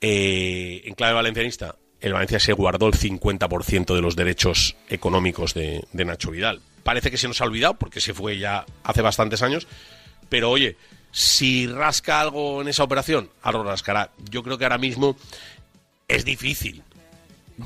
Eh, 0.00 0.82
en 0.84 0.94
clave 0.94 1.12
valencianista, 1.14 1.76
el 2.00 2.12
Valencia 2.12 2.38
se 2.38 2.52
guardó 2.52 2.86
el 2.86 2.94
50% 2.94 3.94
de 3.94 4.00
los 4.00 4.14
derechos 4.16 4.76
económicos 4.88 5.52
de, 5.54 5.84
de 5.92 6.04
Nacho 6.04 6.30
Vidal. 6.30 6.60
Parece 6.88 7.10
que 7.10 7.18
se 7.18 7.28
nos 7.28 7.38
ha 7.42 7.44
olvidado, 7.44 7.74
porque 7.74 8.00
se 8.00 8.14
fue 8.14 8.38
ya 8.38 8.64
hace 8.82 9.02
bastantes 9.02 9.42
años, 9.42 9.66
pero 10.30 10.50
oye, 10.50 10.78
si 11.12 11.66
rasca 11.66 12.18
algo 12.18 12.62
en 12.62 12.68
esa 12.68 12.82
operación, 12.82 13.28
algo 13.42 13.62
rascará. 13.62 14.10
Yo 14.30 14.42
creo 14.42 14.56
que 14.56 14.64
ahora 14.64 14.78
mismo 14.78 15.14
es 16.08 16.24
difícil. 16.24 16.82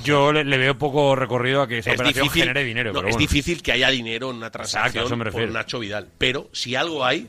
Yo 0.02 0.32
le, 0.32 0.42
le 0.42 0.58
veo 0.58 0.76
poco 0.76 1.14
recorrido 1.14 1.62
a 1.62 1.68
que 1.68 1.78
esa 1.78 1.90
Es 1.90 2.00
operación 2.00 2.24
difícil, 2.24 2.42
genere 2.42 2.64
dinero. 2.64 2.92
no, 2.92 2.98
pero 2.98 3.10
es 3.10 3.14
bueno. 3.14 3.28
difícil 3.30 3.62
que 3.62 3.70
haya 3.70 3.90
dinero 3.90 4.30
en 4.30 4.38
una 4.38 4.50
transacción 4.50 5.16
me 5.16 5.30
por. 5.30 5.48
Nacho 5.50 5.78
Vidal. 5.78 6.08
Pero 6.18 6.50
si 6.52 6.74
algo 6.74 7.04
hay, 7.04 7.28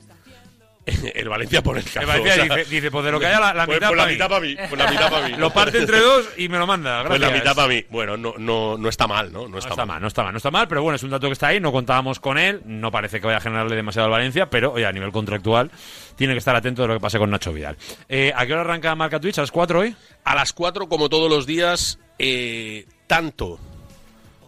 el 1.16 1.30
Valencia 1.30 1.64
por 1.64 1.78
el 1.78 1.86
El 1.96 2.06
Valencia 2.06 2.44
dice, 2.44 2.66
dice, 2.66 2.92
pues 2.92 3.06
de 3.06 3.12
lo 3.12 3.20
que 3.20 3.28
haya 3.28 3.40
la, 3.40 3.54
la 3.54 3.66
pues, 3.66 3.78
mitad 3.78 3.88
pues 3.88 3.98
la 3.98 4.04
para 4.04 4.12
mitad 4.12 4.30
para 4.30 4.42
mí, 4.42 4.56
pues 4.56 4.82
la 4.82 4.92
mitad 4.92 5.10
para 5.10 5.28
mí. 5.28 5.36
Lo 5.38 5.50
parte 5.52 5.78
entre 5.78 6.00
dos 6.00 6.30
y 6.38 6.50
me 6.50 6.58
lo 6.58 6.68
manda. 6.68 7.06
Pues 7.06 7.20
la 7.20 7.28
gracias. 7.28 7.44
mitad 7.44 7.56
para 7.56 7.68
mí. 7.68 7.86
Bueno, 7.90 8.18
no, 8.18 8.34
no, 8.38 8.78
no 8.78 8.90
está 8.90 9.08
mal, 9.08 9.32
¿no? 9.32 9.44
No 9.44 9.50
No 9.50 9.58
está, 9.60 9.72
está 9.72 9.86
mal, 9.86 10.02
no 10.02 10.08
está 10.08 10.24
mal, 10.24 10.34
no 10.34 10.38
está 10.38 10.52
mal, 10.52 10.68
pero 10.68 10.84
bueno, 10.84 10.96
es 10.96 11.04
un 11.04 11.10
dato 11.10 11.28
que 11.28 11.34
está 11.34 11.48
ahí, 11.48 11.60
no 11.60 11.72
contábamos 11.72 12.20
con 12.20 12.38
él, 12.38 12.62
no 12.66 12.92
parece 12.92 13.20
que 13.20 13.28
vaya 13.28 13.38
a 13.38 13.42
generarle 13.42 13.76
demasiado 13.76 14.06
al 14.08 14.12
Valencia, 14.12 14.50
pero 14.50 14.74
oye, 14.74 14.86
a 14.86 14.92
nivel 14.92 15.12
contractual 15.12 15.72
tiene 16.16 16.34
que 16.34 16.40
estar 16.40 16.56
atento 16.56 16.82
de 16.82 16.90
lo 16.90 16.94
que 16.96 17.00
pase 17.00 17.18
con 17.18 17.30
Nacho 17.30 17.54
Vidal. 17.54 17.78
Eh, 18.10 18.34
¿A 18.36 18.46
qué 18.46 18.54
hora 18.54 18.62
arranca 18.62 18.94
Marca 18.96 19.20
Twitch? 19.20 19.38
¿A 19.38 19.42
las 19.42 19.52
4 19.52 19.80
hoy? 19.80 19.96
A 20.26 20.36
las 20.36 20.54
4, 20.54 20.88
como 20.90 21.10
todos 21.10 21.30
los 21.30 21.46
días, 21.46 22.00
eh, 22.20 22.86
tanto, 23.08 23.60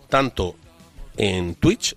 tanto 0.10 0.56
en 1.18 1.56
Twitch 1.56 1.96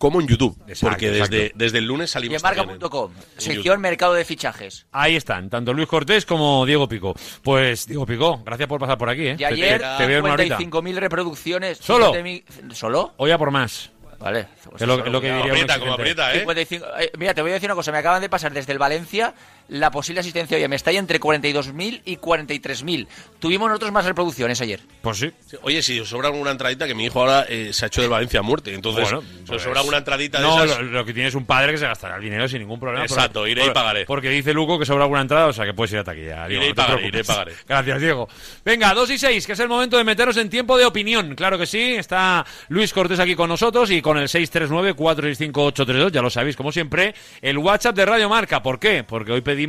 como 0.00 0.18
en 0.18 0.26
YouTube. 0.28 0.56
porque 0.80 1.10
desde, 1.10 1.36
exacto. 1.44 1.58
desde 1.58 1.76
el 1.78 1.84
lunes 1.84 2.10
salimos 2.10 2.36
en 2.36 2.40
también 2.42 2.64
en- 2.64 2.78
marca.com, 2.80 3.12
en 3.12 3.22
sección 3.40 3.62
YouTube. 3.64 3.78
mercado 3.80 4.14
de 4.14 4.24
fichajes. 4.24 4.86
Ahí 4.92 5.14
están, 5.14 5.50
tanto 5.50 5.74
Luis 5.74 5.86
Cortés 5.86 6.24
como 6.24 6.64
Diego 6.64 6.88
Pico. 6.88 7.14
Pues, 7.42 7.86
Diego 7.86 8.06
Pico, 8.06 8.42
gracias 8.42 8.66
por 8.66 8.80
pasar 8.80 8.96
por 8.96 9.10
aquí, 9.10 9.26
¿eh? 9.28 9.34
Y 9.34 9.36
Te- 9.36 9.44
ayer, 9.44 9.78
te, 9.82 9.86
te 9.98 10.06
veo 10.06 10.18
en 10.20 10.24
una 10.24 10.32
horita. 10.32 10.58
55.000 10.58 10.94
reproducciones. 10.96 11.78
¿Solo? 11.78 12.14
50.000 12.14 12.72
¿Solo? 12.72 13.12
Hoy 13.18 13.30
a 13.30 13.36
por 13.36 13.50
más. 13.50 13.90
Vale. 14.18 14.48
Es 14.78 14.86
lo, 14.86 15.04
es 15.04 15.10
lo 15.12 15.20
que 15.20 15.32
diría 15.32 15.52
un 15.52 15.58
exigente. 15.58 16.38
55 16.40 16.86
eh, 16.98 17.10
mira, 17.18 17.32
te 17.34 17.42
voy 17.42 17.50
a 17.50 17.54
decir 17.54 17.68
una 17.68 17.74
cosa. 17.74 17.92
Me 17.92 17.98
acaban 17.98 18.20
de 18.20 18.28
pasar 18.28 18.52
desde 18.52 18.72
el 18.72 18.78
Valencia 18.78 19.34
la 19.70 19.90
posible 19.90 20.20
asistencia 20.20 20.56
hoy. 20.56 20.68
Me 20.68 20.76
está 20.76 20.90
ahí 20.90 20.96
entre 20.98 21.18
42.000 21.18 22.02
y 22.04 22.16
43.000. 22.18 23.06
Tuvimos 23.38 23.68
nosotros 23.68 23.90
más 23.92 24.04
reproducciones 24.04 24.60
ayer. 24.60 24.80
Pues 25.00 25.18
sí. 25.18 25.30
Oye, 25.62 25.82
si 25.82 25.98
os 25.98 26.08
sobra 26.08 26.28
alguna 26.28 26.50
entradita, 26.50 26.86
que 26.86 26.94
mi 26.94 27.06
hijo 27.06 27.20
ahora 27.20 27.46
eh, 27.48 27.70
se 27.72 27.84
ha 27.84 27.88
hecho 27.88 28.00
del 28.02 28.10
Valencia 28.10 28.40
a 28.40 28.42
muerte. 28.42 28.74
Entonces, 28.74 29.02
Bueno, 29.04 29.22
si 29.22 29.26
pues- 29.46 29.56
os 29.56 29.62
sobra 29.62 29.80
alguna 29.80 29.98
entradita 29.98 30.38
de 30.40 30.44
No, 30.46 30.62
esas... 30.64 30.78
lo, 30.78 30.82
lo 30.84 31.04
que 31.04 31.14
tiene 31.14 31.28
es 31.28 31.34
un 31.34 31.46
padre 31.46 31.72
que 31.72 31.78
se 31.78 31.86
gastará 31.86 32.16
el 32.16 32.22
dinero 32.22 32.46
sin 32.48 32.58
ningún 32.58 32.78
problema. 32.80 33.04
Exacto, 33.04 33.46
iré 33.46 33.64
y 33.66 33.70
pagaré. 33.70 34.04
Porque 34.04 34.28
dice 34.28 34.52
Luco 34.52 34.78
que 34.78 34.84
sobra 34.84 35.04
alguna 35.04 35.20
entrada, 35.22 35.46
o 35.46 35.52
sea 35.52 35.64
que 35.64 35.72
puedes 35.72 35.92
ir 35.92 36.00
hasta 36.00 36.10
aquí 36.12 36.24
ya. 36.24 36.46
Diego, 36.48 36.62
Iré 36.64 36.70
y 36.72 36.74
pagaré, 36.74 36.96
preocupes. 36.96 37.08
iré 37.14 37.20
y 37.20 37.24
pagaré. 37.24 37.52
Gracias, 37.68 38.00
Diego. 38.00 38.28
Venga, 38.64 38.92
2 38.92 39.10
y 39.10 39.18
6, 39.18 39.46
que 39.46 39.52
es 39.52 39.60
el 39.60 39.68
momento 39.68 39.96
de 39.96 40.04
meteros 40.04 40.36
en 40.36 40.50
tiempo 40.50 40.76
de 40.76 40.84
opinión. 40.84 41.34
Claro 41.36 41.56
que 41.58 41.66
sí, 41.66 41.94
está 41.94 42.44
Luis 42.68 42.92
Cortés 42.92 43.20
aquí 43.20 43.36
con 43.36 43.48
nosotros 43.48 43.88
y 43.92 44.02
con 44.02 44.18
el 44.18 44.26
639-465-832, 44.28 46.10
ya 46.10 46.22
lo 46.22 46.30
sabéis, 46.30 46.56
como 46.56 46.72
siempre, 46.72 47.14
el 47.40 47.56
WhatsApp 47.58 47.94
de 47.94 48.04
Radio 48.06 48.28
Marca. 48.28 48.62
¿Por 48.62 48.80
qué? 48.80 49.04
Porque 49.04 49.30
hoy 49.32 49.40
pedimos 49.42 49.59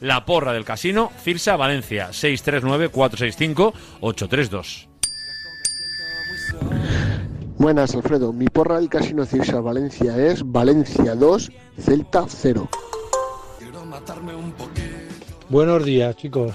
la 0.00 0.24
porra 0.24 0.52
del 0.52 0.64
casino 0.64 1.12
Cirsa 1.22 1.56
Valencia, 1.56 2.10
639-465-832. 2.10 4.88
Buenas, 7.58 7.94
Alfredo. 7.94 8.32
Mi 8.32 8.46
porra 8.46 8.76
del 8.76 8.88
Casino 8.88 9.24
Cirsa 9.24 9.60
Valencia 9.60 10.16
es 10.18 10.42
Valencia 10.44 11.14
2, 11.14 11.52
Celta 11.80 12.26
0. 12.28 12.68
Buenos 15.48 15.84
días, 15.84 16.16
chicos. 16.16 16.54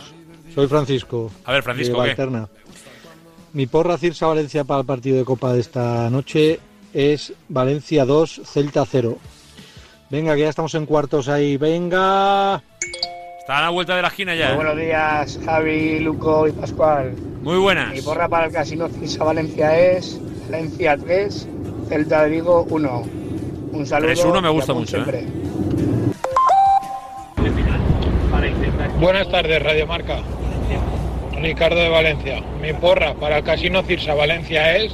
Soy 0.54 0.68
Francisco. 0.68 1.32
A 1.46 1.54
ver, 1.54 1.64
Francisco, 1.64 2.02
de. 2.02 2.48
Mi 3.54 3.66
porra 3.66 3.98
Cirsa 3.98 4.28
Valencia 4.28 4.64
para 4.64 4.82
el 4.82 4.86
partido 4.86 5.18
de 5.18 5.26
Copa 5.26 5.54
de 5.54 5.60
esta 5.60 6.10
noche 6.10 6.60
es 6.94 7.34
Valencia 7.50 8.06
2, 8.06 8.42
Celta 8.46 8.86
0. 8.86 9.18
Venga, 10.12 10.36
que 10.36 10.42
ya 10.42 10.50
estamos 10.50 10.76
en 10.76 10.86
cuartos 10.86 11.30
ahí. 11.30 11.56
Venga. 11.56 12.62
Está 13.40 13.60
a 13.60 13.62
la 13.62 13.70
vuelta 13.70 13.96
de 13.96 14.02
la 14.02 14.10
esquina 14.10 14.36
ya. 14.36 14.48
Muy 14.48 14.54
¿eh? 14.54 14.56
buenos 14.58 14.78
días, 14.78 15.40
Javi, 15.46 16.00
Luco 16.02 16.50
y 16.50 16.52
Pascual. 16.52 17.14
Muy 17.42 17.58
buenas. 17.58 17.94
Mi 17.94 18.02
porra 18.02 18.28
para 18.28 18.48
el 18.48 18.52
Casino 18.52 18.90
Cisa 18.90 19.24
Valencia 19.24 19.80
es 19.80 20.20
Valencia 20.50 20.98
3, 20.98 21.48
Celta 21.88 22.24
de 22.24 22.30
Vigo 22.30 22.68
1. 22.70 23.04
Un 23.72 23.86
saludo. 23.86 24.12
3-1 24.12 24.42
me 24.42 24.50
gusta 24.50 24.74
mucho, 24.74 24.98
¿eh? 24.98 25.04
siempre. 25.06 25.26
Buenas 29.00 29.32
tardes, 29.32 29.64
Radio 29.64 29.88
Marca. 29.88 30.20
Ricardo 31.42 31.80
de 31.80 31.90
Valencia. 31.90 32.44
Mi 32.62 32.74
porra 32.74 33.14
para 33.14 33.38
el 33.38 33.44
Casino 33.46 33.82
Cirsa 33.84 34.14
Valencia 34.14 34.76
es 34.76 34.94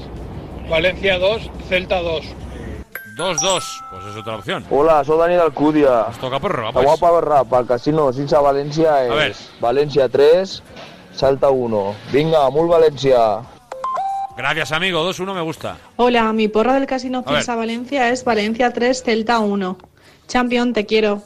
Valencia 0.70 1.18
2, 1.18 1.49
Celta 1.68 2.03
2. 2.03 2.24
2-2, 3.18 3.63
es 4.12 4.16
otra 4.18 4.36
opción. 4.36 4.66
Hola, 4.70 5.03
soy 5.03 5.18
Dani 5.18 5.36
d'Alcúdia. 5.36 6.05
Nos 6.08 6.18
toca 6.20 6.39
porra, 6.39 6.66
La 6.66 6.72
pues. 6.72 6.86
guapa 6.99 7.60
el 7.60 7.68
casino 7.68 8.12
Cinsa 8.14 8.39
Valencia 8.41 8.95
A 8.95 9.01
ver. 9.03 9.32
es 9.32 9.49
Valencia 9.60 10.08
3, 10.10 10.64
Salta 11.14 11.49
1. 11.49 11.95
Venga, 12.12 12.49
muy 12.49 12.68
Valencia. 12.68 13.39
Gracias, 14.38 14.72
amigo. 14.72 15.03
2-1 15.03 15.34
me 15.34 15.41
gusta. 15.41 15.78
Hola, 15.95 16.32
mi 16.34 16.47
porra 16.47 16.74
del 16.76 16.86
Casino 16.86 17.24
A 17.26 17.32
ver. 17.32 17.39
Cirsa 17.41 17.55
Valencia 17.55 18.10
es 18.10 18.24
Valencia 18.24 18.72
3, 18.72 19.03
Celta 19.03 19.39
1. 19.39 19.78
Champion, 20.28 20.74
te 20.74 20.86
quiero. 20.86 21.22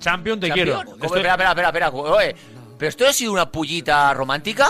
Champion, 0.00 0.38
te 0.38 0.48
¿Champion? 0.48 0.66
quiero. 0.66 0.90
¿Cómo? 0.92 1.04
Espera, 1.06 1.30
espera, 1.32 1.50
espera, 1.50 1.68
espera. 1.68 1.90
Oye, 1.90 2.36
¿pero 2.78 2.88
esto 2.90 3.06
ha 3.06 3.12
sido 3.12 3.32
una 3.32 3.50
pullita 3.50 4.12
romántica? 4.12 4.66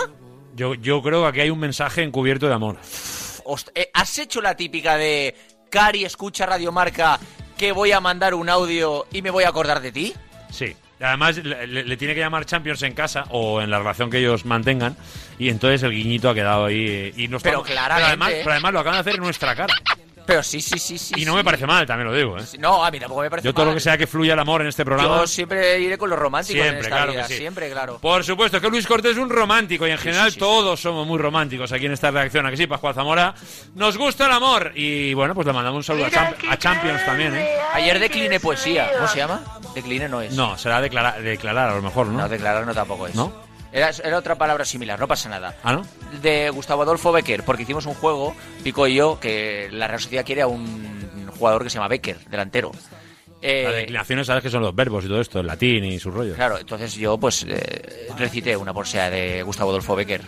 Yo, 0.55 0.73
yo 0.75 1.01
creo 1.01 1.23
que 1.23 1.27
aquí 1.27 1.39
hay 1.41 1.49
un 1.49 1.59
mensaje 1.59 2.01
encubierto 2.03 2.47
de 2.47 2.53
amor. 2.53 2.77
Host- 3.43 3.71
eh, 3.75 3.89
¿Has 3.93 4.17
hecho 4.19 4.41
la 4.41 4.55
típica 4.55 4.95
de 4.95 5.35
Cari 5.75 6.05
escucha 6.05 6.45
Radio 6.45 6.71
Marca 6.71 7.19
que 7.57 7.73
voy 7.73 7.91
a 7.91 7.99
mandar 7.99 8.33
un 8.33 8.47
audio 8.47 9.07
y 9.11 9.21
me 9.21 9.29
voy 9.29 9.43
a 9.43 9.49
acordar 9.49 9.81
de 9.81 9.91
ti? 9.91 10.13
Sí. 10.49 10.73
Además, 11.01 11.35
le, 11.43 11.97
tiene 11.97 12.13
que 12.13 12.21
llamar 12.21 12.45
Champions 12.45 12.81
en 12.83 12.93
casa 12.93 13.25
o 13.31 13.59
en 13.59 13.69
la 13.69 13.79
relación 13.79 14.09
que 14.09 14.19
ellos 14.19 14.45
mantengan. 14.45 14.95
Y 15.37 15.49
entonces 15.49 15.83
el 15.83 15.91
guiñito 15.91 16.29
ha 16.29 16.33
quedado 16.33 16.63
ahí. 16.63 17.11
Y 17.17 17.27
no 17.27 17.39
Pero 17.41 17.57
estamos- 17.59 17.67
claramente, 17.67 18.07
además, 18.07 18.31
pero 18.37 18.51
además 18.53 18.71
lo 18.71 18.79
acaban 18.79 18.95
de 18.95 19.01
hacer 19.01 19.15
en 19.15 19.23
nuestra 19.25 19.53
cara. 19.53 19.73
Pero 20.25 20.41
sí, 20.43 20.59
sí, 20.61 20.79
sí, 20.79 20.97
sí. 20.97 21.13
y 21.17 21.25
no 21.25 21.31
sí. 21.33 21.37
me 21.37 21.43
parece 21.43 21.67
mal, 21.67 21.85
también 21.85 22.07
lo 22.09 22.15
digo. 22.15 22.37
¿eh? 22.39 22.43
No, 22.59 22.83
a 22.83 22.89
mí 22.91 22.99
tampoco 22.99 23.21
me 23.21 23.29
parece 23.29 23.47
Yo 23.47 23.53
todo 23.53 23.65
mal. 23.65 23.73
lo 23.73 23.77
que 23.77 23.81
sea 23.81 23.97
que 23.97 24.07
fluya 24.07 24.33
el 24.33 24.39
amor 24.39 24.61
en 24.61 24.67
este 24.67 24.83
programa. 24.83 25.17
Yo 25.17 25.27
siempre 25.27 25.79
iré 25.79 25.97
con 25.97 26.09
los 26.09 26.17
románticos 26.17 26.57
en 26.57 26.63
Siempre, 26.63 26.81
esta 26.81 26.95
claro 26.95 27.11
vida, 27.11 27.21
que 27.27 27.33
sí. 27.33 27.37
siempre, 27.39 27.71
claro. 27.71 27.99
Por 27.99 28.23
supuesto, 28.23 28.59
que 28.59 28.69
Luis 28.69 28.87
Cortés 28.87 29.11
es 29.11 29.17
un 29.17 29.29
romántico 29.29 29.85
y 29.87 29.91
en 29.91 29.97
general 29.97 30.35
todos 30.35 30.79
somos 30.79 31.05
muy 31.05 31.19
románticos 31.19 31.71
aquí 31.71 31.85
en 31.85 31.91
esta 31.93 32.09
reacción. 32.11 32.45
¿A 32.45 32.51
que 32.51 32.57
sí, 32.57 32.65
Pascual 32.67 32.93
Zamora? 32.95 33.33
Nos 33.75 33.97
gusta 33.97 34.25
el 34.25 34.31
amor 34.31 34.71
y 34.75 35.13
bueno, 35.13 35.35
pues 35.35 35.45
le 35.45 35.53
mandamos 35.53 35.77
un 35.77 35.83
saludo 35.83 36.05
a, 36.05 36.09
Champ- 36.09 36.35
a 36.49 36.57
Champions 36.57 37.05
también, 37.05 37.35
¿eh? 37.35 37.47
Ayer 37.73 37.99
decliné 37.99 38.39
poesía, 38.39 38.89
¿cómo 38.95 39.07
se 39.07 39.17
llama? 39.17 39.41
Decliné 39.75 40.09
no 40.09 40.21
es. 40.21 40.33
No, 40.33 40.57
será 40.57 40.81
declarar, 40.81 41.21
declarar 41.21 41.69
a 41.69 41.75
lo 41.75 41.81
mejor, 41.81 42.07
¿no? 42.07 42.19
No, 42.21 42.29
declarar 42.29 42.65
no 42.65 42.73
tampoco 42.73 43.07
es. 43.07 43.13
¿No? 43.15 43.44
Era, 43.75 43.91
era 44.03 44.17
otra 44.17 44.35
palabra 44.35 44.65
similar, 44.65 44.99
no 44.99 45.07
pasa 45.07 45.29
nada. 45.29 45.55
¿Ah, 45.63 45.73
no? 45.73 45.85
De 46.21 46.49
Gustavo 46.49 46.81
Adolfo 46.83 47.11
Becker, 47.11 47.43
porque 47.43 47.63
hicimos 47.63 47.85
un 47.85 47.93
juego, 47.93 48.33
Pico 48.63 48.87
y 48.87 48.95
yo, 48.95 49.19
que 49.19 49.67
la 49.71 49.87
Real 49.87 49.99
Sociedad 49.99 50.25
quiere 50.25 50.41
a 50.43 50.47
un 50.47 51.27
jugador 51.37 51.63
que 51.63 51.69
se 51.69 51.75
llama 51.75 51.89
Becker, 51.89 52.17
delantero. 52.29 52.71
Eh, 53.41 53.63
Las 53.65 53.75
declinaciones, 53.75 54.27
sabes 54.27 54.41
que 54.43 54.49
son 54.49 54.61
los 54.63 54.73
verbos 54.73 55.03
y 55.05 55.09
todo 55.09 55.19
esto, 55.21 55.39
el 55.41 55.47
latín 55.47 55.83
y 55.83 55.99
su 55.99 56.09
rollo. 56.09 56.33
Claro, 56.35 56.57
entonces 56.57 56.95
yo 56.95 57.17
pues 57.17 57.45
eh, 57.47 58.07
recité 58.17 58.55
una 58.57 58.73
poesía 58.73 59.09
de 59.09 59.43
Gustavo 59.43 59.69
Adolfo 59.71 59.93
Becker. 59.95 60.21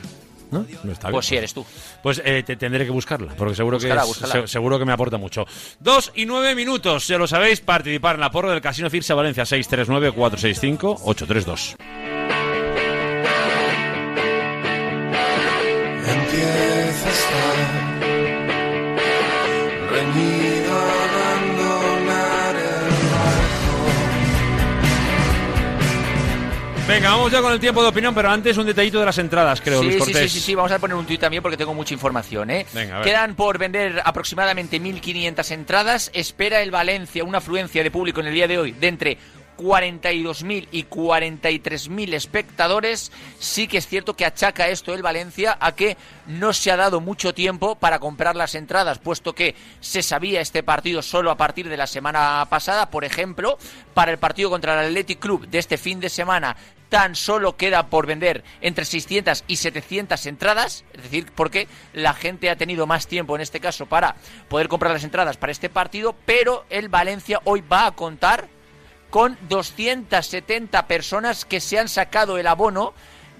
¿No? 0.52 0.66
No 0.84 0.92
está 0.92 1.08
bien. 1.08 1.14
Pues 1.14 1.26
sí, 1.26 1.36
eres 1.38 1.54
tú. 1.54 1.66
Pues 2.04 2.22
eh, 2.24 2.44
te 2.46 2.56
tendré 2.58 2.84
que 2.86 2.92
buscarla, 2.92 3.34
porque 3.36 3.56
seguro 3.56 3.78
Búscala, 3.78 3.96
que 3.96 4.02
es- 4.02 4.08
búscala. 4.08 4.34
se- 4.34 4.48
seguro 4.48 4.78
que 4.80 4.86
me 4.86 4.92
aporta 4.94 5.18
mucho. 5.18 5.46
Dos 5.80 6.12
y 6.16 6.26
nueve 6.26 6.54
minutos, 6.54 7.08
ya 7.08 7.18
lo 7.18 7.28
sabéis, 7.28 7.62
participar 7.62 8.16
en 8.16 8.22
la 8.22 8.30
porra 8.32 8.52
del 8.52 8.62
Casino 8.62 8.90
Cirsa 8.90 9.16
Valencia 9.16 9.44
639-465-832. 9.46 11.76
Venga, 26.88 27.10
vamos 27.10 27.30
ya 27.34 27.42
con 27.42 27.52
el 27.52 27.60
tiempo 27.60 27.82
de 27.84 27.90
opinión, 27.90 28.16
pero 28.16 28.30
antes 28.30 28.56
un 28.58 28.66
detallito 28.66 28.98
de 28.98 29.06
las 29.06 29.18
entradas, 29.18 29.60
creo, 29.60 29.80
sí, 29.80 29.86
Luis 29.88 29.96
sí, 29.96 30.00
Cortés. 30.00 30.32
sí, 30.32 30.40
sí, 30.40 30.46
sí, 30.46 30.56
vamos 30.56 30.72
a 30.72 30.80
poner 30.80 30.96
un 30.96 31.06
tuit 31.06 31.20
también 31.20 31.44
porque 31.44 31.58
tengo 31.58 31.74
mucha 31.74 31.94
información, 31.94 32.50
¿eh? 32.50 32.66
Venga, 32.74 32.96
a 32.96 33.00
ver. 33.00 33.08
Quedan 33.08 33.36
por 33.36 33.58
vender 33.58 34.02
aproximadamente 34.06 34.82
1.500 34.82 35.52
entradas. 35.52 36.10
Espera 36.14 36.62
el 36.62 36.72
Valencia 36.72 37.26
una 37.26 37.40
afluencia 37.40 37.84
de 37.84 37.92
público 37.92 38.22
en 38.22 38.28
el 38.28 38.34
día 38.34 38.48
de 38.48 38.58
hoy 38.58 38.72
de 38.72 38.88
entre 38.88 39.18
42.000 39.58 40.68
y 40.72 40.86
43.000 40.86 42.14
espectadores. 42.14 43.12
Sí 43.40 43.68
que 43.68 43.80
es 43.80 43.88
cierto 43.88 44.16
que 44.16 44.26
achaca 44.26 44.70
esto 44.70 44.94
el 44.94 45.02
Valencia 45.02 45.58
a 45.60 45.74
que 45.74 45.98
no 46.28 46.54
se 46.54 46.72
ha 46.72 46.78
dado 46.78 47.02
mucho 47.02 47.34
tiempo 47.34 47.76
para 47.76 48.00
comprar 48.00 48.36
las 48.36 48.56
entradas, 48.56 49.00
puesto 49.00 49.34
que 49.34 49.56
se 49.82 50.04
sabía 50.04 50.40
este 50.40 50.64
partido 50.64 51.02
solo 51.02 51.32
a 51.32 51.38
partir 51.38 51.68
de 51.68 51.78
la 51.78 51.88
semana 51.88 52.46
pasada. 52.50 52.90
Por 52.90 53.04
ejemplo, 53.04 53.58
para 53.94 54.12
el 54.12 54.20
partido 54.20 54.50
contra 54.50 54.74
el 54.80 54.88
Athletic 54.88 55.20
Club 55.20 55.48
de 55.48 55.60
este 55.60 55.78
fin 55.78 56.00
de 56.00 56.10
semana 56.10 56.56
tan 56.90 57.16
solo 57.16 57.58
queda 57.58 57.88
por 57.88 58.06
vender 58.06 58.44
entre 58.62 58.86
600 58.86 59.44
y 59.48 59.58
700 59.58 60.26
entradas, 60.26 60.86
es 60.94 61.04
decir, 61.04 61.32
porque 61.36 61.68
la 61.94 62.14
gente 62.14 62.50
ha 62.50 62.56
tenido 62.56 62.88
más 62.88 63.08
tiempo 63.08 63.36
en 63.36 63.42
este 63.42 63.60
caso 63.60 63.86
para 63.86 64.16
poder 64.50 64.68
comprar 64.68 64.94
las 64.94 65.04
entradas 65.04 65.38
para 65.38 65.52
este 65.52 65.70
partido, 65.70 66.16
pero 66.26 66.66
el 66.70 66.90
Valencia 66.90 67.42
hoy 67.44 67.62
va 67.62 67.86
a 67.86 67.92
contar 67.92 68.48
con 69.10 69.38
270 69.50 70.88
personas 70.88 71.46
que 71.46 71.60
se 71.60 71.80
han 71.80 71.90
sacado 71.90 72.38
el 72.38 72.48
abono 72.48 72.94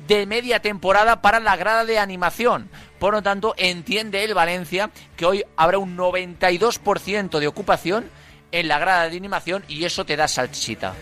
de 0.08 0.26
media 0.26 0.62
temporada 0.62 1.22
para 1.22 1.40
la 1.40 1.56
grada 1.56 1.86
de 1.86 2.00
animación. 2.00 2.70
Por 3.00 3.14
lo 3.14 3.22
tanto, 3.22 3.54
entiende 3.58 4.24
el 4.24 4.34
Valencia 4.34 4.92
que 5.16 5.26
hoy 5.26 5.44
habrá 5.56 5.80
un 5.80 5.98
92% 5.98 7.40
de 7.40 7.48
ocupación 7.48 8.10
en 8.52 8.68
la 8.68 8.80
grada 8.80 9.10
de 9.10 9.18
animación 9.18 9.64
y 9.68 9.84
eso 9.86 10.06
te 10.06 10.16
da 10.16 10.28
salchita. 10.28 10.94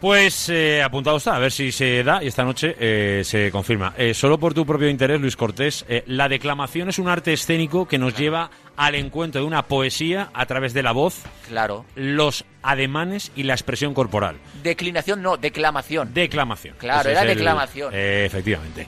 Pues 0.00 0.48
eh, 0.48 0.82
apuntado 0.82 1.18
está, 1.18 1.36
a 1.36 1.38
ver 1.38 1.52
si 1.52 1.70
se 1.72 2.02
da 2.02 2.24
y 2.24 2.28
esta 2.28 2.42
noche 2.42 2.74
eh, 2.80 3.20
se 3.22 3.50
confirma. 3.50 3.92
Eh, 3.98 4.14
solo 4.14 4.38
por 4.38 4.54
tu 4.54 4.64
propio 4.64 4.88
interés, 4.88 5.20
Luis 5.20 5.36
Cortés, 5.36 5.84
eh, 5.90 6.04
la 6.06 6.26
declamación 6.26 6.88
es 6.88 6.98
un 6.98 7.06
arte 7.08 7.34
escénico 7.34 7.86
que 7.86 7.98
nos 7.98 8.16
lleva 8.16 8.50
al 8.78 8.94
encuentro 8.94 9.42
de 9.42 9.46
una 9.46 9.66
poesía 9.66 10.30
a 10.32 10.46
través 10.46 10.72
de 10.72 10.82
la 10.82 10.92
voz, 10.92 11.20
Claro. 11.48 11.84
los 11.96 12.46
ademanes 12.62 13.30
y 13.36 13.42
la 13.42 13.52
expresión 13.52 13.92
corporal. 13.92 14.36
Declinación 14.62 15.20
no, 15.20 15.36
declamación. 15.36 16.14
Declamación. 16.14 16.76
Claro, 16.78 17.02
Ese 17.02 17.10
era 17.12 17.22
el- 17.22 17.28
declamación. 17.36 17.92
Efectivamente. 17.94 18.86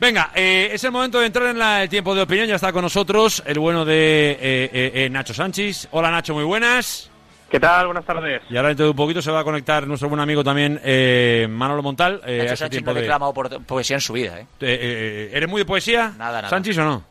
Venga, 0.00 0.30
eh, 0.34 0.70
es 0.72 0.82
el 0.82 0.92
momento 0.92 1.20
de 1.20 1.26
entrar 1.26 1.48
en 1.50 1.58
la- 1.58 1.82
el 1.82 1.90
tiempo 1.90 2.14
de 2.14 2.22
opinión. 2.22 2.46
Ya 2.48 2.54
está 2.56 2.72
con 2.72 2.80
nosotros 2.82 3.42
el 3.44 3.58
bueno 3.58 3.84
de 3.84 5.08
Nacho 5.12 5.34
Sánchez. 5.34 5.88
Hola 5.90 6.10
Nacho, 6.10 6.32
muy 6.32 6.44
buenas. 6.44 7.10
¿Qué 7.54 7.60
tal? 7.60 7.86
Buenas 7.86 8.04
tardes. 8.04 8.42
Y 8.50 8.56
ahora 8.56 8.70
dentro 8.70 8.86
de 8.86 8.90
un 8.90 8.96
poquito 8.96 9.22
se 9.22 9.30
va 9.30 9.38
a 9.38 9.44
conectar 9.44 9.86
nuestro 9.86 10.08
buen 10.08 10.20
amigo 10.20 10.42
también 10.42 10.80
eh, 10.82 11.46
Manolo 11.48 11.84
Montal. 11.84 12.20
eh, 12.26 12.38
Nacho 12.38 12.56
Sánchez 12.56 12.70
tiempo 12.70 12.86
no 12.90 12.90
ha 12.90 12.94
de- 12.94 13.00
declamado 13.02 13.32
por 13.32 13.62
poesía 13.64 13.94
en 13.94 14.00
su 14.00 14.12
vida, 14.12 14.40
¿eh? 14.40 14.46
Eh, 14.58 14.78
eh, 14.82 15.30
¿Eres 15.34 15.48
muy 15.48 15.60
de 15.60 15.64
poesía? 15.64 16.12
Nada, 16.18 16.38
nada. 16.38 16.48
¿Sánchez 16.48 16.76
o 16.78 16.82
no? 16.84 17.04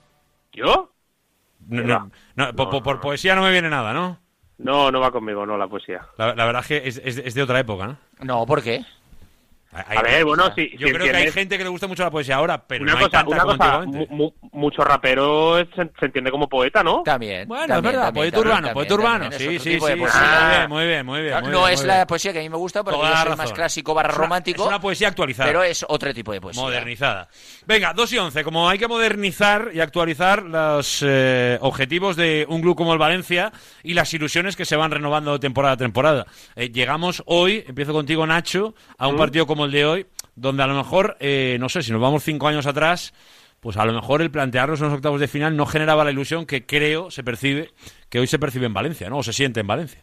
¿Yo? 0.52 0.91
No, 1.70 1.82
no, 1.84 2.12
no, 2.36 2.54
por, 2.58 2.70
por- 2.72 2.84
por 2.84 3.00
poesía 3.00 3.36
no 3.36 3.41
me 3.44 3.52
viene 3.54 3.70
nada, 3.70 3.94
¿no? 3.94 4.20
No, 4.58 4.91
no 4.91 5.00
va 5.00 5.12
conmigo, 5.12 5.46
no, 5.46 5.58
la 5.58 5.70
poesía. 5.70 6.02
La, 6.18 6.36
la 6.36 6.46
verdad 6.46 6.62
es 6.64 6.68
que 6.68 6.88
es, 6.89 7.02
es- 7.06 7.26
es 7.26 7.34
de 7.36 7.41
otra 7.41 7.62
época, 7.62 7.88
¿no? 7.88 7.98
No, 8.20 8.46
¿por 8.46 8.62
qué? 8.62 8.84
Hay- 9.88 9.97
A 9.97 10.01
ver, 10.01 10.26
bueno, 10.26 10.51
sí, 10.55 10.69
Yo 10.78 10.88
si 10.88 10.93
creo 10.93 11.05
que 11.11 11.15
hay 11.17 11.32
gente 11.32 11.57
que 11.57 11.63
le 11.63 11.69
gusta 11.69 11.88
mucho 11.88 12.03
la 12.03 12.11
poesía 12.11 12.36
ahora, 12.36 12.61
pero 12.67 12.84
una 12.84 12.93
no 12.93 12.97
hay 12.99 13.05
cosa, 13.05 13.17
tanta 13.17 13.32
una 13.36 13.43
cosa 13.43 13.76
antiguamente. 13.76 14.13
mu- 14.13 14.34
mu- 14.41 14.49
mucho 14.51 14.84
rapero 14.84 15.57
se, 15.76 15.91
se 15.99 16.05
entiende 16.05 16.30
como 16.32 16.47
poeta, 16.47 16.84
¿no? 16.84 17.01
También. 17.03 17.47
Bueno, 17.47 17.65
también, 17.67 17.78
es 17.78 17.84
verdad, 17.84 18.05
también, 18.05 18.13
poeta 18.32 18.38
también, 18.38 18.47
urbano, 18.47 18.67
también, 18.67 18.74
poeta 18.74 18.93
urbano. 18.93 19.32
Sí, 19.32 19.59
sí, 19.59 19.59
sí, 19.59 19.78
poesía. 19.78 19.95
muy 19.97 20.05
bien, 20.49 20.69
muy 20.69 20.86
bien, 20.86 21.05
muy 21.05 21.21
bien. 21.21 21.41
Muy 21.41 21.51
no 21.51 21.61
bien, 21.61 21.74
es 21.74 21.84
la 21.84 22.05
poesía 22.07 22.34
que 22.34 22.39
a 22.39 22.41
mí 22.43 22.49
me 22.49 22.57
gusta 22.57 22.84
porque 22.84 22.99
Toda 22.99 23.24
yo 23.24 23.28
soy 23.30 23.36
más 23.38 23.53
clásico 23.53 23.93
barra 23.93 24.09
Es 24.09 24.15
una- 24.15 24.24
romántico. 24.26 24.61
Es 24.63 24.67
una 24.67 24.80
poesía 24.80 25.07
actualizada. 25.07 25.47
Pero 25.49 25.63
es 25.63 25.86
otro 25.88 26.13
tipo 26.13 26.32
de 26.34 26.41
poesía. 26.41 26.61
Modernizada. 26.61 27.28
Venga, 27.65 27.93
2 27.93 28.13
y 28.13 28.17
11. 28.19 28.43
Como 28.43 28.69
hay 28.69 28.78
que 28.78 28.88
modernizar 28.88 29.69
y 29.74 29.80
actualizar 29.80 30.43
los 30.43 31.03
eh, 31.05 31.57
objetivos 31.61 32.15
de 32.15 32.45
un 32.47 32.61
club 32.61 32.76
como 32.76 32.93
el 32.93 32.99
Valencia 32.99 33.51
y 33.84 33.93
las 33.95 34.13
ilusiones 34.13 34.55
que 34.55 34.65
se 34.65 34.76
van 34.76 34.91
renovando 34.91 35.39
temporada 35.39 35.74
a 35.74 35.78
temporada. 35.78 36.26
Eh, 36.55 36.69
llegamos 36.69 37.24
hoy, 37.26 37.63
empiezo 37.67 37.93
contigo, 37.93 38.26
Nacho, 38.28 38.76
a 38.97 39.07
un 39.07 39.15
Mm. 39.15 39.17
partido 39.17 39.47
como 39.47 39.62
el 39.66 39.72
de 39.72 39.86
hoy, 39.86 40.05
donde 40.36 40.64
a 40.64 40.68
lo 40.68 40.76
mejor, 40.76 41.18
eh, 41.20 41.57
no 41.59 41.70
sé, 41.70 41.82
si 41.82 41.91
nos 41.91 42.01
vamos 42.01 42.24
cinco 42.24 42.47
años 42.47 42.66
atrás, 42.66 43.14
pues 43.59 43.78
a 43.78 43.86
lo 43.86 43.93
mejor 43.93 44.22
el 44.22 44.32
plantearnos 44.32 44.82
en 44.82 44.88
los 44.88 44.95
octavos 44.95 45.22
de 45.22 45.28
final 45.28 45.55
no 45.55 45.66
generaba 45.66 46.03
la 46.03 46.11
ilusión 46.11 46.45
que 46.45 46.66
creo 46.66 47.09
se 47.09 47.24
percibe, 47.24 47.70
que 48.09 48.20
hoy 48.20 48.28
se 48.28 48.39
percibe 48.39 48.66
en 48.66 48.74
Valencia, 48.74 49.09
¿no? 49.09 49.20
O 49.20 49.24
se 49.24 49.32
siente 49.32 49.61
en 49.61 49.68
Valencia. 49.68 50.01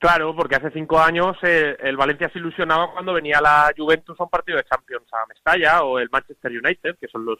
Claro, 0.00 0.34
porque 0.34 0.56
hace 0.56 0.70
cinco 0.70 0.98
años 0.98 1.36
eh, 1.42 1.76
el 1.80 1.96
Valencia 1.96 2.28
se 2.32 2.38
ilusionaba 2.38 2.92
cuando 2.92 3.12
venía 3.12 3.40
la 3.40 3.72
Juventus 3.76 4.18
a 4.18 4.24
un 4.24 4.30
partido 4.30 4.58
de 4.58 4.64
Champions 4.64 5.06
a 5.12 5.26
Mestalla 5.26 5.82
o 5.82 5.98
el 5.98 6.08
Manchester 6.10 6.50
United, 6.50 6.96
que 7.00 7.08
son 7.08 7.24
los, 7.24 7.38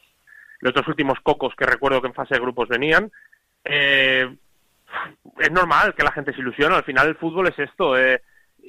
los 0.61 0.73
dos 0.73 0.87
últimos 0.87 1.19
cocos 1.25 1.55
que 1.57 1.67
recuerdo 1.67 2.01
que 2.01 2.09
en 2.09 2.15
fase 2.15 2.35
de 2.35 2.41
grupos 2.41 2.69
venían. 2.69 3.11
Eh, 3.65 4.37
es 5.41 5.51
normal 5.51 5.95
que 5.95 6.05
la 6.05 6.13
gente 6.13 6.33
se 6.33 6.41
ilusione, 6.41 6.77
al 6.77 6.85
final 6.85 7.09
el 7.09 7.17
fútbol 7.17 7.49
es 7.49 7.59
esto. 7.59 7.97
eh, 7.99 8.23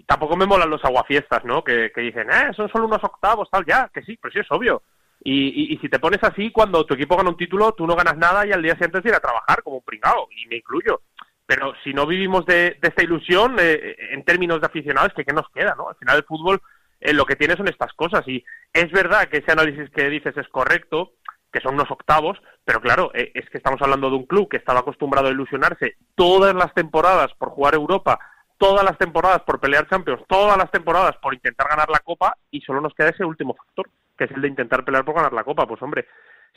tampoco 0.08 0.36
me 0.36 0.46
molan 0.46 0.70
los 0.70 0.84
aguafiestas, 0.84 1.44
¿no? 1.46 1.64
Que, 1.64 1.92
dicen, 1.96 2.30
eh, 2.32 2.52
son 2.56 2.70
solo 2.70 2.86
unos 2.88 3.04
octavos, 3.04 3.50
tal, 3.52 3.66
ya, 3.66 3.90
que 3.94 4.02
sí, 4.04 4.18
pero 4.22 4.32
sí 4.32 4.40
es 4.40 4.52
obvio. 4.52 4.84
Y, 5.24 5.74
y- 5.74 5.78
si 5.78 5.88
te 5.90 6.00
pones 6.00 6.22
así, 6.24 6.52
cuando 6.52 6.86
tu 6.86 6.96
equipo 6.96 7.16
gana 7.16 7.30
un 7.30 7.38
título, 7.38 7.72
tú 7.74 7.88
no 7.88 7.96
ganas 7.96 8.18
nada 8.18 8.46
y 8.46 8.52
al 8.52 8.62
día 8.62 8.74
siguiente 8.74 9.02
ir 9.06 9.16
a 9.16 9.20
trabajar 9.20 9.64
como 9.64 9.78
un 9.78 9.84
pringao, 9.84 10.28
y 10.36 10.48
me 10.48 10.58
incluyo. 10.58 11.02
Pero 11.46 11.74
si 11.84 11.94
no 11.94 12.06
vivimos 12.06 12.46
de, 12.46 12.78
de 12.82 12.88
esta 12.90 13.04
ilusión, 13.04 13.56
eh, 13.60 13.96
en 14.12 14.24
términos 14.24 14.60
de 14.62 14.68
aficionados, 14.68 15.14
que 15.14 15.24
qué 15.26 15.34
nos 15.34 15.48
queda, 15.50 15.76
¿no? 15.78 15.90
Al 15.90 15.96
final 15.96 16.18
el 16.18 16.24
fútbol 16.24 16.62
eh, 17.00 17.14
lo 17.14 17.26
que 17.26 17.36
tiene 17.36 17.56
son 17.56 17.68
estas 17.68 17.94
cosas. 17.94 18.28
Y 18.28 18.44
es 18.74 18.92
verdad 18.92 19.28
que 19.28 19.38
ese 19.38 19.52
análisis 19.52 19.90
que 19.92 20.10
dices 20.10 20.36
es 20.38 20.48
correcto, 20.50 21.14
que 21.52 21.60
son 21.62 21.76
unos 21.76 21.92
octavos, 21.92 22.42
pero 22.66 22.82
claro, 22.82 23.12
eh, 23.14 23.32
es 23.36 23.50
que 23.50 23.58
estamos 23.58 23.82
hablando 23.82 24.10
de 24.10 24.16
un 24.16 24.26
club 24.26 24.50
que 24.50 24.58
estaba 24.58 24.80
acostumbrado 24.80 25.28
a 25.28 25.32
ilusionarse 25.32 25.98
todas 26.16 26.56
las 26.56 26.74
temporadas 26.74 27.32
por 27.38 27.50
jugar 27.50 27.76
Europa, 27.76 28.20
todas 28.64 28.86
las 28.86 28.98
temporadas 28.98 29.42
por 29.42 29.60
pelear 29.60 29.90
Champions, 29.90 30.22
todas 30.28 30.58
las 30.58 30.72
temporadas 30.72 31.18
por 31.22 31.34
intentar 31.34 31.68
ganar 31.68 31.90
la 31.90 32.00
Copa 32.00 32.34
y 32.50 32.62
solo 32.62 32.80
nos 32.80 32.94
queda 32.94 33.10
ese 33.10 33.26
último 33.26 33.54
factor, 33.54 33.90
que 34.18 34.24
es 34.24 34.32
el 34.32 34.42
de 34.42 34.48
intentar 34.48 34.86
pelear 34.86 35.04
por 35.04 35.16
ganar 35.16 35.34
la 35.34 35.44
Copa. 35.44 35.68
Pues 35.68 35.82
hombre, 35.82 36.06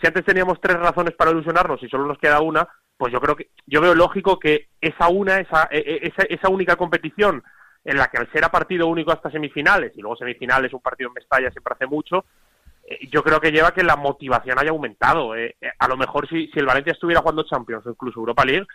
si 0.01 0.07
antes 0.07 0.25
teníamos 0.25 0.61
tres 0.61 0.77
razones 0.79 1.15
para 1.15 1.33
ilusionarnos 1.33 1.83
y 1.83 1.89
solo 1.89 2.07
nos 2.07 2.19
queda 2.19 2.41
una, 2.41 2.69
pues 2.97 3.13
yo 3.13 3.21
creo 3.21 3.35
que 3.35 3.49
yo 3.67 3.81
veo 3.81 3.95
lógico 3.95 4.39
que 4.39 4.69
esa 4.81 5.09
una, 5.09 5.41
esa, 5.41 5.69
e- 5.71 5.79
e- 5.79 6.07
esa, 6.09 6.23
esa 6.29 6.49
única 6.49 6.77
competición 6.77 7.43
en 7.85 7.97
la 7.97 8.07
que 8.07 8.19
al 8.19 8.31
ser 8.31 8.45
a 8.45 8.51
partido 8.51 8.87
único 8.87 9.11
hasta 9.13 9.31
semifinales 9.31 9.93
y 9.97 10.01
luego 10.01 10.17
semifinales 10.17 10.73
un 10.73 10.81
partido 10.81 11.09
en 11.11 11.15
Mestalla 11.15 11.51
siempre 11.51 11.75
hace 11.75 11.87
mucho, 11.87 12.25
eh, 12.85 13.09
yo 13.11 13.23
creo 13.23 13.41
que 13.41 13.51
lleva 13.51 13.69
a 13.69 13.75
que 13.75 13.83
la 13.83 13.97
motivación 13.97 14.59
haya 14.59 14.71
aumentado. 14.71 15.35
eh. 15.35 15.57
Eh, 15.61 15.71
a 15.79 15.89
lo 15.89 15.97
mejor 15.97 16.29
si, 16.29 16.47
si 16.49 16.59
el 16.61 16.67
Valencia 16.67 16.93
estuviera 16.93 17.21
jugando 17.21 17.43
Champions 17.45 17.85
o 17.87 17.91
incluso 17.91 18.21
Europa 18.21 18.45
League, 18.45 18.67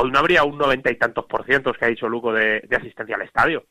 hoy 0.00 0.10
no 0.10 0.18
habría 0.18 0.44
un 0.44 0.58
noventa 0.58 0.90
y 0.90 0.96
tantos 0.98 1.24
por 1.26 1.44
ciento 1.44 1.72
que 1.72 1.84
ha 1.84 1.88
dicho 1.88 2.08
Luco 2.08 2.32
de, 2.32 2.60
de 2.68 2.76
asistencia 2.76 3.16
al 3.16 3.22
estadio. 3.22 3.64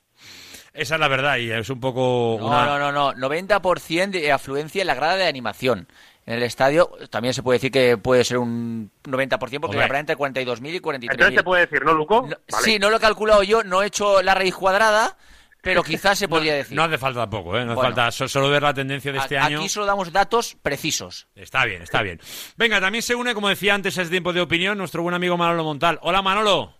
Esa 0.73 0.95
es 0.95 0.99
la 1.01 1.07
verdad 1.07 1.37
y 1.37 1.51
es 1.51 1.69
un 1.69 1.79
poco 1.79 2.37
No, 2.39 2.47
una... 2.47 2.65
no, 2.65 2.91
no, 2.91 3.13
no. 3.13 3.29
90% 3.29 4.11
de 4.11 4.31
afluencia 4.31 4.81
en 4.81 4.87
la 4.87 4.95
grada 4.95 5.15
de 5.15 5.27
animación. 5.27 5.87
En 6.25 6.35
el 6.35 6.43
estadio 6.43 6.91
también 7.09 7.33
se 7.33 7.41
puede 7.41 7.57
decir 7.57 7.71
que 7.71 7.97
puede 7.97 8.23
ser 8.23 8.37
un 8.37 8.91
90% 9.03 9.39
porque 9.39 9.57
Hombre. 9.65 9.83
habrá 9.83 9.99
entre 9.99 10.15
42.000 10.15 10.75
y 10.75 10.79
43.000. 10.79 11.11
Entonces 11.11 11.35
se 11.35 11.43
puede 11.43 11.65
decir, 11.65 11.83
¿no, 11.83 11.93
Luco? 11.93 12.21
Vale. 12.21 12.37
Sí, 12.63 12.77
no 12.77 12.91
lo 12.91 12.97
he 12.97 12.99
calculado 12.99 13.41
yo, 13.41 13.63
no 13.63 13.81
he 13.81 13.87
hecho 13.87 14.21
la 14.21 14.35
raíz 14.35 14.53
cuadrada, 14.53 15.17
pero 15.61 15.83
quizás 15.83 16.17
se 16.17 16.27
podría 16.27 16.55
decir. 16.55 16.75
No 16.75 16.83
hace 16.83 16.97
falta 16.97 17.21
tampoco, 17.21 17.57
¿eh? 17.57 17.65
No 17.65 17.71
hace 17.71 17.75
Bueno. 17.75 17.89
falta 17.95 18.11
so- 18.11 18.27
solo 18.27 18.49
ver 18.49 18.61
la 18.63 18.73
tendencia 18.73 19.11
de 19.11 19.17
este 19.19 19.37
A- 19.37 19.45
año. 19.45 19.59
Aquí 19.59 19.69
solo 19.69 19.85
damos 19.85 20.11
datos 20.11 20.55
precisos. 20.61 21.27
Está 21.35 21.65
bien, 21.65 21.81
está 21.81 22.01
bien. 22.01 22.19
Venga, 22.57 22.79
también 22.79 23.01
se 23.01 23.15
une, 23.15 23.33
como 23.33 23.49
decía 23.49 23.73
antes, 23.75 23.97
a 23.97 24.01
este 24.03 24.11
tiempo 24.11 24.33
de 24.33 24.41
opinión, 24.41 24.77
nuestro 24.77 25.01
buen 25.03 25.15
amigo 25.15 25.37
Manolo 25.37 25.63
Montal. 25.63 25.99
Hola, 26.01 26.21
Manolo. 26.21 26.73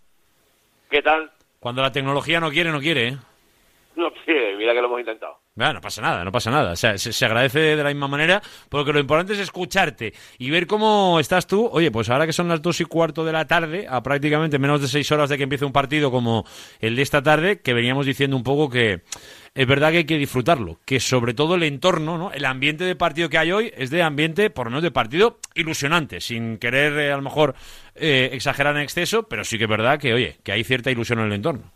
¿Qué 0.90 1.02
tal? 1.02 1.32
Cuando 1.60 1.82
la 1.82 1.92
tecnología 1.92 2.40
no 2.40 2.50
quiere, 2.52 2.72
no 2.72 2.80
quiere, 2.80 3.08
¿eh? 3.10 3.18
No, 3.96 4.10
sí, 4.26 4.34
mira 4.58 4.74
que 4.74 4.80
lo 4.82 4.88
hemos 4.88 5.00
intentado. 5.02 5.40
Bueno, 5.60 5.74
no 5.74 5.82
pasa 5.82 6.02
nada, 6.02 6.24
no 6.24 6.32
pasa 6.32 6.50
nada. 6.52 6.72
O 6.72 6.76
sea, 6.78 6.98
se, 6.98 7.26
agradece 7.26 7.60
de 7.60 7.84
la 7.84 7.90
misma 7.90 8.08
manera, 8.08 8.42
porque 8.70 8.94
lo 8.94 9.00
importante 9.02 9.34
es 9.34 9.40
escucharte 9.40 10.14
y 10.38 10.50
ver 10.52 10.68
cómo 10.68 11.20
estás 11.20 11.48
tú. 11.48 11.68
Oye, 11.74 11.92
pues 11.92 12.10
ahora 12.10 12.26
que 12.26 12.32
son 12.32 12.48
las 12.48 12.62
dos 12.62 12.80
y 12.80 12.86
cuarto 12.86 13.26
de 13.26 13.34
la 13.34 13.46
tarde, 13.46 13.86
a 13.90 14.02
prácticamente 14.02 14.58
menos 14.58 14.80
de 14.80 14.88
seis 14.88 15.12
horas 15.12 15.30
de 15.30 15.36
que 15.36 15.44
empiece 15.44 15.66
un 15.66 15.74
partido 15.74 16.12
como 16.12 16.46
el 16.80 16.96
de 16.96 17.02
esta 17.02 17.22
tarde, 17.22 17.60
que 17.60 17.74
veníamos 17.74 18.06
diciendo 18.06 18.38
un 18.38 18.44
poco 18.44 18.70
que 18.70 19.02
es 19.54 19.68
verdad 19.68 19.92
que 19.92 19.98
hay 19.98 20.06
que 20.06 20.18
disfrutarlo, 20.18 20.80
que 20.86 21.02
sobre 21.02 21.34
todo 21.34 21.56
el 21.56 21.64
entorno, 21.64 22.18
¿no? 22.18 22.32
El 22.32 22.46
ambiente 22.46 22.86
de 22.86 22.96
partido 22.96 23.28
que 23.28 23.38
hay 23.38 23.52
hoy 23.52 23.74
es 23.76 23.90
de 23.90 24.02
ambiente, 24.02 24.50
por 24.50 24.68
lo 24.68 24.72
menos 24.72 24.84
de 24.84 24.92
partido, 24.92 25.40
ilusionante, 25.56 26.22
sin 26.22 26.58
querer 26.58 26.98
eh, 26.98 27.12
a 27.12 27.18
lo 27.18 27.22
mejor 27.22 27.54
eh, 27.96 28.30
exagerar 28.32 28.78
en 28.78 28.84
exceso, 28.84 29.24
pero 29.24 29.44
sí 29.44 29.58
que 29.58 29.66
es 29.66 29.70
verdad 29.70 30.00
que, 30.00 30.14
oye, 30.14 30.38
que 30.42 30.54
hay 30.54 30.64
cierta 30.64 30.90
ilusión 30.90 31.20
en 31.20 31.26
el 31.26 31.34
entorno. 31.34 31.74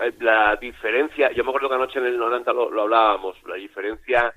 Eh, 0.00 0.12
La 0.20 0.56
diferencia, 0.56 1.30
yo 1.32 1.44
me 1.44 1.50
acuerdo 1.50 1.68
que 1.68 1.74
anoche 1.74 1.98
en 1.98 2.06
el 2.06 2.18
90 2.18 2.52
lo, 2.52 2.82
hablábamos, 2.82 3.36
la 3.44 3.54
diferencia, 3.54 4.32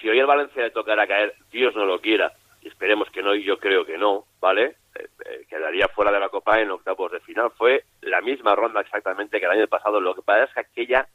si 0.00 0.08
hoy 0.08 0.18
el 0.18 0.26
Valencia 0.26 0.62
le 0.62 0.70
tocara 0.70 1.06
caer, 1.06 1.34
Dios 1.50 1.74
no 1.74 1.84
lo 1.84 2.00
quiera, 2.00 2.32
y 2.60 2.68
esperemos 2.68 3.10
que 3.10 3.22
no, 3.22 3.34
y 3.34 3.42
yo 3.42 3.58
creo 3.58 3.84
que 3.84 3.98
no, 3.98 4.26
¿vale? 4.40 4.76
Eh, 4.94 5.08
eh, 5.24 5.46
quedaría 5.48 5.88
fuera 5.88 6.12
de 6.12 6.20
la 6.20 6.28
Copa 6.28 6.60
en 6.60 6.70
octavos 6.70 7.10
de 7.10 7.20
final. 7.20 7.50
Fue 7.56 7.84
la 8.02 8.20
misma 8.20 8.54
ronda 8.54 8.80
exactamente 8.80 9.40
que 9.40 9.46
el 9.46 9.52
año 9.52 9.66
pasado. 9.66 10.00
Lo 10.00 10.14
que 10.14 10.22
pasa 10.22 10.44
es 10.44 10.54
que 10.54 10.60
aquella 10.60 11.08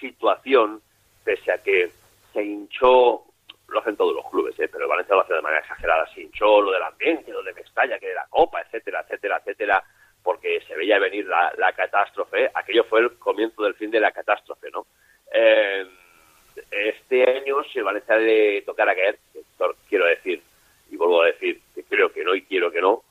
situación, 0.00 0.82
pese 1.24 1.52
a 1.52 1.62
que 1.62 1.90
se 2.32 2.42
hinchó, 2.44 3.22
lo 3.68 3.80
hacen 3.80 3.96
todos 3.96 4.14
los 4.14 4.28
clubes, 4.30 4.58
¿eh? 4.58 4.68
pero 4.70 4.84
el 4.84 4.90
Valencia 4.90 5.14
lo 5.14 5.22
hace 5.22 5.34
de 5.34 5.42
manera 5.42 5.62
exagerada, 5.62 6.06
se 6.12 6.22
hinchó 6.22 6.60
lo 6.60 6.72
del 6.72 6.82
ambiente, 6.82 7.32
lo 7.32 7.42
de 7.42 7.54
Mestalla, 7.54 7.98
que 7.98 8.08
de 8.08 8.14
la 8.14 8.26
Copa, 8.28 8.60
etcétera, 8.60 9.00
etcétera, 9.00 9.38
etcétera, 9.38 9.84
porque 10.24 10.62
se 10.66 10.74
veía 10.74 10.98
venir 10.98 11.26
la, 11.26 11.52
la 11.58 11.72
catástrofe. 11.74 12.50
Aquello 12.54 12.84
fue 12.84 13.00
el 13.00 13.18
comienzo 13.18 13.62
del 13.62 13.74
fin 13.74 13.90
de 13.90 14.00
la 14.00 14.10
catástrofe, 14.10 14.70
¿no? 14.70 14.86
Eh, 15.32 15.86
este 16.70 17.30
año, 17.30 17.62
si 17.64 17.80
Valencia 17.80 18.16
le 18.16 18.62
tocara 18.62 18.94
caer, 18.94 19.18
quiero 19.88 20.06
decir, 20.06 20.42
y 20.90 20.96
vuelvo 20.96 21.22
a 21.22 21.26
decir 21.26 21.60
que 21.74 21.84
creo 21.84 22.10
que 22.10 22.24
no 22.24 22.34
y 22.34 22.42
quiero 22.42 22.70
que 22.70 22.80
no, 22.80 23.02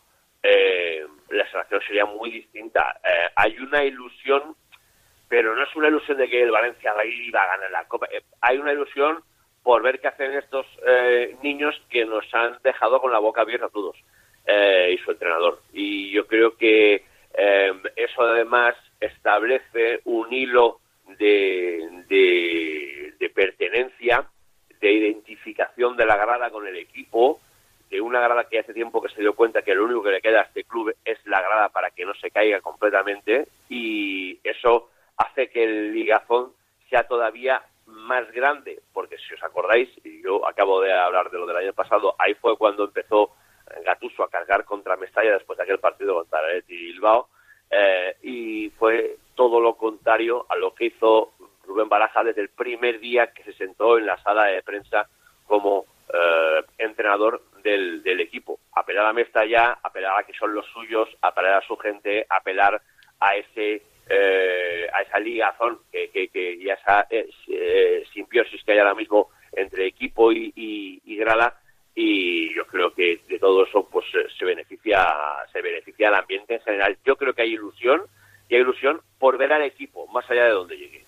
eh, 0.41 1.05
la 1.29 1.45
situación 1.45 1.81
sería 1.85 2.05
muy 2.05 2.31
distinta. 2.31 2.99
Eh, 3.03 3.29
hay 3.35 3.57
una 3.59 3.83
ilusión, 3.83 4.55
pero 5.29 5.55
no 5.55 5.63
es 5.63 5.75
una 5.75 5.89
ilusión 5.89 6.17
de 6.17 6.27
que 6.27 6.41
el 6.41 6.51
Valencia 6.51 6.93
va 6.93 7.01
a 7.01 7.05
ir 7.05 7.13
y 7.13 7.31
va 7.31 7.43
a 7.43 7.57
ganar 7.57 7.71
la 7.71 7.87
Copa. 7.87 8.07
Hay 8.41 8.57
una 8.57 8.73
ilusión 8.73 9.23
por 9.61 9.83
ver 9.83 9.99
qué 10.01 10.07
hacen 10.07 10.33
estos 10.33 10.65
niños 11.41 11.79
que 11.89 12.05
nos 12.05 12.25
han 12.33 12.57
dejado 12.63 12.99
con 12.99 13.11
la 13.11 13.19
boca 13.19 13.41
abierta 13.41 13.67
a 13.67 13.69
todos 13.69 13.95
eh, 14.45 14.95
y 14.95 14.97
su 15.03 15.11
entrenador. 15.11 15.61
Y 15.73 16.11
yo 16.11 16.27
creo 16.27 16.55
que 16.57 17.03
eh, 17.33 17.73
eso 17.95 18.21
además 18.21 18.75
establece 18.99 20.01
un 20.05 20.31
hilo 20.33 20.79
de, 21.17 23.13
de 23.19 23.29
pertenencia, 23.29 24.25
de 24.79 24.91
identificación 24.91 25.95
de 25.95 26.05
la 26.05 26.17
grada 26.17 26.49
con 26.49 26.67
el 26.67 26.77
equipo, 26.77 27.39
de 27.89 28.01
una 28.01 28.19
grada 28.19 28.45
que 28.45 28.59
hace 28.59 28.73
tiempo 28.73 29.01
que 29.01 29.13
se 29.13 29.21
dio 29.21 29.35
cuenta 29.35 29.61
que 29.61 29.75
lo 29.75 29.85
único 29.85 30.01
que 30.01 30.11
le 30.11 30.21
queda 30.21 30.41
a 30.41 30.43
este 30.45 30.63
club 30.63 30.95
es 31.05 31.19
la 31.25 31.41
grada 31.41 31.69
para 31.69 31.91
que 31.91 32.05
no 32.05 32.13
se 32.15 32.31
caiga 32.31 32.59
completamente 32.59 33.47
y 33.69 34.39
eso 34.43 34.89
hace 35.15 35.49
que 35.49 35.63
el 35.63 35.93
ligazón 35.93 36.53
sea 36.89 37.03
todavía 37.07 37.61
más 37.85 38.31
grande, 38.31 38.79
porque 38.93 39.17
si 39.17 39.33
os 39.33 39.43
acordáis, 39.43 39.89
y 40.03 40.23
yo 40.23 40.47
acabo 40.47 40.81
de 40.81 40.91
hablar 40.91 41.29
de 41.29 41.37
lo 41.37 41.45
del 41.45 41.57
año 41.57 41.73
pasado, 41.73 42.15
ahí 42.17 42.33
fue 42.35 42.57
cuando 42.57 42.85
empezó 42.85 43.31
Gatuso 43.83 44.23
a 44.23 44.29
cargar 44.29 44.65
contra 44.65 44.97
Mestalla 44.97 45.33
después 45.33 45.57
de 45.57 45.63
aquel 45.63 45.79
partido 45.79 46.15
contra 46.15 46.39
el 46.51 46.63
y 46.67 46.75
Bilbao, 46.75 47.29
eh, 47.69 48.15
y 48.21 48.69
fue 48.71 49.17
todo 49.35 49.59
lo 49.59 49.75
contrario 49.75 50.45
a 50.49 50.55
lo 50.55 50.73
que 50.75 50.85
hizo 50.85 51.33
Rubén 51.65 51.89
Baraja 51.89 52.23
desde 52.23 52.41
el 52.41 52.49
primer 52.49 52.99
día 52.99 53.33
que 53.33 53.43
se 53.43 53.53
sentó 53.53 53.97
en 53.97 54.05
la 54.05 54.21
sala 54.21 54.45
de 54.45 54.61
prensa 54.61 55.07
como 55.45 55.85
eh, 56.13 56.63
entrenador 56.77 57.41
del, 57.63 58.19
equipo. 58.19 58.59
Apelar 58.73 59.05
a 59.05 59.13
Mestalla, 59.13 59.79
apelar 59.81 60.19
a 60.19 60.23
que 60.23 60.33
son 60.33 60.53
los 60.53 60.65
suyos, 60.67 61.09
apelar 61.21 61.53
a 61.55 61.67
su 61.67 61.75
gente, 61.77 62.25
apelar 62.29 62.81
a 63.19 63.35
ese 63.35 63.81
eh, 64.09 64.87
a 64.93 65.01
esa 65.01 65.17
ligazón 65.17 65.79
que, 65.89 66.09
que, 66.09 66.27
que 66.27 66.55
y 66.55 66.69
a 66.69 66.73
esa 66.73 67.07
eh, 67.09 68.03
simbiosis 68.13 68.61
que 68.63 68.73
hay 68.73 68.79
ahora 68.79 68.95
mismo 68.95 69.29
entre 69.53 69.87
equipo 69.87 70.31
y, 70.31 70.51
y, 70.55 71.01
y 71.05 71.15
Grala 71.15 71.55
y 71.95 72.53
yo 72.55 72.65
creo 72.65 72.93
que 72.93 73.21
de 73.27 73.39
todo 73.39 73.65
eso 73.65 73.87
pues 73.91 74.05
se 74.37 74.45
beneficia 74.45 75.05
se 75.51 75.61
beneficia 75.61 76.09
el 76.09 76.15
ambiente 76.15 76.55
en 76.55 76.61
general. 76.61 76.97
Yo 77.05 77.15
creo 77.15 77.33
que 77.33 77.43
hay 77.43 77.53
ilusión 77.53 78.01
y 78.49 78.55
hay 78.55 78.61
ilusión 78.61 79.01
por 79.19 79.37
ver 79.37 79.53
al 79.53 79.63
equipo 79.63 80.07
más 80.07 80.29
allá 80.29 80.45
de 80.45 80.51
donde 80.51 80.77
llegue 80.77 81.03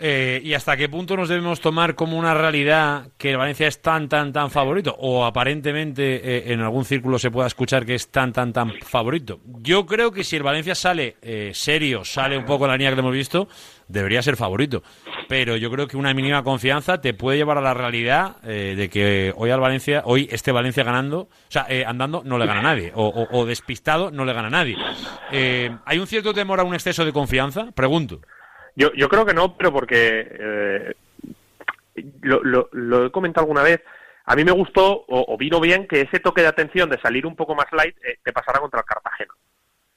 eh, 0.00 0.40
¿Y 0.44 0.54
hasta 0.54 0.76
qué 0.76 0.88
punto 0.88 1.16
nos 1.16 1.28
debemos 1.28 1.60
tomar 1.60 1.96
como 1.96 2.16
una 2.16 2.32
realidad 2.34 3.08
que 3.18 3.32
el 3.32 3.36
Valencia 3.36 3.66
es 3.66 3.82
tan, 3.82 4.08
tan, 4.08 4.32
tan 4.32 4.50
favorito? 4.50 4.94
O 5.00 5.24
aparentemente 5.24 6.20
eh, 6.22 6.52
en 6.52 6.60
algún 6.60 6.84
círculo 6.84 7.18
se 7.18 7.32
pueda 7.32 7.48
escuchar 7.48 7.84
que 7.84 7.96
es 7.96 8.08
tan, 8.08 8.32
tan, 8.32 8.52
tan 8.52 8.72
favorito. 8.80 9.40
Yo 9.60 9.86
creo 9.86 10.12
que 10.12 10.22
si 10.22 10.36
el 10.36 10.44
Valencia 10.44 10.76
sale 10.76 11.16
eh, 11.20 11.50
serio, 11.52 12.04
sale 12.04 12.38
un 12.38 12.44
poco 12.44 12.64
en 12.64 12.70
la 12.70 12.76
línea 12.76 12.94
que 12.94 13.00
hemos 13.00 13.12
visto, 13.12 13.48
debería 13.88 14.22
ser 14.22 14.36
favorito. 14.36 14.84
Pero 15.28 15.56
yo 15.56 15.68
creo 15.70 15.88
que 15.88 15.96
una 15.96 16.14
mínima 16.14 16.44
confianza 16.44 17.00
te 17.00 17.12
puede 17.12 17.38
llevar 17.38 17.58
a 17.58 17.62
la 17.62 17.74
realidad 17.74 18.36
eh, 18.44 18.74
de 18.76 18.88
que 18.88 19.34
hoy 19.36 19.50
al 19.50 19.60
Valencia, 19.60 20.02
hoy 20.04 20.28
este 20.30 20.52
Valencia 20.52 20.84
ganando, 20.84 21.22
o 21.22 21.28
sea, 21.48 21.66
eh, 21.68 21.84
andando 21.84 22.22
no 22.24 22.38
le 22.38 22.46
gana 22.46 22.60
a 22.60 22.62
nadie, 22.62 22.92
o, 22.94 23.06
o, 23.06 23.38
o 23.38 23.46
despistado 23.46 24.12
no 24.12 24.24
le 24.24 24.32
gana 24.32 24.46
a 24.46 24.50
nadie. 24.50 24.76
¿Hay 25.84 25.98
un 25.98 26.06
cierto 26.06 26.32
temor 26.32 26.60
a 26.60 26.64
un 26.64 26.74
exceso 26.74 27.04
de 27.04 27.12
confianza? 27.12 27.72
Pregunto. 27.72 28.20
Yo, 28.78 28.92
yo 28.92 29.08
creo 29.08 29.26
que 29.26 29.34
no, 29.34 29.56
pero 29.56 29.72
porque 29.72 30.28
eh, 30.30 30.94
lo, 32.22 32.44
lo, 32.44 32.68
lo, 32.70 33.06
he 33.06 33.10
comentado 33.10 33.42
alguna 33.42 33.64
vez. 33.64 33.82
A 34.24 34.36
mí 34.36 34.44
me 34.44 34.52
gustó 34.52 35.04
o, 35.08 35.36
vino 35.36 35.58
bien 35.58 35.88
que 35.88 36.02
ese 36.02 36.20
toque 36.20 36.42
de 36.42 36.46
atención 36.48 36.88
de 36.88 37.00
salir 37.00 37.26
un 37.26 37.34
poco 37.34 37.56
más 37.56 37.66
light 37.72 37.96
eh, 38.04 38.18
te 38.22 38.32
pasara 38.32 38.60
contra 38.60 38.78
el 38.78 38.86
Cartagena. 38.86 39.34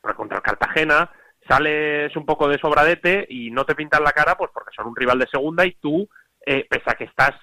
Porque 0.01 0.17
contra 0.17 0.37
el 0.37 0.41
Cartagena 0.41 1.11
sales 1.47 2.15
un 2.15 2.25
poco 2.25 2.47
de 2.47 2.57
sobradete 2.57 3.27
y 3.29 3.51
no 3.51 3.65
te 3.65 3.75
pintan 3.75 4.03
la 4.03 4.13
cara, 4.13 4.35
pues 4.35 4.49
porque 4.51 4.73
son 4.75 4.87
un 4.87 4.95
rival 4.95 5.19
de 5.19 5.27
segunda 5.27 5.63
y 5.63 5.73
tú, 5.73 6.09
eh, 6.43 6.65
pese 6.67 6.89
a 6.89 6.95
que 6.95 7.03
estás 7.03 7.35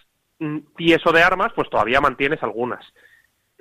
tieso 0.77 1.13
de 1.13 1.23
armas, 1.23 1.53
pues 1.55 1.71
todavía 1.71 2.01
mantienes 2.01 2.43
algunas. 2.43 2.85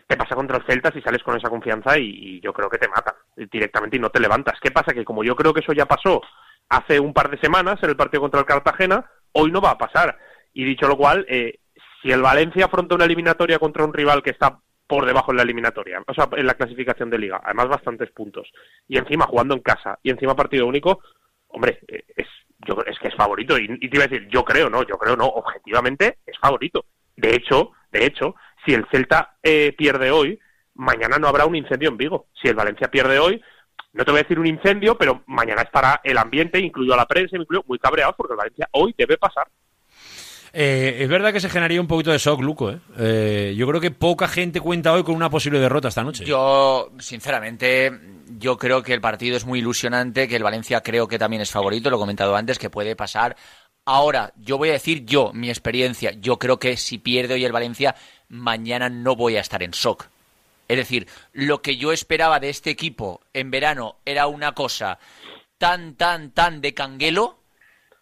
Te 0.07 0.17
pasa 0.17 0.33
contra 0.33 0.57
el 0.57 0.65
Celta 0.65 0.91
si 0.91 1.01
sales 1.01 1.21
con 1.21 1.37
esa 1.37 1.49
confianza 1.49 1.95
y, 1.99 2.07
y 2.07 2.39
yo 2.39 2.53
creo 2.53 2.71
que 2.71 2.79
te 2.79 2.87
matan 2.87 3.13
directamente 3.35 3.97
y 3.97 3.99
no 3.99 4.09
te 4.09 4.19
levantas. 4.19 4.59
¿Qué 4.59 4.71
pasa? 4.71 4.95
Que 4.95 5.05
como 5.05 5.23
yo 5.23 5.35
creo 5.35 5.53
que 5.53 5.59
eso 5.59 5.73
ya 5.73 5.85
pasó 5.85 6.23
hace 6.69 6.99
un 6.99 7.13
par 7.13 7.29
de 7.29 7.39
semanas 7.39 7.79
en 7.81 7.89
el 7.89 7.95
partido 7.95 8.21
contra 8.21 8.39
el 8.39 8.45
Cartagena, 8.45 9.09
hoy 9.33 9.51
no 9.51 9.61
va 9.61 9.71
a 9.71 9.77
pasar. 9.77 10.17
Y 10.53 10.63
dicho 10.63 10.87
lo 10.87 10.97
cual, 10.97 11.25
eh, 11.29 11.59
si 12.01 12.11
el 12.11 12.21
Valencia 12.21 12.65
afronta 12.65 12.95
una 12.95 13.05
eliminatoria 13.05 13.59
contra 13.59 13.85
un 13.85 13.93
rival 13.93 14.23
que 14.23 14.31
está 14.31 14.59
por 14.87 15.05
debajo 15.05 15.31
en 15.31 15.37
la 15.37 15.43
eliminatoria, 15.43 16.01
o 16.07 16.13
sea, 16.13 16.29
en 16.31 16.47
la 16.47 16.53
clasificación 16.53 17.09
de 17.09 17.19
liga, 17.19 17.41
además 17.43 17.67
bastantes 17.67 18.09
puntos, 18.11 18.49
y 18.87 18.97
encima 18.97 19.25
jugando 19.25 19.53
en 19.53 19.61
casa, 19.61 19.99
y 20.01 20.11
encima 20.11 20.35
partido 20.35 20.65
único, 20.65 21.01
hombre, 21.49 21.79
eh, 21.89 22.05
es, 22.15 22.27
yo, 22.65 22.77
es 22.85 22.97
que 22.99 23.09
es 23.09 23.15
favorito, 23.15 23.57
y, 23.57 23.65
y 23.81 23.89
te 23.89 23.97
iba 23.97 24.05
a 24.05 24.07
decir, 24.07 24.27
yo 24.29 24.45
creo, 24.45 24.69
no, 24.69 24.83
yo 24.83 24.97
creo, 24.97 25.17
no, 25.17 25.25
objetivamente 25.25 26.19
es 26.25 26.37
favorito. 26.39 26.85
De 27.17 27.35
hecho, 27.35 27.71
de 27.91 28.05
hecho, 28.05 28.35
si 28.65 28.73
el 28.73 28.85
Celta 28.91 29.37
eh, 29.41 29.73
pierde 29.77 30.11
hoy, 30.11 30.39
mañana 30.75 31.17
no 31.17 31.27
habrá 31.27 31.45
un 31.45 31.55
incendio 31.55 31.89
en 31.89 31.97
Vigo. 31.97 32.27
Si 32.41 32.47
el 32.47 32.55
Valencia 32.55 32.89
pierde 32.89 33.19
hoy, 33.19 33.41
no 33.97 34.05
te 34.05 34.11
voy 34.11 34.19
a 34.19 34.23
decir 34.23 34.39
un 34.39 34.45
incendio, 34.45 34.95
pero 34.95 35.23
mañana 35.25 35.63
estará 35.63 35.99
el 36.03 36.17
ambiente, 36.19 36.59
incluido 36.59 36.93
a 36.93 36.97
la 36.97 37.07
prensa, 37.07 37.35
incluido 37.35 37.63
muy 37.67 37.79
cabreado, 37.79 38.13
porque 38.15 38.33
el 38.33 38.37
Valencia 38.37 38.69
hoy 38.71 38.93
debe 38.95 39.17
pasar. 39.17 39.47
Eh, 40.53 40.97
es 40.99 41.09
verdad 41.09 41.33
que 41.33 41.39
se 41.39 41.49
generaría 41.49 41.81
un 41.81 41.87
poquito 41.87 42.11
de 42.11 42.19
shock, 42.19 42.39
Luco. 42.41 42.69
¿eh? 42.69 42.79
Eh, 42.97 43.55
yo 43.57 43.67
creo 43.67 43.81
que 43.81 43.89
poca 43.89 44.27
gente 44.27 44.61
cuenta 44.61 44.93
hoy 44.93 45.03
con 45.03 45.15
una 45.15 45.31
posible 45.31 45.59
derrota 45.59 45.87
esta 45.87 46.03
noche. 46.03 46.25
Yo, 46.25 46.91
sinceramente, 46.99 47.91
yo 48.37 48.55
creo 48.57 48.83
que 48.83 48.93
el 48.93 49.01
partido 49.01 49.35
es 49.35 49.45
muy 49.45 49.59
ilusionante, 49.59 50.27
que 50.27 50.35
el 50.35 50.43
Valencia 50.43 50.81
creo 50.81 51.07
que 51.07 51.17
también 51.17 51.41
es 51.41 51.51
favorito, 51.51 51.89
lo 51.89 51.97
he 51.97 51.99
comentado 51.99 52.35
antes, 52.35 52.59
que 52.59 52.69
puede 52.69 52.95
pasar. 52.95 53.35
Ahora, 53.83 54.31
yo 54.37 54.59
voy 54.59 54.69
a 54.69 54.73
decir 54.73 55.05
yo, 55.05 55.31
mi 55.33 55.49
experiencia, 55.49 56.11
yo 56.11 56.37
creo 56.37 56.59
que 56.59 56.77
si 56.77 56.99
pierde 56.99 57.33
hoy 57.33 57.45
el 57.45 57.51
Valencia, 57.51 57.95
mañana 58.29 58.89
no 58.89 59.15
voy 59.15 59.37
a 59.37 59.41
estar 59.41 59.63
en 59.63 59.71
shock. 59.71 60.07
Es 60.67 60.77
decir, 60.77 61.07
lo 61.33 61.61
que 61.61 61.77
yo 61.77 61.91
esperaba 61.91 62.39
de 62.39 62.49
este 62.49 62.69
equipo 62.69 63.21
en 63.33 63.51
verano 63.51 63.97
era 64.05 64.27
una 64.27 64.53
cosa 64.53 64.99
tan, 65.57 65.95
tan, 65.95 66.31
tan 66.31 66.61
de 66.61 66.73
canguelo 66.73 67.39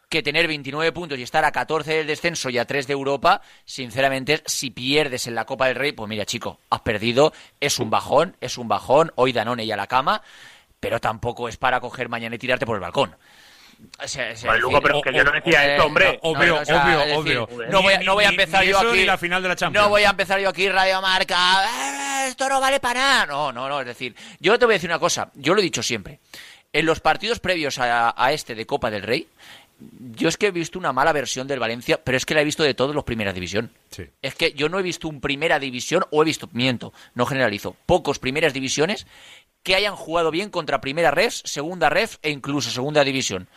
que 0.09 0.23
tener 0.23 0.47
29 0.47 0.91
puntos 0.91 1.17
y 1.17 1.23
estar 1.23 1.45
a 1.45 1.51
14 1.51 1.93
del 1.93 2.07
descenso 2.07 2.49
y 2.49 2.57
a 2.57 2.65
3 2.65 2.87
de 2.87 2.93
Europa, 2.93 3.41
sinceramente, 3.65 4.41
si 4.45 4.69
pierdes 4.69 5.27
en 5.27 5.35
la 5.35 5.45
Copa 5.45 5.67
del 5.67 5.75
Rey, 5.75 5.91
pues 5.91 6.07
mira, 6.07 6.25
chico, 6.25 6.59
has 6.69 6.81
perdido, 6.81 7.33
es 7.59 7.79
un 7.79 7.89
bajón, 7.89 8.37
es 8.39 8.57
un 8.57 8.67
bajón, 8.67 9.11
hoy 9.15 9.33
Danone 9.33 9.65
y 9.65 9.71
a 9.71 9.77
la 9.77 9.87
cama, 9.87 10.21
pero 10.79 10.99
tampoco 10.99 11.49
es 11.49 11.57
para 11.57 11.79
coger 11.79 12.09
mañana 12.09 12.35
y 12.35 12.39
tirarte 12.39 12.65
por 12.65 12.75
el 12.75 12.81
balcón. 12.81 13.15
O 14.03 14.07
sea, 14.07 14.31
o 14.33 14.35
sea, 14.35 14.51
bueno, 14.51 14.61
Luco, 14.67 14.81
pero 14.81 14.97
es 14.97 15.03
que 15.03 15.13
yo 15.13 15.23
no 15.23 15.31
decía 15.31 15.75
eso, 15.75 15.85
hombre. 15.85 16.19
No, 16.21 16.29
obvio, 16.31 16.59
o 16.61 16.65
sea, 16.65 16.83
obvio, 16.85 16.99
decir, 17.23 17.37
obvio. 17.37 17.67
No 17.69 17.81
voy, 17.81 17.93
a, 17.93 17.99
no 17.99 18.13
voy 18.13 18.25
a 18.25 18.29
empezar 18.29 18.63
ni 18.65 18.71
yo 18.71 18.77
eso, 18.79 18.89
aquí. 18.91 19.05
La 19.05 19.17
final 19.17 19.41
de 19.41 19.49
la 19.49 19.55
Champions. 19.55 19.83
No 19.85 19.89
voy 19.89 20.03
a 20.03 20.09
empezar 20.09 20.39
yo 20.39 20.49
aquí 20.49 20.67
Radio 20.69 21.01
Marca. 21.01 21.63
"Eh, 21.65 22.27
Esto 22.29 22.49
no 22.49 22.59
vale 22.59 22.79
para 22.79 22.99
nada. 22.99 23.25
No, 23.27 23.51
no, 23.51 23.69
no. 23.69 23.79
Es 23.79 23.85
decir, 23.87 24.15
yo 24.39 24.57
te 24.59 24.65
voy 24.65 24.73
a 24.73 24.77
decir 24.77 24.89
una 24.89 24.99
cosa. 24.99 25.31
Yo 25.35 25.53
lo 25.53 25.59
he 25.61 25.63
dicho 25.63 25.81
siempre. 25.83 26.19
En 26.73 26.85
los 26.85 26.99
partidos 26.99 27.39
previos 27.39 27.79
a, 27.79 28.13
a 28.21 28.33
este 28.33 28.53
de 28.55 28.65
Copa 28.65 28.91
del 28.91 29.03
Rey, 29.03 29.27
yo 29.79 30.27
es 30.27 30.35
que 30.37 30.47
he 30.47 30.51
visto 30.51 30.77
una 30.79 30.91
mala 30.91 31.13
versión 31.13 31.47
del 31.47 31.59
Valencia, 31.59 31.99
pero 32.03 32.17
es 32.17 32.25
que 32.25 32.33
la 32.33 32.41
he 32.41 32.45
visto 32.45 32.63
de 32.63 32.73
todos 32.73 32.93
los 32.95 33.03
Primera 33.05 33.31
División. 33.33 33.71
Sí. 33.91 34.03
Es 34.21 34.35
que 34.35 34.51
yo 34.53 34.67
no 34.67 34.79
he 34.79 34.83
visto 34.83 35.07
un 35.07 35.21
Primera 35.21 35.59
División, 35.59 36.05
o 36.11 36.21
he 36.21 36.25
visto, 36.25 36.49
miento, 36.51 36.91
no 37.13 37.25
generalizo, 37.25 37.75
pocos 37.85 38.19
Primeras 38.19 38.53
Divisiones 38.53 39.05
que 39.65 39.75
hayan 39.75 39.95
jugado 39.95 40.29
bien 40.29 40.51
contra 40.51 40.79
Primera 40.79 41.09
Ref, 41.09 41.41
Segunda 41.43 41.89
Ref 41.89 42.17
e 42.21 42.29
incluso 42.29 42.69
Segunda 42.69 43.03
División. 43.03 43.49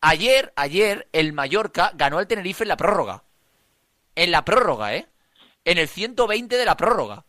Ayer, 0.00 0.52
ayer, 0.54 1.08
el 1.12 1.32
Mallorca 1.32 1.90
ganó 1.94 2.18
al 2.18 2.28
Tenerife 2.28 2.62
en 2.62 2.68
la 2.68 2.76
prórroga. 2.76 3.24
En 4.14 4.30
la 4.30 4.44
prórroga, 4.44 4.94
¿eh? 4.94 5.08
En 5.64 5.78
el 5.78 5.88
120 5.88 6.56
de 6.56 6.64
la 6.64 6.76
prórroga. 6.76 7.24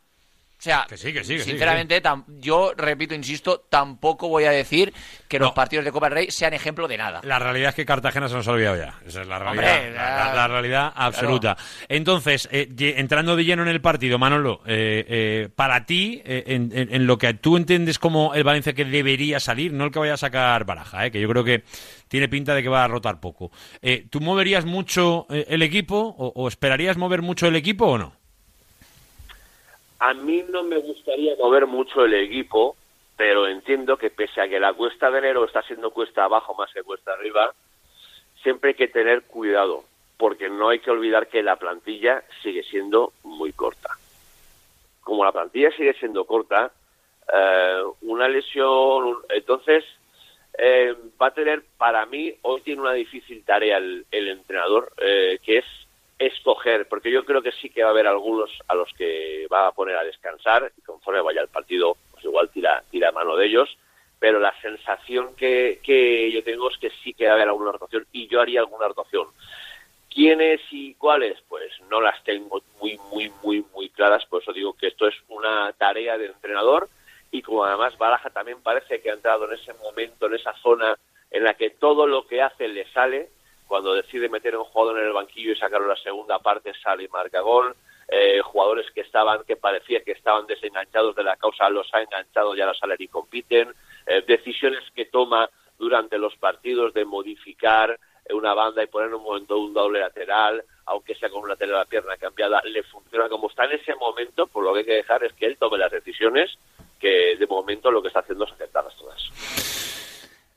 O 0.60 0.62
sea, 0.62 0.86
Que 0.90 0.98
sí, 0.98 1.14
que 1.14 1.24
sí, 1.24 1.36
que 1.38 1.40
sí, 1.44 1.52
sinceramente, 1.52 2.04
tam- 2.04 2.26
yo 2.42 2.74
repito, 2.76 3.16
insisto, 3.16 3.66
tampoco 3.70 4.28
voy 4.28 4.44
a 4.44 4.52
decir 4.52 4.94
que 5.30 5.40
los 5.40 5.54
partidos 5.54 5.86
de 5.86 5.92
Copa 5.94 6.08
del 6.08 6.16
Rey 6.16 6.32
sean 6.32 6.54
ejemplo 6.54 6.86
de 6.90 6.98
nada. 6.98 7.22
La 7.24 7.40
realidad 7.40 7.70
es 7.70 7.76
que 7.76 7.86
Cartagena 7.86 8.28
se 8.28 8.36
nos 8.36 8.46
ha 8.46 8.52
olvidado 8.52 8.76
ya. 8.76 9.00
Esa 9.08 9.22
es 9.22 9.28
la 9.30 9.40
realidad. 9.40 9.74
Hombre, 9.78 9.92
la, 9.94 10.02
la- 10.02 10.26
ya- 10.26 10.34
la 10.36 10.48
realidad 10.50 10.92
absoluta. 10.94 11.56
Entonces, 11.88 12.50
eh, 12.52 12.68
entrando 12.98 13.38
de 13.38 13.46
lleno 13.46 13.62
en 13.62 13.70
el 13.70 13.80
partido, 13.80 14.20
Manolo, 14.20 14.62
eh, 14.66 15.06
eh, 15.08 15.50
para 15.56 15.86
ti, 15.86 16.22
eh, 16.26 16.44
en, 16.48 16.72
en- 16.76 16.94
en 16.94 17.08
lo 17.08 17.18
que 17.18 17.34
tú 17.36 17.56
entiendes 17.56 17.98
como 17.98 18.34
el 18.34 18.44
Valencia 18.44 18.74
que 18.74 18.84
debería 18.84 19.40
salir, 19.40 19.72
no 19.72 19.86
el 19.86 19.92
que 19.92 20.00
vaya 20.00 20.16
a 20.16 20.18
sacar 20.18 20.66
baraja, 20.66 21.06
eh, 21.06 21.12
que 21.12 21.22
yo 21.22 21.30
creo 21.30 21.46
que 21.46 21.64
tiene 22.10 22.28
pinta 22.28 22.54
de 22.54 22.64
que 22.64 22.68
va 22.70 22.84
a 22.84 22.88
rotar 22.90 23.22
poco. 23.22 23.50
¿Tú 24.10 24.20
moverías 24.20 24.66
mucho 24.66 25.26
el 25.30 25.62
equipo 25.62 25.98
o, 26.18 26.34
o 26.36 26.48
esperarías 26.50 26.98
mover 26.98 27.22
mucho 27.22 27.48
el 27.48 27.56
equipo 27.56 27.86
o 27.86 27.98
no? 27.98 28.19
A 30.00 30.14
mí 30.14 30.44
no 30.50 30.64
me 30.64 30.78
gustaría 30.78 31.36
mover 31.36 31.68
mucho 31.68 32.06
el 32.06 32.14
equipo, 32.14 32.78
pero 33.18 33.48
entiendo 33.48 33.98
que 33.98 34.10
pese 34.10 34.40
a 34.42 34.48
que 34.48 34.60
la 34.60 34.74
cuesta 34.74 35.12
de 35.12 35.20
enero 35.20 35.44
está 35.44 35.62
siendo 35.64 35.92
cuesta 35.92 36.24
abajo 36.24 36.54
más 36.54 36.72
que 36.74 36.84
cuesta 36.84 37.12
arriba, 37.14 37.54
siempre 38.42 38.70
hay 38.70 38.76
que 38.76 38.88
tener 38.88 39.24
cuidado, 39.24 39.84
porque 40.18 40.50
no 40.50 40.70
hay 40.70 40.80
que 40.80 40.92
olvidar 40.92 41.28
que 41.28 41.44
la 41.44 41.58
plantilla 41.58 42.24
sigue 42.42 42.64
siendo 42.64 43.12
muy 43.24 43.52
corta. 43.52 43.90
Como 45.02 45.26
la 45.26 45.34
plantilla 45.34 45.72
sigue 45.72 45.94
siendo 45.96 46.24
corta, 46.24 46.72
eh, 47.34 47.84
una 48.04 48.30
lesión, 48.30 49.18
entonces 49.28 49.84
eh, 50.58 50.96
va 51.22 51.28
a 51.28 51.34
tener, 51.34 51.64
para 51.78 52.06
mí, 52.06 52.34
hoy 52.44 52.62
tiene 52.62 52.82
una 52.82 52.94
difícil 52.94 53.44
tarea 53.44 53.78
el, 53.78 54.06
el 54.12 54.30
entrenador, 54.30 54.94
eh, 54.98 55.40
que 55.44 55.58
es 55.58 55.66
escoger, 56.20 56.88
porque 56.90 57.12
yo 57.12 57.24
creo 57.26 57.42
que 57.42 57.54
sí 57.54 57.70
que 57.70 57.82
va 57.82 57.90
a 57.90 57.92
haber 57.92 58.06
algunos 58.06 58.52
a 58.68 58.76
los 58.76 58.92
que 58.94 59.48
va 59.52 59.68
a 59.68 59.72
poner 59.72 59.96
a 59.96 60.04
descansar 60.04 60.72
y 60.78 60.82
conforme 60.82 61.22
vaya 61.22 61.42
el 61.42 61.48
partido, 61.48 61.96
pues 62.12 62.26
igual 62.26 62.50
tira, 62.50 62.84
tira 62.92 63.14
mano 63.14 63.38
de 63.38 63.48
ellos, 63.48 63.78
pero 64.20 64.40
la 64.40 64.54
sensación 64.62 65.34
que, 65.36 65.80
que 65.82 66.30
yo 66.30 66.44
tengo 66.44 66.70
es 66.70 66.78
que 66.78 66.92
sí 67.04 67.14
que 67.14 67.26
va 67.26 67.32
a 67.32 67.34
haber 67.36 67.48
alguna 67.48 67.72
rotación 67.72 68.06
y 68.12 68.28
yo 68.28 68.42
haría 68.42 68.60
alguna 68.60 68.90
rotación. 68.90 69.28
¿Quiénes 70.14 70.60
y 70.72 70.96
cuáles? 70.96 71.40
Pues 71.48 71.72
no 71.90 72.02
las 72.02 72.22
tengo 72.26 72.62
muy, 72.82 73.00
muy, 73.12 73.32
muy, 73.42 73.64
muy 73.74 73.90
claras, 73.90 74.26
por 74.26 74.42
eso 74.42 74.52
digo 74.52 74.74
que 74.74 74.88
esto 74.88 75.08
es 75.08 75.16
una 75.30 75.72
tarea 75.74 76.18
de 76.18 76.26
entrenador 76.26 76.90
y 77.32 77.42
como 77.42 77.64
además 77.64 77.98
Baraja 77.98 78.30
también 78.30 78.62
parece 78.62 79.02
que 79.02 79.12
ha 79.12 79.14
entrado 79.14 79.46
en 79.46 79.58
ese 79.58 79.74
momento, 79.76 80.26
en 80.26 80.34
esa 80.34 80.54
zona 80.56 80.98
en 81.32 81.44
la 81.44 81.54
que 81.54 81.70
todo 81.70 82.08
lo 82.08 82.28
que 82.28 82.42
hace 82.42 82.68
le 82.68 82.92
sale, 82.92 83.30
cuando 83.70 83.94
decide 83.94 84.28
meter 84.30 84.56
a 84.56 84.60
un 84.60 84.66
jugador 84.66 85.00
en 85.00 85.06
el 85.06 85.14
banquillo 85.14 85.52
y 85.52 85.56
sacarlo 85.56 85.86
en 85.86 85.94
la 85.96 86.04
segunda 86.04 86.40
parte, 86.40 86.74
sale 86.84 87.04
y 87.04 87.08
marca 87.08 87.42
gol. 87.42 87.76
Eh, 88.08 88.42
jugadores 88.42 88.88
que 88.96 89.02
estaban, 89.02 89.44
que 89.44 89.58
parecía 89.58 90.04
que 90.04 90.14
estaban 90.14 90.48
desenganchados 90.48 91.16
de 91.16 91.24
la 91.24 91.38
causa, 91.38 91.70
los 91.70 91.88
ha 91.94 92.02
enganchado 92.02 92.56
y 92.56 92.62
ahora 92.62 92.74
salen 92.74 92.98
y 93.00 93.08
compiten. 93.08 93.72
Eh, 94.08 94.24
decisiones 94.28 94.84
que 94.96 95.06
toma 95.06 95.48
durante 95.78 96.18
los 96.18 96.36
partidos 96.38 96.96
de 96.96 97.06
modificar 97.06 98.00
una 98.32 98.56
banda 98.56 98.84
y 98.84 98.88
poner 98.88 99.14
un 99.14 99.22
momento 99.22 99.60
un 99.60 99.72
doble 99.72 100.00
lateral, 100.00 100.64
aunque 100.88 101.14
sea 101.14 101.30
con 101.30 101.44
una 101.44 101.54
lateral 101.54 101.76
la 101.76 101.86
pierna 101.86 102.18
cambiada, 102.18 102.62
le 102.66 102.82
funciona 102.82 103.30
como 103.30 103.50
está 103.50 103.66
en 103.66 103.74
ese 103.74 103.94
momento, 103.96 104.48
por 104.48 104.64
lo 104.64 104.74
que 104.74 104.80
hay 104.80 104.86
que 104.86 104.94
dejar 104.94 105.24
es 105.24 105.34
que 105.34 105.46
él 105.46 105.58
tome 105.58 105.78
las 105.78 105.92
decisiones 105.92 106.58
que 107.00 107.38
de 107.38 107.46
momento 107.46 107.92
lo 107.92 108.02
que 108.02 108.08
está 108.08 108.22
haciendo 108.22 108.46
es 108.46 108.52
aceptarlas 108.52 108.98
todas. 108.98 109.30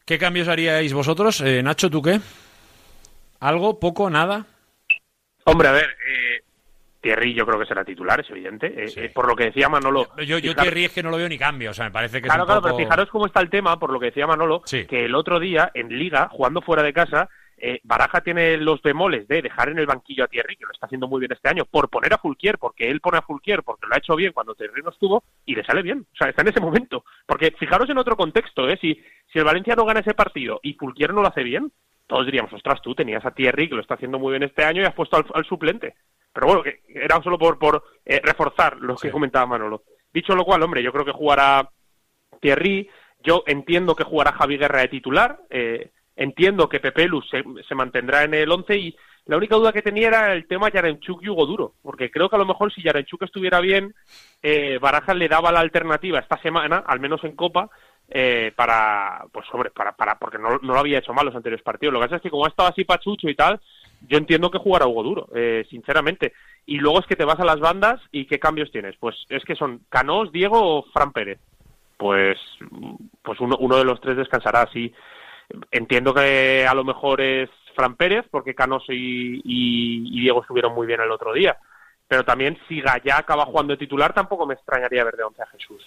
¿Qué 0.06 0.18
cambios 0.18 0.48
haríais 0.48 0.94
vosotros? 0.94 1.43
Eh, 1.43 1.62
Nacho, 1.62 1.90
¿tú 1.90 2.01
qué? 2.01 2.18
¿Algo? 3.43 3.81
¿Poco? 3.81 4.09
¿Nada? 4.09 4.47
Hombre, 5.47 5.66
a 5.66 5.73
ver, 5.73 5.97
eh, 6.06 6.43
Thierry 7.01 7.35
yo 7.35 7.44
creo 7.44 7.59
que 7.59 7.66
será 7.66 7.85
titular, 7.85 8.20
es 8.20 8.31
evidente. 8.31 8.66
Eh, 8.69 8.93
eh, 8.94 9.10
por 9.12 9.27
lo 9.27 9.35
que 9.35 9.47
decía 9.47 9.69
Manolo... 9.69 10.14
Yo, 10.19 10.39
yo 10.39 10.55
Thierry 10.55 10.85
es 10.85 10.93
que 10.93 11.02
no 11.02 11.10
lo 11.10 11.16
veo 11.16 11.28
ni 11.28 11.39
cambio, 11.39 11.73
o 11.73 11.74
sea, 11.74 11.86
me 11.86 11.90
parece 11.90 12.23
que 12.23 12.28
Claro, 12.28 12.43
es 12.43 12.44
un 12.44 12.47
claro, 12.47 12.60
poco... 12.62 12.77
pero 12.77 12.89
fijaros 12.89 13.10
cómo 13.10 13.27
está 13.27 13.40
el 13.40 13.51
tema, 13.51 13.81
por 13.81 13.93
lo 13.93 13.98
que 13.98 14.06
decía 14.06 14.28
Manolo, 14.28 14.62
que 14.62 15.05
el 15.06 15.14
otro 15.16 15.40
día 15.40 15.73
en 15.74 15.89
Liga, 15.89 16.28
jugando 16.31 16.62
fuera 16.62 16.85
de 16.85 16.93
casa, 16.93 17.28
eh, 17.64 17.78
Baraja 17.84 18.22
tiene 18.22 18.56
los 18.56 18.82
bemoles 18.82 19.28
de 19.28 19.40
dejar 19.40 19.68
en 19.68 19.78
el 19.78 19.86
banquillo 19.86 20.24
a 20.24 20.26
Thierry, 20.26 20.56
que 20.56 20.64
lo 20.64 20.72
está 20.72 20.86
haciendo 20.86 21.06
muy 21.06 21.20
bien 21.20 21.30
este 21.30 21.48
año, 21.48 21.64
por 21.64 21.89
poner 21.89 22.12
a 22.12 22.18
Fulquier, 22.18 22.59
porque 22.59 22.90
él 22.90 23.01
pone 23.01 23.18
a 23.18 23.22
Fulquier, 23.22 23.62
porque 23.62 23.86
lo 23.86 23.94
ha 23.94 23.98
hecho 23.98 24.16
bien 24.16 24.32
cuando 24.32 24.56
Thierry 24.56 24.82
no 24.82 24.90
estuvo, 24.90 25.22
y 25.47 25.55
le 25.55 25.62
sale 25.62 25.80
bien. 25.80 26.05
O 26.12 26.16
sea, 26.16 26.28
está 26.28 26.43
en 26.43 26.48
ese 26.48 26.60
momento. 26.60 27.05
Porque 27.24 27.52
fijaros 27.52 27.89
en 27.89 27.98
otro 27.98 28.16
contexto, 28.16 28.68
¿eh? 28.68 28.76
Si, 28.80 29.01
si 29.32 29.39
el 29.39 29.44
Valencia 29.44 29.76
no 29.76 29.84
gana 29.84 30.01
ese 30.01 30.12
partido 30.12 30.59
y 30.60 30.74
Fulquier 30.74 31.14
no 31.14 31.22
lo 31.22 31.28
hace 31.28 31.44
bien, 31.44 31.70
todos 32.09 32.26
diríamos, 32.26 32.52
ostras, 32.52 32.82
tú 32.82 32.97
tenías 32.97 33.24
a 33.24 33.30
Thierry, 33.30 33.68
que 33.68 33.76
lo 33.76 33.80
está 33.80 33.94
haciendo 33.94 34.18
muy 34.18 34.32
bien 34.32 34.43
este 34.43 34.64
año, 34.64 34.82
y 34.82 34.84
has 34.84 34.94
puesto 34.94 35.16
al, 35.16 35.24
al 35.32 35.44
suplente. 35.44 35.94
Pero 36.32 36.47
bueno, 36.48 36.62
que 36.64 36.80
era 36.89 37.22
solo 37.22 37.39
por, 37.39 37.60
por 37.60 37.84
eh, 38.05 38.20
reforzar 38.24 38.76
lo 38.78 38.97
que 38.97 39.12
comentaba 39.12 39.47
Manolo. 39.47 39.84
Dicho 40.12 40.34
lo 40.34 40.44
cual, 40.44 40.62
hombre, 40.62 40.82
yo 40.82 40.93
creo 40.93 41.05
que 41.05 41.12
jugará 41.12 41.70
Thierry, 42.40 42.90
yo 43.22 43.44
entiendo 43.47 43.94
que 43.94 44.02
jugará 44.02 44.32
Javi 44.32 44.59
Guerra 44.59 44.80
de 44.80 44.89
titular, 44.89 45.39
eh, 45.48 45.93
entiendo 46.16 46.68
que 46.68 46.80
Pepe 46.80 47.06
Luz 47.06 47.28
se, 47.30 47.43
se 47.66 47.74
mantendrá 47.74 48.24
en 48.24 48.34
el 48.34 48.51
11 48.51 48.76
y 48.76 48.97
la 49.26 49.36
única 49.36 49.55
duda 49.55 49.72
que 49.72 49.82
tenía 49.82 50.09
era 50.09 50.32
el 50.32 50.47
tema 50.47 50.70
Yarenchuk 50.70 51.22
y 51.22 51.28
Hugo 51.28 51.47
Duro, 51.47 51.74
porque 51.82 52.10
creo 52.10 52.28
que 52.28 52.36
a 52.36 52.40
lo 52.40 52.47
mejor 52.47 52.72
si 52.72 52.82
Yarenchuk 52.82 53.22
estuviera 53.22 53.60
bien, 53.60 53.94
eh, 54.43 54.78
Barajas 54.80 55.16
le 55.16 55.28
daba 55.28 55.52
la 55.52 55.60
alternativa 55.60 56.18
esta 56.18 56.40
semana, 56.43 56.82
al 56.84 56.98
menos 56.98 57.22
en 57.22 57.36
Copa, 57.36 57.70
eh, 58.09 58.52
para, 58.56 59.24
pues 59.32 59.47
hombre, 59.52 59.70
para, 59.70 59.93
para, 59.93 60.18
porque 60.18 60.39
no, 60.39 60.59
no 60.60 60.74
lo 60.74 60.78
había 60.78 60.98
hecho 60.98 61.14
mal 61.14 61.24
los 61.24 61.36
anteriores 61.36 61.62
partidos. 61.62 61.93
Lo 61.93 62.01
que 62.01 62.06
pasa 62.06 62.16
es 62.16 62.22
que 62.22 62.30
como 62.30 62.44
ha 62.44 62.48
estado 62.48 62.68
así 62.68 62.84
pachucho 62.84 63.28
y 63.28 63.36
tal, 63.36 63.60
yo 64.09 64.18
entiendo 64.18 64.51
que 64.51 64.59
jugará 64.59 64.89
Hugo 64.89 65.05
Duro, 65.05 65.28
eh, 65.34 65.64
sinceramente. 65.70 66.32
Y 66.66 66.78
luego 66.78 66.98
es 66.98 67.06
que 67.06 67.16
te 67.16 67.24
vas 67.24 67.39
a 67.39 67.44
las 67.44 67.60
bandas 67.60 68.01
y 68.10 68.26
¿qué 68.26 68.40
cambios 68.40 68.72
tienes? 68.72 68.97
Pues 68.98 69.16
es 69.28 69.44
que 69.44 69.55
son 69.55 69.82
Canós, 69.89 70.32
Diego 70.32 70.60
o 70.60 70.82
Fran 70.93 71.12
Pérez. 71.12 71.39
Pues, 71.97 72.39
pues 73.22 73.39
uno, 73.39 73.56
uno 73.60 73.76
de 73.76 73.84
los 73.84 74.01
tres 74.01 74.16
descansará 74.16 74.62
así. 74.62 74.93
Entiendo 75.70 76.15
que 76.15 76.66
a 76.66 76.74
lo 76.74 76.85
mejor 76.85 77.20
es 77.20 77.51
Fran 77.74 77.97
Pérez, 77.97 78.27
porque 78.31 78.55
Canós 78.55 78.85
y, 78.89 78.95
y- 79.45 80.19
y 80.19 80.20
Diego 80.20 80.43
estuvieron 80.43 80.74
muy 80.74 80.87
bien 80.87 81.01
el 81.01 81.11
otro 81.11 81.33
día. 81.33 81.57
Pero 82.09 82.24
también 82.24 82.59
si 82.69 82.81
Gallá 82.81 83.19
acaba 83.19 83.47
jugando 83.47 83.73
de 83.73 83.79
titular, 83.79 84.12
tampoco 84.12 84.47
me 84.47 84.55
extrañaría 84.55 85.05
ver 85.05 85.16
de 85.16 85.24
once 85.24 85.43
a 85.43 85.47
Jesús. 85.47 85.83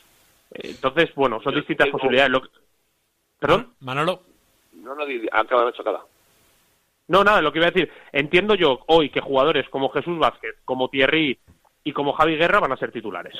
Eh, 0.52 0.70
Entonces, 0.72 1.14
bueno, 1.16 1.40
son 1.42 1.54
Yo 1.54 1.60
distintas 1.60 1.86
tengo- 1.86 1.98
posibilidades. 2.00 2.32
Lo 2.32 2.42
que- 2.42 2.50
¿Perdón? 3.40 3.74
Manolo. 3.82 4.22
No, 4.74 4.96
no, 4.96 5.04
acaba 5.32 5.66
de 5.66 5.74
chocada. 5.74 6.02
No, 7.08 7.24
nada, 7.24 7.42
lo 7.42 7.52
que 7.52 7.60
iba 7.60 7.68
a 7.68 7.72
decir. 7.72 7.92
Entiendo 8.12 8.56
yo 8.56 8.80
hoy 8.88 9.10
que 9.12 9.22
jugadores 9.22 9.70
como 9.70 9.90
Jesús 9.90 10.18
Vázquez, 10.18 10.56
como 10.66 10.90
Thierry 10.90 11.38
y 11.84 11.92
como 11.92 12.14
Javi 12.14 12.36
Guerra 12.38 12.60
van 12.60 12.72
a 12.72 12.78
ser 12.78 12.92
titulares. 12.92 13.36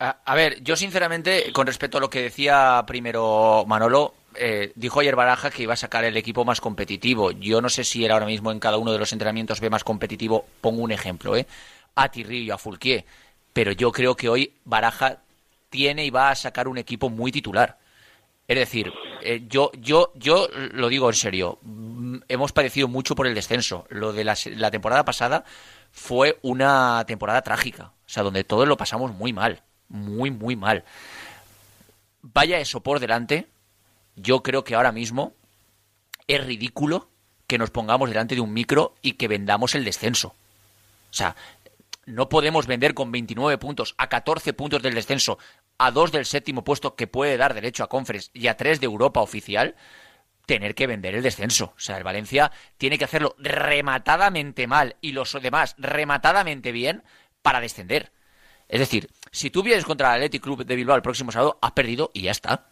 A, 0.00 0.16
a 0.24 0.34
ver, 0.34 0.60
yo 0.62 0.74
sinceramente, 0.76 1.52
con 1.52 1.66
respecto 1.66 1.98
a 1.98 2.00
lo 2.00 2.10
que 2.10 2.22
decía 2.22 2.82
primero 2.86 3.64
Manolo, 3.66 4.14
eh, 4.34 4.72
dijo 4.74 5.00
ayer 5.00 5.16
Baraja 5.16 5.50
que 5.50 5.62
iba 5.62 5.74
a 5.74 5.76
sacar 5.76 6.04
el 6.04 6.16
equipo 6.16 6.44
más 6.44 6.60
competitivo. 6.60 7.32
Yo 7.32 7.60
no 7.60 7.68
sé 7.68 7.84
si 7.84 8.04
él 8.04 8.10
ahora 8.10 8.26
mismo 8.26 8.52
en 8.52 8.60
cada 8.60 8.78
uno 8.78 8.92
de 8.92 8.98
los 8.98 9.12
entrenamientos 9.12 9.60
ve 9.60 9.70
más 9.70 9.84
competitivo. 9.84 10.46
Pongo 10.60 10.82
un 10.82 10.92
ejemplo, 10.92 11.36
¿eh? 11.36 11.46
A 11.94 12.10
Tirri 12.10 12.44
y 12.44 12.50
a 12.50 12.58
Fulquier. 12.58 13.04
Pero 13.52 13.72
yo 13.72 13.92
creo 13.92 14.16
que 14.16 14.28
hoy 14.28 14.54
Baraja 14.64 15.18
tiene 15.70 16.04
y 16.04 16.10
va 16.10 16.30
a 16.30 16.34
sacar 16.34 16.68
un 16.68 16.78
equipo 16.78 17.10
muy 17.10 17.32
titular. 17.32 17.78
Es 18.46 18.58
decir, 18.58 18.92
eh, 19.22 19.44
yo, 19.48 19.70
yo, 19.78 20.12
yo 20.14 20.48
lo 20.72 20.88
digo 20.88 21.08
en 21.08 21.14
serio. 21.14 21.58
mm, 21.62 22.18
Hemos 22.28 22.52
padecido 22.52 22.88
mucho 22.88 23.14
por 23.14 23.26
el 23.26 23.34
descenso. 23.34 23.86
Lo 23.90 24.12
de 24.12 24.24
la, 24.24 24.36
la 24.56 24.70
temporada 24.70 25.04
pasada 25.04 25.44
fue 25.92 26.38
una 26.42 27.04
temporada 27.06 27.42
trágica. 27.42 27.92
O 28.06 28.08
sea, 28.08 28.22
donde 28.22 28.44
todos 28.44 28.66
lo 28.66 28.76
pasamos 28.76 29.12
muy 29.12 29.32
mal. 29.32 29.62
Muy, 29.88 30.30
muy 30.30 30.56
mal. 30.56 30.84
Vaya 32.22 32.58
eso 32.58 32.80
por 32.80 33.00
delante. 33.00 33.46
Yo 34.22 34.42
creo 34.42 34.64
que 34.64 34.74
ahora 34.74 34.92
mismo 34.92 35.34
es 36.26 36.44
ridículo 36.44 37.10
que 37.46 37.58
nos 37.58 37.70
pongamos 37.70 38.08
delante 38.08 38.34
de 38.34 38.40
un 38.40 38.52
micro 38.52 38.94
y 39.02 39.14
que 39.14 39.28
vendamos 39.28 39.74
el 39.74 39.84
descenso. 39.84 40.28
O 40.28 41.12
sea, 41.12 41.34
no 42.06 42.28
podemos 42.28 42.66
vender 42.66 42.94
con 42.94 43.10
29 43.10 43.58
puntos 43.58 43.94
a 43.98 44.08
14 44.08 44.52
puntos 44.52 44.82
del 44.82 44.94
descenso, 44.94 45.38
a 45.78 45.90
dos 45.90 46.12
del 46.12 46.26
séptimo 46.26 46.62
puesto 46.62 46.94
que 46.94 47.06
puede 47.06 47.36
dar 47.36 47.54
derecho 47.54 47.82
a 47.82 47.88
Conference 47.88 48.30
y 48.32 48.46
a 48.46 48.56
tres 48.56 48.80
de 48.80 48.86
Europa 48.86 49.20
oficial, 49.20 49.74
tener 50.46 50.74
que 50.74 50.86
vender 50.86 51.14
el 51.14 51.22
descenso. 51.22 51.72
O 51.76 51.80
sea, 51.80 51.96
el 51.96 52.04
Valencia 52.04 52.52
tiene 52.78 52.98
que 52.98 53.04
hacerlo 53.04 53.34
rematadamente 53.38 54.66
mal 54.66 54.96
y 55.00 55.12
los 55.12 55.32
demás 55.40 55.74
rematadamente 55.78 56.72
bien 56.72 57.02
para 57.42 57.60
descender. 57.60 58.12
Es 58.68 58.78
decir, 58.78 59.10
si 59.32 59.50
tú 59.50 59.62
vienes 59.62 59.84
contra 59.84 60.08
el 60.08 60.22
Athletic 60.22 60.42
Club 60.42 60.64
de 60.64 60.76
Bilbao 60.76 60.96
el 60.96 61.02
próximo 61.02 61.32
sábado, 61.32 61.58
has 61.60 61.72
perdido 61.72 62.10
y 62.14 62.22
ya 62.22 62.30
está. 62.30 62.69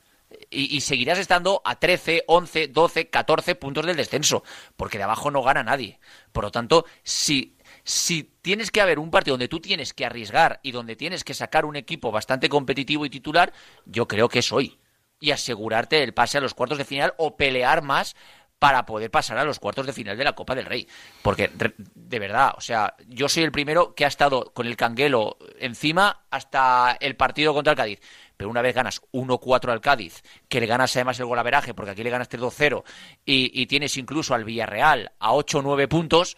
Y, 0.50 0.80
seguirás 0.82 1.18
estando 1.18 1.62
a 1.64 1.78
13, 1.78 2.24
11, 2.26 2.68
12, 2.68 3.08
14 3.08 3.54
puntos 3.54 3.86
del 3.86 3.96
descenso, 3.96 4.42
porque 4.76 4.98
de 4.98 5.04
abajo 5.04 5.30
no 5.30 5.42
gana 5.42 5.62
nadie. 5.62 5.98
Por 6.32 6.44
lo 6.44 6.50
tanto, 6.50 6.84
si, 7.02 7.56
si 7.82 8.24
tienes 8.42 8.70
que 8.70 8.82
haber 8.82 8.98
un 8.98 9.10
partido 9.10 9.34
donde 9.34 9.48
tú 9.48 9.60
tienes 9.60 9.94
que 9.94 10.04
arriesgar 10.04 10.60
y 10.62 10.72
donde 10.72 10.96
tienes 10.96 11.24
que 11.24 11.32
sacar 11.32 11.64
un 11.64 11.76
equipo 11.76 12.10
bastante 12.10 12.50
competitivo 12.50 13.06
y 13.06 13.10
titular, 13.10 13.52
yo 13.86 14.06
creo 14.06 14.28
que 14.28 14.40
es 14.40 14.52
hoy. 14.52 14.78
Y 15.20 15.30
asegurarte 15.30 16.02
el 16.02 16.14
pase 16.14 16.38
a 16.38 16.40
los 16.42 16.54
cuartos 16.54 16.78
de 16.78 16.84
final 16.84 17.14
o 17.16 17.36
pelear 17.36 17.82
más 17.82 18.14
para 18.58 18.86
poder 18.86 19.10
pasar 19.10 19.38
a 19.38 19.44
los 19.44 19.58
cuartos 19.58 19.86
de 19.86 19.92
final 19.92 20.16
de 20.16 20.24
la 20.24 20.34
Copa 20.34 20.54
del 20.54 20.66
Rey. 20.66 20.88
Porque, 21.22 21.50
de 21.94 22.18
verdad, 22.18 22.54
o 22.56 22.60
sea, 22.60 22.94
yo 23.06 23.28
soy 23.28 23.44
el 23.44 23.52
primero 23.52 23.94
que 23.94 24.04
ha 24.04 24.08
estado 24.08 24.52
con 24.52 24.66
el 24.66 24.76
canguelo 24.76 25.38
encima 25.58 26.24
hasta 26.30 26.96
el 27.00 27.16
partido 27.16 27.54
contra 27.54 27.72
el 27.72 27.76
Cádiz. 27.76 28.00
Pero 28.38 28.48
una 28.48 28.62
vez 28.62 28.74
ganas 28.74 29.02
1-4 29.12 29.70
al 29.72 29.82
Cádiz, 29.82 30.22
que 30.48 30.60
le 30.60 30.66
ganas 30.66 30.96
además 30.96 31.18
el 31.20 31.26
golaveraje, 31.26 31.74
porque 31.74 31.90
aquí 31.90 32.02
le 32.02 32.08
ganaste 32.10 32.38
2-0, 32.38 32.84
y, 33.26 33.50
y 33.60 33.66
tienes 33.66 33.98
incluso 33.98 34.32
al 34.32 34.44
Villarreal 34.44 35.12
a 35.18 35.32
8-9 35.34 35.88
puntos, 35.88 36.36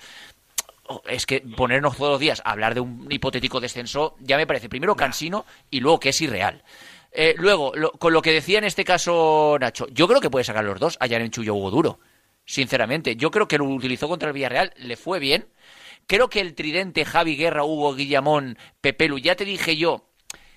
oh, 0.88 1.02
es 1.06 1.26
que 1.26 1.40
ponernos 1.40 1.96
todos 1.96 2.12
los 2.12 2.20
días 2.20 2.42
a 2.44 2.52
hablar 2.52 2.74
de 2.74 2.80
un 2.80 3.06
hipotético 3.10 3.60
descenso 3.60 4.16
ya 4.20 4.36
me 4.36 4.46
parece 4.46 4.68
primero 4.68 4.96
cansino 4.96 5.44
y 5.70 5.80
luego 5.80 6.00
que 6.00 6.08
es 6.08 6.20
irreal. 6.20 6.64
Eh, 7.12 7.34
luego, 7.38 7.72
lo- 7.74 7.92
con 7.92 8.12
lo 8.12 8.22
que 8.22 8.32
decía 8.32 8.58
en 8.58 8.64
este 8.64 8.84
caso 8.84 9.56
Nacho, 9.60 9.86
yo 9.90 10.08
creo 10.08 10.20
que 10.20 10.30
puede 10.30 10.44
sacar 10.44 10.64
los 10.64 10.80
dos, 10.80 10.96
a 11.00 11.06
Yarenchu 11.06 11.42
y 11.42 11.48
a 11.48 11.52
Hugo 11.52 11.70
Duro. 11.70 12.00
Sinceramente, 12.44 13.16
yo 13.16 13.30
creo 13.30 13.46
que 13.46 13.58
lo 13.58 13.64
utilizó 13.66 14.08
contra 14.08 14.28
el 14.28 14.32
Villarreal, 14.34 14.72
le 14.76 14.96
fue 14.96 15.18
bien. 15.18 15.46
Creo 16.06 16.28
que 16.28 16.40
el 16.40 16.54
tridente 16.54 17.04
Javi 17.04 17.36
Guerra, 17.36 17.62
Hugo 17.64 17.94
Guillamón, 17.94 18.58
Pepelu, 18.80 19.18
ya 19.18 19.36
te 19.36 19.44
dije 19.44 19.76
yo, 19.76 20.06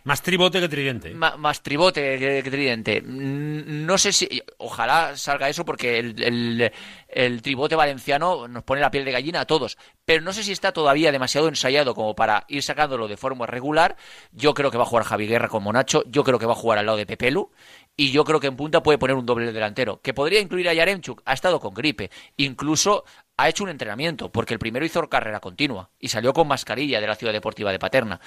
Más 0.05 0.21
tribote 0.21 0.59
que 0.59 0.67
tridente. 0.67 1.13
Más 1.13 1.61
tribote 1.61 2.19
que, 2.19 2.43
tridente. 2.49 3.01
Mm, 3.01 3.85
No 3.85 3.97
sé 3.97 4.11
si. 4.11 4.27
Ojalá 4.57 5.15
salga 5.15 5.47
eso 5.47 5.63
porque 5.63 5.99
el, 5.99 6.21
el- 6.21 6.71
el 7.07 7.41
tribote 7.41 7.75
valenciano 7.75 8.47
nos 8.47 8.63
pone 8.63 8.81
la 8.81 8.89
piel 8.91 9.05
de 9.05 9.11
gallina 9.11 9.41
a 9.41 9.45
todos. 9.45 9.77
Pero 10.03 10.21
no 10.23 10.33
sé 10.33 10.43
si 10.43 10.51
está 10.51 10.71
todavía 10.73 11.11
demasiado 11.11 11.47
ensayado 11.47 11.93
como 11.95 12.15
para 12.15 12.43
ir 12.49 12.61
sacándolo 12.63 13.07
de 13.07 13.15
forma 13.17 13.45
regular. 13.45 13.95
Yo 14.31 14.53
creo 14.53 14.71
que 14.71 14.77
va 14.77 14.83
a 14.83 14.87
jugar 14.87 15.05
Javi 15.05 15.27
Guerra 15.27 15.47
como 15.47 15.71
Nacho. 15.71 16.03
Yo 16.07 16.23
creo 16.23 16.37
que 16.39 16.45
va 16.47 16.53
a 16.53 16.55
jugar 16.57 16.79
al 16.79 16.85
lado 16.85 16.97
de 16.97 17.05
Pepelu. 17.05 17.51
Y 17.95 18.11
yo 18.11 18.23
creo 18.25 18.39
que 18.39 18.47
en 18.47 18.55
punta 18.57 18.81
puede 18.83 18.97
poner 18.97 19.15
un 19.15 19.25
doble 19.25 19.51
delantero. 19.53 20.01
Que 20.01 20.13
podría 20.13 20.39
incluir 20.41 20.67
a 20.67 20.73
Yaremchuk. 20.73 21.21
Ha 21.25 21.33
estado 21.33 21.59
con 21.59 21.73
gripe. 21.73 22.09
Incluso 22.37 23.05
ha 23.37 23.47
hecho 23.47 23.63
un 23.63 23.69
entrenamiento. 23.69 24.31
Porque 24.31 24.53
el 24.55 24.59
primero 24.59 24.83
hizo 24.85 25.07
carrera 25.07 25.39
continua. 25.39 25.91
Y 25.99 26.07
salió 26.09 26.33
con 26.33 26.47
mascarilla 26.47 26.99
de 26.99 27.07
la 27.07 27.15
Ciudad 27.15 27.31
Deportiva 27.31 27.71
de 27.71 27.79
Paterna. 27.79 28.19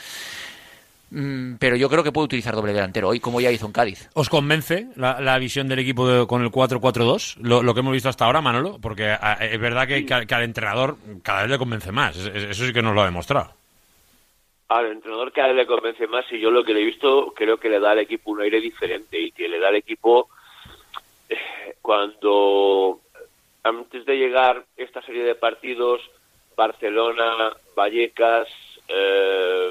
Mm, 1.11 1.55
pero 1.61 1.77
yo 1.77 1.89
creo 1.89 2.03
que 2.03 2.11
puede 2.11 2.25
utilizar 2.25 2.55
doble 2.55 2.73
delantero 2.73 3.09
hoy, 3.09 3.21
como 3.21 3.41
ya 3.41 3.51
hizo 3.53 3.67
en 3.67 3.73
Cádiz. 3.73 4.09
¿Os 4.15 4.29
convence 4.29 4.89
la, 4.97 5.21
la 5.21 5.39
visión 5.39 5.69
del 5.69 5.79
equipo 5.79 6.07
de- 6.09 6.27
con 6.27 6.43
el 6.43 6.51
4-4-2? 6.51 7.37
Lo, 7.43 7.63
lo 7.63 7.75
que 7.75 7.81
hemos 7.81 7.93
visto 7.93 8.09
hasta 8.09 8.25
ahora, 8.25 8.41
Manolo, 8.41 8.79
porque 8.83 9.11
a- 9.11 9.35
es 9.41 9.61
verdad 9.61 9.87
que, 9.87 10.05
que 10.05 10.15
al- 10.15 10.27
que 10.27 10.35
al 10.35 10.43
entrenador 10.43 10.97
cada 11.23 11.43
vez 11.43 11.51
le 11.53 11.59
convence 11.59 11.93
más. 11.93 12.17
Es- 12.17 12.27
es- 12.35 12.45
Eso 12.51 12.67
sí 12.67 12.73
que 12.73 12.83
nos 12.83 12.93
lo 12.95 13.03
ha 13.03 13.07
demostrado. 13.07 13.53
Al 14.69 14.87
entrenador 14.87 15.31
cada 15.33 15.49
vez 15.49 15.57
le 15.59 15.67
convence 15.67 16.09
más 16.09 16.25
y 16.33 16.41
yo 16.41 16.51
lo 16.51 16.65
que 16.65 16.75
le 16.75 16.81
he 16.83 16.85
visto 16.85 17.33
creo 17.37 17.57
que 17.59 17.69
le 17.69 17.79
da 17.79 17.93
al 17.93 18.01
equipo 18.01 18.33
un 18.33 18.41
aire 18.41 18.61
diferente 18.61 19.17
y 19.21 19.31
que 19.31 19.47
le 19.49 19.61
da 19.61 19.69
al 19.69 19.77
equipo 19.77 20.29
eh, 21.29 21.37
cuando 21.81 23.01
antes 23.63 24.05
de 24.07 24.17
llegar 24.17 24.65
esta 24.77 25.03
serie 25.03 25.23
de 25.23 25.37
partidos, 25.37 26.01
Barcelona, 26.57 27.53
Vallecas, 27.77 28.49
eh, 28.89 29.71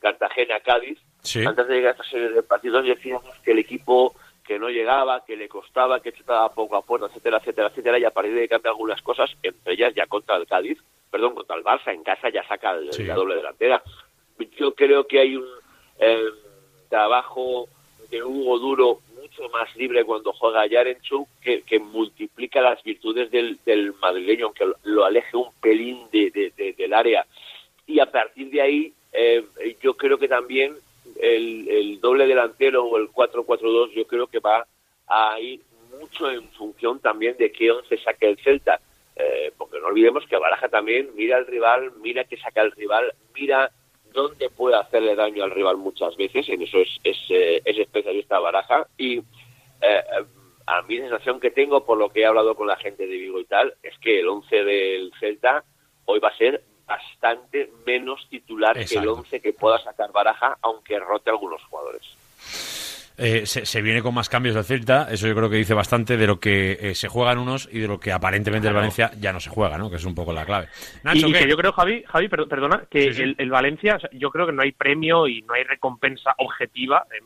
Cartagena, 0.00 0.60
Cádiz, 0.60 0.98
Sí. 1.22 1.44
antes 1.44 1.66
de 1.66 1.74
llegar 1.74 1.88
a 1.90 1.92
esta 1.92 2.04
serie 2.10 2.28
de 2.30 2.42
partidos 2.42 2.84
decíamos 2.84 3.24
que 3.44 3.52
el 3.52 3.58
equipo 3.58 4.14
que 4.46 4.58
no 4.60 4.68
llegaba, 4.68 5.24
que 5.24 5.36
le 5.36 5.48
costaba, 5.48 6.00
que 6.00 6.12
chutaba 6.12 6.48
poco 6.54 6.76
a 6.76 6.82
puerta, 6.82 7.06
etcétera, 7.08 7.38
etcétera, 7.38 7.68
etcétera, 7.68 7.98
y 7.98 8.04
a 8.04 8.10
partir 8.12 8.32
de 8.32 8.42
ahí 8.42 8.48
cambia 8.48 8.70
algunas 8.70 9.02
cosas, 9.02 9.30
entre 9.42 9.72
ellas 9.74 9.92
ya 9.94 10.06
contra 10.06 10.36
el 10.36 10.46
Cádiz, 10.46 10.78
perdón, 11.10 11.34
contra 11.34 11.56
el 11.56 11.64
Barça, 11.64 11.92
en 11.92 12.04
casa 12.04 12.28
ya 12.28 12.46
saca 12.46 12.72
el- 12.72 12.92
Sí. 12.92 13.02
la 13.04 13.14
doble 13.16 13.34
delantera. 13.34 13.82
Yo 14.56 14.74
creo 14.74 15.06
que 15.06 15.18
hay 15.18 15.36
un 15.36 15.46
eh, 15.98 16.26
trabajo 16.88 17.68
de 18.10 18.22
Hugo 18.22 18.58
Duro 18.58 19.00
mucho 19.20 19.48
más 19.48 19.74
libre 19.76 20.04
cuando 20.04 20.32
juega 20.32 20.60
a 20.60 20.66
Yarenchuk, 20.66 21.28
que, 21.40 21.62
que 21.62 21.78
multiplica 21.80 22.60
las 22.60 22.82
virtudes 22.84 23.30
del, 23.30 23.58
del 23.64 23.94
madrileño, 23.94 24.46
aunque 24.46 24.66
lo, 24.66 24.76
lo 24.84 25.04
aleje 25.04 25.36
un 25.36 25.52
pelín 25.60 26.06
de, 26.12 26.30
de- 26.30 26.52
de- 26.56 26.72
del 26.74 26.92
área. 26.94 27.26
Y 27.86 27.98
a 27.98 28.10
partir 28.10 28.50
de 28.50 28.60
ahí, 28.62 28.92
eh, 29.12 29.44
yo 29.80 29.94
creo 29.94 30.18
que 30.18 30.28
también 30.28 30.76
el, 31.20 31.68
el 31.68 32.00
doble 32.00 32.26
delantero 32.26 32.84
o 32.84 32.98
el 32.98 33.08
4-4-2, 33.10 33.92
yo 33.92 34.06
creo 34.06 34.26
que 34.26 34.40
va 34.40 34.66
a 35.06 35.40
ir 35.40 35.60
mucho 35.98 36.30
en 36.30 36.48
función 36.50 37.00
también 37.00 37.36
de 37.38 37.52
qué 37.52 37.70
once 37.70 37.96
saque 37.98 38.28
el 38.28 38.38
Celta. 38.38 38.80
Eh, 39.18 39.50
porque 39.56 39.80
no 39.80 39.86
olvidemos 39.86 40.26
que 40.26 40.36
Baraja 40.36 40.68
también 40.68 41.08
mira 41.14 41.38
al 41.38 41.46
rival, 41.46 41.92
mira 42.02 42.24
qué 42.24 42.36
saca 42.36 42.60
el 42.60 42.72
rival, 42.72 43.14
mira 43.34 43.70
dónde 44.12 44.50
puede 44.50 44.76
hacerle 44.76 45.14
daño 45.14 45.42
al 45.42 45.52
rival 45.52 45.78
muchas 45.78 46.14
veces, 46.16 46.46
en 46.50 46.60
eso 46.60 46.78
es, 46.78 46.98
es, 47.02 47.16
eh, 47.30 47.62
es 47.64 47.78
especialista 47.78 48.38
Baraja. 48.38 48.86
Y 48.98 49.18
eh, 49.18 50.02
a 50.66 50.82
mí 50.82 50.98
la 50.98 51.08
sensación 51.08 51.40
que 51.40 51.50
tengo, 51.50 51.84
por 51.84 51.96
lo 51.96 52.10
que 52.10 52.20
he 52.20 52.26
hablado 52.26 52.54
con 52.54 52.66
la 52.66 52.76
gente 52.76 53.06
de 53.06 53.16
Vigo 53.16 53.40
y 53.40 53.46
tal, 53.46 53.74
es 53.82 53.96
que 54.00 54.20
el 54.20 54.28
11 54.28 54.64
del 54.64 55.12
Celta 55.18 55.64
hoy 56.04 56.18
va 56.18 56.28
a 56.28 56.36
ser 56.36 56.62
bastante 56.86 57.70
menos 57.86 58.26
titular 58.30 58.74
que 58.74 58.80
el 58.80 58.84
Exacto. 58.86 59.12
11 59.14 59.40
que 59.40 59.52
pueda 59.52 59.78
sacar 59.82 60.12
Baraja, 60.12 60.56
aunque 60.62 60.98
rote 60.98 61.30
algunos 61.30 61.62
jugadores. 61.64 62.02
Eh, 63.18 63.46
se, 63.46 63.64
se 63.64 63.80
viene 63.80 64.02
con 64.02 64.12
más 64.12 64.28
cambios 64.28 64.54
del 64.54 64.64
Celta, 64.64 65.08
eso 65.10 65.26
yo 65.26 65.34
creo 65.34 65.48
que 65.48 65.56
dice 65.56 65.72
bastante 65.72 66.18
de 66.18 66.26
lo 66.26 66.38
que 66.38 66.72
eh, 66.78 66.94
se 66.94 67.08
juegan 67.08 67.38
unos 67.38 67.66
y 67.72 67.78
de 67.78 67.88
lo 67.88 67.98
que 67.98 68.12
aparentemente 68.12 68.68
el 68.68 68.74
Valencia 68.74 69.10
ya 69.18 69.32
no 69.32 69.40
se 69.40 69.48
juega, 69.48 69.78
¿no? 69.78 69.88
Que 69.88 69.96
es 69.96 70.04
un 70.04 70.14
poco 70.14 70.34
la 70.34 70.44
clave. 70.44 70.68
Nacho, 71.02 71.26
y, 71.28 71.32
que 71.32 71.48
yo 71.48 71.56
creo, 71.56 71.72
Javi, 71.72 72.04
Javi 72.06 72.28
per- 72.28 72.46
perdona, 72.46 72.84
que 72.90 73.04
Sí, 73.04 73.12
sí. 73.14 73.22
El, 73.22 73.34
el 73.38 73.48
Valencia, 73.50 73.96
o 73.96 74.00
sea, 74.00 74.10
yo 74.12 74.28
creo 74.30 74.44
que 74.46 74.52
no 74.52 74.60
hay 74.60 74.72
premio 74.72 75.26
y 75.28 75.40
no 75.42 75.54
hay 75.54 75.64
recompensa 75.64 76.34
objetiva 76.36 77.06
eh, 77.10 77.24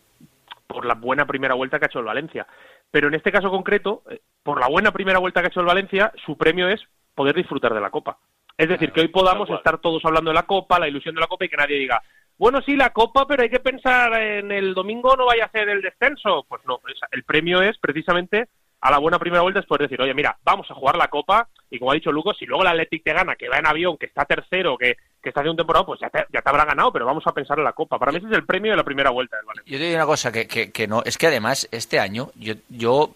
por 0.69 0.87
la 0.87 0.95
buena 0.95 1.27
primera 1.27 1.55
vuelta 1.55 1.81
que 1.81 1.87
ha 1.87 1.89
hecho 1.89 1.99
el 1.99 2.05
Valencia. 2.05 2.47
Pero 2.93 3.09
en 3.09 3.15
este 3.15 3.33
caso 3.33 3.51
concreto, 3.51 4.05
eh, 4.11 4.21
por 4.45 4.61
la 4.61 4.69
buena 4.69 4.93
primera 4.93 5.19
vuelta 5.19 5.41
que 5.41 5.47
ha 5.47 5.51
hecho 5.51 5.59
el 5.61 5.67
Valencia, 5.67 6.13
su 6.25 6.37
premio 6.39 6.69
es 6.69 6.81
poder 7.17 7.35
disfrutar 7.35 7.75
de 7.75 7.81
la 7.81 7.91
Copa. 7.91 8.17
Es 8.61 8.69
decir, 8.69 8.93
que 8.93 9.01
hoy 9.01 9.09
podamos 9.09 9.49
estar 9.49 9.79
todos 9.79 10.05
hablando 10.05 10.29
de 10.31 10.35
la 10.35 10.43
Copa, 10.43 10.79
la 10.79 10.87
ilusión 10.87 11.15
de 11.15 11.21
la 11.23 11.27
Copa 11.27 11.47
y 11.47 11.49
que 11.49 11.57
nadie 11.57 11.79
diga, 11.79 12.03
bueno, 12.37 12.61
sí, 12.61 12.77
la 12.77 12.91
Copa, 12.91 13.27
pero 13.27 13.43
hay 13.43 13.49
que 13.49 13.59
pensar 13.59 14.13
en 14.21 14.53
el 14.53 14.75
domingo 14.75 15.17
no 15.17 15.25
vaya 15.25 15.47
a 15.47 15.51
ser 15.51 15.71
el 15.71 15.81
descenso. 15.81 16.45
Pues 16.47 16.61
no, 16.67 16.79
el 17.11 17.25
premio 17.25 17.63
es 17.63 17.79
precisamente 17.79 18.49
a 18.83 18.91
la 18.91 18.99
buena 18.99 19.19
primera 19.19 19.41
vuelta 19.41 19.61
es 19.61 19.67
poder 19.67 19.89
decir, 19.89 20.03
oye, 20.03 20.13
mira, 20.13 20.37
vamos 20.45 20.71
a 20.71 20.75
jugar 20.75 20.97
la 20.99 21.09
Copa 21.09 21.49
y 21.71 21.79
como 21.79 21.91
ha 21.91 21.95
dicho 21.95 22.13
Luco, 22.13 22.35
si 22.35 22.45
luego 22.45 22.63
el 22.63 22.69
Athletic 22.69 23.03
te 23.03 23.15
gana, 23.15 23.35
que 23.35 23.49
va 23.49 23.57
en 23.57 23.67
avión, 23.67 23.97
que 23.97 24.05
está 24.05 24.27
tercero, 24.27 24.77
que, 24.77 24.99
que 25.23 25.31
está 25.31 25.41
haciendo 25.41 25.53
un 25.53 25.57
temporada, 25.57 25.87
pues 25.87 26.01
ya 26.01 26.11
te, 26.11 26.27
ya 26.31 26.43
te 26.43 26.51
habrá 26.51 26.67
ganado, 26.67 26.93
pero 26.93 27.07
vamos 27.07 27.27
a 27.27 27.33
pensar 27.33 27.57
en 27.57 27.65
la 27.65 27.73
Copa. 27.73 27.99
Para 27.99 28.13
mí 28.13 28.19
ese 28.19 28.27
es 28.27 28.35
el 28.35 28.45
premio 28.45 28.73
de 28.73 28.77
la 28.77 28.85
primera 28.85 29.09
vuelta 29.09 29.39
del 29.39 29.47
Valencia. 29.47 29.73
Yo 29.73 29.79
te 29.79 29.85
digo 29.85 29.97
una 29.97 30.05
cosa 30.05 30.31
que, 30.31 30.47
que, 30.47 30.71
que 30.71 30.87
no, 30.87 31.03
es 31.07 31.17
que 31.17 31.29
además 31.29 31.67
este 31.73 31.99
año 31.99 32.31
yo, 32.35 32.57
yo 32.69 33.15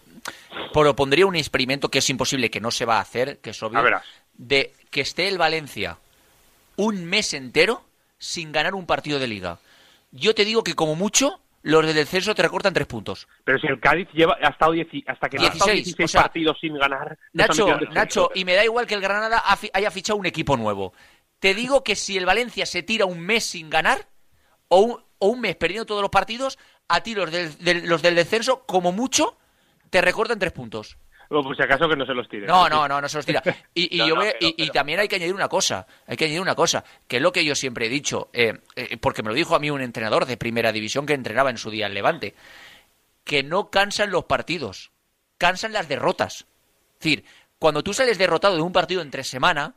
propondría 0.73 1.27
un 1.27 1.35
experimento 1.35 1.89
que 1.89 1.99
es 1.99 2.09
imposible, 2.09 2.49
que 2.49 2.61
no 2.61 2.71
se 2.71 2.85
va 2.85 2.97
a 2.97 3.01
hacer, 3.01 3.37
que 3.37 3.51
es 3.51 3.61
obvio, 3.61 3.77
A 3.77 3.83
verás. 3.83 4.24
De 4.37 4.73
que 4.91 5.01
esté 5.01 5.27
el 5.27 5.37
Valencia 5.37 5.97
un 6.77 7.05
mes 7.05 7.33
entero 7.33 7.83
sin 8.17 8.51
ganar 8.51 8.75
un 8.75 8.85
partido 8.85 9.19
de 9.19 9.27
liga. 9.27 9.59
Yo 10.11 10.33
te 10.35 10.45
digo 10.45 10.63
que 10.63 10.73
como 10.73 10.95
mucho 10.95 11.39
los 11.61 11.85
del 11.85 11.95
descenso 11.95 12.35
te 12.35 12.41
recortan 12.43 12.73
tres 12.73 12.85
puntos. 12.87 13.27
Pero 13.43 13.57
si 13.59 13.67
el 13.67 13.79
Cádiz 13.79 14.07
lleva, 14.13 14.37
ha 14.41 14.49
estado 14.49 14.73
dieci- 14.73 15.03
hasta 15.07 15.29
que 15.29 15.37
no 15.37 15.43
ha 15.43 15.47
estado 15.47 15.71
16, 15.71 15.85
16 15.85 16.05
o 16.05 16.07
sea, 16.11 16.21
partidos 16.23 16.57
sin 16.59 16.75
ganar. 16.77 17.17
Nacho. 17.33 17.65
Nacho, 17.91 18.29
y 18.35 18.45
me 18.45 18.53
da 18.53 18.63
igual 18.63 18.85
que 18.85 18.93
el 18.93 19.01
Granada 19.01 19.43
haya 19.73 19.91
fichado 19.91 20.17
un 20.19 20.25
equipo 20.25 20.57
nuevo. 20.57 20.93
Te 21.39 21.53
digo 21.53 21.83
que 21.83 21.95
si 21.95 22.17
el 22.17 22.25
Valencia 22.25 22.65
se 22.65 22.83
tira 22.83 23.05
un 23.05 23.19
mes 23.19 23.45
sin 23.45 23.69
ganar, 23.69 24.07
o 24.67 24.79
un, 24.81 25.03
o 25.19 25.27
un 25.27 25.41
mes 25.41 25.55
perdiendo 25.55 25.85
todos 25.85 26.01
los 26.01 26.11
partidos, 26.11 26.57
a 26.87 27.01
ti 27.01 27.15
los 27.15 27.31
del, 27.31 27.57
del- 27.59 27.87
los 27.87 28.01
del 28.01 28.15
descenso, 28.15 28.63
como 28.65 28.91
mucho, 28.91 29.37
te 29.89 30.01
recortan 30.01 30.39
tres 30.39 30.51
puntos. 30.53 30.97
O 31.29 31.43
pues 31.43 31.57
si 31.57 31.63
acaso 31.63 31.87
que 31.89 31.95
no 31.95 32.05
se 32.05 32.13
los 32.13 32.27
tire. 32.29 32.45
No, 32.47 32.69
no, 32.69 32.87
no, 32.87 33.01
no 33.01 33.09
se 33.09 33.17
los 33.17 33.25
tira. 33.25 33.41
Y, 33.73 33.95
y 33.95 33.97
No, 33.99 34.07
yo 34.07 34.15
no, 34.15 34.21
voy- 34.21 34.31
pero- 34.39 34.47
y- 34.57 34.63
y 34.63 34.69
también 34.69 34.99
hay 34.99 35.07
que 35.07 35.15
añadir 35.15 35.33
una 35.35 35.47
cosa, 35.49 35.87
hay 36.07 36.15
que 36.17 36.25
añadir 36.25 36.41
una 36.41 36.55
cosa, 36.55 36.83
que 37.07 37.17
es 37.17 37.21
lo 37.21 37.31
que 37.31 37.43
yo 37.45 37.55
siempre 37.55 37.87
he 37.87 37.89
dicho, 37.89 38.29
eh, 38.33 38.59
eh, 38.75 38.97
porque 38.97 39.23
me 39.23 39.29
lo 39.29 39.35
dijo 39.35 39.55
a 39.55 39.59
mí 39.59 39.69
un 39.69 39.81
entrenador 39.81 40.25
de 40.25 40.37
primera 40.37 40.71
división 40.71 41.05
que 41.05 41.13
entrenaba 41.13 41.49
en 41.49 41.57
su 41.57 41.69
día 41.71 41.87
en 41.87 41.93
Levante, 41.93 42.35
que 43.23 43.43
no 43.43 43.69
cansan 43.71 44.11
los 44.11 44.25
partidos, 44.25 44.91
cansan 45.37 45.73
las 45.73 45.87
derrotas. 45.87 46.45
Es 46.93 46.99
decir, 46.99 47.25
cuando 47.59 47.83
tú 47.83 47.93
sales 47.93 48.17
derrotado 48.17 48.55
de 48.55 48.61
un 48.61 48.71
partido 48.73 49.01
entre 49.01 49.23
semana, 49.23 49.73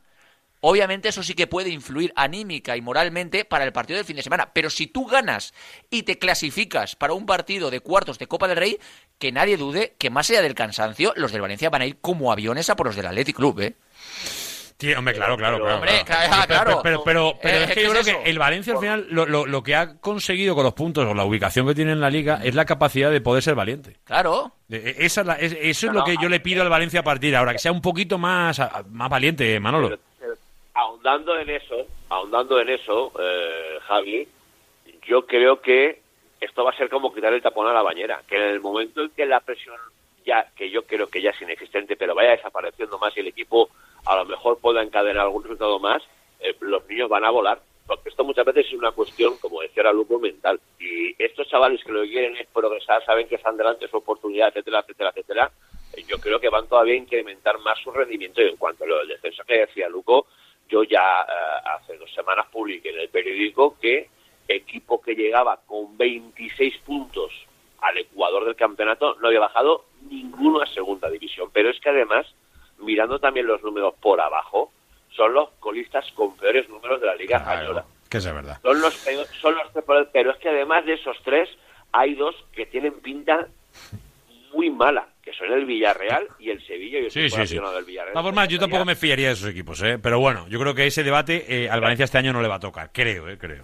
obviamente 0.61 1.09
eso 1.09 1.23
sí 1.23 1.33
que 1.33 1.47
puede 1.47 1.69
influir 1.69 2.11
anímica 2.15 2.75
y 2.77 2.81
moralmente 2.81 3.45
para 3.45 3.63
el 3.65 3.71
partido 3.71 3.97
del 3.97 4.05
fin 4.05 4.15
de 4.15 4.23
semana. 4.23 4.51
Pero 4.53 4.69
si 4.69 4.87
tú 4.87 5.05
ganas 5.05 5.53
y 5.89 6.03
te 6.03 6.17
clasificas 6.19 6.95
para 6.95 7.13
un 7.13 7.25
partido 7.25 7.69
de 7.71 7.79
cuartos 7.79 8.19
de 8.19 8.27
Copa 8.27 8.47
del 8.47 8.57
Rey, 8.57 8.79
que 9.17 9.31
nadie 9.31 9.57
dude 9.57 9.95
que 9.97 10.09
más 10.09 10.29
allá 10.29 10.41
del 10.41 10.55
cansancio, 10.55 11.13
los 11.15 11.31
del 11.31 11.41
Valencia 11.41 11.69
van 11.69 11.81
a 11.81 11.85
ir 11.85 11.97
como 11.99 12.31
aviones 12.31 12.69
a 12.69 12.75
por 12.75 12.87
los 12.87 12.95
del 12.95 13.07
Athletic 13.07 13.35
Club, 13.35 13.59
¿eh? 13.61 13.75
Sí, 14.81 14.93
hombre, 14.93 15.13
claro, 15.13 15.35
claro, 15.35 15.57
claro. 15.59 15.75
Hombre, 15.75 15.91
claro. 16.05 16.79
Pero, 16.81 17.03
pero, 17.03 17.37
pero 17.41 17.57
Eh, 17.57 17.63
es 17.63 17.67
que 17.67 17.73
¿qué 17.73 17.81
yo 17.81 17.87
es 17.87 17.91
creo 17.99 18.01
eso? 18.15 18.23
que 18.23 18.29
el 18.29 18.39
Valencia 18.39 18.71
al 18.71 18.79
final 18.79 19.07
lo, 19.09 19.25
lo- 19.25 19.45
lo 19.45 19.61
que 19.61 19.75
ha 19.75 19.97
conseguido 19.99 20.55
con 20.55 20.63
los 20.63 20.73
puntos 20.73 21.05
o 21.05 21.13
la 21.13 21.25
ubicación 21.25 21.67
que 21.67 21.75
tiene 21.75 21.91
en 21.91 21.99
la 21.99 22.09
liga 22.09 22.39
es 22.41 22.55
la 22.55 22.63
capacidad 22.63 23.11
de 23.11 23.19
poder 23.19 23.43
ser 23.43 23.55
valiente. 23.55 23.97
Claro. 24.05 24.53
Eh, 24.69 24.95
Esa 24.99 25.19
es 25.21 25.27
la- 25.27 25.33
es- 25.35 25.57
eso 25.59 25.87
es 25.87 25.93
lo 25.93 26.05
que 26.05 26.13
no, 26.13 26.21
yo 26.21 26.29
le 26.29 26.39
pido 26.39 26.61
al 26.61 26.69
Valencia 26.69 27.01
a 27.01 27.03
partir 27.03 27.31
de 27.31 27.35
ahora, 27.35 27.51
que 27.51 27.59
sea 27.59 27.73
un 27.73 27.81
poquito 27.81 28.17
más, 28.17 28.61
más 28.89 29.09
valiente, 29.09 29.59
Manolo. 29.59 29.99
Ahondando 30.79 31.37
en 31.37 31.49
eso, 31.49 31.85
ahondando 32.09 32.59
en 32.59 32.69
eso, 32.69 33.11
eh, 33.19 33.79
Javi, 33.81 34.27
yo 35.05 35.25
creo 35.25 35.61
que 35.61 36.01
esto 36.39 36.63
va 36.63 36.71
a 36.71 36.77
ser 36.77 36.89
como 36.89 37.13
quitar 37.13 37.33
el 37.33 37.41
tapón 37.41 37.67
a 37.67 37.73
la 37.73 37.81
bañera, 37.81 38.21
que 38.27 38.37
en 38.37 38.43
el 38.43 38.61
momento 38.61 39.01
en 39.01 39.09
que 39.09 39.25
la 39.25 39.41
presión 39.41 39.75
ya, 40.25 40.47
que 40.55 40.69
yo 40.69 40.83
creo 40.83 41.07
que 41.07 41.21
ya 41.21 41.31
es 41.31 41.41
inexistente, 41.41 41.97
pero 41.97 42.15
vaya 42.15 42.31
desapareciendo 42.31 42.97
más 42.97 43.15
y 43.17 43.19
el 43.19 43.27
equipo 43.27 43.69
a 44.05 44.15
lo 44.15 44.25
mejor 44.25 44.59
pueda 44.59 44.81
encadenar 44.81 45.25
algún 45.25 45.43
resultado 45.43 45.79
más, 45.79 46.01
eh, 46.39 46.55
los 46.61 46.87
niños 46.87 47.09
van 47.09 47.25
a 47.25 47.29
volar. 47.29 47.59
Porque 47.85 48.09
esto 48.09 48.23
muchas 48.23 48.45
veces 48.45 48.67
es 48.67 48.73
una 48.73 48.91
cuestión, 48.91 49.37
como 49.39 49.61
decía 49.61 49.81
ahora 49.81 49.93
Luco, 49.93 50.19
mental. 50.19 50.59
Y 50.79 51.15
estos 51.21 51.47
chavales 51.49 51.83
que 51.83 51.91
lo 51.91 52.03
que 52.03 52.09
quieren 52.09 52.37
es 52.37 52.47
progresar, 52.47 53.03
saben 53.03 53.27
que 53.27 53.35
están 53.35 53.57
delante 53.57 53.85
de 53.85 53.91
su 53.91 53.97
oportunidad, 53.97 54.49
etcétera, 54.49 54.81
etcétera, 54.81 55.09
etcétera, 55.09 55.51
eh, 55.93 56.03
yo 56.07 56.19
creo 56.19 56.39
que 56.39 56.49
van 56.49 56.67
todavía 56.67 56.93
a 56.93 56.97
incrementar 56.97 57.57
más 57.59 57.79
su 57.79 57.91
rendimiento. 57.91 58.41
Y 58.41 58.49
en 58.49 58.57
cuanto 58.57 58.83
a 58.83 58.87
lo 58.87 58.99
del 58.99 59.07
descenso 59.07 59.43
que 59.43 59.61
decía 59.61 59.89
Luco, 59.89 60.27
yo 60.69 60.83
ya 60.83 61.21
eh, 61.21 61.69
hace 61.75 61.97
dos 61.97 62.13
semanas 62.13 62.47
publiqué 62.51 62.89
en 62.91 62.99
el 62.99 63.09
periódico 63.09 63.77
que 63.79 64.09
equipo 64.47 65.01
que 65.01 65.15
llegaba 65.15 65.59
con 65.65 65.97
26 65.97 66.77
puntos 66.79 67.31
al 67.81 67.97
Ecuador 67.97 68.45
del 68.45 68.55
campeonato 68.55 69.15
no 69.21 69.27
había 69.27 69.39
bajado 69.39 69.85
ninguno 70.09 70.61
a 70.61 70.67
segunda 70.67 71.09
división. 71.09 71.49
Pero 71.53 71.69
es 71.69 71.79
que 71.79 71.89
además, 71.89 72.25
mirando 72.79 73.19
también 73.19 73.47
los 73.47 73.61
números 73.63 73.93
por 74.01 74.19
abajo, 74.19 74.71
son 75.15 75.33
los 75.33 75.49
colistas 75.59 76.05
con 76.13 76.35
peores 76.35 76.67
números 76.69 76.99
de 76.99 77.07
la 77.07 77.15
Liga 77.15 77.37
Española. 77.37 77.85
Que 78.09 78.17
es 78.17 78.25
verdad. 78.25 78.59
Son 78.61 78.81
los, 78.81 78.93
son 79.41 79.55
los 79.55 79.83
peores, 79.83 80.09
pero 80.11 80.31
es 80.31 80.37
que 80.37 80.49
además 80.49 80.85
de 80.85 80.93
esos 80.93 81.17
tres, 81.23 81.49
hay 81.91 82.15
dos 82.15 82.35
que 82.53 82.65
tienen 82.65 82.93
pinta 83.01 83.47
muy 84.53 84.69
mala, 84.69 85.07
que 85.29 85.37
son 85.37 85.51
el 85.51 85.65
Villarreal 85.65 86.27
y 86.39 86.49
el 86.49 86.65
Sevilla. 86.65 86.99
Yo 86.99 87.09
soy 87.09 87.23
Sí, 87.23 87.29
sí, 87.29 87.35
sí. 87.35 87.41
aficionado 87.41 87.75
del 87.75 87.85
De 87.85 87.91
Villarreal. 87.91 88.13
todas 88.13 88.25
formas, 88.25 88.47
yo 88.47 88.59
tampoco 88.59 88.85
me 88.85 88.95
fiaría 88.95 89.27
de 89.27 89.33
esos 89.33 89.49
equipos, 89.49 89.81
¿eh? 89.83 89.99
Pero 90.01 90.19
bueno, 90.19 90.47
yo 90.49 90.59
creo 90.59 90.73
que 90.73 90.87
ese 90.87 91.03
debate 91.03 91.45
eh, 91.47 91.69
al 91.69 91.81
Valencia 91.81 92.05
este 92.05 92.17
año 92.17 92.33
no 92.33 92.41
le 92.41 92.47
va 92.47 92.55
a 92.55 92.59
tocar. 92.59 92.89
Creo, 92.91 93.29
¿eh? 93.29 93.37
Creo. 93.37 93.63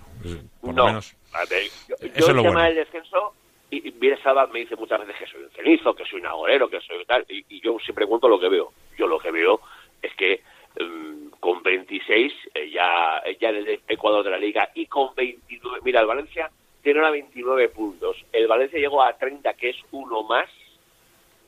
Por 0.61 0.73
no, 0.73 0.81
lo 0.83 0.85
menos. 0.87 1.15
ver, 1.49 1.63
yo, 1.89 1.95
yo 1.99 2.07
Eso 2.07 2.11
es 2.15 2.27
el 2.29 2.35
lo 2.35 2.41
tema 2.43 2.53
bueno. 2.53 2.67
del 2.67 2.75
descenso, 2.75 3.33
y, 3.71 3.87
y 3.87 3.91
Viera 3.91 4.21
Salva 4.21 4.47
me 4.47 4.59
dice 4.59 4.75
muchas 4.75 4.99
veces 4.99 5.15
que 5.17 5.25
soy 5.27 5.43
un 5.43 5.49
cenizo, 5.51 5.95
que 5.95 6.05
soy 6.05 6.19
un 6.19 6.27
agorero, 6.27 6.69
que 6.69 6.79
soy 6.81 7.03
tal, 7.05 7.25
y, 7.29 7.43
y 7.49 7.61
yo 7.61 7.77
siempre 7.79 8.05
cuento 8.05 8.27
lo 8.27 8.39
que 8.39 8.49
veo. 8.49 8.71
Yo 8.97 9.07
lo 9.07 9.17
que 9.19 9.31
veo 9.31 9.59
es 10.01 10.13
que 10.15 10.41
mm, 10.79 11.29
con 11.39 11.63
26, 11.63 12.33
eh, 12.53 12.69
ya, 12.71 13.21
ya 13.39 13.49
en 13.49 13.55
el 13.55 13.79
Ecuador 13.87 14.23
de 14.23 14.29
la 14.31 14.37
Liga, 14.37 14.69
y 14.75 14.85
con 14.85 15.15
29, 15.15 15.79
mira, 15.83 16.01
el 16.01 16.05
Valencia 16.07 16.49
tiene 16.83 16.99
ahora 16.99 17.11
29 17.11 17.69
puntos, 17.69 18.15
el 18.31 18.47
Valencia 18.47 18.77
llegó 18.79 19.01
a 19.01 19.17
30, 19.17 19.53
que 19.55 19.69
es 19.71 19.77
uno 19.91 20.21
más, 20.23 20.47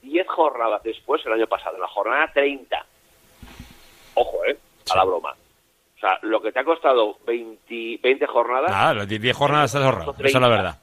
10 0.10 0.28
jornadas 0.28 0.82
después, 0.84 1.22
el 1.26 1.34
año 1.34 1.48
pasado, 1.48 1.76
en 1.76 1.82
la 1.82 1.88
jornada 1.88 2.32
30. 2.34 2.86
Ojo, 4.16 4.38
¿eh? 4.48 4.58
A 4.92 4.96
la 4.98 5.04
broma. 5.04 5.32
O 5.32 6.00
sea, 6.00 6.20
lo 6.22 6.42
que 6.42 6.52
te 6.52 6.60
ha 6.60 6.64
costado 6.64 7.18
20, 7.26 8.00
20 8.04 8.28
jornadas, 8.28 8.70
Nada, 8.72 8.94
las 8.94 9.08
10 9.08 9.36
jornadas 9.36 9.72
estás 9.72 9.84
ahorrado. 9.86 10.16
Esa 10.20 10.28
es 10.38 10.42
la 10.42 10.48
verdad. 10.48 10.80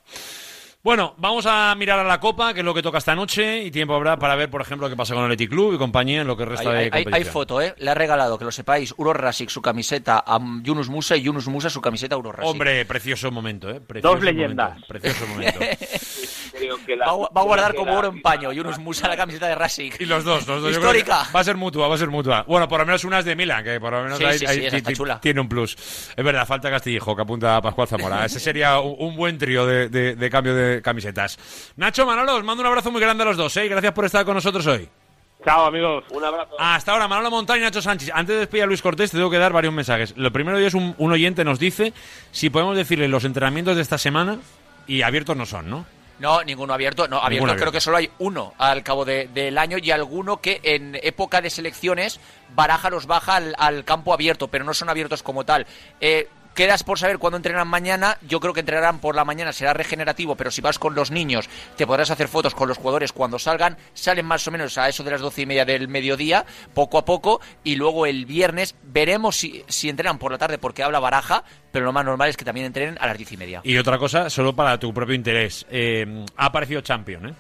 Bueno, 0.83 1.15
vamos 1.17 1.47
a 1.49 1.75
mirar 1.77 1.99
a 2.01 2.05
la 2.05 2.21
Copa, 2.21 2.53
que 2.53 2.61
es 2.61 2.65
lo 2.67 2.75
que 2.75 2.83
toca 2.83 2.99
esta 2.99 3.15
noche, 3.15 3.63
y 3.63 3.71
tiempo 3.71 3.95
habrá 3.95 4.19
para 4.19 4.37
ver, 4.37 4.51
por 4.51 4.61
ejemplo, 4.61 4.87
qué 4.91 4.95
pasa 4.97 5.15
con 5.15 5.25
el 5.25 5.31
Athletic 5.33 5.49
Club 5.49 5.73
y 5.75 5.79
compañía 5.79 6.21
en 6.21 6.27
lo 6.27 6.37
que 6.37 6.45
resta 6.45 6.69
Hay, 6.73 6.91
de 6.91 7.11
hay- 7.11 7.25
foto, 7.25 7.63
¿eh? 7.63 7.75
Le 7.79 7.91
ha 7.91 7.95
regalado, 7.95 8.37
que 8.39 8.45
lo 8.45 8.51
sepáis, 8.53 8.93
Uro 8.99 9.15
Rasic 9.15 9.49
su 9.49 9.63
camiseta 9.63 10.23
a 10.27 10.39
Yunus 10.63 10.91
Musa 10.91 11.17
y 11.17 11.23
Yunus 11.23 11.49
Musa 11.49 11.71
su 11.71 11.81
camiseta 11.81 12.17
a 12.17 12.19
Uro 12.19 12.33
Rasic. 12.33 12.51
Hombre, 12.53 12.85
precioso 12.85 13.31
momento, 13.31 13.71
¿eh? 13.71 13.81
Precioso 13.81 14.15
Dos 14.17 14.25
leyendas. 14.25 14.69
momento, 14.73 14.87
Precioso 14.89 15.27
momento. 15.27 15.59
va, 16.71 17.07
a- 17.11 17.17
va 17.35 17.41
a 17.41 17.45
guardar 17.45 17.75
como 17.75 17.97
oro 17.97 18.09
en 18.09 18.23
paño 18.23 18.53
Yunus 18.53 18.79
Musa 18.79 19.09
la 19.09 19.17
camiseta 19.17 19.47
de 19.49 19.55
Rasic. 19.55 20.01
Y 20.01 20.05
los 20.07 20.25
dos, 20.25 20.47
los 20.47 20.63
dos. 20.63 20.71
creo 20.77 20.93
que 20.93 20.99
Histórica. 20.99 21.27
Va 21.35 21.41
a 21.41 21.45
ser 21.45 21.57
mutua, 21.57 21.89
va 21.89 21.95
a 21.95 21.99
ser 21.99 22.09
mutua. 22.09 22.45
Bueno, 22.47 22.69
por 22.69 22.81
lo 22.81 22.87
menos 22.87 23.05
una 23.05 23.19
es 23.19 23.25
de 23.25 23.37
Milan, 23.37 23.63
que 23.65 23.81
por 23.81 23.93
lo 23.93 24.03
menos 24.03 24.19
Sí, 24.19 24.25
ahí- 24.25 24.39
sí, 24.39 24.47
ahí 24.47 24.71
sí, 24.71 24.83
ti- 24.83 24.93
chula. 24.95 25.21
tiene 25.21 25.41
un 25.41 25.49
plus. 25.49 25.75
Es 26.17 26.25
verdad, 26.25 26.47
falta 26.47 26.71
Castillejo, 26.71 27.15
que 27.17 27.23
apunta 27.23 27.57
a 27.57 27.63
Pascual 27.63 27.89
Zamora. 27.89 28.25
Ese 28.25 28.41
sería 28.41 28.79
un, 28.81 28.95
un 28.99 29.17
buen 29.17 29.39
trío 29.39 29.67
de, 29.67 29.89
de- 29.89 30.15
de 30.17 30.31
cambio 30.31 30.55
de 30.55 30.81
camisetas. 30.83 31.39
Nacho, 31.77 32.07
Manolo, 32.07 32.37
os 32.37 32.45
mando 32.45 32.63
un 32.63 32.67
abrazo 32.69 32.91
muy 32.91 33.01
grande 33.01 33.23
a 33.23 33.27
los 33.27 33.37
dos, 33.37 33.57
¿eh? 33.57 33.67
Y 33.67 33.69
Gracias 33.69 33.93
por 33.93 34.05
estar 34.05 34.25
con 34.25 34.35
nosotros 34.35 34.67
hoy. 34.67 34.89
Chao, 35.45 35.67
amigos. 35.67 36.05
Un 36.11 36.25
abrazo. 36.25 36.55
Hasta 36.59 36.93
ahora, 36.93 37.07
Manolo 37.07 37.31
Montaña 37.31 37.61
y 37.61 37.65
Nacho 37.65 37.83
Sánchez. 37.83 38.11
Antes 38.15 38.35
de 38.35 38.41
despedir 38.41 38.65
a 38.65 38.67
Luis 38.67 38.81
Cortés, 38.81 39.11
te 39.11 39.19
tengo 39.19 39.29
que 39.31 39.37
dar 39.37 39.53
varios 39.53 39.75
mensajes. 39.75 40.15
Lo 40.17 40.33
primero 40.33 40.57
de 40.57 40.63
ellos, 40.63 40.73
un, 40.75 40.95
un 40.97 41.13
oyente 41.13 41.45
nos 41.45 41.59
dice 41.59 41.93
si 42.31 42.49
podemos 42.49 42.75
decirle 42.77 43.09
los 43.09 43.25
entrenamientos 43.25 43.77
de 43.77 43.83
esta 43.83 43.99
semana 43.99 44.39
y 44.87 45.03
abiertos 45.03 45.37
no 45.37 45.45
son, 45.45 45.69
¿no? 45.69 45.85
No, 46.19 46.43
ninguno 46.45 46.73
abierto. 46.75 47.09
No, 47.09 47.21
abierto 47.23 47.47
creo 47.61 47.73
que 47.73 47.81
solo 47.81 47.97
hay 47.97 48.11
uno 48.19 48.55
al 48.59 48.83
cabo 48.83 49.05
de- 49.05 49.29
del 49.29 49.59
año 49.59 49.79
y 49.79 49.91
alguno 49.91 50.41
que 50.41 50.61
en 50.63 50.99
época 51.03 51.41
de 51.41 51.51
selecciones 51.51 52.21
Baraja 52.55 52.89
los 52.91 53.07
baja 53.07 53.37
al, 53.37 53.55
al 53.59 53.85
campo 53.85 54.13
abierto, 54.15 54.47
pero 54.49 54.65
no 54.65 54.75
son 54.75 54.89
abiertos 54.89 55.23
como 55.25 55.45
tal. 55.45 55.67
Eh, 56.01 56.29
Quedas 56.55 56.85
por 56.85 56.99
saber 56.99 57.19
cuándo 57.19 57.37
entrenan 57.37 57.67
mañana. 57.67 58.17
Yo 58.23 58.39
creo 58.41 58.55
que 58.55 58.61
entrenarán 58.61 59.01
por 59.01 59.15
la 59.17 59.25
mañana, 59.25 59.53
será 59.53 59.73
regenerativo, 59.75 60.37
pero 60.37 60.51
si 60.51 60.61
vas 60.61 60.79
con 60.79 60.95
los 60.95 61.11
niños, 61.11 61.49
te 61.77 61.87
podrás 61.87 62.11
hacer 62.11 62.29
fotos 62.29 62.55
con 62.55 62.69
los 62.69 62.79
jugadores 62.79 63.13
cuando 63.13 63.39
salgan. 63.39 63.77
Salen 63.93 64.25
más 64.25 64.47
o 64.47 64.51
menos 64.51 64.79
a 64.79 64.89
eso 64.89 65.03
de 65.03 65.11
las 65.11 65.21
doce 65.21 65.43
y 65.43 65.47
media 65.47 65.65
del 65.65 65.89
mediodía, 65.89 66.45
poco 66.73 66.99
a 66.99 67.05
poco, 67.05 67.41
y 67.65 67.77
luego 67.77 68.07
el 68.07 68.25
viernes 68.25 68.77
veremos 68.85 69.37
si, 69.37 69.65
si 69.69 69.89
entrenan 69.89 70.19
por 70.19 70.31
la 70.33 70.39
tarde 70.39 70.59
porque 70.59 70.83
habla 70.83 71.01
Baraja, 71.01 71.43
pero 71.73 71.85
lo 71.85 71.93
más 71.93 72.05
normal 72.05 72.29
es 72.29 72.37
que 72.37 72.45
también 72.45 72.67
entrenen 72.67 72.97
a 73.01 73.07
las 73.07 73.19
diez 73.19 73.33
y 73.33 73.37
media. 73.37 73.61
Y 73.65 73.77
otra 73.77 73.99
cosa, 73.99 74.31
solo 74.31 74.55
para 74.55 74.79
tu 74.79 74.95
propio 74.95 75.15
interés. 75.15 75.67
Eh, 75.71 76.25
ha 76.37 76.47
aparecido 76.47 76.81
Champion, 76.83 77.31
¿eh? 77.31 77.35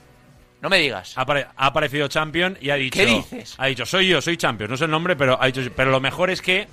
No 0.60 0.70
me 0.70 0.78
digas. 0.78 1.16
Ha, 1.18 1.26
apare- 1.26 1.46
ha 1.56 1.66
aparecido 1.66 2.08
Champion 2.08 2.56
y 2.60 2.70
ha 2.70 2.76
dicho... 2.76 2.98
¿Qué 2.98 3.04
dices? 3.04 3.54
Ha 3.58 3.66
dicho, 3.66 3.84
soy 3.84 4.08
yo, 4.08 4.22
soy 4.22 4.38
Champion. 4.38 4.70
No 4.70 4.76
sé 4.78 4.86
el 4.86 4.90
nombre, 4.90 5.14
pero 5.14 5.40
ha 5.40 5.46
dicho... 5.46 5.60
Pero 5.76 5.90
lo 5.90 6.00
mejor 6.00 6.30
es 6.30 6.40
que 6.40 6.66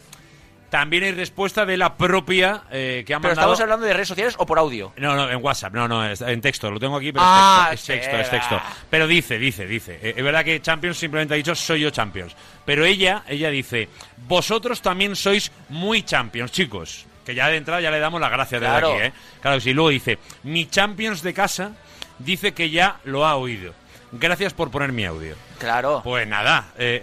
también 0.71 1.03
hay 1.03 1.11
respuesta 1.11 1.65
de 1.65 1.77
la 1.77 1.95
propia 1.95 2.63
eh, 2.71 3.03
que 3.05 3.13
ha 3.13 3.19
¿Pero 3.19 3.29
mandado... 3.35 3.53
estamos 3.53 3.61
hablando 3.61 3.85
de 3.85 3.93
redes 3.93 4.07
sociales 4.07 4.35
o 4.39 4.45
por 4.47 4.57
audio? 4.57 4.93
No, 4.97 5.13
no, 5.15 5.29
en 5.29 5.43
WhatsApp, 5.43 5.73
no, 5.73 5.87
no, 5.87 6.03
en 6.09 6.41
texto, 6.41 6.71
lo 6.71 6.79
tengo 6.79 6.95
aquí, 6.97 7.11
pero 7.11 7.23
Ah, 7.27 7.69
es 7.73 7.83
texto, 7.83 8.09
es 8.15 8.29
texto, 8.29 8.35
es 8.37 8.41
texto. 8.49 8.61
Pero 8.89 9.05
dice, 9.05 9.37
dice, 9.37 9.67
dice. 9.67 9.99
Eh, 10.01 10.13
es 10.17 10.23
verdad 10.23 10.43
que 10.43 10.59
Champions 10.61 10.97
simplemente 10.97 11.33
ha 11.33 11.37
dicho 11.37 11.53
soy 11.53 11.81
yo 11.81 11.89
Champions. 11.91 12.35
Pero 12.65 12.85
ella, 12.85 13.23
ella 13.27 13.49
dice, 13.49 13.89
vosotros 14.27 14.81
también 14.81 15.15
sois 15.15 15.51
muy 15.69 16.03
Champions, 16.03 16.51
chicos. 16.51 17.05
Que 17.25 17.35
ya 17.35 17.49
de 17.49 17.57
entrada 17.57 17.81
ya 17.81 17.91
le 17.91 17.99
damos 17.99 18.19
las 18.19 18.31
gracias 18.31 18.61
Claro. 18.61 18.93
desde 18.93 19.05
aquí, 19.07 19.15
¿eh? 19.17 19.21
Claro 19.41 19.57
que 19.57 19.61
sí. 19.61 19.73
Luego 19.73 19.89
dice, 19.89 20.17
mi 20.43 20.65
Champions 20.67 21.21
de 21.21 21.33
casa 21.33 21.73
dice 22.17 22.53
que 22.53 22.69
ya 22.69 22.97
lo 23.03 23.25
ha 23.27 23.35
oído. 23.35 23.73
Gracias 24.13 24.53
por 24.53 24.69
poner 24.69 24.91
mi 24.91 25.05
audio. 25.05 25.35
Claro. 25.57 26.01
Pues 26.03 26.27
nada, 26.27 26.65
eh, 26.77 26.99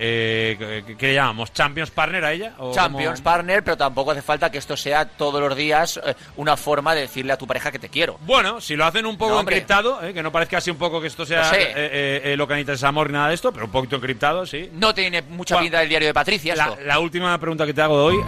eh, 0.58 0.84
¿qué- 0.86 0.96
¿qué 0.96 1.06
le 1.08 1.14
llamamos? 1.14 1.52
¿Champions 1.52 1.90
Partner 1.90 2.24
a 2.24 2.32
ella? 2.32 2.52
¿O 2.58 2.72
Champions 2.74 3.20
cómo? 3.20 3.24
Partner, 3.24 3.64
pero 3.64 3.76
tampoco 3.78 4.10
hace 4.10 4.20
falta 4.20 4.50
que 4.50 4.58
esto 4.58 4.76
sea 4.76 5.06
todos 5.06 5.40
los 5.40 5.56
días 5.56 5.98
eh, 6.04 6.14
una 6.36 6.56
forma 6.56 6.94
de 6.94 7.02
decirle 7.02 7.32
a 7.32 7.38
tu 7.38 7.46
pareja 7.46 7.70
que 7.72 7.78
te 7.78 7.88
quiero. 7.88 8.18
Bueno, 8.22 8.60
si 8.60 8.76
lo 8.76 8.84
hacen 8.84 9.06
un 9.06 9.16
poco 9.16 9.34
No, 9.34 9.40
encriptado, 9.40 10.02
eh, 10.02 10.12
que 10.12 10.22
no 10.22 10.30
parezca 10.32 10.58
así 10.58 10.70
un 10.70 10.76
poco 10.76 11.00
que 11.00 11.06
esto 11.06 11.24
sea 11.24 11.38
Lo 11.44 11.44
sé. 11.50 12.36
lo 12.36 12.46
que 12.46 12.54
necesitas 12.54 12.74
es 12.80 12.84
amor 12.84 13.06
ni 13.08 13.14
nada 13.14 13.28
de 13.28 13.34
esto, 13.34 13.52
pero 13.52 13.66
un 13.66 13.72
poquito 13.72 13.96
encriptado, 13.96 14.44
sí. 14.44 14.68
No 14.74 14.92
tiene 14.94 15.22
mucha 15.22 15.56
Cua- 15.56 15.60
pinta 15.62 15.80
del 15.80 15.88
diario 15.88 16.08
de 16.08 16.14
Patricia 16.14 16.54
La, 16.56 16.64
esto. 16.64 16.78
la 16.84 16.98
última 16.98 17.38
pregunta 17.38 17.64
que 17.64 17.72
te 17.74 17.80
hago 17.80 17.96
de 17.96 18.04
hoy, 18.16 18.24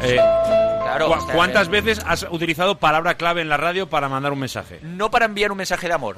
Claro, 0.82 1.06
¿cu- 1.08 1.14
está 1.18 1.32
¿cuántas 1.34 1.68
veces 1.68 2.00
has 2.06 2.26
utilizado 2.30 2.78
palabra 2.78 3.14
clave 3.14 3.42
en 3.42 3.48
la 3.48 3.56
radio 3.56 3.88
para 3.88 4.08
mandar 4.08 4.32
un 4.32 4.38
mensaje? 4.40 4.78
No 4.82 5.10
para 5.10 5.26
enviar 5.26 5.52
un 5.52 5.58
mensaje 5.58 5.86
de 5.86 5.94
amor, 5.94 6.16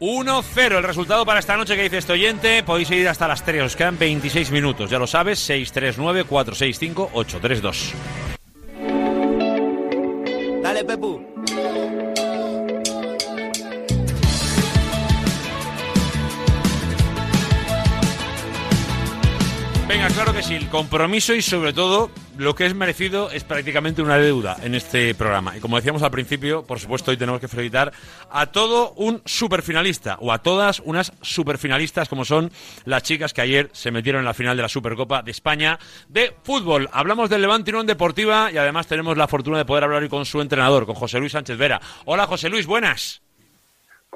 1-0 0.00 0.78
el 0.78 0.84
resultado 0.84 1.26
para 1.26 1.40
esta 1.40 1.56
noche 1.56 1.74
que 1.74 1.82
dice 1.82 1.98
este 1.98 2.12
oyente. 2.12 2.62
Podéis 2.62 2.88
ir 2.92 3.08
hasta 3.08 3.26
las 3.26 3.44
3, 3.44 3.64
os 3.64 3.74
quedan 3.76 3.98
26 3.98 4.52
minutos, 4.52 4.90
ya 4.90 4.98
lo 4.98 5.08
sabes, 5.08 5.40
639-465-832. 5.50 7.92
Dale, 10.62 10.84
Pepu. 10.84 11.20
Venga, 19.88 20.08
claro 20.08 20.34
que 20.34 20.42
sí, 20.42 20.54
el 20.54 20.68
compromiso 20.68 21.34
y 21.34 21.40
sobre 21.40 21.72
todo 21.72 22.10
lo 22.36 22.54
que 22.54 22.66
es 22.66 22.74
merecido 22.74 23.30
es 23.30 23.42
prácticamente 23.42 24.02
una 24.02 24.18
deuda 24.18 24.58
en 24.62 24.74
este 24.74 25.14
programa. 25.14 25.56
Y 25.56 25.60
como 25.60 25.76
decíamos 25.76 26.02
al 26.02 26.10
principio, 26.10 26.62
por 26.62 26.78
supuesto 26.78 27.10
hoy 27.10 27.16
tenemos 27.16 27.40
que 27.40 27.48
felicitar 27.48 27.94
a 28.30 28.46
todo 28.48 28.92
un 28.96 29.22
superfinalista 29.24 30.18
o 30.20 30.30
a 30.30 30.42
todas 30.42 30.80
unas 30.84 31.14
superfinalistas 31.22 32.10
como 32.10 32.26
son 32.26 32.52
las 32.84 33.02
chicas 33.02 33.32
que 33.32 33.40
ayer 33.40 33.70
se 33.72 33.90
metieron 33.90 34.18
en 34.20 34.26
la 34.26 34.34
final 34.34 34.58
de 34.58 34.62
la 34.62 34.68
Supercopa 34.68 35.22
de 35.22 35.30
España 35.30 35.78
de 36.06 36.36
fútbol. 36.42 36.90
Hablamos 36.92 37.30
del 37.30 37.40
Levante 37.40 37.70
Unión 37.70 37.86
Deportiva 37.86 38.52
y 38.52 38.58
además 38.58 38.88
tenemos 38.88 39.16
la 39.16 39.26
fortuna 39.26 39.56
de 39.56 39.64
poder 39.64 39.84
hablar 39.84 40.02
hoy 40.02 40.10
con 40.10 40.26
su 40.26 40.42
entrenador, 40.42 40.84
con 40.84 40.96
José 40.96 41.18
Luis 41.18 41.32
Sánchez 41.32 41.56
Vera. 41.56 41.80
Hola 42.04 42.26
José 42.26 42.50
Luis, 42.50 42.66
buenas. 42.66 43.22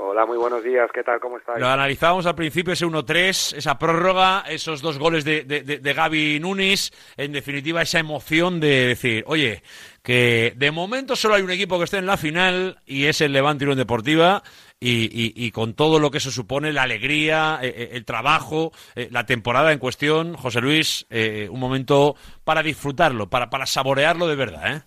Hola, 0.05 0.27
muy 0.27 0.37
buenos 0.37 0.65
días. 0.65 0.91
¿Qué 0.93 1.05
tal? 1.05 1.21
¿Cómo 1.21 1.39
estáis? 1.39 1.61
Lo 1.61 1.69
analizábamos 1.69 2.27
al 2.27 2.35
principio, 2.35 2.73
ese 2.73 2.85
1-3, 2.85 3.57
esa 3.57 3.79
prórroga, 3.79 4.43
esos 4.49 4.83
dos 4.83 4.99
goles 4.99 5.25
de, 5.25 5.45
de, 5.45 5.63
de, 5.63 5.93
Gaby 5.95 6.41
Nunes, 6.41 6.93
en 7.17 7.31
definitiva 7.31 7.83
esa 7.83 8.01
emoción 8.01 8.59
de 8.59 8.89
decir, 8.89 9.23
oye, 9.29 9.63
que 10.03 10.55
de 10.57 10.73
momento 10.73 11.15
solo 11.15 11.37
hay 11.37 11.43
un 11.43 11.53
equipo 11.53 11.79
que 11.79 11.85
esté 11.85 11.99
en 11.99 12.07
la 12.07 12.17
final 12.17 12.81
y 12.85 13.05
es 13.05 13.21
el 13.21 13.33
Levante 13.33 13.65
Unión 13.65 13.79
Deportiva 13.79 14.43
y, 14.81 15.51
con 15.53 15.75
todo 15.75 16.01
lo 16.01 16.11
que 16.11 16.19
eso 16.19 16.33
supone, 16.33 16.73
la 16.73 16.83
alegría, 16.83 17.61
eh, 17.63 17.73
eh, 17.77 17.89
el 17.93 18.05
trabajo, 18.05 18.73
eh, 18.97 19.07
la 19.13 19.25
temporada 19.25 19.73
en 19.73 19.79
cuestión, 19.79 20.35
José 20.35 20.61
Luis, 20.61 21.07
un 21.49 21.61
momento 21.61 22.17
para 22.43 22.65
disfrutarlo, 22.65 23.31
para, 23.31 23.51
para 23.51 23.67
saborearlo 23.67 24.27
de 24.27 24.35
verdad, 24.35 24.77
¿eh? 24.77 24.83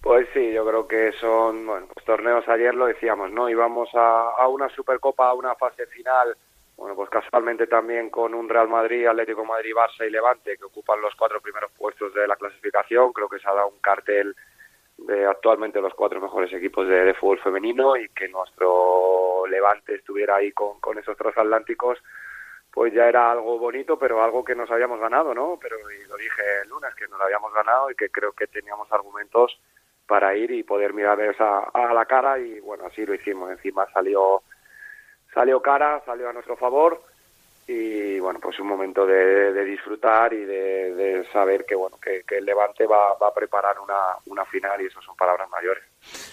Pues 0.00 0.28
sí, 0.32 0.52
yo 0.52 0.64
creo 0.66 0.86
que 0.86 1.12
son 1.12 1.66
bueno, 1.66 1.88
pues 1.92 2.04
torneos 2.04 2.48
ayer 2.48 2.74
lo 2.74 2.86
decíamos, 2.86 3.30
¿no? 3.32 3.48
Íbamos 3.48 3.88
a, 3.94 4.30
a 4.30 4.48
una 4.48 4.68
Supercopa, 4.68 5.28
a 5.28 5.34
una 5.34 5.54
fase 5.56 5.86
final, 5.86 6.36
bueno, 6.78 6.94
pues 6.94 7.10
casualmente 7.10 7.66
también 7.66 8.08
con 8.08 8.34
un 8.34 8.48
Real 8.48 8.68
Madrid, 8.68 9.04
Atlético 9.04 9.44
Madrid, 9.44 9.74
Barça 9.74 10.06
y 10.06 10.10
Levante 10.10 10.56
que 10.56 10.64
ocupan 10.64 11.00
los 11.00 11.12
cuatro 11.16 11.40
primeros 11.40 11.72
puestos 11.72 12.14
de 12.14 12.28
la 12.28 12.36
clasificación. 12.36 13.12
Creo 13.12 13.28
que 13.28 13.40
se 13.40 13.48
ha 13.48 13.52
dado 13.52 13.66
un 13.66 13.80
cartel 13.80 14.36
de 14.96 15.26
actualmente 15.26 15.80
los 15.80 15.92
cuatro 15.94 16.20
mejores 16.20 16.52
equipos 16.52 16.86
de, 16.86 17.14
fútbol 17.14 17.40
femenino 17.40 17.96
y 17.96 18.08
que 18.10 18.28
nuestro 18.28 19.44
Levante 19.48 19.96
estuviera 19.96 20.36
ahí 20.36 20.52
con, 20.52 20.78
con 20.78 20.96
esos 20.98 21.16
transatlánticos, 21.16 21.98
pues 22.70 22.94
ya 22.94 23.08
era 23.08 23.32
algo 23.32 23.58
bonito, 23.58 23.98
pero 23.98 24.22
algo 24.22 24.44
que 24.44 24.54
nos 24.54 24.70
habíamos 24.70 25.00
ganado, 25.00 25.34
¿no? 25.34 25.58
Pero 25.60 25.76
y 25.90 26.06
lo 26.06 26.16
dije 26.16 26.42
el 26.62 26.68
lunes, 26.68 26.94
que 26.94 27.08
nos 27.08 27.18
lo 27.18 27.24
habíamos 27.24 27.52
ganado 27.52 27.90
y 27.90 27.96
que 27.96 28.08
creo 28.08 28.30
que 28.30 28.46
teníamos 28.46 28.90
argumentos 28.92 29.58
para 30.08 30.34
ir 30.34 30.50
y 30.50 30.64
poder 30.64 30.94
mirar 30.94 31.20
esa 31.20 31.58
a 31.72 31.92
la 31.92 32.06
cara 32.06 32.38
y 32.38 32.58
bueno, 32.60 32.86
así 32.86 33.06
lo 33.06 33.14
hicimos. 33.14 33.50
Encima 33.50 33.86
salió 33.92 34.42
salió 35.32 35.60
cara, 35.60 36.02
salió 36.04 36.28
a 36.28 36.32
nuestro 36.32 36.56
favor 36.56 37.00
y 37.66 38.18
bueno, 38.18 38.40
pues 38.40 38.58
un 38.58 38.66
momento 38.66 39.06
de, 39.06 39.52
disfrutar 39.64 40.32
y 40.32 40.42
de, 40.42 41.24
saber 41.30 41.66
que 41.66 41.74
bueno 41.74 41.98
que, 42.00 42.24
el 42.36 42.46
Levante 42.46 42.86
va, 42.86 43.14
va 43.18 43.28
a 43.28 43.34
preparar 43.34 43.78
una, 43.78 44.16
una 44.26 44.46
final 44.46 44.80
y 44.80 44.86
eso 44.86 45.02
son 45.02 45.14
palabras 45.14 45.50
mayores. 45.50 45.84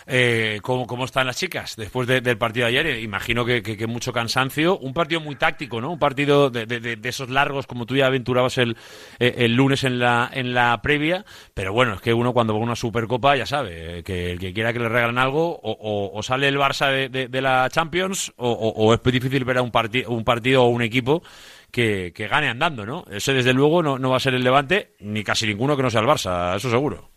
Eh, 0.07 0.59
¿cómo, 0.61 0.85
¿cómo, 0.85 1.05
están 1.05 1.27
las 1.27 1.37
chicas 1.37 1.75
después 1.75 2.07
del 2.07 2.37
partido 2.37 2.67
de 2.67 2.77
ayer? 2.77 2.99
Imagino 2.99 3.45
que, 3.45 3.87
mucho 3.87 4.13
cansancio. 4.13 4.77
Un 4.77 4.93
partido 4.93 5.21
muy 5.21 5.35
táctico, 5.35 5.81
¿no? 5.81 5.91
Un 5.91 5.99
partido 5.99 6.49
de, 6.49 6.65
de, 6.65 7.09
esos 7.09 7.29
largos, 7.29 7.67
como 7.67 7.85
tú 7.85 7.95
ya 7.95 8.07
aventurabas 8.07 8.57
el, 8.57 8.77
eh, 9.19 9.35
el, 9.39 9.55
lunes 9.55 9.83
en 9.83 9.99
la, 9.99 10.29
en 10.33 10.53
la 10.53 10.81
previa. 10.81 11.25
Pero 11.53 11.73
bueno, 11.73 11.95
es 11.95 12.01
que 12.01 12.13
uno 12.13 12.33
cuando 12.33 12.53
va 12.53 12.59
a 12.59 12.63
una 12.63 12.75
Supercopa 12.75 13.35
ya 13.35 13.45
sabe 13.45 14.03
que 14.03 14.31
el 14.31 14.39
que 14.39 14.53
quiera 14.53 14.73
que 14.73 14.79
le 14.79 14.89
regalen 14.89 15.17
algo, 15.17 15.59
o, 15.61 16.11
o, 16.13 16.23
sale 16.23 16.47
el 16.47 16.57
Barça 16.57 17.09
de, 17.09 17.41
la 17.41 17.69
Champions, 17.69 18.33
o, 18.37 18.49
o, 18.51 18.93
es 18.93 19.01
difícil 19.03 19.43
ver 19.45 19.57
a 19.57 19.61
un, 19.61 19.71
partido 19.71 20.11
un 20.11 20.23
partido 20.23 20.63
o 20.63 20.67
un 20.67 20.81
equipo 20.81 21.23
que, 21.71 22.13
que, 22.15 22.27
gane 22.27 22.49
andando, 22.49 22.85
¿no? 22.85 23.05
Ese 23.11 23.33
desde 23.33 23.53
luego 23.53 23.83
no, 23.83 23.99
no 23.99 24.11
va 24.11 24.17
a 24.17 24.19
ser 24.19 24.33
el 24.33 24.43
Levante, 24.43 24.95
ni 24.99 25.23
casi 25.23 25.45
ninguno 25.45 25.75
que 25.75 25.83
no 25.83 25.89
sea 25.89 26.01
el 26.01 26.07
Barça, 26.07 26.55
eso 26.55 26.69
seguro. 26.69 27.14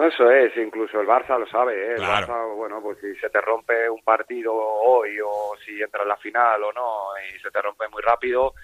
Eso 0.00 0.30
es, 0.30 0.56
incluso 0.56 0.98
el 0.98 1.06
Barça 1.06 1.38
lo 1.38 1.46
sabe, 1.46 1.74
¿eh? 1.74 1.94
El 1.96 2.02
Barça, 2.02 2.54
bueno, 2.56 2.80
pues 2.80 2.98
si 3.00 3.14
se 3.16 3.28
te 3.28 3.38
rompe 3.42 3.90
un 3.90 4.02
partido 4.02 4.54
hoy 4.54 5.18
o 5.22 5.54
si 5.62 5.82
entra 5.82 6.04
en 6.04 6.08
la 6.08 6.16
final 6.16 6.62
o 6.64 6.72
no 6.72 7.08
y 7.18 7.38
se 7.38 7.50
te 7.50 7.60
rompe 7.60 7.86
muy 7.88 8.00
rápido, 8.00 8.54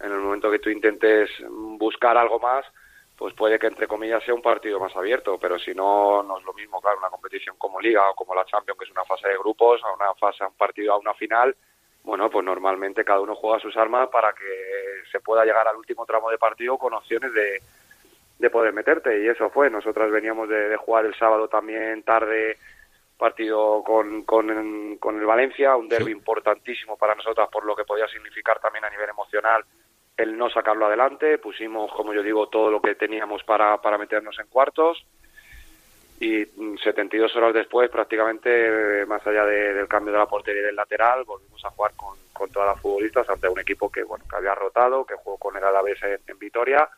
en 0.00 0.12
el 0.12 0.18
momento 0.18 0.50
que 0.50 0.58
tú 0.58 0.68
intentes 0.68 1.30
buscar 1.48 2.18
algo 2.18 2.38
más, 2.38 2.66
pues 3.16 3.32
puede 3.32 3.58
que 3.58 3.68
entre 3.68 3.86
comillas 3.86 4.22
sea 4.24 4.34
un 4.34 4.42
partido 4.42 4.78
más 4.78 4.94
abierto, 4.94 5.38
pero 5.38 5.58
si 5.58 5.72
no, 5.72 6.22
no 6.22 6.38
es 6.38 6.44
lo 6.44 6.52
mismo, 6.52 6.82
claro, 6.82 6.98
una 6.98 7.08
competición 7.08 7.56
como 7.56 7.80
Liga 7.80 8.10
o 8.10 8.14
como 8.14 8.34
la 8.34 8.44
Champions, 8.44 8.78
que 8.78 8.84
es 8.84 8.90
una 8.90 9.04
fase 9.04 9.28
de 9.28 9.38
grupos, 9.38 9.80
a 9.84 9.94
una 9.94 10.12
fase, 10.14 10.44
a 10.44 10.48
un 10.48 10.54
partido, 10.54 10.92
a 10.92 10.98
una 10.98 11.14
final, 11.14 11.56
bueno, 12.02 12.28
pues 12.28 12.44
normalmente 12.44 13.06
cada 13.06 13.20
uno 13.20 13.34
juega 13.34 13.58
sus 13.58 13.74
armas 13.78 14.10
para 14.10 14.34
que 14.34 15.08
se 15.10 15.20
pueda 15.20 15.46
llegar 15.46 15.66
al 15.66 15.76
último 15.76 16.04
tramo 16.04 16.30
de 16.30 16.36
partido 16.36 16.76
con 16.76 16.92
opciones 16.92 17.32
de 17.32 17.62
de 18.38 18.50
poder 18.50 18.72
meterte 18.72 19.22
y 19.22 19.28
eso 19.28 19.50
fue. 19.50 19.70
Nosotras 19.70 20.10
veníamos 20.10 20.48
de, 20.48 20.76
jugar 20.76 21.06
el 21.06 21.14
sábado 21.14 21.48
también 21.48 22.02
tarde 22.02 22.58
partido 23.16 23.82
con, 23.84 24.22
con, 24.24 24.50
el 24.50 25.24
Valencia, 25.26 25.76
un 25.76 25.88
derby 25.88 26.10
importantísimo 26.10 26.96
para 26.96 27.14
nosotras 27.14 27.48
por 27.50 27.64
lo 27.64 27.76
que 27.76 27.84
podía 27.84 28.08
significar 28.08 28.58
también 28.60 28.84
a 28.84 28.90
nivel 28.90 29.08
emocional 29.08 29.64
el 30.16 30.36
no 30.36 30.50
sacarlo 30.50 30.86
adelante. 30.86 31.38
Pusimos, 31.38 31.92
como 31.92 32.12
yo 32.12 32.22
digo, 32.22 32.48
todo 32.48 32.70
lo 32.70 32.82
que 32.82 32.94
teníamos 32.96 33.42
para, 33.44 33.80
para 33.80 33.98
meternos 33.98 34.38
en 34.38 34.46
cuartos 34.48 35.04
y 36.20 36.44
72 36.82 37.34
horas 37.36 37.54
después, 37.54 37.90
prácticamente 37.90 39.04
más 39.06 39.26
allá 39.26 39.44
del 39.44 39.88
cambio 39.88 40.12
de 40.12 40.18
la 40.18 40.26
portería 40.26 40.62
y 40.62 40.66
del 40.66 40.76
lateral, 40.76 41.24
volvimos 41.24 41.64
a 41.64 41.70
jugar 41.70 41.92
con, 41.96 42.16
con 42.32 42.50
todas 42.50 42.68
las 42.68 42.80
futbolistas 42.80 43.28
ante 43.28 43.48
un 43.48 43.58
equipo 43.58 43.90
que 43.90 44.04
bueno 44.04 44.24
que 44.28 44.36
había 44.36 44.54
rotado, 44.54 45.04
que 45.04 45.14
jugó 45.14 45.38
con 45.38 45.56
el 45.56 45.64
Alavés 45.64 46.02
en, 46.02 46.20
en 46.26 46.38
Vitoria 46.38 46.88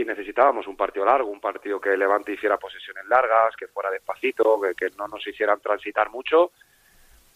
y 0.00 0.04
necesitábamos 0.04 0.66
un 0.66 0.76
partido 0.76 1.04
largo, 1.04 1.30
un 1.30 1.40
partido 1.40 1.80
que 1.80 1.96
Levante 1.96 2.32
hiciera 2.32 2.56
posesiones 2.56 3.06
largas, 3.06 3.54
que 3.56 3.68
fuera 3.68 3.90
despacito, 3.90 4.60
que, 4.76 4.90
no 4.96 5.06
nos 5.08 5.26
hicieran 5.26 5.60
transitar 5.60 6.10
mucho, 6.10 6.52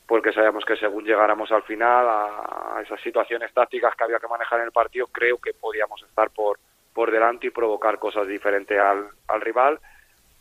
porque 0.06 0.32
sabíamos 0.32 0.64
que 0.64 0.76
según 0.76 1.04
llegáramos 1.04 1.50
al 1.52 1.62
final 1.62 2.06
a, 2.08 2.80
esas 2.82 3.00
situaciones 3.00 3.52
tácticas 3.52 3.94
que 3.94 4.04
había 4.04 4.18
que 4.18 4.28
manejar 4.28 4.60
en 4.60 4.66
el 4.66 4.72
partido, 4.72 5.06
creo 5.08 5.38
que 5.38 5.52
podíamos 5.52 6.02
estar 6.02 6.30
por, 6.30 6.58
por 6.92 7.10
delante 7.10 7.48
y 7.48 7.50
provocar 7.50 7.98
cosas 7.98 8.26
diferentes 8.26 8.78
al, 8.78 9.08
al 9.28 9.40
rival. 9.40 9.78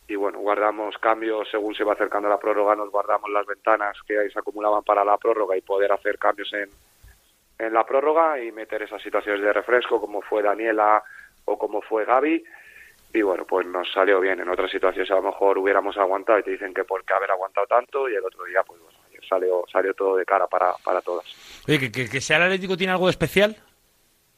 Y 0.06 0.16
bueno, 0.16 0.38
guardamos 0.38 0.98
cambios 0.98 1.48
según 1.50 1.74
se 1.74 1.84
va 1.84 1.94
acercando 1.94 2.28
la 2.28 2.38
prórroga, 2.38 2.76
nos 2.76 2.90
guardamos 2.90 3.30
las 3.30 3.46
ventanas 3.46 3.96
que 4.06 4.28
se 4.28 4.38
acumulaban 4.38 4.82
para 4.82 5.04
la 5.04 5.16
prórroga 5.16 5.56
y 5.56 5.62
poder 5.62 5.92
hacer 5.92 6.18
cambios 6.18 6.52
en, 6.52 6.68
en 7.58 7.72
la 7.72 7.84
prórroga 7.84 8.38
y 8.38 8.52
meter 8.52 8.82
esas 8.82 9.00
situaciones 9.02 9.40
de 9.40 9.52
refresco, 9.52 10.00
como 10.00 10.20
fue 10.20 10.42
Daniela 10.42 11.02
o 11.44 11.58
como 11.58 11.82
fue 11.82 12.04
Gaby 12.04 12.44
y 13.14 13.22
bueno, 13.22 13.44
pues 13.44 13.64
nos 13.66 13.90
salió 13.92 14.20
bien. 14.20 14.40
En 14.40 14.48
otras 14.48 14.70
situaciones 14.70 15.10
a 15.10 15.14
lo 15.14 15.22
mejor 15.22 15.56
hubiéramos 15.58 15.96
aguantado 15.96 16.40
y 16.40 16.42
te 16.42 16.50
dicen 16.50 16.74
que 16.74 16.84
por 16.84 17.04
qué 17.04 17.14
haber 17.14 17.30
aguantado 17.30 17.66
tanto 17.66 18.08
y 18.08 18.14
el 18.14 18.24
otro 18.24 18.44
día 18.44 18.62
pues 18.66 18.80
bueno, 18.80 18.98
salió, 19.28 19.64
salió 19.70 19.94
todo 19.94 20.16
de 20.16 20.24
cara 20.24 20.46
para, 20.48 20.74
para 20.84 21.00
todas. 21.00 21.24
Oye, 21.68 21.78
¿que, 21.78 22.08
que, 22.08 22.20
sea 22.20 22.38
el 22.38 22.44
Atlético 22.44 22.76
tiene 22.76 22.92
algo 22.92 23.06
de 23.06 23.12
especial? 23.12 23.56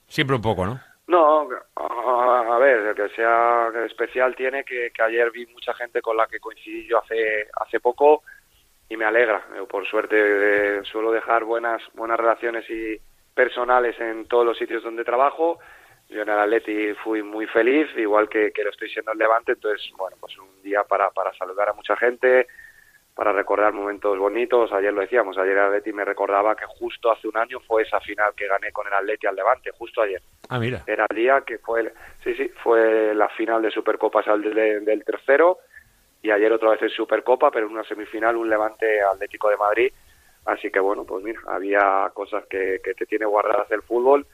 Siempre 0.07 0.37
un 0.37 0.43
poco, 0.43 0.67
¿no? 0.67 0.81
No, 1.09 1.49
a, 1.77 2.59
ver, 2.59 2.95
que 2.95 3.09
sea 3.11 3.71
especial 3.87 4.35
tiene 4.35 4.65
que, 4.65 4.91
que 4.93 5.03
ayer 5.03 5.31
vi 5.31 5.47
mucha 5.47 5.73
gente 5.75 6.03
con 6.03 6.17
la 6.17 6.27
que 6.27 6.41
coincidí 6.41 6.87
yo 6.87 6.99
hace, 6.99 7.49
hace 7.55 7.81
poco 7.81 8.25
y 8.89 8.97
me 8.97 9.05
alegra. 9.05 9.43
Por 9.69 9.87
suerte 9.87 10.17
eh, 10.19 10.81
suelo 10.85 11.13
dejar 11.13 11.45
buenas, 11.45 11.83
buenas 11.95 12.19
relaciones 12.19 12.69
y 12.69 13.01
personales 13.35 13.99
en 14.01 14.27
todos 14.27 14.45
los 14.45 14.59
sitios 14.59 14.83
donde 14.83 15.05
trabajo 15.05 15.59
yo 16.09 16.23
en 16.23 16.29
el 16.29 16.39
Atleti 16.39 16.95
fui 17.03 17.23
muy 17.23 17.47
feliz, 17.47 17.89
igual 17.97 18.29
que, 18.29 18.53
que 18.53 18.63
lo 18.63 18.71
estoy 18.71 18.89
siendo 18.89 19.13
en 19.13 19.19
Levante, 19.19 19.53
entonces, 19.53 19.91
bueno, 19.97 20.17
pues 20.21 20.39
un 20.39 20.63
día 20.63 20.85
para, 20.85 21.11
para 21.11 21.33
saludar 21.35 21.69
a 21.69 21.73
mucha 21.73 21.97
gente, 21.97 22.47
para 23.15 23.33
recordar 23.33 23.73
momentos 23.73 24.17
bonitos. 24.19 24.73
Ayer 24.73 24.93
lo 24.93 25.01
decíamos, 25.01 25.37
ayer 25.37 25.55
el 25.55 25.65
Atleti 25.65 25.93
me 25.93 26.05
recordaba 26.05 26.55
que 26.55 26.67
justo 26.67 27.11
hace 27.11 27.27
un 27.27 27.37
año 27.37 27.59
fue 27.61 27.83
esa 27.83 27.99
final 28.01 28.35
que 28.37 28.47
gané 28.47 28.71
con 28.73 28.87
el 28.87 28.93
Atleti 28.93 29.27
al 29.27 29.35
Levante, 29.35 29.73
justo 29.73 30.03
ayer. 30.03 30.23
Ah, 30.49 30.61
mira. 30.61 30.85
Era 30.87 31.07
el 31.11 31.17
día 31.17 31.43
que 31.45 31.59
fue, 31.59 31.93
sí, 32.23 32.35
sí, 32.35 32.53
fue 32.63 33.15
la 33.15 33.29
final 33.31 33.63
de 33.63 33.71
Supercopas 33.71 34.29
al 34.29 34.43
del 34.43 35.05
tercero 35.05 35.59
y 36.23 36.31
ayer 36.31 36.53
otra 36.53 36.71
vez 36.71 36.83
en 36.83 36.91
Supercopa, 36.91 37.51
pero 37.51 37.67
en 37.67 37.73
una 37.73 37.85
semifinal 37.85 38.37
un 38.37 38.49
Levante 38.49 39.03
Atlético 39.03 39.49
de 39.49 39.57
Madrid. 39.57 39.93
Así 40.45 40.71
que 40.71 40.79
bueno, 40.79 41.05
pues 41.05 41.25
mira, 41.25 41.41
había 41.49 42.11
cosas 42.15 42.45
que, 42.47 42.81
que 42.85 42.95
te 42.95 43.07
tiene 43.07 43.27
guardadas 43.27 43.69
el 43.73 43.83
fútbol 43.83 44.25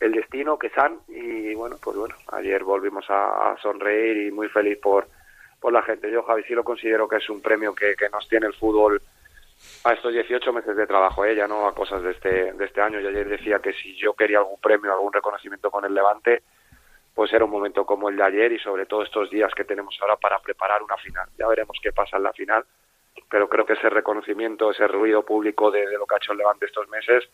el 0.00 0.12
destino 0.12 0.58
que 0.58 0.70
san 0.70 1.00
y 1.08 1.54
bueno 1.54 1.76
pues 1.82 1.96
bueno 1.96 2.14
ayer 2.32 2.62
volvimos 2.62 3.04
a, 3.08 3.56
sonreír 3.60 4.28
y 4.28 4.30
muy 4.30 4.48
feliz 4.48 4.78
por 4.78 5.08
por 5.60 5.72
la 5.72 5.82
gente. 5.82 6.08
Yo 6.10 6.22
Javi 6.22 6.44
sí 6.44 6.54
lo 6.54 6.62
considero 6.62 7.08
que 7.08 7.16
es 7.16 7.28
un 7.28 7.42
premio 7.42 7.74
que, 7.74 7.96
nos 8.12 8.28
tiene 8.28 8.46
el 8.46 8.54
fútbol 8.54 9.02
a 9.82 9.92
estos 9.92 10.12
18 10.12 10.52
meses 10.52 10.76
de 10.76 10.86
trabajo 10.86 11.24
ella 11.24 11.46
¿eh? 11.46 11.48
no 11.48 11.66
a 11.66 11.74
cosas 11.74 12.00
de 12.02 12.12
este 12.12 12.52
de 12.52 12.64
este 12.64 12.80
año. 12.80 13.00
Y 13.00 13.06
ayer 13.06 13.28
decía 13.28 13.58
que 13.58 13.72
si 13.72 13.96
yo 13.96 14.14
quería 14.14 14.38
algún 14.38 14.60
premio 14.60 14.92
algún 14.92 15.12
reconocimiento 15.12 15.70
con 15.70 15.84
el 15.84 15.94
Levante 15.94 16.42
pues 17.12 17.32
era 17.32 17.44
un 17.44 17.50
momento 17.50 17.84
como 17.84 18.08
el 18.08 18.16
de 18.16 18.22
ayer 18.22 18.52
y 18.52 18.60
sobre 18.60 18.86
todo 18.86 19.02
estos 19.02 19.28
días 19.30 19.52
que 19.52 19.64
tenemos 19.64 19.98
ahora 20.00 20.14
para 20.14 20.38
preparar 20.38 20.80
una 20.84 20.96
final. 20.96 21.28
Ya 21.36 21.48
veremos 21.48 21.76
qué 21.82 21.92
pasa 21.92 22.16
en 22.18 22.22
la 22.22 22.32
final 22.32 22.64
pero 23.28 23.48
creo 23.48 23.66
que 23.66 23.72
ese 23.72 23.90
reconocimiento 23.90 24.70
ese 24.70 24.86
ruido 24.86 25.24
público 25.24 25.72
de, 25.72 25.88
de 25.88 25.98
lo 25.98 26.06
que 26.06 26.14
ha 26.14 26.18
hecho 26.18 26.30
el 26.30 26.38
Levante 26.38 26.66
estos 26.66 26.88
meses 26.88 27.28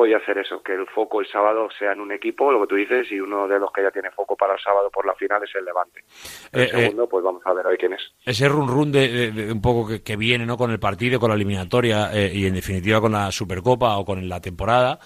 podía 0.00 0.16
hacer 0.16 0.38
eso, 0.38 0.62
que 0.62 0.72
el 0.72 0.86
foco 0.86 1.20
el 1.20 1.26
sábado 1.26 1.68
sea 1.78 1.92
en 1.92 2.00
un 2.00 2.10
equipo, 2.10 2.50
lo 2.50 2.62
que 2.62 2.68
tú 2.68 2.74
dices, 2.76 3.12
y 3.12 3.20
uno 3.20 3.46
de 3.46 3.58
los 3.58 3.70
que 3.70 3.82
ya 3.82 3.90
tiene 3.90 4.10
foco 4.10 4.34
para 4.34 4.54
el 4.54 4.58
sábado 4.58 4.88
por 4.90 5.04
la 5.04 5.14
final 5.14 5.42
es 5.44 5.54
el 5.54 5.62
Levante. 5.62 6.00
El 6.52 6.60
eh, 6.62 6.64
eh, 6.64 6.68
segundo, 6.68 7.06
pues 7.06 7.22
vamos 7.22 7.42
a 7.44 7.52
ver 7.52 7.66
hoy 7.66 7.76
quién 7.76 7.92
es. 7.92 8.00
Ese 8.24 8.48
run 8.48 8.66
run 8.66 8.90
de, 8.92 9.50
un 9.52 9.60
poco 9.60 9.90
que, 10.02 10.16
viene 10.16 10.46
¿no? 10.46 10.56
con 10.56 10.70
el 10.70 10.80
partido, 10.80 11.20
con 11.20 11.28
la 11.28 11.34
eliminatoria 11.34 12.14
eh, 12.14 12.32
y 12.32 12.46
en 12.46 12.54
definitiva 12.54 12.98
con 12.98 13.12
la 13.12 13.30
Supercopa 13.30 13.98
o 13.98 14.06
con 14.06 14.26
la 14.26 14.40
temporada, 14.40 14.98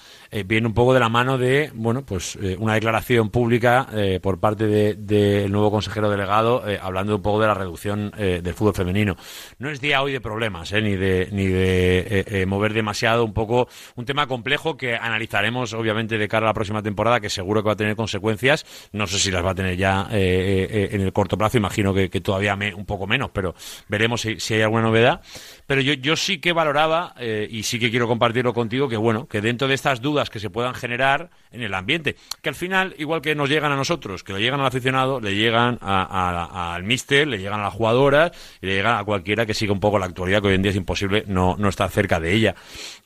viene 0.47 0.67
un 0.67 0.75
poco 0.75 0.95
de 0.95 1.01
la 1.01 1.09
mano 1.09 1.39
de 1.39 1.71
bueno 1.75 2.05
pues 2.05 2.37
una 2.59 2.75
declaración 2.75 3.31
pública 3.31 3.89
por 4.23 4.39
parte 4.39 4.95
del 4.95 5.51
nuevo 5.51 5.71
consejero 5.71 6.11
delegado 6.11 6.63
hablando 6.81 7.17
un 7.17 7.23
poco 7.23 7.41
de 7.41 7.47
la 7.47 7.55
reducción 7.55 8.13
del 8.17 8.55
fútbol 8.55 8.75
femenino. 8.75 9.17
No 9.59 9.71
es 9.71 9.81
día 9.81 10.03
hoy 10.03 10.13
de 10.13 10.21
problemas, 10.21 10.73
ni 10.73 10.97
de, 10.97 11.29
ni 11.33 11.47
de 11.47 12.45
mover 12.47 12.75
demasiado, 12.75 13.25
un 13.25 13.33
poco 13.33 13.69
un 13.97 14.05
tema 14.05 14.27
complejo 14.27 14.77
que 14.77 14.85
que 14.85 14.95
analizaremos, 14.95 15.73
obviamente, 15.73 16.19
de 16.19 16.29
cara 16.29 16.45
a 16.45 16.51
la 16.51 16.53
próxima 16.53 16.83
temporada, 16.83 17.19
que 17.19 17.31
seguro 17.31 17.63
que 17.63 17.69
va 17.69 17.73
a 17.73 17.77
tener 17.77 17.97
consecuencias. 17.97 18.67
No 18.93 19.07
sé 19.07 19.19
si 19.19 19.31
las 19.31 19.43
va 19.43 19.53
a 19.53 19.55
tener 19.55 19.79
ya 19.79 20.09
eh, 20.11 20.69
eh, 20.71 20.89
en 20.93 21.01
el 21.01 21.11
corto 21.11 21.39
plazo, 21.39 21.57
imagino 21.57 21.95
que, 21.95 22.09
todavía 22.21 22.55
me, 22.55 22.75
un 22.75 22.85
poco 22.85 23.07
menos, 23.07 23.31
pero 23.33 23.55
veremos 23.89 24.21
si, 24.21 24.55
hay 24.55 24.61
alguna 24.61 24.83
novedad. 24.83 25.23
Pero 25.67 25.81
yo, 25.81 25.95
yo 25.95 26.17
sí 26.17 26.37
que 26.39 26.53
valoraba, 26.53 27.15
eh, 27.19 27.49
y 27.51 27.63
sí 27.63 27.79
que 27.79 27.91
quiero 27.91 28.07
compartirlo 28.07 28.53
contigo, 28.53 28.87
que 28.91 28.99
bueno, 28.99 29.27
que 29.27 29.41
dentro 29.41 29.69
de 29.69 29.75
estas 29.75 30.03
dudas 30.03 30.24
que 30.31 30.41
se 30.41 30.51
puedan 30.51 30.75
generar 30.75 31.31
en 31.51 31.63
el 31.63 31.75
ambiente, 31.75 32.17
que 32.43 32.49
al 32.49 32.55
final, 32.55 32.95
igual 32.99 33.21
que 33.21 33.35
nos 33.35 33.49
llegan 33.49 33.73
a 33.73 33.77
nosotros, 33.77 34.25
que 34.25 34.33
le 34.33 34.41
llegan 34.41 34.61
al 34.61 34.67
aficionado, 34.67 35.21
le 35.21 35.35
llegan 35.35 35.79
al 35.81 36.83
míster, 36.83 37.27
le 37.27 37.39
llegan 37.39 37.61
a 37.61 37.65
las 37.65 37.75
jugadoras 37.75 38.33
y 38.61 38.67
le 38.67 38.75
llegan 38.75 38.99
a 38.99 39.05
cualquiera 39.05 39.47
que 39.47 39.55
siga 39.55 39.73
un 39.73 39.81
poco 39.81 39.99
la 39.99 40.07
actualidad, 40.07 40.43
que 40.43 40.49
hoy 40.49 40.55
en 40.55 40.63
día 40.63 40.71
es 40.71 40.77
imposible 40.77 41.25
no, 41.27 41.57
no 41.59 41.69
estar 41.69 41.91
cerca 41.91 42.21
de 42.21 42.33
ella. 42.33 42.55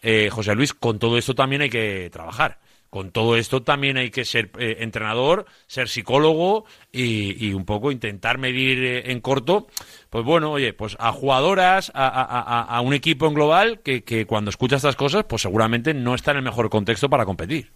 Eh, 0.03 0.29
José 0.31 0.55
Luis, 0.55 0.75
con 0.75 0.99
todo 0.99 1.19
esto 1.19 1.35
también 1.35 1.63
hay 1.63 1.71
que 1.71 2.09
trabajar. 2.13 2.59
Con 2.91 3.13
todo 3.13 3.37
esto 3.37 3.63
también 3.63 3.99
hay 3.99 4.11
que 4.11 4.25
ser 4.25 4.51
eh, 4.59 4.77
entrenador, 4.81 5.45
ser 5.67 5.89
psicólogo 5.89 6.65
y, 6.91 7.53
un 7.53 7.67
poco 7.67 7.91
intentar 7.91 8.39
medir 8.39 8.85
eh, 8.85 9.13
en 9.13 9.21
corto, 9.21 9.67
pues 10.11 10.25
bueno, 10.25 10.53
oye, 10.53 10.73
pues 10.73 10.97
a 10.99 11.13
jugadoras, 11.13 11.93
a, 11.95 12.81
un 12.83 12.95
equipo 12.95 13.27
en 13.27 13.35
global 13.35 13.81
que, 13.81 14.05
que, 14.05 14.27
cuando 14.27 14.49
escucha 14.49 14.77
estas 14.77 14.97
cosas, 14.97 15.25
pues 15.25 15.43
seguramente 15.43 15.93
no 15.93 16.15
está 16.15 16.31
en 16.31 16.39
el 16.39 16.43
mejor 16.45 16.71
contexto 16.71 17.11
para 17.11 17.27
competir. 17.27 17.69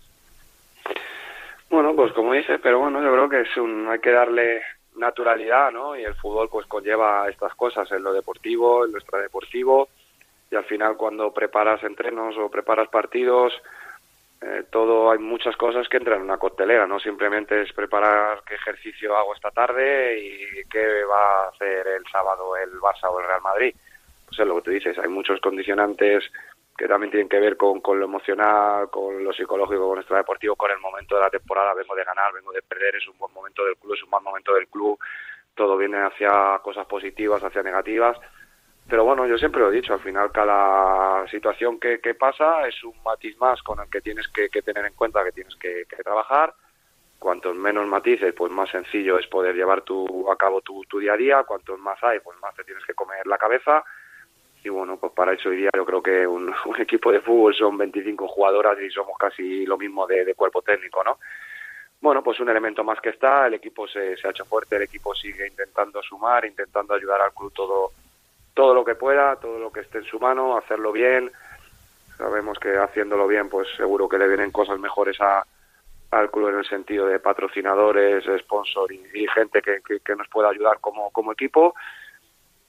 Bueno, 1.68 1.94
pues 1.94 2.12
como 2.12 2.32
dice, 2.32 2.58
pero 2.58 2.78
bueno, 2.78 3.02
yo 3.02 3.12
creo 3.12 3.28
que 3.28 3.40
es 3.42 3.56
un, 3.56 3.88
hay 3.88 3.98
que 3.98 4.10
darle 4.10 4.62
naturalidad, 4.96 5.70
¿no? 5.72 5.96
Y 5.96 6.04
el 6.04 6.14
fútbol 6.14 6.48
pues 6.50 6.66
conlleva 6.66 7.28
estas 7.28 7.54
cosas 7.54 7.90
en 7.92 8.02
lo 8.02 8.12
deportivo, 8.12 8.84
en 8.84 8.92
lo 8.92 8.98
extradeportivo 8.98 9.88
y 10.50 10.54
al 10.54 10.64
final 10.64 10.96
cuando 10.96 11.32
preparas 11.32 11.82
entrenos 11.82 12.36
o 12.36 12.50
preparas 12.50 12.88
partidos, 12.88 13.54
eh, 14.44 14.64
todo 14.70 15.12
hay 15.12 15.18
muchas 15.18 15.56
cosas 15.56 15.88
que 15.88 15.98
entran 15.98 16.18
en 16.18 16.24
una 16.24 16.36
coctelera, 16.36 16.84
no 16.84 16.98
simplemente 16.98 17.62
es 17.62 17.72
preparar 17.72 18.42
qué 18.44 18.56
ejercicio 18.56 19.16
hago 19.16 19.34
esta 19.34 19.52
tarde 19.52 20.18
y 20.18 20.64
qué 20.68 21.04
va 21.04 21.44
a 21.44 21.48
hacer 21.50 21.86
el 21.86 22.04
sábado 22.10 22.56
el 22.56 22.72
Barça 22.80 23.08
o 23.08 23.20
el 23.20 23.26
Real 23.26 23.40
Madrid. 23.40 23.74
Pues 24.26 24.40
es 24.40 24.46
lo 24.46 24.56
que 24.56 24.62
tú 24.62 24.70
dices, 24.72 24.98
hay 24.98 25.08
muchos 25.08 25.40
condicionantes 25.40 26.24
que 26.76 26.88
también 26.88 27.12
tienen 27.12 27.28
que 27.28 27.38
ver 27.38 27.56
con, 27.56 27.80
con 27.80 28.00
lo 28.00 28.06
emocional, 28.06 28.90
con 28.90 29.22
lo 29.22 29.32
psicológico, 29.32 29.86
con 29.86 29.96
nuestro 29.96 30.16
deportivo, 30.16 30.56
con 30.56 30.72
el 30.72 30.78
momento 30.78 31.14
de 31.14 31.20
la 31.20 31.30
temporada, 31.30 31.74
vengo 31.74 31.94
de 31.94 32.02
ganar, 32.02 32.32
vengo 32.32 32.50
de 32.50 32.62
perder, 32.62 32.96
es 32.96 33.06
un 33.06 33.18
buen 33.18 33.32
momento 33.32 33.64
del 33.64 33.76
club, 33.76 33.94
es 33.94 34.02
un 34.02 34.10
mal 34.10 34.22
momento 34.22 34.54
del 34.54 34.66
club, 34.66 34.98
todo 35.54 35.76
viene 35.76 35.98
hacia 35.98 36.58
cosas 36.64 36.86
positivas, 36.86 37.44
hacia 37.44 37.62
negativas 37.62 38.18
pero 38.88 39.04
bueno, 39.04 39.26
yo 39.26 39.38
siempre 39.38 39.60
lo 39.60 39.70
he 39.70 39.76
dicho, 39.76 39.94
al 39.94 40.00
final 40.00 40.30
cada 40.32 41.26
situación 41.28 41.78
que, 41.78 41.98
pasa 42.14 42.66
es 42.66 42.82
un 42.84 42.94
matiz 43.02 43.36
más 43.38 43.62
con 43.62 43.80
el 43.80 43.88
que 43.88 44.00
tienes 44.00 44.28
que, 44.28 44.48
tener 44.62 44.84
en 44.84 44.94
cuenta 44.94 45.24
que 45.24 45.32
tienes 45.32 45.54
que, 45.56 45.86
trabajar. 46.02 46.54
Cuantos 47.18 47.54
menos 47.54 47.86
matices, 47.86 48.34
pues 48.34 48.50
más 48.50 48.68
sencillo 48.68 49.16
es 49.18 49.28
poder 49.28 49.54
llevar 49.54 49.82
tu, 49.82 50.28
a 50.30 50.36
cabo 50.36 50.60
tu, 50.60 50.84
día 50.98 51.12
a 51.12 51.16
día. 51.16 51.44
Cuantos 51.44 51.78
más 51.78 52.02
hay, 52.02 52.18
pues 52.18 52.36
más 52.40 52.54
te 52.56 52.64
tienes 52.64 52.84
que 52.84 52.94
comer 52.94 53.24
la 53.26 53.38
cabeza. 53.38 53.84
Y 54.64 54.68
bueno, 54.68 54.96
pues 54.96 55.12
para 55.12 55.32
eso 55.32 55.48
hoy 55.48 55.58
día 55.58 55.70
yo 55.74 55.84
creo 55.84 56.02
que 56.02 56.26
un, 56.26 56.52
equipo 56.78 57.12
de 57.12 57.20
fútbol 57.20 57.54
son 57.54 57.78
25 57.78 58.26
jugadoras 58.26 58.78
y 58.80 58.90
somos 58.90 59.16
casi 59.16 59.64
lo 59.64 59.78
mismo 59.78 60.06
de, 60.06 60.34
cuerpo 60.34 60.62
técnico, 60.62 61.04
¿no? 61.04 61.18
Bueno, 62.00 62.22
pues 62.22 62.40
un 62.40 62.48
elemento 62.48 62.82
más 62.82 63.00
que 63.00 63.10
está, 63.10 63.46
el 63.46 63.54
equipo 63.54 63.86
se 63.86 64.16
ha 64.24 64.30
hecho 64.30 64.44
fuerte, 64.44 64.74
el 64.74 64.82
equipo 64.82 65.14
sigue 65.14 65.46
intentando 65.46 66.02
sumar, 66.02 66.44
intentando 66.44 66.94
ayudar 66.94 67.20
al 67.20 67.32
club 67.32 67.52
todo 67.54 67.92
todo 68.54 68.74
lo 68.74 68.84
que 68.84 68.94
pueda, 68.94 69.36
todo 69.36 69.58
lo 69.58 69.72
que 69.72 69.80
esté 69.80 69.98
en 69.98 70.04
su 70.04 70.18
mano, 70.18 70.56
hacerlo 70.56 70.92
bien. 70.92 71.30
Sabemos 72.18 72.58
que 72.58 72.76
haciéndolo 72.76 73.26
bien, 73.26 73.48
pues 73.48 73.68
seguro 73.76 74.08
que 74.08 74.18
le 74.18 74.28
vienen 74.28 74.50
cosas 74.50 74.78
mejores 74.78 75.20
a, 75.20 75.44
al 76.12 76.30
club 76.30 76.50
en 76.50 76.58
el 76.58 76.66
sentido 76.66 77.06
de 77.06 77.18
patrocinadores, 77.18 78.24
sponsor 78.42 78.92
y, 78.92 79.26
gente 79.28 79.62
que, 79.62 79.80
que, 79.80 80.16
nos 80.16 80.28
pueda 80.28 80.50
ayudar 80.50 80.78
como, 80.80 81.10
como 81.10 81.32
equipo. 81.32 81.74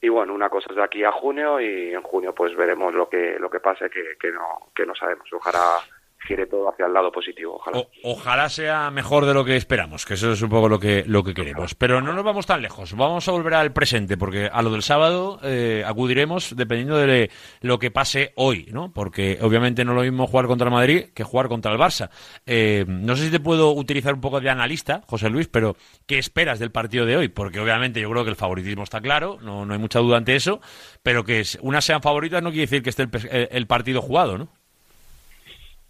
Y 0.00 0.08
bueno, 0.08 0.34
una 0.34 0.48
cosa 0.48 0.68
es 0.70 0.76
de 0.76 0.82
aquí 0.82 1.04
a 1.04 1.12
junio 1.12 1.60
y 1.60 1.92
en 1.92 2.02
junio 2.02 2.34
pues 2.34 2.54
veremos 2.56 2.92
lo 2.92 3.08
que 3.08 3.38
lo 3.38 3.48
que 3.48 3.60
pase 3.60 3.88
que, 3.88 4.16
que 4.18 4.32
no 4.32 4.70
que 4.74 4.84
no 4.84 4.94
sabemos. 4.94 5.30
Ojalá 5.32 5.80
gire 6.26 6.46
todo 6.46 6.68
hacia 6.68 6.86
el 6.86 6.92
lado 6.92 7.12
positivo. 7.12 7.56
Ojalá. 7.56 7.84
ojalá 8.02 8.48
sea 8.48 8.90
mejor 8.90 9.26
de 9.26 9.34
lo 9.34 9.44
que 9.44 9.56
esperamos, 9.56 10.04
que 10.04 10.14
eso 10.14 10.32
es 10.32 10.42
un 10.42 10.50
poco 10.50 10.68
lo 10.68 10.78
que, 10.78 11.04
lo 11.06 11.22
que 11.22 11.34
queremos. 11.34 11.74
Pero 11.74 12.00
no 12.00 12.12
nos 12.12 12.24
vamos 12.24 12.46
tan 12.46 12.62
lejos, 12.62 12.94
vamos 12.94 13.28
a 13.28 13.32
volver 13.32 13.54
al 13.54 13.72
presente, 13.72 14.16
porque 14.16 14.48
a 14.52 14.62
lo 14.62 14.70
del 14.70 14.82
sábado 14.82 15.38
eh, 15.42 15.84
acudiremos 15.86 16.56
dependiendo 16.56 16.96
de 16.96 17.30
lo 17.60 17.78
que 17.78 17.90
pase 17.90 18.32
hoy, 18.36 18.68
¿no? 18.72 18.92
Porque 18.92 19.38
obviamente 19.40 19.84
no 19.84 19.92
es 19.92 19.96
lo 19.96 20.02
mismo 20.02 20.26
jugar 20.26 20.46
contra 20.46 20.68
el 20.68 20.72
Madrid 20.72 21.06
que 21.14 21.24
jugar 21.24 21.48
contra 21.48 21.72
el 21.72 21.78
Barça. 21.78 22.10
Eh, 22.46 22.84
no 22.88 23.16
sé 23.16 23.26
si 23.26 23.30
te 23.30 23.40
puedo 23.40 23.72
utilizar 23.72 24.14
un 24.14 24.20
poco 24.20 24.40
de 24.40 24.50
analista, 24.50 25.02
José 25.06 25.30
Luis, 25.30 25.48
pero 25.48 25.76
¿qué 26.06 26.18
esperas 26.18 26.58
del 26.58 26.70
partido 26.70 27.06
de 27.06 27.16
hoy? 27.16 27.28
Porque 27.28 27.60
obviamente 27.60 28.00
yo 28.00 28.10
creo 28.10 28.24
que 28.24 28.30
el 28.30 28.36
favoritismo 28.36 28.82
está 28.82 29.00
claro, 29.00 29.38
no, 29.42 29.64
no 29.66 29.72
hay 29.72 29.78
mucha 29.78 29.98
duda 30.00 30.16
ante 30.16 30.34
eso, 30.34 30.60
pero 31.02 31.24
que 31.24 31.42
unas 31.60 31.84
sean 31.84 32.02
favoritas 32.02 32.42
no 32.42 32.50
quiere 32.50 32.62
decir 32.62 32.82
que 32.82 32.90
esté 32.90 33.02
el, 33.02 33.48
el 33.50 33.66
partido 33.66 34.00
jugado, 34.00 34.38
¿no? 34.38 34.48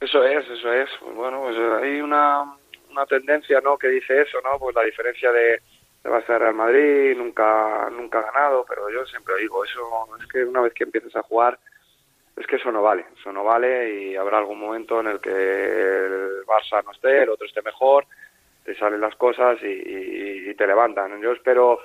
Eso 0.01 0.25
es, 0.25 0.49
eso 0.51 0.73
es. 0.73 0.91
Pues 1.01 1.15
bueno, 1.15 1.43
pues 1.43 1.57
hay 1.83 2.01
una, 2.01 2.57
una 2.91 3.07
tendencia, 3.07 3.61
¿no? 3.61 3.79
Que 3.79 3.89
dice 3.89 4.23
eso, 4.23 4.39
¿no? 4.43 4.59
Pues 4.59 4.75
la 4.75 4.83
diferencia 4.83 5.33
de, 5.33 5.61
de 6.03 6.11
Barça 6.11 6.39
Real 6.39 6.55
Madrid 6.55 7.17
nunca 7.17 7.89
nunca 7.91 8.19
ha 8.21 8.33
ganado, 8.33 8.65
pero 8.69 8.91
yo 8.91 9.05
siempre 9.07 9.37
digo, 9.39 9.65
eso 9.65 10.09
es 10.21 10.27
que 10.27 10.45
una 10.45 10.61
vez 10.61 10.75
que 10.75 10.85
empieces 10.85 11.15
a 11.17 11.23
jugar 11.23 11.59
es 12.37 12.47
que 12.47 12.57
eso 12.57 12.73
no 12.73 12.83
vale, 12.83 13.07
eso 13.19 13.33
no 13.33 13.45
vale 13.45 13.95
y 13.95 14.17
habrá 14.17 14.39
algún 14.39 14.59
momento 14.59 15.01
en 15.01 15.07
el 15.07 15.21
que 15.21 15.31
el 15.31 16.45
Barça 16.47 16.85
no 16.85 16.91
esté, 16.91 17.23
el 17.23 17.31
otro 17.31 17.47
esté 17.47 17.63
mejor, 17.63 18.07
te 18.65 18.75
salen 18.75 19.01
las 19.01 19.15
cosas 19.15 19.59
y, 19.63 20.51
y 20.51 20.55
te 20.55 20.67
levantan. 20.67 21.21
Yo 21.23 21.33
espero 21.33 21.79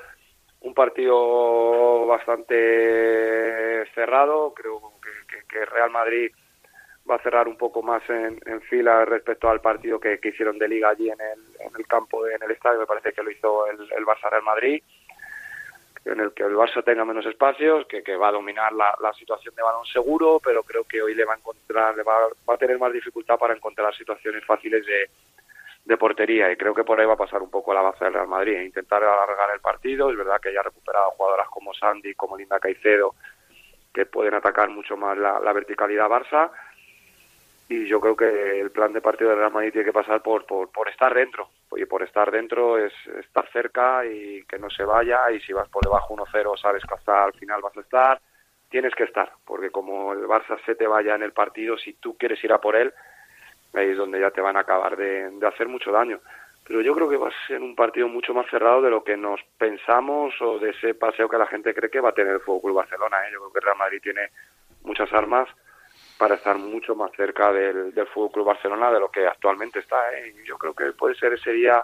un 0.61 0.73
partido 0.73 2.05
bastante 2.07 3.85
cerrado, 3.93 4.53
creo 4.53 4.93
que, 5.01 5.45
que 5.47 5.65
Real 5.65 5.91
Madrid 5.91 6.31
va 7.09 7.15
a 7.15 7.23
cerrar 7.23 7.47
un 7.47 7.57
poco 7.57 7.81
más 7.81 8.03
en, 8.09 8.39
fila 8.61 9.05
respecto 9.05 9.49
al 9.49 9.61
partido 9.61 9.99
que, 9.99 10.19
hicieron 10.21 10.57
de 10.59 10.67
liga 10.67 10.89
allí 10.89 11.09
en 11.09 11.19
el, 11.19 11.39
en 11.59 11.71
el 11.75 11.87
campo, 11.87 12.27
en 12.27 12.41
el 12.43 12.51
estadio, 12.51 12.79
me 12.79 12.85
parece 12.85 13.13
que 13.13 13.23
lo 13.23 13.31
hizo 13.31 13.67
el, 13.67 13.79
el 13.79 14.05
Barça 14.05 14.29
Real 14.29 14.43
Madrid, 14.43 14.83
en 16.05 16.19
el 16.19 16.31
que 16.33 16.43
el 16.43 16.55
Barça 16.55 16.83
tenga 16.83 17.05
menos 17.05 17.25
espacios, 17.25 17.85
que, 17.87 18.03
que 18.03 18.15
va 18.15 18.29
a 18.29 18.33
dominar 18.33 18.71
la, 18.73 19.13
situación 19.13 19.53
de 19.55 19.63
balón 19.63 19.85
seguro, 19.85 20.39
pero 20.43 20.63
creo 20.63 20.83
que 20.83 21.01
hoy 21.01 21.13
le 21.13 21.25
va 21.25 21.33
a 21.33 21.37
encontrar, 21.37 21.95
le 21.95 22.03
va, 22.03 22.27
va 22.47 22.53
a 22.53 22.57
tener 22.57 22.77
más 22.79 22.93
dificultad 22.93 23.37
para 23.37 23.53
encontrar 23.53 23.93
situaciones 23.95 24.45
fáciles 24.45 24.85
de, 24.85 25.09
de 25.85 25.97
portería. 25.97 26.51
Y 26.51 26.55
creo 26.55 26.73
que 26.73 26.83
por 26.83 26.99
ahí 26.99 27.05
va 27.05 27.13
a 27.13 27.17
pasar 27.17 27.41
un 27.41 27.49
poco 27.49 27.73
la 27.73 27.81
base 27.81 28.05
del 28.05 28.13
Real 28.13 28.27
Madrid, 28.27 28.61
intentar 28.61 29.03
alargar 29.03 29.49
el 29.53 29.59
partido, 29.59 30.09
es 30.09 30.17
verdad 30.17 30.39
que 30.41 30.53
ya 30.53 30.61
ha 30.61 30.63
recuperado 30.63 31.11
jugadoras 31.11 31.49
como 31.49 31.73
Sandy, 31.73 32.13
como 32.13 32.37
Linda 32.37 32.59
Caicedo, 32.59 33.15
que 33.93 34.05
pueden 34.05 34.35
atacar 34.35 34.69
mucho 34.69 34.95
más 34.95 35.17
la 35.17 35.51
verticalidad 35.51 36.07
Barça, 36.07 36.51
y 37.71 37.85
yo 37.85 38.01
creo 38.01 38.15
que 38.15 38.59
el 38.59 38.71
plan 38.71 38.91
de 38.93 38.99
partido 38.99 39.29
del 39.29 39.37
Real 39.37 39.53
Madrid 39.53 39.71
tiene 39.71 39.85
que 39.85 39.93
pasar 39.93 40.23
por, 40.23 40.43
por, 40.47 40.89
estar 40.89 41.13
dentro. 41.13 41.49
Y 41.77 41.85
por 41.85 42.01
estar 42.01 42.31
dentro 42.31 42.79
es 42.79 42.91
estar 43.19 43.47
cerca 43.51 44.03
y 44.07 44.43
que 44.45 44.57
no 44.57 44.71
se 44.71 44.83
vaya. 44.83 45.29
Y 45.31 45.39
si 45.41 45.53
vas 45.53 45.69
por 45.69 45.83
debajo 45.83 46.15
1-0, 46.15 46.59
sabes 46.59 46.83
que 46.83 46.95
hasta 46.95 47.25
al 47.25 47.33
final 47.33 47.61
vas 47.61 47.77
a 47.77 47.81
estar. 47.81 48.19
Tienes 48.69 48.95
que 48.95 49.03
estar, 49.03 49.31
porque 49.45 49.69
como 49.69 50.13
el 50.13 50.25
Barça 50.25 50.59
se 50.65 50.73
te 50.73 50.87
vaya 50.87 51.13
en 51.13 51.21
el 51.21 51.31
partido, 51.31 51.77
si 51.77 51.93
tú 51.93 52.17
quieres 52.17 52.43
ir 52.43 52.51
a 52.53 52.59
por 52.59 52.75
él, 52.75 52.91
ahí 53.75 53.91
es 53.91 53.97
donde 53.97 54.19
ya 54.19 54.31
te 54.31 54.41
van 54.41 54.57
a 54.57 54.61
acabar 54.61 54.97
de, 54.97 55.29
de 55.29 55.47
hacer 55.47 55.67
mucho 55.67 55.91
daño. 55.91 56.19
Pero 56.67 56.81
yo 56.81 56.95
creo 56.95 57.07
que 57.07 57.17
va 57.17 57.29
a 57.29 57.47
ser 57.47 57.61
un 57.61 57.75
partido 57.75 58.07
mucho 58.07 58.33
más 58.33 58.47
cerrado 58.49 58.81
de 58.81 58.89
lo 58.89 59.03
que 59.03 59.15
nos 59.15 59.41
pensamos 59.59 60.33
o 60.41 60.57
de 60.57 60.71
ese 60.71 60.95
paseo 60.95 61.29
que 61.29 61.37
la 61.37 61.47
gente 61.47 61.73
cree 61.75 61.91
que 61.91 62.01
va 62.01 62.09
a 62.09 62.13
tener 62.13 62.33
el 62.33 62.41
Fútbol 62.41 62.73
Barcelona. 62.73 63.17
¿eh? 63.27 63.31
Yo 63.31 63.39
creo 63.39 63.53
que 63.53 63.59
Real 63.59 63.77
Madrid 63.77 64.01
tiene 64.01 64.29
muchas 64.81 65.11
armas 65.13 65.47
para 66.19 66.35
estar 66.35 66.57
mucho 66.57 66.95
más 66.95 67.11
cerca 67.15 67.49
del, 67.53 67.93
del 67.93 68.05
Fútbol 68.07 68.31
Club 68.31 68.47
Barcelona 68.47 68.91
de 68.91 68.99
lo 68.99 69.09
que 69.09 69.25
actualmente 69.25 69.79
está. 69.79 69.95
¿eh? 70.11 70.35
yo 70.45 70.57
creo 70.57 70.73
que 70.73 70.91
puede 70.91 71.15
ser 71.15 71.31
ese 71.31 71.51
día 71.51 71.81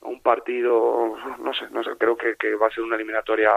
un 0.00 0.20
partido, 0.20 1.14
no 1.38 1.54
sé, 1.54 1.66
no 1.70 1.84
sé, 1.84 1.90
creo 1.96 2.16
que, 2.16 2.34
que 2.34 2.56
va 2.56 2.66
a 2.66 2.70
ser 2.70 2.82
una 2.82 2.96
eliminatoria 2.96 3.52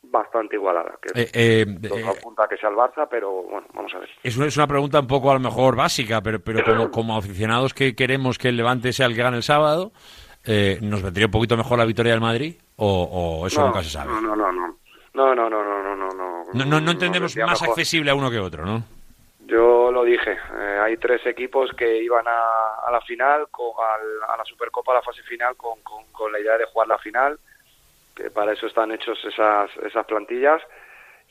bastante 0.00 0.54
igualada. 0.54 0.96
Que 1.02 1.20
eh, 1.20 1.30
eh, 1.34 1.66
eh 1.82 2.04
apunta 2.06 2.46
que 2.48 2.56
sea 2.56 2.68
el 2.68 2.76
Barça, 2.76 3.08
pero 3.10 3.32
bueno, 3.42 3.66
vamos 3.74 3.92
a 3.96 3.98
ver. 3.98 4.10
Es 4.22 4.36
una, 4.36 4.46
es 4.46 4.56
una 4.56 4.68
pregunta 4.68 5.00
un 5.00 5.08
poco 5.08 5.32
a 5.32 5.34
lo 5.34 5.40
mejor 5.40 5.74
básica, 5.74 6.20
pero, 6.22 6.38
pero 6.38 6.62
como, 6.64 6.90
como 6.92 7.16
aficionados 7.16 7.74
que 7.74 7.96
queremos 7.96 8.38
que 8.38 8.50
el 8.50 8.56
Levante 8.56 8.92
sea 8.92 9.06
el 9.06 9.16
que 9.16 9.22
gane 9.22 9.38
el 9.38 9.42
sábado, 9.42 9.90
eh, 10.44 10.78
¿nos 10.82 11.02
vendría 11.02 11.26
un 11.26 11.32
poquito 11.32 11.56
mejor 11.56 11.80
la 11.80 11.84
victoria 11.84 12.12
del 12.12 12.20
Madrid? 12.20 12.54
¿O, 12.76 13.40
o 13.42 13.46
eso 13.48 13.66
nunca 13.66 13.82
se 13.82 13.90
sabe? 13.90 14.12
No, 14.12 14.20
no, 14.20 14.36
no, 14.36 14.52
no. 14.52 14.78
No, 15.14 15.34
no, 15.34 15.50
no, 15.50 15.64
no, 15.64 15.96
no, 15.96 16.08
no. 16.10 16.44
No, 16.52 16.64
no, 16.64 16.80
no 16.80 16.90
entendemos 16.92 17.34
más 17.38 17.60
accesible 17.60 18.12
a 18.12 18.14
uno 18.14 18.30
que 18.30 18.38
otro, 18.38 18.64
¿no? 18.64 18.84
Yo 19.46 19.92
lo 19.92 20.02
dije, 20.02 20.32
eh, 20.32 20.78
hay 20.82 20.96
tres 20.96 21.24
equipos 21.24 21.70
que 21.76 22.02
iban 22.02 22.26
a, 22.26 22.80
a 22.84 22.90
la 22.90 23.00
final, 23.00 23.46
a 24.28 24.36
la 24.36 24.44
Supercopa, 24.44 24.90
a 24.90 24.96
la 24.96 25.02
fase 25.02 25.22
final, 25.22 25.56
con, 25.56 25.80
con, 25.82 26.32
la 26.32 26.40
idea 26.40 26.58
de 26.58 26.64
jugar 26.64 26.88
la 26.88 26.98
final, 26.98 27.38
que 28.12 28.28
para 28.30 28.54
eso 28.54 28.66
están 28.66 28.90
hechos 28.90 29.24
esas, 29.24 29.70
esas 29.84 30.04
plantillas. 30.04 30.60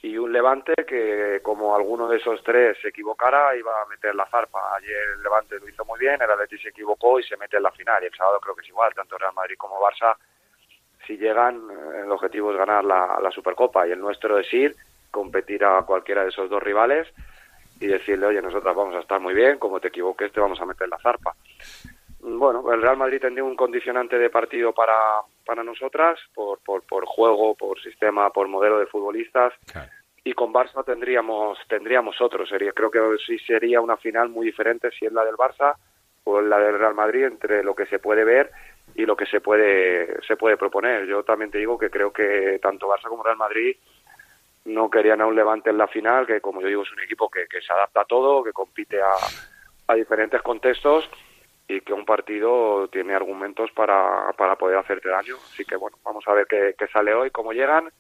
y 0.02 0.18
un 0.18 0.32
Levante 0.32 0.74
que 0.88 1.42
como 1.44 1.76
alguno 1.76 2.08
de 2.08 2.16
esos 2.16 2.42
tres 2.42 2.78
se 2.82 2.88
equivocara 2.88 3.54
iba 3.58 3.82
a 3.82 3.86
meter 3.88 4.16
la 4.16 4.28
zarpa. 4.28 4.76
Ayer 4.78 5.10
el 5.16 5.22
Levante 5.22 5.60
lo 5.60 5.68
hizo 5.68 5.84
muy 5.84 6.00
bien, 6.00 6.22
el 6.22 6.32
Atleti 6.32 6.58
se 6.58 6.70
equivocó 6.70 7.20
y 7.20 7.24
se 7.24 7.36
mete 7.36 7.58
en 7.58 7.64
la 7.64 7.72
final. 7.72 8.02
Y 8.02 8.06
el 8.06 8.16
sábado 8.16 8.40
creo 8.40 8.56
que 8.56 8.62
es 8.62 8.70
igual, 8.70 8.94
tanto 8.94 9.18
Real 9.18 9.34
Madrid 9.34 9.58
como 9.58 9.82
Barça, 9.82 10.16
si 11.06 11.18
llegan, 11.18 11.56
eh, 11.70 12.02
el 12.06 12.12
objetivo 12.12 12.52
es 12.54 12.58
ganar 12.58 12.86
la, 12.86 13.20
la 13.22 13.32
Supercopa 13.32 13.86
y 13.86 13.92
el 13.92 14.00
nuestro 14.00 14.40
es 14.40 14.54
ir, 14.54 14.74
competir 15.12 15.66
a 15.66 15.82
cualquiera 15.82 16.24
de 16.24 16.30
esos 16.30 16.50
dos 16.50 16.64
rivales 16.64 17.10
y 17.80 17.88
decirle, 17.88 18.28
oye, 18.28 18.42
nosotras 18.42 18.76
vamos 18.76 18.96
a 18.96 19.00
estar 19.00 19.20
muy 19.20 19.34
bien, 19.34 19.58
como 19.58 19.80
te 19.80 19.90
equivoques 19.90 20.32
te 20.32 20.40
vamos 20.40 20.60
a 20.62 20.66
meter 20.66 20.88
la 20.88 20.98
zarpa. 21.00 21.36
Bueno, 22.20 22.74
el 22.74 22.82
Real 22.82 22.98
Madrid 22.98 23.22
tendría 23.22 23.44
un 23.44 23.56
condicionante 23.56 24.18
de 24.18 24.32
partido 24.32 24.74
para, 24.74 25.22
para 25.46 25.64
nosotras, 25.64 26.20
por, 26.34 26.60
por, 26.60 26.82
por 26.84 27.06
juego, 27.06 27.54
por 27.56 27.80
sistema, 27.82 28.32
por 28.32 28.48
modelo 28.48 28.80
de 28.80 28.88
futbolistas. 28.88 29.54
Y 30.24 30.34
con 30.34 30.52
Barça 30.52 30.84
tendríamos 30.84 31.60
tendríamos 31.68 32.20
otro. 32.20 32.48
Sería, 32.48 32.72
creo 32.72 32.90
que 32.90 33.00
sí 33.28 33.38
sería 33.46 33.80
una 33.80 33.96
final 33.98 34.30
muy 34.30 34.48
diferente 34.48 34.90
si 34.98 35.06
es 35.06 35.14
la 35.14 35.24
del 35.24 35.36
Barça 35.36 35.76
o 36.24 36.42
la 36.42 36.58
del 36.58 36.80
Real 36.80 36.96
Madrid 36.96 37.26
entre 37.26 37.64
lo 37.64 37.76
que 37.76 37.86
se 37.86 38.00
puede 38.00 38.24
ver 38.24 38.50
y 38.96 39.06
lo 39.06 39.16
que 39.16 39.28
se 39.28 39.40
puede 39.40 40.20
se 40.26 40.36
puede 40.36 40.58
proponer. 40.58 41.06
Yo 41.06 41.22
también 41.22 41.52
te 41.52 41.60
digo 41.60 41.78
que 41.78 41.92
creo 41.92 42.12
que 42.12 42.58
tanto 42.60 42.88
Barça 42.88 43.08
como 43.08 43.22
Real 43.22 43.38
Madrid 43.38 43.78
no 44.66 44.90
querían 44.90 45.22
a 45.22 45.28
un 45.28 45.36
Levante 45.36 45.70
en 45.70 45.78
la 45.78 45.88
final, 45.88 46.26
que 46.26 46.42
como 46.42 46.62
yo 46.62 46.68
digo 46.68 46.84
es 46.84 46.92
un 46.92 47.02
equipo 47.02 47.30
que, 47.30 47.48
que 47.48 47.62
se 47.62 47.72
adapta 47.72 48.02
a 48.02 48.06
todo, 48.06 48.44
que 48.44 48.52
compite 48.52 49.02
a, 49.02 49.14
a 49.88 49.96
diferentes 49.96 50.42
contextos 50.42 51.10
y 51.68 51.82
que 51.82 51.94
un 51.94 52.06
partido 52.06 52.88
tiene 52.90 53.16
argumentos 53.16 53.72
para, 53.72 54.32
para 54.38 54.56
poder 54.56 54.78
hacerte 54.78 55.10
daño. 55.10 55.36
Así 55.36 55.66
que 55.66 55.76
bueno, 55.76 55.98
vamos 56.04 56.24
a 56.28 56.34
ver 56.34 56.48
qué, 56.48 56.76
qué 56.78 56.88
sale 56.88 57.14
hoy, 57.14 57.32
cómo 57.32 57.54
llegan 57.54 57.92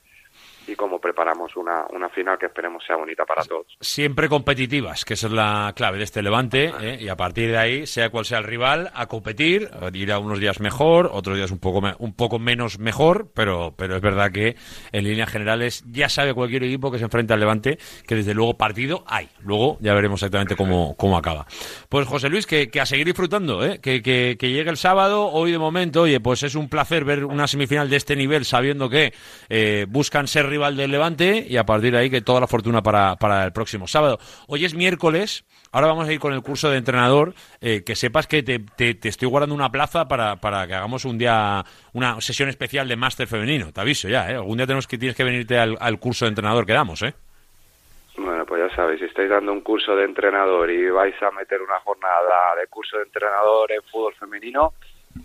y 0.67 0.75
cómo 0.75 0.99
preparamos 0.99 1.55
una, 1.55 1.85
una 1.91 2.09
final 2.09 2.37
que 2.37 2.47
esperemos 2.47 2.83
sea 2.85 2.95
bonita 2.95 3.25
para 3.25 3.43
todos. 3.43 3.77
Siempre 3.79 4.29
competitivas, 4.29 5.05
que 5.05 5.15
esa 5.15 5.27
es 5.27 5.33
la 5.33 5.73
clave 5.75 5.97
de 5.97 6.03
este 6.03 6.21
Levante, 6.21 6.73
¿eh? 6.81 6.97
y 6.99 7.09
a 7.09 7.15
partir 7.15 7.51
de 7.51 7.57
ahí, 7.57 7.87
sea 7.87 8.09
cual 8.09 8.25
sea 8.25 8.39
el 8.39 8.43
rival, 8.43 8.91
a 8.93 9.07
competir, 9.07 9.69
ir 9.93 10.11
a 10.11 10.19
unos 10.19 10.39
días 10.39 10.59
mejor, 10.59 11.09
otros 11.11 11.37
días 11.37 11.51
un 11.51 11.59
poco, 11.59 11.81
un 11.99 12.13
poco 12.13 12.39
menos 12.39 12.79
mejor, 12.79 13.31
pero, 13.33 13.73
pero 13.77 13.95
es 13.95 14.01
verdad 14.01 14.31
que 14.31 14.55
en 14.91 15.03
líneas 15.03 15.29
generales 15.29 15.83
ya 15.87 16.09
sabe 16.09 16.33
cualquier 16.33 16.63
equipo 16.63 16.91
que 16.91 16.97
se 16.97 17.05
enfrenta 17.05 17.33
al 17.33 17.39
Levante 17.39 17.77
que 18.07 18.15
desde 18.15 18.33
luego 18.33 18.57
partido 18.57 19.03
hay. 19.07 19.29
Luego 19.41 19.77
ya 19.81 19.93
veremos 19.93 20.21
exactamente 20.21 20.55
cómo, 20.55 20.95
cómo 20.97 21.17
acaba. 21.17 21.45
Pues 21.89 22.07
José 22.07 22.29
Luis, 22.29 22.45
que, 22.45 22.69
que 22.69 22.81
a 22.81 22.85
seguir 22.85 23.05
disfrutando, 23.05 23.65
¿eh? 23.65 23.79
que, 23.81 24.01
que, 24.01 24.37
que 24.39 24.49
llegue 24.49 24.69
el 24.69 24.77
sábado, 24.77 25.27
hoy 25.27 25.51
de 25.51 25.59
momento, 25.59 26.03
oye, 26.03 26.19
pues 26.19 26.43
es 26.43 26.55
un 26.55 26.69
placer 26.69 27.05
ver 27.05 27.25
una 27.25 27.47
semifinal 27.47 27.89
de 27.89 27.97
este 27.97 28.15
nivel 28.15 28.45
sabiendo 28.45 28.89
que 28.89 29.13
eh, 29.49 29.85
buscan 29.89 30.27
ser 30.27 30.47
rival 30.55 30.77
del 30.77 30.91
Levante 30.91 31.45
y 31.47 31.57
a 31.57 31.65
partir 31.65 31.91
de 31.91 31.97
ahí 31.99 32.09
que 32.09 32.21
toda 32.21 32.39
la 32.39 32.47
fortuna 32.47 32.81
para, 32.81 33.17
para 33.17 33.43
el 33.43 33.51
próximo 33.51 33.87
sábado. 33.87 34.19
Hoy 34.47 34.63
es 34.63 34.73
miércoles, 34.73 35.43
ahora 35.73 35.87
vamos 35.87 36.07
a 36.07 36.13
ir 36.13 36.19
con 36.19 36.31
el 36.33 36.41
curso 36.41 36.69
de 36.69 36.77
entrenador, 36.77 37.33
eh, 37.59 37.83
que 37.85 37.95
sepas 37.95 38.25
que 38.25 38.41
te, 38.41 38.59
te- 38.59 38.93
te 38.95 39.09
estoy 39.09 39.27
guardando 39.27 39.53
una 39.53 39.69
plaza 39.69 40.07
para, 40.07 40.37
para 40.37 40.65
que 40.65 40.73
hagamos 40.75 41.03
un 41.03 41.17
día, 41.17 41.63
una 41.93 42.21
sesión 42.21 42.47
especial 42.47 42.87
de 42.87 42.95
máster 42.95 43.27
femenino, 43.27 43.73
te 43.73 43.81
aviso 43.81 44.07
ya, 44.07 44.31
¿eh? 44.31 44.35
algún 44.35 44.55
día 44.57 44.65
tenemos 44.65 44.87
que, 44.87 44.97
tienes 44.97 45.17
que 45.17 45.25
venirte 45.25 45.57
al, 45.57 45.99
curso 45.99 46.23
de 46.25 46.29
entrenador 46.29 46.65
que 46.65 46.73
damos, 46.73 47.01
¿eh? 47.01 47.13
Bueno, 48.17 48.45
pues 48.45 48.69
ya 48.69 48.75
sabéis, 48.77 48.99
si 48.99 49.07
estáis 49.07 49.29
dando 49.29 49.51
un 49.51 49.59
curso 49.59 49.93
de 49.93 50.05
entrenador 50.05 50.71
y 50.71 50.89
vais 50.89 51.21
a 51.21 51.31
meter 51.31 51.61
una 51.61 51.79
jornada 51.81 52.55
de 52.57 52.67
curso 52.67 52.95
de 52.97 53.03
entrenador 53.03 53.69
en 53.73 53.81
fútbol 53.91 54.13
femenino, 54.15 54.71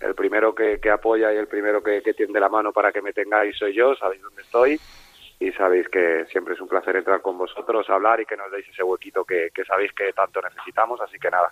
el 0.01 0.15
primero 0.17 0.53
que, 0.55 0.81
que 0.81 0.91
apoya 0.91 1.33
y 1.33 1.37
el 1.37 1.47
primero 1.47 1.83
que, 1.83 2.03
que 2.03 2.15
tiende 2.15 2.41
la 2.41 2.49
mano 2.49 2.73
para 2.73 2.91
que 2.91 3.01
me 3.03 3.13
tengáis 3.13 3.57
soy 3.57 3.75
yo, 3.75 3.95
sabéis 3.95 4.23
dónde 4.23 4.43
estoy 4.43 4.81
y 5.41 5.51
sabéis 5.53 5.89
que 5.89 6.27
siempre 6.27 6.53
es 6.53 6.61
un 6.61 6.69
placer 6.69 6.95
entrar 6.97 7.23
con 7.23 7.39
vosotros, 7.39 7.89
hablar 7.89 8.21
y 8.21 8.27
que 8.27 8.37
nos 8.37 8.53
deis 8.53 8.69
ese 8.69 8.83
huequito 8.83 9.25
que, 9.25 9.51
que 9.55 9.65
sabéis 9.65 9.91
que 9.95 10.13
tanto 10.13 10.41
necesitamos, 10.43 11.01
así 11.01 11.19
que 11.19 11.31
nada, 11.31 11.51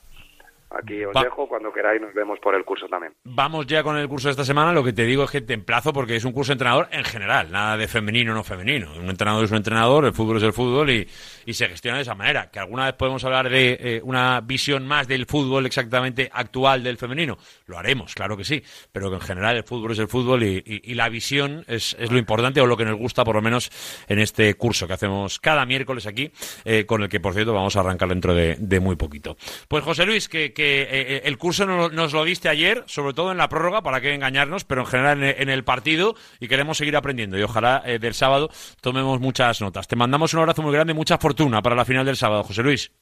aquí 0.71 1.05
os 1.05 1.15
Va- 1.17 1.23
dejo, 1.25 1.49
cuando 1.49 1.73
queráis 1.73 2.01
nos 2.01 2.13
vemos 2.15 2.39
por 2.41 2.55
el 2.55 2.65
curso 2.65 2.87
también. 2.89 3.13
Vamos 3.25 3.67
ya 3.67 3.83
con 3.83 3.97
el 3.97 4.09
curso 4.09 4.29
de 4.29 4.33
esta 4.33 4.45
semana. 4.45 4.73
Lo 4.73 4.85
que 4.85 4.93
te 4.93 5.05
digo 5.05 5.25
es 5.25 5.31
que 5.31 5.41
te 5.41 5.55
emplazo 5.55 5.93
porque 5.93 6.17
es 6.17 6.25
un 6.25 6.33
curso 6.33 6.51
de 6.51 6.55
entrenador 6.55 6.89
en 6.91 7.05
general, 7.05 7.51
nada 7.51 7.77
de 7.77 7.89
femenino 7.89 8.33
o 8.33 8.35
no 8.35 8.45
femenino. 8.45 8.93
Un 8.97 9.09
entrenador 9.11 9.45
es 9.45 9.51
un 9.51 9.57
entrenador, 9.59 10.05
el 10.05 10.13
fútbol 10.13 10.37
es 10.39 10.43
el 10.43 10.53
fútbol 10.53 10.91
y, 10.91 11.09
y 11.47 11.55
se 11.55 11.69
gestiona 11.69 11.97
de 11.99 12.03
esa 12.03 12.15
manera. 12.15 12.51
Que 12.51 12.59
alguna 12.59 12.85
vez 12.87 12.95
podemos 12.95 13.25
hablar 13.25 13.49
de 13.49 13.79
eh, 13.81 14.01
una 14.05 14.41
visión 14.41 14.87
más 14.87 15.09
del 15.09 15.27
fútbol 15.27 15.67
exactamente 15.67 16.31
actual 16.33 16.83
del 16.83 16.97
femenino. 16.99 17.39
Lo 17.67 17.79
haremos, 17.79 18.15
claro 18.15 18.37
que 18.37 18.45
sí. 18.45 18.63
Pero 18.93 19.09
que 19.11 19.17
en 19.17 19.23
general 19.23 19.57
el 19.57 19.65
fútbol 19.65 19.93
es 19.93 19.99
el 19.99 20.09
fútbol 20.09 20.43
y, 20.43 20.63
y- 20.67 20.93
y 20.93 20.95
la 20.95 21.09
visión 21.09 21.65
es, 21.67 21.97
es 21.99 22.11
lo 22.11 22.19
importante 22.19 22.61
o 22.61 22.67
lo 22.67 22.77
que 22.77 22.85
nos 22.85 22.97
gusta 22.97 23.25
por 23.25 23.35
lo 23.37 23.43
menos 23.43 23.71
en 24.09 24.19
este 24.19 24.55
curso 24.55 24.87
que 24.87 24.93
hacemos 24.95 25.39
cada 25.39 25.65
miércoles 25.67 26.07
aquí, 26.07 26.31
eh, 26.65 26.85
con 26.87 27.03
el 27.03 27.09
que 27.09 27.21
por 27.21 27.35
cierto 27.35 27.53
vamos 27.53 27.77
a 27.77 27.81
arrancar 27.81 28.09
dentro 28.09 28.35
de, 28.35 28.57
de 28.59 28.81
muy 28.81 28.97
poquito. 28.97 29.37
Pues 29.69 29.85
José 29.85 30.05
Luis, 30.07 30.29
que, 30.29 30.53
que, 30.59 30.83
eh, 30.91 31.23
el 31.25 31.39
curso 31.39 31.65
no- 31.67 31.89
nos 31.89 32.13
lo 32.13 32.25
diste 32.25 32.49
ayer, 32.49 32.83
sobre 32.87 33.15
todo 33.15 33.31
en 33.33 33.39
la 33.39 33.49
prórroga, 33.49 33.81
para 33.81 34.01
que 34.01 34.13
engañarnos, 34.13 34.65
pero 34.65 34.83
en 34.83 34.87
general 34.89 35.23
en, 35.23 35.41
en 35.43 35.49
el 35.49 35.63
partido 35.65 36.15
y 36.41 36.49
queremos 36.49 36.77
seguir 36.77 36.97
aprendiendo 36.97 37.39
y 37.39 37.43
ojalá 37.43 37.83
eh, 37.87 37.99
del 37.99 38.13
sábado 38.15 38.51
tomemos 38.83 39.21
muchas 39.21 39.61
notas. 39.61 39.87
Te 39.89 39.97
mandamos 39.97 40.35
un 40.35 40.41
abrazo 40.41 40.63
muy 40.63 40.73
grande 40.73 40.93
y 40.93 40.97
mucha 40.97 41.17
fortuna 41.19 41.63
para 41.63 41.77
la 41.77 41.85
final 41.85 42.05
del 42.05 42.17
sábado, 42.17 42.43
José 42.43 42.63
Luis. 42.63 42.93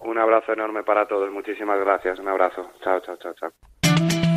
Un 0.00 0.18
abrazo 0.18 0.52
enorme 0.52 0.82
para 0.84 1.06
todos, 1.08 1.30
muchísimas 1.32 1.78
gracias, 1.80 2.18
un 2.20 2.28
abrazo, 2.28 2.70
chao, 2.84 3.00
chao, 3.00 3.16
chao, 3.16 3.34
chao. 3.34 3.75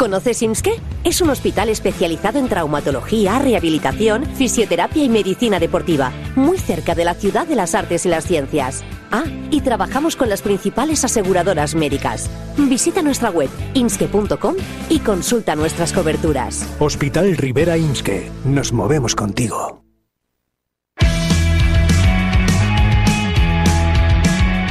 ¿Conoces 0.00 0.40
IMSKE? 0.40 0.80
Es 1.04 1.20
un 1.20 1.28
hospital 1.28 1.68
especializado 1.68 2.38
en 2.38 2.48
traumatología, 2.48 3.38
rehabilitación, 3.38 4.24
fisioterapia 4.24 5.04
y 5.04 5.10
medicina 5.10 5.60
deportiva, 5.60 6.10
muy 6.36 6.56
cerca 6.56 6.94
de 6.94 7.04
la 7.04 7.12
ciudad 7.12 7.46
de 7.46 7.54
las 7.54 7.74
artes 7.74 8.06
y 8.06 8.08
las 8.08 8.24
ciencias. 8.24 8.82
Ah, 9.10 9.24
y 9.50 9.60
trabajamos 9.60 10.16
con 10.16 10.30
las 10.30 10.40
principales 10.40 11.04
aseguradoras 11.04 11.74
médicas. 11.74 12.30
Visita 12.56 13.02
nuestra 13.02 13.28
web 13.28 13.50
imske.com 13.74 14.56
y 14.88 15.00
consulta 15.00 15.54
nuestras 15.54 15.92
coberturas. 15.92 16.66
Hospital 16.78 17.36
Rivera 17.36 17.76
Imske. 17.76 18.30
Nos 18.46 18.72
movemos 18.72 19.14
contigo. 19.14 19.84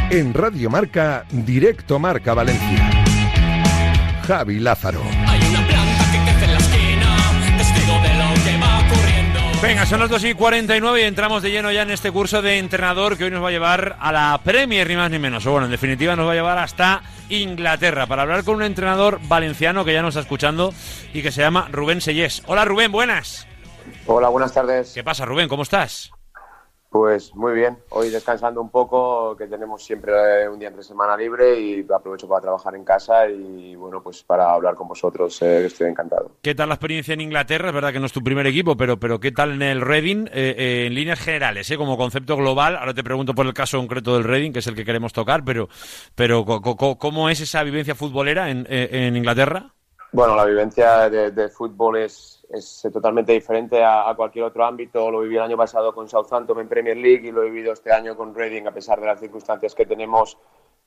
En 0.10 0.34
Radio 0.34 0.72
Marca, 0.72 1.28
directo 1.32 2.00
Marca 2.00 2.34
Valencia. 2.34 3.00
Javi 4.30 4.60
Lázaro. 4.60 5.19
Venga, 9.61 9.86
son 9.86 9.99
las 9.99 10.10
2 10.10 10.23
y 10.23 10.34
49 10.36 11.02
y 11.02 11.03
entramos 11.03 11.44
de 11.44 11.52
lleno 11.52 11.69
ya 11.69 11.81
en 11.81 11.91
este 11.91 12.11
curso 12.11 12.41
de 12.41 12.60
entrenador 12.60 13.18
que 13.18 13.26
hoy 13.26 13.31
nos 13.31 13.44
va 13.44 13.49
a 13.49 13.52
llevar 13.52 13.98
a 13.99 14.11
la 14.14 14.40
Premier, 14.41 14.88
ni 14.88 14.95
más 14.95 15.11
ni 15.11 15.19
menos. 15.19 15.45
O 15.45 15.52
bueno, 15.52 15.65
en 15.65 15.72
definitiva 15.72 16.15
nos 16.15 16.27
va 16.27 16.31
a 16.31 16.36
llevar 16.36 16.57
hasta 16.57 17.02
Inglaterra 17.27 18.07
para 18.07 18.22
hablar 18.22 18.45
con 18.45 18.56
un 18.56 18.64
entrenador 18.64 19.19
valenciano 19.23 19.84
que 19.84 19.91
ya 19.91 20.02
nos 20.02 20.14
está 20.15 20.22
escuchando 20.22 20.73
y 21.14 21.22
que 21.22 21.34
se 21.34 21.41
llama 21.41 21.68
Rubén 21.72 21.99
Sellés. 21.99 22.41
Hola 22.48 22.64
Rubén, 22.64 22.91
buenas. 22.91 23.48
Hola, 24.06 24.30
buenas 24.30 24.53
tardes. 24.53 24.94
¿Qué 24.94 25.03
pasa 25.03 25.26
Rubén? 25.26 25.49
¿Cómo 25.49 25.64
estás? 25.64 26.10
Pues 26.90 27.36
muy 27.36 27.53
bien, 27.53 27.78
hoy 27.90 28.10
descansando 28.10 28.60
un 28.60 28.72
poco, 28.72 29.38
que 29.38 29.45
tenemos 29.45 29.84
siempre 29.84 30.49
un 30.49 30.57
día 30.57 30.70
entre 30.70 30.84
semana 30.84 31.16
libre 31.16 31.60
y 31.60 31.86
aprovecho 31.94 32.28
para 32.28 32.41
trabajar 32.41 32.76
en 32.76 32.84
casa 32.84 33.28
y 33.30 33.76
bueno, 33.76 34.02
pues 34.02 34.24
para 34.24 34.49
hablar 34.52 34.74
con 34.74 34.88
vosotros, 34.88 35.40
eh, 35.44 35.68
estoy 35.68 35.90
encantado. 35.90 36.32
¿Qué 36.41 36.56
tal 36.56 36.70
la 36.70 36.76
experiencia 36.76 37.14
en 37.14 37.22
Inglaterra? 37.22 37.68
Es 37.68 37.76
verdad 37.76 37.94
que 37.94 37.99
no 37.99 38.07
es 38.07 38.11
tu 38.11 38.24
primer 38.24 38.48
equipo, 38.48 38.76
pero, 38.76 38.99
pero 38.99 39.20
¿qué 39.20 39.32
tal 39.32 39.52
en 39.52 39.61
el 39.61 39.82
Reading? 39.82 40.26
Eh, 40.34 40.56
eh, 40.57 40.86
en 40.88 40.95
líneas 40.95 41.20
generales, 41.20 41.70
eh, 41.70 41.78
como 41.78 41.95
concepto 41.95 42.36
global. 42.36 42.76
Ahora 42.76 42.95
te 42.95 43.03
pregunto 43.03 43.36
por 43.36 43.45
el 43.45 43.53
caso 43.53 43.78
concreto 43.78 44.16
del 44.16 44.24
Reading, 44.24 44.52
que 44.52 44.60
es 44.60 44.68
el 44.68 44.74
que 44.74 44.84
queremos 44.84 45.14
tocar, 45.14 45.44
pero, 45.45 45.70
pero 46.16 46.44
¿cómo 46.44 47.30
es 47.30 47.40
esa 47.40 47.61
vivencia 47.61 47.94
futbolera 47.94 48.49
en, 48.49 48.66
eh, 48.68 48.90
en 48.91 49.16
Inglaterra? 49.16 49.76
Bueno, 50.11 50.36
la 50.36 50.45
vivencia 50.45 51.07
de, 51.07 51.30
de 51.30 51.49
fútbol 51.49 51.98
es, 51.98 52.39
es 52.50 52.88
totalmente 52.92 53.32
diferente 53.32 53.84
a, 53.84 54.14
cualquier 54.16 54.46
otro 54.46 54.66
ámbito. 54.66 55.12
Lo 55.12 55.22
viví 55.22 55.36
el 55.36 55.44
año 55.44 55.58
pasado 55.58 55.94
con 55.94 56.10
Southampton 56.10 56.60
en 56.60 56.68
Premier 56.68 56.98
League 56.98 57.28
y 57.28 57.32
lo 57.32 57.44
he 57.44 57.50
vivido 57.50 57.74
este 57.74 57.92
año 57.92 58.18
con 58.18 58.34
Reading, 58.34 58.66
a 58.68 58.72
pesar 58.72 59.00
de 59.00 59.06
las 59.06 59.20
circunstancias 59.20 59.76
que 59.76 59.86
tenemos, 59.86 60.38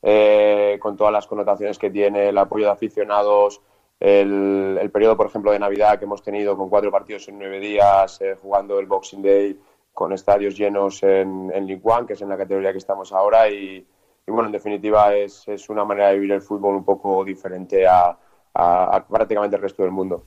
eh, 0.02 0.78
con 0.80 0.96
todas 0.96 1.12
las 1.12 1.26
connotaciones 1.26 1.78
que 1.78 1.90
tiene, 1.90 2.30
el 2.30 2.38
apoyo 2.38 2.66
de 2.66 2.72
aficionados, 2.72 3.60
el, 4.00 4.78
el 4.80 4.90
periodo, 4.90 5.16
por 5.16 5.26
ejemplo, 5.26 5.52
de 5.52 5.60
Navidad 5.60 5.98
que 5.98 6.06
hemos 6.06 6.22
tenido 6.22 6.56
con 6.56 6.68
cuatro 6.68 6.90
partidos 6.90 7.28
en 7.28 7.38
nueve 7.38 7.60
días, 7.60 8.20
eh, 8.20 8.36
jugando 8.40 8.80
el 8.80 8.86
Boxing 8.86 9.22
Day 9.22 9.60
con 9.92 10.12
estadios 10.12 10.56
llenos 10.56 11.02
en, 11.04 11.52
en 11.54 11.66
League 11.66 11.82
One, 11.84 12.06
que 12.06 12.14
es 12.14 12.22
en 12.22 12.28
la 12.28 12.36
categoría 12.36 12.72
que 12.72 12.78
estamos 12.78 13.12
ahora, 13.12 13.48
y, 13.48 13.86
y 14.26 14.30
bueno, 14.30 14.46
en 14.46 14.52
definitiva 14.52 15.14
es, 15.14 15.46
es, 15.46 15.68
una 15.68 15.84
manera 15.84 16.08
de 16.08 16.14
vivir 16.14 16.32
el 16.32 16.42
fútbol 16.42 16.74
un 16.74 16.84
poco 16.84 17.24
diferente 17.24 17.86
a, 17.86 18.18
a, 18.54 18.96
a 18.96 19.06
prácticamente 19.06 19.54
el 19.54 19.62
resto 19.62 19.82
del 19.82 19.92
mundo. 19.92 20.24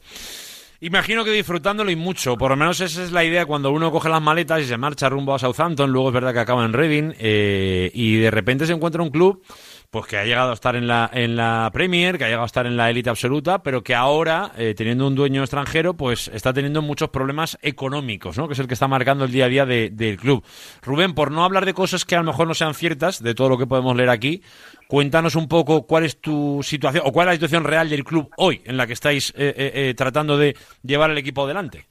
Imagino 0.82 1.24
que 1.24 1.32
disfrutándolo 1.32 1.90
y 1.90 1.96
mucho, 1.96 2.38
por 2.38 2.52
lo 2.52 2.58
menos 2.58 2.82
esa 2.82 3.04
es 3.04 3.12
la 3.12 3.24
idea 3.24 3.46
cuando 3.46 3.72
uno 3.72 3.92
coge 3.92 4.10
las 4.10 4.22
maletas 4.22 4.62
y 4.62 4.66
se 4.66 4.78
marcha 4.78 5.08
rumbo 5.08 5.34
a 5.34 5.40
Southampton, 5.40 5.90
luego 5.90 6.10
es 6.10 6.14
verdad 6.14 6.34
que 6.34 6.40
acaba 6.40 6.66
en 6.66 6.74
Reading 6.74 7.14
eh, 7.18 7.92
y 7.94 8.18
de 8.18 8.30
repente 8.30 8.66
se 8.66 8.74
encuentra 8.74 9.02
un 9.02 9.10
club 9.10 9.42
pues 9.90 10.08
que 10.08 10.18
ha 10.18 10.26
llegado 10.26 10.52
a 10.52 10.54
estar 10.54 10.76
en 10.76 10.88
la, 10.88 11.10
en 11.14 11.36
la 11.36 11.70
Premier, 11.74 12.18
que 12.18 12.26
ha 12.26 12.28
llegado 12.28 12.44
a 12.44 12.48
estar 12.48 12.66
en 12.66 12.78
la 12.78 12.90
élite 12.90 13.10
absoluta, 13.10 13.64
pero 13.64 13.84
que 13.84 13.96
ahora, 13.96 14.52
eh, 14.58 14.74
teniendo 14.76 15.08
un 15.08 15.16
dueño 15.16 15.42
extranjero, 15.42 15.96
pues 15.96 16.28
está 16.30 16.54
teniendo 16.54 16.82
muchos 16.82 17.10
problemas 17.10 17.58
económicos, 17.62 18.38
¿no? 18.38 18.48
Que 18.48 18.54
es 18.54 18.60
el 18.60 18.68
que 18.68 18.74
está 18.74 18.88
marcando 18.88 19.26
el 19.26 19.32
día 19.32 19.46
a 19.46 19.50
día 19.50 19.66
de, 19.66 19.90
del 19.90 20.18
club. 20.18 20.44
Rubén, 20.82 21.14
por 21.14 21.32
no 21.32 21.44
hablar 21.44 21.66
de 21.66 21.74
cosas 21.74 22.06
que 22.06 22.16
a 22.16 22.20
lo 22.20 22.26
mejor 22.26 22.48
no 22.48 22.54
sean 22.54 22.74
ciertas, 22.74 23.22
de 23.22 23.36
todo 23.36 23.50
lo 23.50 23.58
que 23.58 23.68
podemos 23.68 23.96
leer 23.96 24.10
aquí, 24.10 24.42
cuéntanos 24.88 25.36
un 25.36 25.48
poco 25.48 25.86
cuál 25.86 26.06
es 26.06 26.20
tu 26.20 26.62
situación, 26.64 27.04
o 27.06 27.12
cuál 27.12 27.28
es 27.28 27.32
la 27.32 27.36
situación 27.36 27.64
real 27.64 27.90
del 27.90 28.04
club 28.04 28.30
hoy, 28.38 28.62
en 28.66 28.78
la 28.78 28.88
que 28.88 28.94
estáis 28.94 29.32
eh, 29.32 29.54
eh, 29.58 29.72
eh 29.76 29.94
tratando 29.96 30.38
de 30.38 30.56
llevar 30.84 31.12
el 31.12 31.18
equipo 31.18 31.44
adelante. 31.44 31.88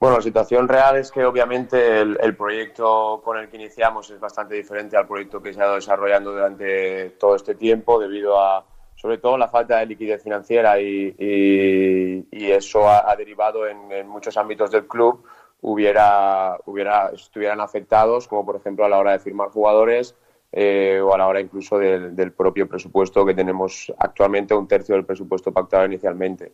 Bueno, 0.00 0.16
la 0.16 0.22
situación 0.22 0.66
real 0.66 0.96
es 0.96 1.12
que 1.12 1.26
obviamente 1.26 2.00
el, 2.00 2.16
el, 2.22 2.34
proyecto 2.34 3.20
con 3.22 3.36
el 3.36 3.50
que 3.50 3.56
iniciamos 3.56 4.08
es 4.08 4.18
bastante 4.18 4.54
diferente 4.54 4.96
al 4.96 5.06
proyecto 5.06 5.42
que 5.42 5.52
se 5.52 5.60
ha 5.60 5.66
ido 5.66 5.74
desarrollando 5.74 6.32
durante 6.32 7.10
todo 7.18 7.36
este 7.36 7.54
tiempo 7.54 8.00
debido 8.00 8.40
a, 8.40 8.64
sobre 8.96 9.18
todo, 9.18 9.36
la 9.36 9.48
falta 9.48 9.76
de 9.76 9.84
liquidez 9.84 10.22
financiera 10.22 10.80
y, 10.80 12.26
eso 12.32 12.88
ha, 12.88 13.10
ha 13.10 13.14
derivado 13.14 13.66
en, 13.66 13.92
en, 13.92 14.08
muchos 14.08 14.38
ámbitos 14.38 14.70
del 14.70 14.86
club 14.86 15.22
hubiera, 15.60 16.56
hubiera, 16.64 17.10
estuvieran 17.10 17.60
afectados, 17.60 18.26
como 18.26 18.46
por 18.46 18.56
ejemplo 18.56 18.86
a 18.86 18.88
la 18.88 18.98
hora 18.98 19.12
de 19.12 19.18
firmar 19.18 19.50
jugadores 19.50 20.16
eh, 20.52 21.00
o 21.02 21.14
a 21.14 21.18
la 21.18 21.28
hora 21.28 21.40
incluso 21.40 21.78
del, 21.78 22.16
del, 22.16 22.32
propio 22.32 22.68
presupuesto 22.68 23.24
que 23.24 23.34
tenemos 23.34 23.92
actualmente, 23.98 24.54
un 24.54 24.66
tercio 24.66 24.94
del 24.96 25.04
presupuesto 25.04 25.52
pactado 25.52 25.84
inicialmente. 25.86 26.52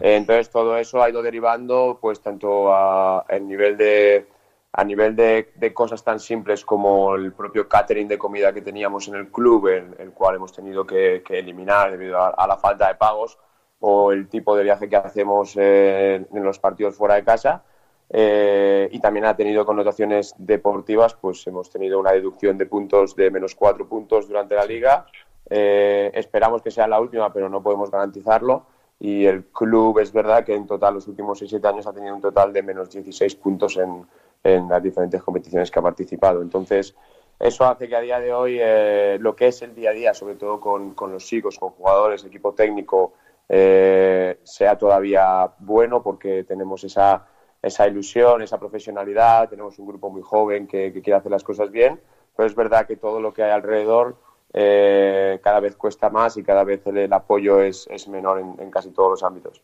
Eh, 0.00 0.16
entonces 0.16 0.50
todo 0.50 0.76
eso 0.78 1.02
ha 1.02 1.10
ido 1.10 1.22
derivando, 1.22 1.98
pues 2.00 2.20
tanto 2.20 2.74
a, 2.74 3.24
nivel 3.40 3.76
de 3.76 4.26
a 4.72 4.82
nivel 4.82 5.14
de, 5.14 5.52
de, 5.54 5.72
cosas 5.72 6.02
tan 6.02 6.18
simples 6.18 6.64
como 6.64 7.14
el 7.14 7.32
propio 7.32 7.68
catering 7.68 8.08
de 8.08 8.18
comida 8.18 8.52
que 8.52 8.60
teníamos 8.60 9.06
en 9.06 9.14
el 9.14 9.30
club, 9.30 9.68
el, 9.68 9.94
el 9.98 10.10
cual 10.10 10.36
hemos 10.36 10.52
tenido 10.52 10.84
que, 10.84 11.22
que 11.24 11.38
eliminar 11.38 11.92
debido 11.92 12.18
a, 12.18 12.30
a, 12.30 12.46
la 12.48 12.56
falta 12.56 12.88
de 12.88 12.96
pagos, 12.96 13.38
o 13.78 14.12
el 14.12 14.28
tipo 14.28 14.56
de 14.56 14.64
viaje 14.64 14.88
que 14.88 14.96
hacemos 14.96 15.54
eh, 15.56 16.26
en 16.32 16.42
los 16.42 16.58
partidos 16.58 16.96
fuera 16.96 17.16
de 17.16 17.24
casa. 17.24 17.62
Eh, 18.10 18.88
y 18.92 19.00
también 19.00 19.24
ha 19.24 19.36
tenido 19.36 19.64
connotaciones 19.64 20.34
deportivas, 20.38 21.14
pues 21.14 21.46
hemos 21.46 21.70
tenido 21.70 21.98
una 21.98 22.12
deducción 22.12 22.58
de 22.58 22.66
puntos 22.66 23.16
de 23.16 23.30
menos 23.30 23.54
cuatro 23.54 23.88
puntos 23.88 24.28
durante 24.28 24.54
la 24.54 24.64
liga. 24.64 25.06
Eh, 25.48 26.10
esperamos 26.14 26.62
que 26.62 26.70
sea 26.70 26.86
la 26.86 27.00
última, 27.00 27.32
pero 27.32 27.48
no 27.48 27.62
podemos 27.62 27.90
garantizarlo 27.90 28.66
y 28.98 29.26
el 29.26 29.44
club 29.46 29.98
es 29.98 30.12
verdad 30.12 30.44
que 30.44 30.54
en 30.54 30.66
total 30.66 30.94
los 30.94 31.08
últimos 31.08 31.42
6-7 31.42 31.68
años 31.68 31.86
ha 31.86 31.92
tenido 31.92 32.14
un 32.14 32.20
total 32.20 32.52
de 32.52 32.62
menos 32.62 32.90
16 32.90 33.34
puntos 33.36 33.76
en, 33.76 34.06
en, 34.42 34.68
las 34.68 34.82
diferentes 34.82 35.22
competiciones 35.22 35.70
que 35.70 35.78
ha 35.78 35.82
participado. 35.82 36.40
Entonces, 36.40 36.94
eso 37.38 37.64
hace 37.64 37.88
que 37.88 37.96
a 37.96 38.00
día 38.00 38.20
de 38.20 38.32
hoy 38.32 38.58
eh, 38.60 39.18
lo 39.20 39.34
que 39.34 39.48
es 39.48 39.60
el 39.62 39.74
día 39.74 39.90
a 39.90 39.92
día, 39.92 40.14
sobre 40.14 40.36
todo 40.36 40.60
con, 40.60 40.94
con 40.94 41.12
los 41.12 41.24
chicos, 41.24 41.58
con 41.58 41.70
jugadores, 41.70 42.24
equipo 42.24 42.54
técnico, 42.54 43.14
eh, 43.48 44.38
sea 44.42 44.78
todavía 44.78 45.50
bueno 45.58 46.02
porque 46.02 46.44
tenemos 46.44 46.82
esa, 46.84 47.26
esa 47.64 47.88
ilusión, 47.88 48.42
esa 48.42 48.58
profesionalidad, 48.58 49.48
tenemos 49.48 49.78
un 49.78 49.86
grupo 49.86 50.10
muy 50.10 50.22
joven 50.22 50.66
que, 50.66 50.92
quiere 50.92 51.14
hacer 51.14 51.30
las 51.30 51.42
cosas 51.42 51.70
bien, 51.70 52.00
pero 52.36 52.46
es 52.46 52.54
verdad 52.54 52.86
que 52.86 52.96
todo 52.96 53.20
lo 53.20 53.32
que 53.32 53.42
hay 53.42 53.50
alrededor 53.50 54.16
eh, 54.52 55.40
cada 55.42 55.58
vez 55.58 55.74
cuesta 55.74 56.10
más 56.10 56.36
y 56.36 56.44
cada 56.44 56.62
vez 56.62 56.86
el, 56.86 57.12
apoyo 57.12 57.60
es, 57.60 57.88
menor 58.08 58.38
en, 58.38 58.70
casi 58.70 58.90
todos 58.90 59.10
los 59.10 59.22
ámbitos. 59.22 59.60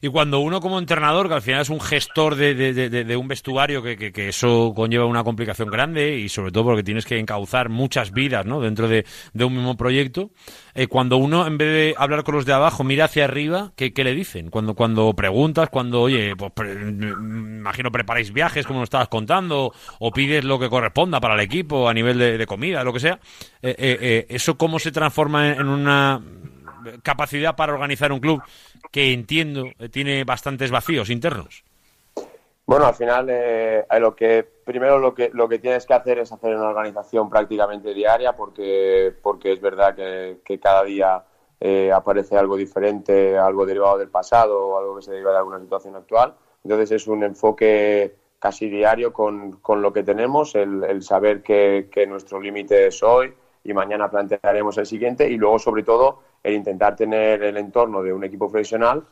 Y 0.00 0.08
cuando 0.08 0.40
uno 0.40 0.60
como 0.60 0.78
entrenador, 0.78 1.28
que 1.28 1.34
al 1.34 1.42
final 1.42 1.60
es 1.60 1.70
un 1.70 1.80
gestor 1.80 2.34
de, 2.34 3.16
un 3.16 3.28
vestuario, 3.28 3.82
que, 3.82 3.96
que, 3.96 4.12
que, 4.12 4.28
eso 4.28 4.72
conlleva 4.74 5.06
una 5.06 5.22
complicación 5.22 5.70
grande 5.70 6.16
y 6.16 6.28
sobre 6.28 6.50
todo 6.50 6.64
porque 6.64 6.82
tienes 6.82 7.04
que 7.04 7.18
encauzar 7.18 7.68
muchas 7.68 8.10
vidas 8.10 8.44
¿no? 8.44 8.60
dentro 8.60 8.88
de, 8.88 9.04
un 9.34 9.54
mismo 9.54 9.76
proyecto, 9.76 10.30
eh, 10.74 10.86
cuando 10.88 11.16
uno 11.16 11.46
en 11.46 11.56
vez 11.56 11.68
de 11.68 11.94
hablar 11.96 12.24
con 12.24 12.34
los 12.34 12.46
de 12.46 12.52
abajo 12.52 12.82
mira 12.84 13.04
hacia 13.04 13.24
arriba, 13.24 13.72
¿qué, 13.76 13.92
qué 13.92 14.04
le 14.04 14.14
dicen? 14.14 14.50
Cuando, 14.50 14.74
cuando 14.74 15.14
preguntas, 15.14 15.68
cuando, 15.70 16.02
oye, 16.02 16.34
pues 16.36 16.52
pre 16.52 16.72
imagino 16.72 17.90
preparáis 17.92 18.32
viajes 18.32 18.66
como 18.66 18.80
nos 18.80 18.86
estabas 18.86 19.08
contando 19.08 19.72
o 19.98 20.10
pides 20.10 20.44
lo 20.44 20.58
que 20.58 20.68
corresponda 20.68 21.20
para 21.20 21.34
el 21.34 21.40
equipo 21.40 21.88
a 21.88 21.94
nivel 21.94 22.18
de, 22.18 22.46
comida, 22.46 22.84
lo 22.84 22.92
que 22.92 23.00
sea, 23.00 23.20
eh, 23.62 23.74
eh, 23.78 24.26
¿eso 24.28 24.58
cómo 24.58 24.78
se 24.78 24.92
transforma 24.92 25.48
en 25.52 25.68
una 25.68 26.20
capacidad 27.02 27.56
para 27.56 27.72
organizar 27.72 28.12
un 28.12 28.20
club 28.20 28.42
que 28.90 29.12
entiendo 29.12 29.70
tiene 29.90 30.24
bastantes 30.24 30.70
vacíos 30.70 31.08
internos? 31.10 31.64
Bueno, 32.66 32.86
al 32.86 32.94
final 32.94 33.26
eh, 33.30 33.84
lo 34.00 34.16
que 34.16 34.42
primero 34.64 34.98
lo 34.98 35.14
que 35.14 35.30
lo 35.34 35.48
que 35.48 35.58
tienes 35.58 35.84
que 35.84 35.92
hacer 35.92 36.18
es 36.18 36.32
hacer 36.32 36.56
una 36.56 36.70
organización 36.70 37.28
prácticamente 37.28 37.92
diaria 37.92 38.34
porque 38.34 39.14
porque 39.22 39.52
es 39.52 39.60
verdad 39.60 39.94
que, 39.94 40.58
cada 40.60 40.82
día 40.84 41.24
eh, 41.60 41.92
aparece 41.92 42.38
algo 42.38 42.56
diferente, 42.56 43.36
algo 43.36 43.66
derivado 43.66 43.98
del 43.98 44.08
pasado 44.08 44.66
o 44.68 44.78
algo 44.78 44.96
que 44.96 45.02
se 45.02 45.12
deriva 45.12 45.32
de 45.32 45.38
alguna 45.38 45.60
situación 45.60 45.96
actual. 45.96 46.34
Entonces 46.64 46.92
es 46.92 47.06
un 47.06 47.22
enfoque 47.22 48.16
casi 48.38 48.68
diario 48.70 49.12
con, 49.12 49.52
con 49.60 49.82
lo 49.82 49.92
que 49.92 50.02
tenemos, 50.02 50.54
el, 50.54 50.84
el 50.84 51.02
saber 51.02 51.42
que, 51.42 51.88
que 51.92 52.06
nuestro 52.06 52.40
límite 52.40 52.86
es 52.86 53.02
hoy, 53.02 53.34
y 53.64 53.72
mañana 53.72 54.10
plantearemos 54.10 54.76
el 54.78 54.86
siguiente 54.86 55.28
y 55.28 55.36
luego 55.36 55.58
sobre 55.58 55.82
todo 55.82 56.20
el 56.42 56.54
intentar 56.54 56.94
tener 56.94 57.42
el 57.42 57.56
entorno 57.56 58.02
de 58.02 58.12
un 58.12 58.22
equipo 58.24 58.50
profesional 58.50 59.04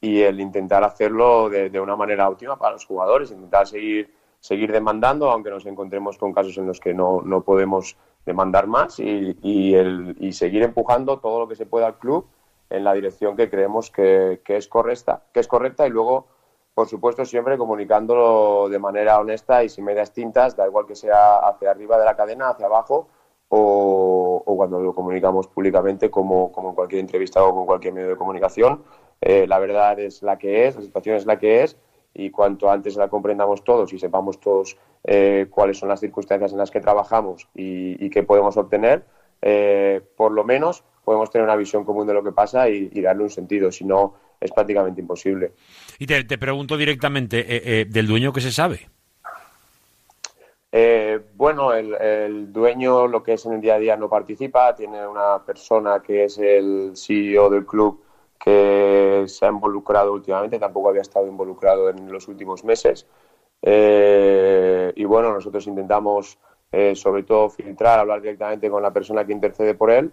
y 0.00 0.22
el 0.22 0.40
intentar 0.40 0.82
hacerlo 0.84 1.48
de, 1.48 1.70
de 1.70 1.80
una 1.80 1.96
manera 1.96 2.28
óptima 2.28 2.56
para 2.58 2.72
los 2.72 2.86
jugadores, 2.86 3.30
intentar 3.30 3.66
seguir, 3.66 4.14
seguir 4.40 4.72
demandando, 4.72 5.30
aunque 5.30 5.50
nos 5.50 5.66
encontremos 5.66 6.16
con 6.16 6.32
casos 6.32 6.56
en 6.58 6.66
los 6.66 6.80
que 6.80 6.94
no, 6.94 7.20
no 7.22 7.42
podemos 7.42 7.96
demandar 8.24 8.66
más 8.66 8.98
y, 8.98 9.36
y, 9.42 9.74
el, 9.74 10.16
y 10.18 10.32
seguir 10.32 10.62
empujando 10.62 11.18
todo 11.18 11.40
lo 11.40 11.48
que 11.48 11.56
se 11.56 11.66
pueda 11.66 11.86
al 11.86 11.98
club 11.98 12.26
en 12.70 12.84
la 12.84 12.94
dirección 12.94 13.36
que 13.36 13.50
creemos 13.50 13.90
que, 13.90 14.40
que, 14.44 14.56
es 14.56 14.68
correcta, 14.68 15.22
que 15.32 15.40
es 15.40 15.48
correcta 15.48 15.86
y 15.86 15.90
luego, 15.90 16.26
por 16.74 16.88
supuesto, 16.88 17.24
siempre 17.24 17.58
comunicándolo 17.58 18.68
de 18.68 18.78
manera 18.78 19.18
honesta 19.18 19.64
y 19.64 19.68
sin 19.68 19.84
medias 19.84 20.12
tintas, 20.12 20.56
da 20.56 20.66
igual 20.66 20.86
que 20.86 20.94
sea 20.94 21.38
hacia 21.38 21.70
arriba 21.70 21.98
de 21.98 22.04
la 22.04 22.16
cadena, 22.16 22.50
hacia 22.50 22.66
abajo, 22.66 23.08
o, 23.48 24.42
o, 24.46 24.56
cuando 24.56 24.78
lo 24.78 24.94
comunicamos 24.94 25.48
públicamente, 25.48 26.08
como, 26.08 26.52
como 26.52 26.68
en 26.68 26.74
cualquier 26.76 27.00
entrevista 27.00 27.42
o 27.42 27.52
con 27.52 27.66
cualquier 27.66 27.92
medio 27.92 28.10
de 28.10 28.16
comunicación. 28.16 28.84
Eh, 29.20 29.46
la 29.46 29.58
verdad 29.58 29.98
es 30.00 30.22
la 30.22 30.38
que 30.38 30.66
es, 30.66 30.76
la 30.76 30.82
situación 30.82 31.16
es 31.16 31.26
la 31.26 31.38
que 31.38 31.62
es, 31.62 31.76
y 32.14 32.30
cuanto 32.30 32.70
antes 32.70 32.96
la 32.96 33.08
comprendamos 33.08 33.62
todos 33.64 33.92
y 33.92 33.98
sepamos 33.98 34.40
todos 34.40 34.76
eh, 35.04 35.46
cuáles 35.50 35.78
son 35.78 35.88
las 35.88 36.00
circunstancias 36.00 36.52
en 36.52 36.58
las 36.58 36.70
que 36.70 36.80
trabajamos 36.80 37.48
y, 37.54 38.04
y 38.04 38.10
qué 38.10 38.22
podemos 38.22 38.56
obtener, 38.56 39.04
eh, 39.42 40.00
por 40.16 40.32
lo 40.32 40.44
menos 40.44 40.82
podemos 41.04 41.30
tener 41.30 41.44
una 41.44 41.56
visión 41.56 41.84
común 41.84 42.06
de 42.06 42.14
lo 42.14 42.22
que 42.22 42.32
pasa 42.32 42.68
y, 42.68 42.90
y 42.92 43.00
darle 43.00 43.22
un 43.22 43.30
sentido, 43.30 43.70
si 43.70 43.84
no 43.84 44.14
es 44.40 44.50
prácticamente 44.52 45.00
imposible. 45.00 45.52
Y 45.98 46.06
te, 46.06 46.24
te 46.24 46.38
pregunto 46.38 46.76
directamente, 46.76 47.44
eh, 47.48 47.84
¿del 47.84 48.06
dueño 48.06 48.32
qué 48.32 48.40
se 48.40 48.52
sabe? 48.52 48.88
Eh, 50.72 51.18
bueno, 51.34 51.72
el, 51.72 51.94
el, 51.94 52.52
dueño 52.52 53.08
lo 53.08 53.22
que 53.22 53.32
es 53.32 53.44
en 53.44 53.54
el 53.54 53.60
día 53.60 53.74
a 53.74 53.78
día 53.78 53.96
no 53.96 54.08
participa, 54.08 54.74
tiene 54.74 55.04
una 55.06 55.44
persona 55.44 56.00
que 56.00 56.24
es 56.24 56.38
el 56.38 56.92
CEO 56.94 57.50
del 57.50 57.66
club 57.66 58.00
que 58.42 59.24
se 59.26 59.44
ha 59.44 59.48
involucrado 59.48 60.12
últimamente, 60.12 60.58
tampoco 60.58 60.88
había 60.88 61.02
estado 61.02 61.26
involucrado 61.26 61.90
en 61.90 62.10
los 62.10 62.26
últimos 62.26 62.64
meses. 62.64 63.06
Eh, 63.62 64.92
y 64.96 65.04
bueno, 65.04 65.32
nosotros 65.32 65.66
intentamos 65.66 66.38
eh, 66.72 66.94
sobre 66.96 67.24
todo 67.24 67.50
filtrar, 67.50 67.98
hablar 67.98 68.22
directamente 68.22 68.70
con 68.70 68.82
la 68.82 68.92
persona 68.92 69.26
que 69.26 69.32
intercede 69.32 69.74
por 69.74 69.90
él, 69.90 70.10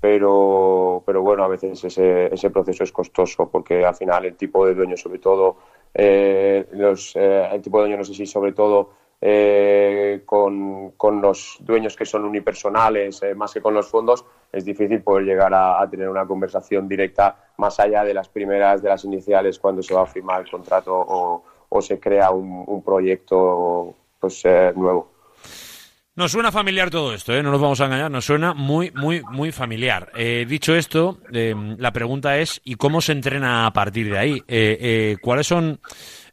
pero, 0.00 1.02
pero 1.06 1.22
bueno, 1.22 1.44
a 1.44 1.48
veces 1.48 1.84
ese, 1.84 2.34
ese 2.34 2.50
proceso 2.50 2.82
es 2.82 2.90
costoso 2.90 3.48
porque 3.48 3.84
al 3.84 3.94
final 3.94 4.24
el 4.24 4.36
tipo 4.36 4.66
de 4.66 4.74
dueño 4.74 4.96
sobre 4.96 5.20
todo, 5.20 5.56
eh, 5.94 6.66
los, 6.72 7.14
el 7.14 7.62
tipo 7.62 7.78
de 7.78 7.82
dueño 7.84 7.98
no 7.98 8.04
sé 8.04 8.14
si 8.14 8.26
sobre 8.26 8.52
todo 8.52 8.90
eh, 9.22 10.22
con, 10.24 10.92
con, 10.92 11.20
los 11.20 11.58
dueños 11.60 11.94
que 11.94 12.06
son 12.06 12.24
unipersonales, 12.24 13.22
eh, 13.22 13.34
más 13.34 13.52
que 13.52 13.60
con 13.60 13.74
los 13.74 13.86
fondos, 13.86 14.24
es 14.50 14.64
difícil 14.64 15.02
poder 15.02 15.26
llegar 15.26 15.52
a, 15.52 15.86
tener 15.90 16.08
una 16.08 16.26
conversación 16.26 16.88
directa 16.88 17.50
más 17.58 17.78
allá 17.80 18.02
de 18.02 18.14
las 18.14 18.30
primeras, 18.30 18.82
de 18.82 18.88
las 18.88 19.04
iniciales, 19.04 19.58
cuando 19.58 19.82
se 19.82 19.92
va 19.92 20.04
a 20.04 20.06
firmar 20.06 20.40
el 20.40 20.50
contrato 20.50 20.94
o, 20.96 21.82
se 21.82 22.00
crea 22.00 22.30
un, 22.30 22.82
proyecto 22.82 23.94
pues, 24.18 24.40
eh, 24.44 24.72
nuevo. 24.74 25.12
Nos 26.16 26.32
suena 26.32 26.50
familiar 26.50 26.90
todo 26.90 27.12
esto, 27.14 27.32
no 27.42 27.50
nos 27.50 27.60
vamos 27.60 27.80
a 27.80 27.86
engañar, 27.86 28.10
nos 28.10 28.24
suena 28.24 28.54
muy, 28.54 28.90
muy, 28.90 29.22
muy 29.30 29.52
familiar. 29.52 30.10
Dicho 30.46 30.74
esto, 30.74 31.18
la 31.30 31.92
pregunta 31.92 32.38
es, 32.38 32.60
¿y 32.64 32.74
cómo 32.74 33.00
se 33.00 33.12
entrena 33.12 33.66
a 33.66 33.72
partir 33.72 34.10
de 34.10 34.18
ahí? 34.18 35.16
¿Cuáles 35.22 35.46
son 35.46 35.80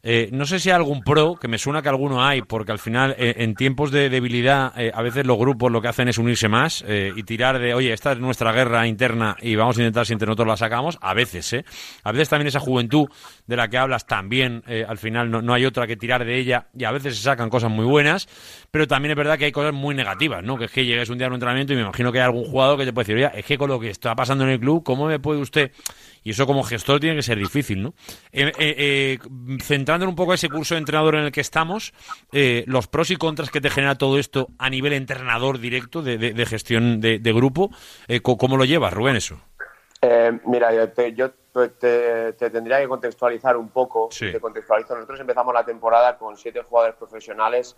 Eh, 0.02 0.28
no 0.32 0.46
sé 0.46 0.58
si 0.58 0.70
hay 0.70 0.76
algún 0.76 1.02
pro, 1.02 1.36
que 1.36 1.48
me 1.48 1.58
suena 1.58 1.82
que 1.82 1.88
alguno 1.88 2.24
hay, 2.24 2.42
porque 2.42 2.72
al 2.72 2.78
final, 2.78 3.14
eh, 3.18 3.34
en 3.38 3.54
tiempos 3.54 3.90
de 3.90 4.08
debilidad, 4.08 4.72
eh, 4.78 4.90
a 4.94 5.02
veces 5.02 5.26
los 5.26 5.38
grupos 5.38 5.72
lo 5.72 5.80
que 5.80 5.88
hacen 5.88 6.08
es 6.08 6.18
unirse 6.18 6.48
más 6.48 6.84
y 6.88 7.22
tirar 7.24 7.58
de, 7.58 7.74
oye, 7.74 7.92
esta 7.92 8.12
es 8.12 8.18
nuestra 8.18 8.52
guerra 8.52 8.86
interna 8.86 9.36
y 9.40 9.56
vamos 9.56 9.76
a 9.78 9.80
intentar 9.80 10.06
si 10.06 10.12
entre 10.12 10.26
nosotros 10.26 10.48
la 10.48 10.56
sacamos. 10.56 10.98
A 11.00 11.14
veces, 11.14 11.52
¿eh? 11.52 11.64
A 12.04 12.12
veces 12.12 12.28
también 12.28 12.48
esa 12.48 12.60
juventud 12.60 13.08
de 13.46 13.56
la 13.56 13.68
que 13.68 13.78
hablas 13.78 14.06
también, 14.06 14.62
al 14.86 14.98
final 14.98 15.30
no, 15.30 15.42
no 15.42 15.54
hay 15.54 15.64
otra 15.66 15.86
que 15.86 15.96
tirar 15.96 16.24
de 16.24 16.38
ella 16.38 16.68
y 16.76 16.84
a 16.84 16.90
veces 16.90 17.16
se 17.16 17.22
sacan 17.22 17.50
cosas 17.50 17.70
muy 17.70 17.84
buenas, 17.84 18.28
pero 18.70 18.86
también 18.86 19.12
es 19.12 19.16
verdad 19.16 19.38
que 19.38 19.46
hay 19.46 19.52
cosas 19.52 19.72
muy 19.72 19.94
negativas, 19.94 20.42
¿no? 20.42 20.56
Que 20.56 20.66
es 20.66 20.70
que 20.70 20.84
llegues 20.84 21.08
un 21.10 21.18
día 21.18 21.26
a 21.26 21.30
un 21.30 21.34
entrenamiento 21.34 21.72
y 21.72 21.76
me 21.76 21.82
imagino 21.82 22.12
que 22.12 22.18
hay 22.18 22.24
algún 22.24 22.44
jugador 22.44 22.78
que 22.78 22.84
te 22.84 22.92
puede 22.92 23.06
decir, 23.06 23.16
oye, 23.16 23.38
es 23.38 23.44
que 23.44 23.58
con 23.58 23.68
lo 23.68 23.80
que 23.80 23.90
está 23.90 24.14
pasando 24.14 24.44
en 24.44 24.50
el 24.50 24.60
club, 24.60 24.82
¿cómo 24.84 25.06
me 25.06 25.18
puede 25.18 25.40
usted 25.40 25.72
y 26.28 26.32
eso 26.32 26.46
como 26.46 26.62
gestor 26.62 27.00
tiene 27.00 27.16
que 27.16 27.22
ser 27.22 27.38
difícil, 27.38 27.82
¿no? 27.82 27.94
Eh, 28.32 28.52
eh, 28.58 28.74
eh 29.18 29.18
centrando 29.62 30.06
un 30.06 30.14
poco 30.14 30.34
ese 30.34 30.50
curso 30.50 30.74
de 30.74 30.80
entrenador 30.80 31.14
en 31.14 31.24
el 31.24 31.32
que 31.32 31.40
estamos, 31.40 31.94
eh, 32.32 32.64
los 32.66 32.86
pros 32.86 33.10
y 33.10 33.16
contras 33.16 33.50
que 33.50 33.62
te 33.62 33.70
genera 33.70 33.94
todo 33.94 34.18
esto 34.18 34.48
a 34.58 34.68
nivel 34.68 34.92
entrenador 34.92 35.58
directo 35.58 36.02
de, 36.02 36.44
gestión 36.44 37.00
de, 37.00 37.32
grupo, 37.32 37.70
¿cómo 38.22 38.58
lo 38.58 38.66
llevas, 38.66 38.92
Rubén, 38.92 39.16
eso? 39.16 39.40
mira, 40.44 40.70
yo, 40.74 41.30
te, 41.30 42.32
tendría 42.34 42.78
que 42.78 42.88
contextualizar 42.88 43.56
un 43.56 43.70
poco. 43.70 44.10
Te 44.10 44.38
contextualizo. 44.38 44.94
Nosotros 44.94 45.20
empezamos 45.20 45.54
la 45.54 45.64
temporada 45.64 46.18
con 46.18 46.36
siete 46.36 46.62
jugadores 46.62 46.96
profesionales 46.96 47.74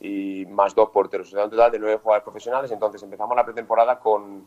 y 0.00 0.46
más 0.46 0.74
dos 0.74 0.88
porteros. 0.88 1.28
O 1.28 1.30
sea, 1.32 1.44
un 1.44 1.50
total 1.50 1.70
de 1.70 1.78
nueve 1.78 2.00
jugadores 2.02 2.24
profesionales. 2.24 2.70
Entonces 2.72 3.02
empezamos 3.02 3.36
la 3.36 3.44
pretemporada 3.44 3.98
con 3.98 4.46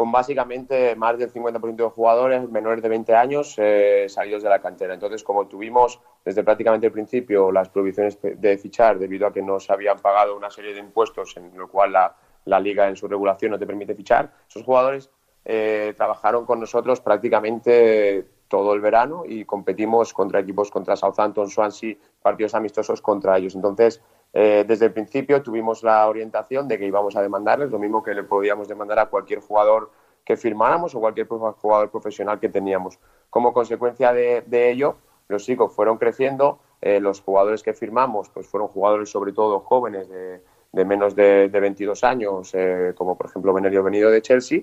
con 0.00 0.10
básicamente 0.10 0.96
más 0.96 1.18
del 1.18 1.30
50% 1.30 1.76
de 1.76 1.84
jugadores 1.90 2.48
menores 2.48 2.82
de 2.82 2.88
20 2.88 3.14
años 3.14 3.54
eh, 3.58 4.06
salidos 4.08 4.42
de 4.42 4.48
la 4.48 4.58
cantera. 4.58 4.94
Entonces, 4.94 5.22
como 5.22 5.46
tuvimos 5.46 6.00
desde 6.24 6.42
prácticamente 6.42 6.86
el 6.86 6.92
principio 6.92 7.52
las 7.52 7.68
prohibiciones 7.68 8.18
de 8.22 8.56
fichar 8.56 8.98
debido 8.98 9.26
a 9.26 9.32
que 9.34 9.42
no 9.42 9.60
se 9.60 9.70
habían 9.70 9.98
pagado 9.98 10.34
una 10.34 10.48
serie 10.48 10.72
de 10.72 10.80
impuestos 10.80 11.36
en 11.36 11.54
lo 11.54 11.68
cual 11.68 11.92
la, 11.92 12.16
la 12.46 12.58
liga 12.58 12.88
en 12.88 12.96
su 12.96 13.08
regulación 13.08 13.50
no 13.50 13.58
te 13.58 13.66
permite 13.66 13.94
fichar, 13.94 14.32
esos 14.48 14.64
jugadores 14.64 15.10
eh, 15.44 15.92
trabajaron 15.94 16.46
con 16.46 16.60
nosotros 16.60 17.02
prácticamente 17.02 18.26
todo 18.48 18.72
el 18.72 18.80
verano 18.80 19.24
y 19.26 19.44
competimos 19.44 20.14
contra 20.14 20.40
equipos 20.40 20.70
contra 20.70 20.96
Southampton, 20.96 21.50
Swansea, 21.50 21.96
partidos 22.22 22.54
amistosos 22.54 23.02
contra 23.02 23.36
ellos. 23.36 23.54
Entonces, 23.54 24.00
eh, 24.32 24.64
desde 24.66 24.86
el 24.86 24.92
principio 24.92 25.42
tuvimos 25.42 25.82
la 25.82 26.06
orientación 26.08 26.68
de 26.68 26.78
que 26.78 26.86
íbamos 26.86 27.16
a 27.16 27.22
demandarles 27.22 27.70
lo 27.70 27.78
mismo 27.78 28.02
que 28.02 28.14
le 28.14 28.22
podíamos 28.22 28.68
demandar 28.68 28.98
a 29.00 29.06
cualquier 29.06 29.40
jugador 29.40 29.90
que 30.24 30.36
firmáramos 30.36 30.94
o 30.94 31.00
cualquier 31.00 31.26
jugador 31.26 31.90
profesional 31.90 32.38
que 32.38 32.48
teníamos. 32.48 32.98
Como 33.28 33.52
consecuencia 33.52 34.12
de, 34.12 34.70
ello, 34.70 34.96
los 35.28 35.44
chicos 35.44 35.72
fueron 35.74 35.98
creciendo, 35.98 36.60
eh, 36.80 37.00
los 37.00 37.20
jugadores 37.20 37.62
que 37.62 37.74
firmamos 37.74 38.28
pues 38.30 38.46
fueron 38.46 38.68
jugadores 38.68 39.10
sobre 39.10 39.32
todo 39.32 39.60
jóvenes 39.60 40.08
de, 40.08 40.84
menos 40.84 41.16
de, 41.16 41.48
22 41.48 42.04
años, 42.04 42.54
eh, 42.54 42.92
como 42.96 43.16
por 43.16 43.26
ejemplo 43.26 43.52
Benerio 43.52 43.82
venido 43.82 44.10
de 44.10 44.22
Chelsea, 44.22 44.62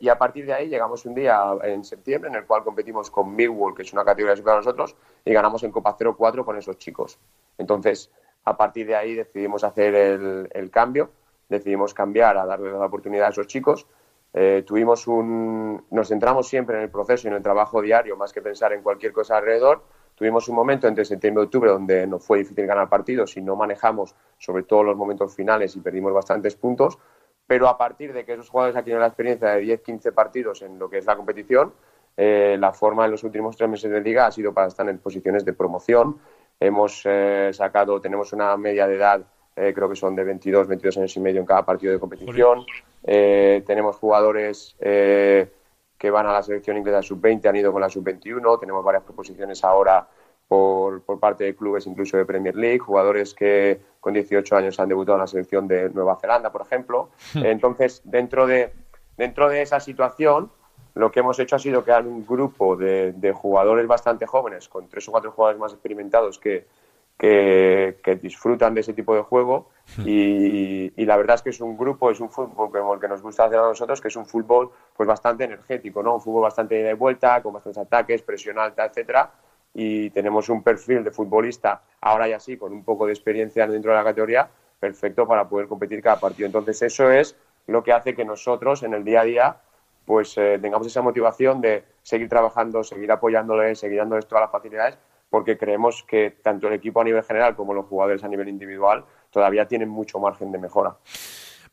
y 0.00 0.08
a 0.08 0.18
partir 0.18 0.46
de 0.46 0.54
ahí 0.54 0.68
llegamos 0.68 1.04
un 1.06 1.14
día 1.14 1.40
en 1.62 1.84
septiembre 1.84 2.30
en 2.30 2.36
el 2.36 2.46
cual 2.46 2.64
competimos 2.64 3.10
con 3.10 3.34
Millwall, 3.34 3.74
que 3.74 3.82
es 3.82 3.92
una 3.92 4.04
categoría 4.04 4.34
superior 4.34 4.56
a 4.56 4.60
nosotros, 4.60 4.96
y 5.24 5.32
ganamos 5.32 5.62
en 5.62 5.70
Copa 5.70 5.96
0-4 5.96 6.44
con 6.44 6.56
esos 6.56 6.78
chicos. 6.78 7.18
Entonces, 7.58 8.10
a 8.44 8.56
partir 8.56 8.86
de 8.86 8.96
ahí 8.96 9.14
decidimos 9.14 9.64
hacer 9.64 9.94
el, 9.94 10.70
cambio, 10.70 11.10
decidimos 11.48 11.94
cambiar 11.94 12.36
a 12.36 12.44
darle 12.44 12.70
la 12.72 12.86
oportunidad 12.86 13.26
a 13.26 13.30
esos 13.30 13.46
chicos. 13.46 13.86
Eh, 14.32 14.64
tuvimos 14.66 15.06
un, 15.06 15.84
nos 15.90 16.08
centramos 16.08 16.48
siempre 16.48 16.76
en 16.76 16.82
el 16.82 16.90
proceso 16.90 17.26
y 17.26 17.30
en 17.30 17.36
el 17.36 17.42
trabajo 17.42 17.80
diario, 17.80 18.16
más 18.16 18.32
que 18.32 18.42
pensar 18.42 18.72
en 18.72 18.82
cualquier 18.82 19.12
cosa 19.12 19.38
alrededor. 19.38 19.82
Tuvimos 20.14 20.48
un 20.48 20.56
momento 20.56 20.86
entre 20.86 21.04
septiembre 21.04 21.42
y 21.42 21.46
octubre 21.46 21.70
donde 21.70 22.06
nos 22.06 22.24
fue 22.24 22.38
difícil 22.38 22.66
ganar 22.66 22.88
partidos 22.88 23.36
y 23.36 23.42
no 23.42 23.56
manejamos 23.56 24.14
sobre 24.38 24.62
todo 24.64 24.84
los 24.84 24.96
momentos 24.96 25.34
finales 25.34 25.74
y 25.74 25.80
perdimos 25.80 26.12
bastantes 26.12 26.54
puntos. 26.54 26.98
Pero 27.46 27.68
a 27.68 27.76
partir 27.76 28.12
de 28.12 28.24
que 28.24 28.34
esos 28.34 28.48
jugadores 28.48 28.76
han 28.76 28.84
tenido 28.84 29.00
la 29.00 29.08
experiencia 29.08 29.50
de 29.50 29.62
10-15 29.62 30.12
partidos 30.12 30.62
en 30.62 30.78
lo 30.78 30.88
que 30.88 30.98
es 30.98 31.06
la 31.06 31.16
competición, 31.16 31.72
eh, 32.16 32.56
la 32.58 32.72
forma 32.72 33.04
en 33.04 33.10
los 33.10 33.24
últimos 33.24 33.56
tres 33.56 33.68
meses 33.68 33.90
de 33.90 34.00
liga 34.00 34.26
ha 34.26 34.30
sido 34.30 34.54
para 34.54 34.68
estar 34.68 34.88
en 34.88 34.98
posiciones 34.98 35.44
de 35.44 35.52
promoción 35.52 36.18
Hemos 36.60 37.02
eh, 37.04 37.50
sacado, 37.52 38.00
tenemos 38.00 38.32
una 38.32 38.56
media 38.56 38.86
de 38.86 38.96
edad, 38.96 39.22
eh, 39.56 39.72
creo 39.74 39.88
que 39.88 39.96
son 39.96 40.14
de 40.16 40.24
22, 40.24 40.66
22 40.68 40.98
años 40.98 41.16
y 41.16 41.20
medio 41.20 41.40
en 41.40 41.46
cada 41.46 41.64
partido 41.64 41.92
de 41.92 41.98
competición. 41.98 42.64
Eh, 43.02 43.62
tenemos 43.66 43.96
jugadores 43.96 44.76
que 44.78 46.10
van 46.10 46.26
a 46.26 46.32
la 46.32 46.42
selección 46.42 46.76
inglesa 46.76 47.02
sub-20, 47.02 47.46
han 47.48 47.56
ido 47.56 47.72
con 47.72 47.80
la 47.80 47.88
sub-21. 47.88 48.60
Tenemos 48.60 48.84
varias 48.84 49.04
proposiciones 49.04 49.62
ahora 49.64 50.06
por, 50.48 51.02
por, 51.02 51.18
parte 51.18 51.44
de 51.44 51.56
clubes 51.56 51.86
incluso 51.86 52.16
de 52.16 52.26
Premier 52.26 52.54
League, 52.54 52.78
jugadores 52.78 53.34
que 53.34 53.80
con 54.00 54.12
18 54.12 54.56
años 54.56 54.78
han 54.78 54.88
debutado 54.88 55.16
en 55.16 55.22
la 55.22 55.26
selección 55.26 55.66
de 55.66 55.88
Nueva 55.90 56.16
Zelanda, 56.20 56.52
por 56.52 56.62
ejemplo. 56.62 57.10
Entonces, 57.34 58.02
dentro 58.04 58.46
de, 58.46 58.72
dentro 59.16 59.48
de 59.48 59.62
esa 59.62 59.80
situación, 59.80 60.50
lo 60.94 61.10
que 61.10 61.20
hemos 61.20 61.38
hecho 61.38 61.56
ha 61.56 61.58
sido 61.58 61.82
crear 61.82 62.06
un 62.06 62.24
grupo 62.24 62.76
de, 62.76 63.32
jugadores 63.34 63.86
bastante 63.86 64.26
jóvenes, 64.26 64.68
con 64.68 64.88
tres 64.88 65.08
o 65.08 65.12
cuatro 65.12 65.32
jugadores 65.32 65.60
más 65.60 65.72
experimentados 65.72 66.38
que, 66.38 66.66
que, 67.18 68.18
disfrutan 68.22 68.74
de 68.74 68.80
ese 68.80 68.92
tipo 68.92 69.14
de 69.14 69.22
juego. 69.22 69.70
Y, 70.04 71.04
la 71.04 71.16
verdad 71.16 71.34
es 71.34 71.42
que 71.42 71.50
es 71.50 71.60
un 71.60 71.76
grupo, 71.76 72.10
es 72.10 72.20
un 72.20 72.30
fútbol 72.30 72.70
como 72.70 72.94
el 72.94 73.00
que 73.00 73.08
nos 73.08 73.22
gusta 73.22 73.44
hacer 73.44 73.58
a 73.58 73.62
nosotros, 73.62 74.00
que 74.00 74.08
es 74.08 74.16
un 74.16 74.26
fútbol 74.26 74.70
pues 74.96 75.06
bastante 75.06 75.44
energético, 75.44 76.02
¿no? 76.02 76.14
Un 76.14 76.20
fútbol 76.20 76.42
bastante 76.42 76.76
de 76.76 76.94
vuelta, 76.94 77.42
con 77.42 77.52
bastantes 77.52 77.82
ataques, 77.82 78.22
presión 78.22 78.58
alta, 78.58 78.86
etcétera. 78.86 79.32
Y 79.74 80.10
tenemos 80.10 80.48
un 80.48 80.62
perfil 80.62 81.02
de 81.02 81.10
futbolista, 81.10 81.82
ahora 82.00 82.28
ya 82.28 82.38
sí, 82.38 82.56
con 82.56 82.72
un 82.72 82.84
poco 82.84 83.06
de 83.06 83.12
experiencia 83.12 83.66
dentro 83.66 83.90
de 83.90 83.96
la 83.98 84.04
categoría, 84.04 84.48
perfecto 84.78 85.26
para 85.26 85.48
poder 85.48 85.66
competir 85.66 86.00
cada 86.00 86.20
partido. 86.20 86.46
Entonces, 86.46 86.80
eso 86.82 87.10
es 87.10 87.36
lo 87.66 87.82
que 87.82 87.92
hace 87.92 88.14
que 88.14 88.24
nosotros 88.24 88.84
en 88.84 88.94
el 88.94 89.02
día 89.02 89.22
a 89.22 89.24
día 89.24 89.56
pues 90.04 90.36
eh, 90.38 90.58
tengamos 90.60 90.86
esa 90.86 91.02
motivación 91.02 91.60
de 91.60 91.84
seguir 92.02 92.28
trabajando, 92.28 92.84
seguir 92.84 93.10
apoyándole, 93.10 93.74
seguir 93.74 93.98
dándoles 93.98 94.26
todas 94.26 94.42
las 94.42 94.50
facilidades, 94.50 94.98
porque 95.30 95.56
creemos 95.58 96.04
que 96.04 96.30
tanto 96.42 96.68
el 96.68 96.74
equipo 96.74 97.00
a 97.00 97.04
nivel 97.04 97.22
general 97.22 97.56
como 97.56 97.74
los 97.74 97.86
jugadores 97.86 98.22
a 98.24 98.28
nivel 98.28 98.48
individual 98.48 99.04
todavía 99.30 99.66
tienen 99.66 99.88
mucho 99.88 100.18
margen 100.20 100.52
de 100.52 100.58
mejora. 100.58 100.96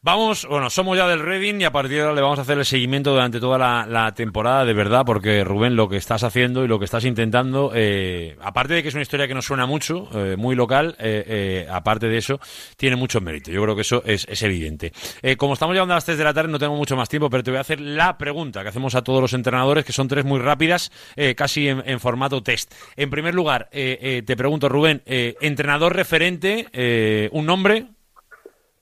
Vamos, 0.04 0.48
bueno, 0.50 0.72
somos 0.72 0.98
ya 0.98 1.08
del 1.08 1.20
Reading 1.20 1.62
y 1.62 1.64
a 1.64 1.72
partir 1.72 1.98
de 1.98 2.02
ahora 2.02 2.16
le 2.16 2.22
vamos 2.22 2.40
a 2.40 2.42
hacer 2.42 2.58
el 2.58 2.66
seguimiento 2.66 3.12
durante 3.12 3.40
toda 3.40 3.86
la, 3.86 4.14
temporada, 4.16 4.66
de 4.66 4.74
verdad, 4.74 5.04
porque 5.06 5.44
Rubén, 5.44 5.76
lo 5.76 5.88
que 5.90 5.98
estás 5.98 6.24
haciendo 6.24 6.64
y 6.66 6.68
lo 6.68 6.80
que 6.80 6.86
estás 6.86 7.06
intentando, 7.06 7.72
eh, 7.76 8.36
aparte 8.42 8.74
de 8.74 8.82
que 8.82 8.90
es 8.90 8.96
una 8.96 9.04
historia 9.04 9.28
que 9.28 9.36
nos 9.36 9.46
suena 9.46 9.68
mucho, 9.68 10.10
eh, 10.16 10.38
muy 10.38 10.56
local, 10.56 10.96
eh, 10.98 11.68
aparte 11.70 12.08
de 12.08 12.18
eso, 12.18 12.40
tiene 12.78 12.96
mucho 12.96 13.22
mérito. 13.22 13.52
Yo 13.52 13.62
creo 13.62 13.76
que 13.76 13.82
eso 13.82 14.02
es, 14.04 14.26
evidente. 14.42 14.92
como 15.38 15.54
estamos 15.54 15.76
llegando 15.76 15.94
a 15.94 15.98
las 15.98 16.06
3 16.06 16.18
de 16.18 16.24
la 16.24 16.34
tarde, 16.34 16.52
no 16.52 16.58
tengo 16.58 16.76
mucho 16.76 16.96
más 16.96 17.08
tiempo, 17.08 17.30
pero 17.30 17.44
te 17.44 17.52
voy 17.52 17.60
a 17.60 17.62
hacer 17.62 17.80
la 17.80 18.18
pregunta 18.18 18.64
que 18.64 18.70
hacemos 18.70 18.96
a 18.96 19.04
todos 19.04 19.22
los 19.22 19.34
entrenadores, 19.34 19.86
que 19.86 19.94
son 19.94 20.08
tres 20.08 20.26
muy 20.26 20.40
rápidas, 20.40 20.92
casi 21.36 21.68
en, 21.68 21.84
en, 21.86 22.00
formato 22.00 22.42
test. 22.42 22.74
En 22.96 23.12
primer 23.12 23.36
lugar, 23.36 23.70
te 23.70 24.36
pregunto, 24.36 24.68
Rubén, 24.68 25.04
entrenador 25.06 25.96
referente, 25.96 27.30
un 27.32 27.46
nombre. 27.46 27.86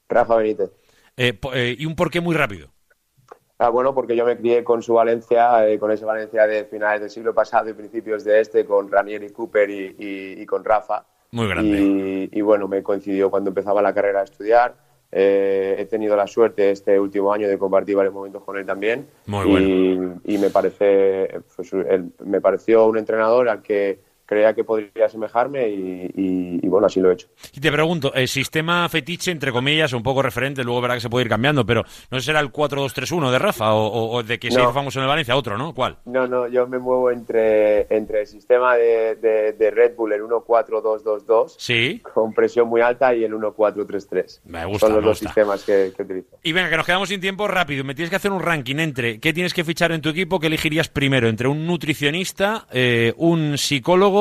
Rafa 0.08 0.38
Benítez. 0.38 0.79
Eh, 1.20 1.38
eh, 1.54 1.76
y 1.78 1.86
un 1.86 1.98
porqué 1.98 2.22
muy 2.22 2.34
rápido. 2.34 2.70
Ah, 3.58 3.68
bueno, 3.68 3.94
porque 3.94 4.16
yo 4.16 4.26
me 4.26 4.38
crié 4.38 4.64
con 4.64 4.82
su 4.82 4.94
Valencia, 4.94 5.68
eh, 5.68 5.78
con 5.78 5.92
ese 5.92 6.06
Valencia 6.06 6.48
de 6.48 6.64
finales 6.64 7.02
del 7.02 7.10
siglo 7.10 7.34
pasado 7.34 7.70
y 7.70 7.74
principios 7.74 8.24
de 8.24 8.40
este, 8.40 8.64
con 8.64 8.90
Ranieri 8.90 9.30
Cooper 9.32 9.70
y, 9.70 10.46
con 10.46 10.64
Rafa. 10.64 11.06
Muy 11.32 11.50
grande. 11.50 12.30
Y, 12.32 12.42
bueno, 12.42 12.70
me 12.70 12.82
coincidió 12.82 13.30
cuando 13.30 13.50
empezaba 13.50 13.82
la 13.82 13.94
carrera 13.94 14.22
a 14.22 14.24
estudiar. 14.24 14.76
he 15.12 15.86
tenido 15.90 16.16
la 16.16 16.26
suerte 16.26 16.72
este 16.72 16.98
último 16.98 17.34
año 17.34 17.50
de 17.50 17.58
compartir 17.58 17.98
varios 17.98 18.14
momentos 18.14 18.42
con 18.42 18.56
él 18.56 18.66
también. 18.66 19.06
Muy 19.26 19.46
bueno. 19.46 20.22
Y, 20.24 20.38
me, 20.38 20.50
parece, 20.50 21.42
pues, 21.54 21.74
me 22.24 22.40
pareció 22.40 22.86
un 22.86 22.98
entrenador 22.98 23.50
al 23.50 23.62
que 23.62 24.00
creía 24.30 24.54
que 24.54 24.64
podría 24.64 25.08
asemejarme 25.08 25.68
y, 25.68 26.68
bueno, 26.68 26.86
así 26.86 27.00
lo 27.00 27.10
he 27.10 27.14
hecho. 27.16 27.28
Y 27.52 27.60
te 27.60 27.72
pregunto, 27.72 28.14
el 28.14 28.28
sistema 28.28 28.88
fetiche, 28.88 29.32
entre 29.32 29.52
comillas, 29.52 29.92
un 29.94 30.04
poco 30.04 30.22
referente, 30.22 30.64
luego 30.64 30.82
verá 30.82 30.94
que 30.94 31.00
se 31.00 31.10
puede 31.10 31.26
ir 31.26 31.30
cambiando, 31.30 31.66
pero 31.66 31.84
no 32.12 32.20
será 32.20 32.40
el 32.40 32.52
4-2-3-1 32.52 33.32
de 33.32 33.40
Rafa 33.40 33.74
o, 33.74 34.22
de 34.22 34.38
que 34.38 34.52
se 34.52 34.62
hizo 34.62 34.72
famoso 34.72 35.00
en 35.00 35.04
el 35.06 35.10
Valencia, 35.10 35.36
otro, 35.36 35.58
¿no? 35.58 35.74
¿Cuál? 35.74 35.98
No, 36.06 36.28
no, 36.28 36.48
yo 36.48 36.68
me 36.68 36.78
muevo 36.78 37.10
entre, 37.10 37.88
entre 37.90 38.22
el 38.22 38.28
sistema 38.28 38.76
de, 38.76 39.16
de, 39.16 39.72
Red 39.72 39.96
Bull, 39.96 40.14
el 40.14 40.22
1-4-2-2-2, 40.22 41.56
¿Sí? 41.58 42.00
con 42.14 42.32
presión 42.32 42.68
muy 42.68 42.82
alta, 42.82 43.16
y 43.16 43.24
el 43.24 43.34
1-4-3-3. 43.34 44.42
Me 44.46 44.64
gusta, 44.66 44.86
Son 44.86 44.96
los 44.98 45.06
dos 45.06 45.18
sistemas 45.18 45.64
que, 45.64 45.92
que, 45.98 46.04
utilizo. 46.04 46.38
Y 46.44 46.52
venga, 46.52 46.70
que 46.70 46.78
nos 46.78 46.86
quedamos 46.86 47.10
sin 47.10 47.20
tiempo, 47.20 47.48
rápido. 47.48 47.84
Me 47.84 47.96
tienes 47.96 48.12
que 48.12 48.18
hacer 48.18 48.32
un 48.32 48.44
ranking 48.44 48.76
entre 48.76 49.20
qué 49.20 49.34
tienes 49.34 49.56
que 49.56 49.64
fichar 49.64 49.92
en 49.92 50.02
tu 50.02 50.10
equipo, 50.10 50.40
qué 50.40 50.48
elegirías 50.48 50.88
primero, 50.88 51.28
entre 51.28 51.48
un 51.48 51.66
nutricionista, 51.66 52.68
eh, 52.72 53.14
un 53.18 53.58
psicólogo 53.58 54.19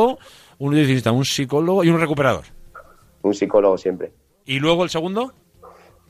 un 0.58 0.74
un 0.74 1.24
psicólogo 1.24 1.84
y 1.84 1.88
un 1.88 2.00
recuperador. 2.00 2.44
Un 3.22 3.34
psicólogo 3.34 3.78
siempre. 3.78 4.12
¿Y 4.44 4.58
luego 4.58 4.84
el 4.84 4.90
segundo? 4.90 5.32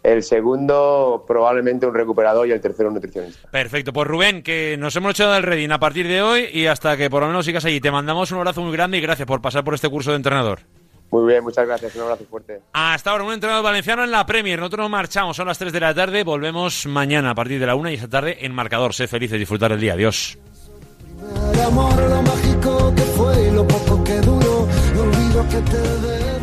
el 0.02 0.22
segundo 0.22 1.24
probablemente 1.26 1.86
un 1.86 1.94
recuperador 1.94 2.46
y 2.46 2.52
el 2.52 2.60
tercero 2.60 2.88
un 2.88 2.94
nutricionista. 2.94 3.48
Perfecto, 3.50 3.92
pues 3.92 4.06
Rubén, 4.06 4.42
que 4.42 4.76
nos 4.78 4.94
hemos 4.96 5.12
echado 5.12 5.32
del 5.32 5.42
Reading 5.42 5.70
a 5.70 5.78
partir 5.78 6.06
de 6.06 6.22
hoy 6.22 6.48
y 6.52 6.66
hasta 6.66 6.96
que 6.96 7.10
por 7.10 7.22
lo 7.22 7.28
menos 7.28 7.44
sigas 7.44 7.64
allí. 7.64 7.80
Te 7.80 7.90
mandamos 7.90 8.30
un 8.32 8.38
abrazo 8.38 8.62
muy 8.62 8.72
grande 8.72 8.98
y 8.98 9.00
gracias 9.00 9.26
por 9.26 9.40
pasar 9.40 9.64
por 9.64 9.74
este 9.74 9.88
curso 9.88 10.10
de 10.10 10.16
entrenador. 10.16 10.60
Muy 11.10 11.26
bien, 11.26 11.42
muchas 11.42 11.66
gracias, 11.66 11.96
un 11.96 12.02
abrazo 12.02 12.24
fuerte. 12.28 12.60
Hasta 12.74 13.10
ahora, 13.10 13.24
un 13.24 13.32
entrenador 13.32 13.64
valenciano 13.64 14.04
en 14.04 14.10
la 14.10 14.26
Premier. 14.26 14.58
Nosotros 14.58 14.84
nos 14.84 14.90
marchamos, 14.90 15.36
son 15.36 15.46
las 15.46 15.58
3 15.58 15.72
de 15.72 15.80
la 15.80 15.94
tarde, 15.94 16.22
volvemos 16.22 16.86
mañana 16.86 17.30
a 17.30 17.34
partir 17.34 17.58
de 17.58 17.66
la 17.66 17.74
1 17.76 17.90
y 17.90 17.94
esta 17.94 18.08
tarde 18.08 18.36
en 18.44 18.54
marcador. 18.54 18.92
Sé 18.92 19.08
feliz 19.08 19.32
y 19.32 19.38
disfrutar 19.38 19.72
el 19.72 19.80
día. 19.80 19.94
Adiós. 19.94 20.38
El 21.20 21.60
amor, 21.60 21.94
lo 21.94 22.22
mágico 22.22 22.92
que 22.94 23.02
fue 23.02 23.48
y 23.48 23.50
lo 23.50 23.66
poco 23.66 24.04
que 24.04 24.20
duró. 24.20 24.68
Olvido 25.00 25.48
que 25.48 25.60
te 25.70 25.78
debo. 25.78 26.37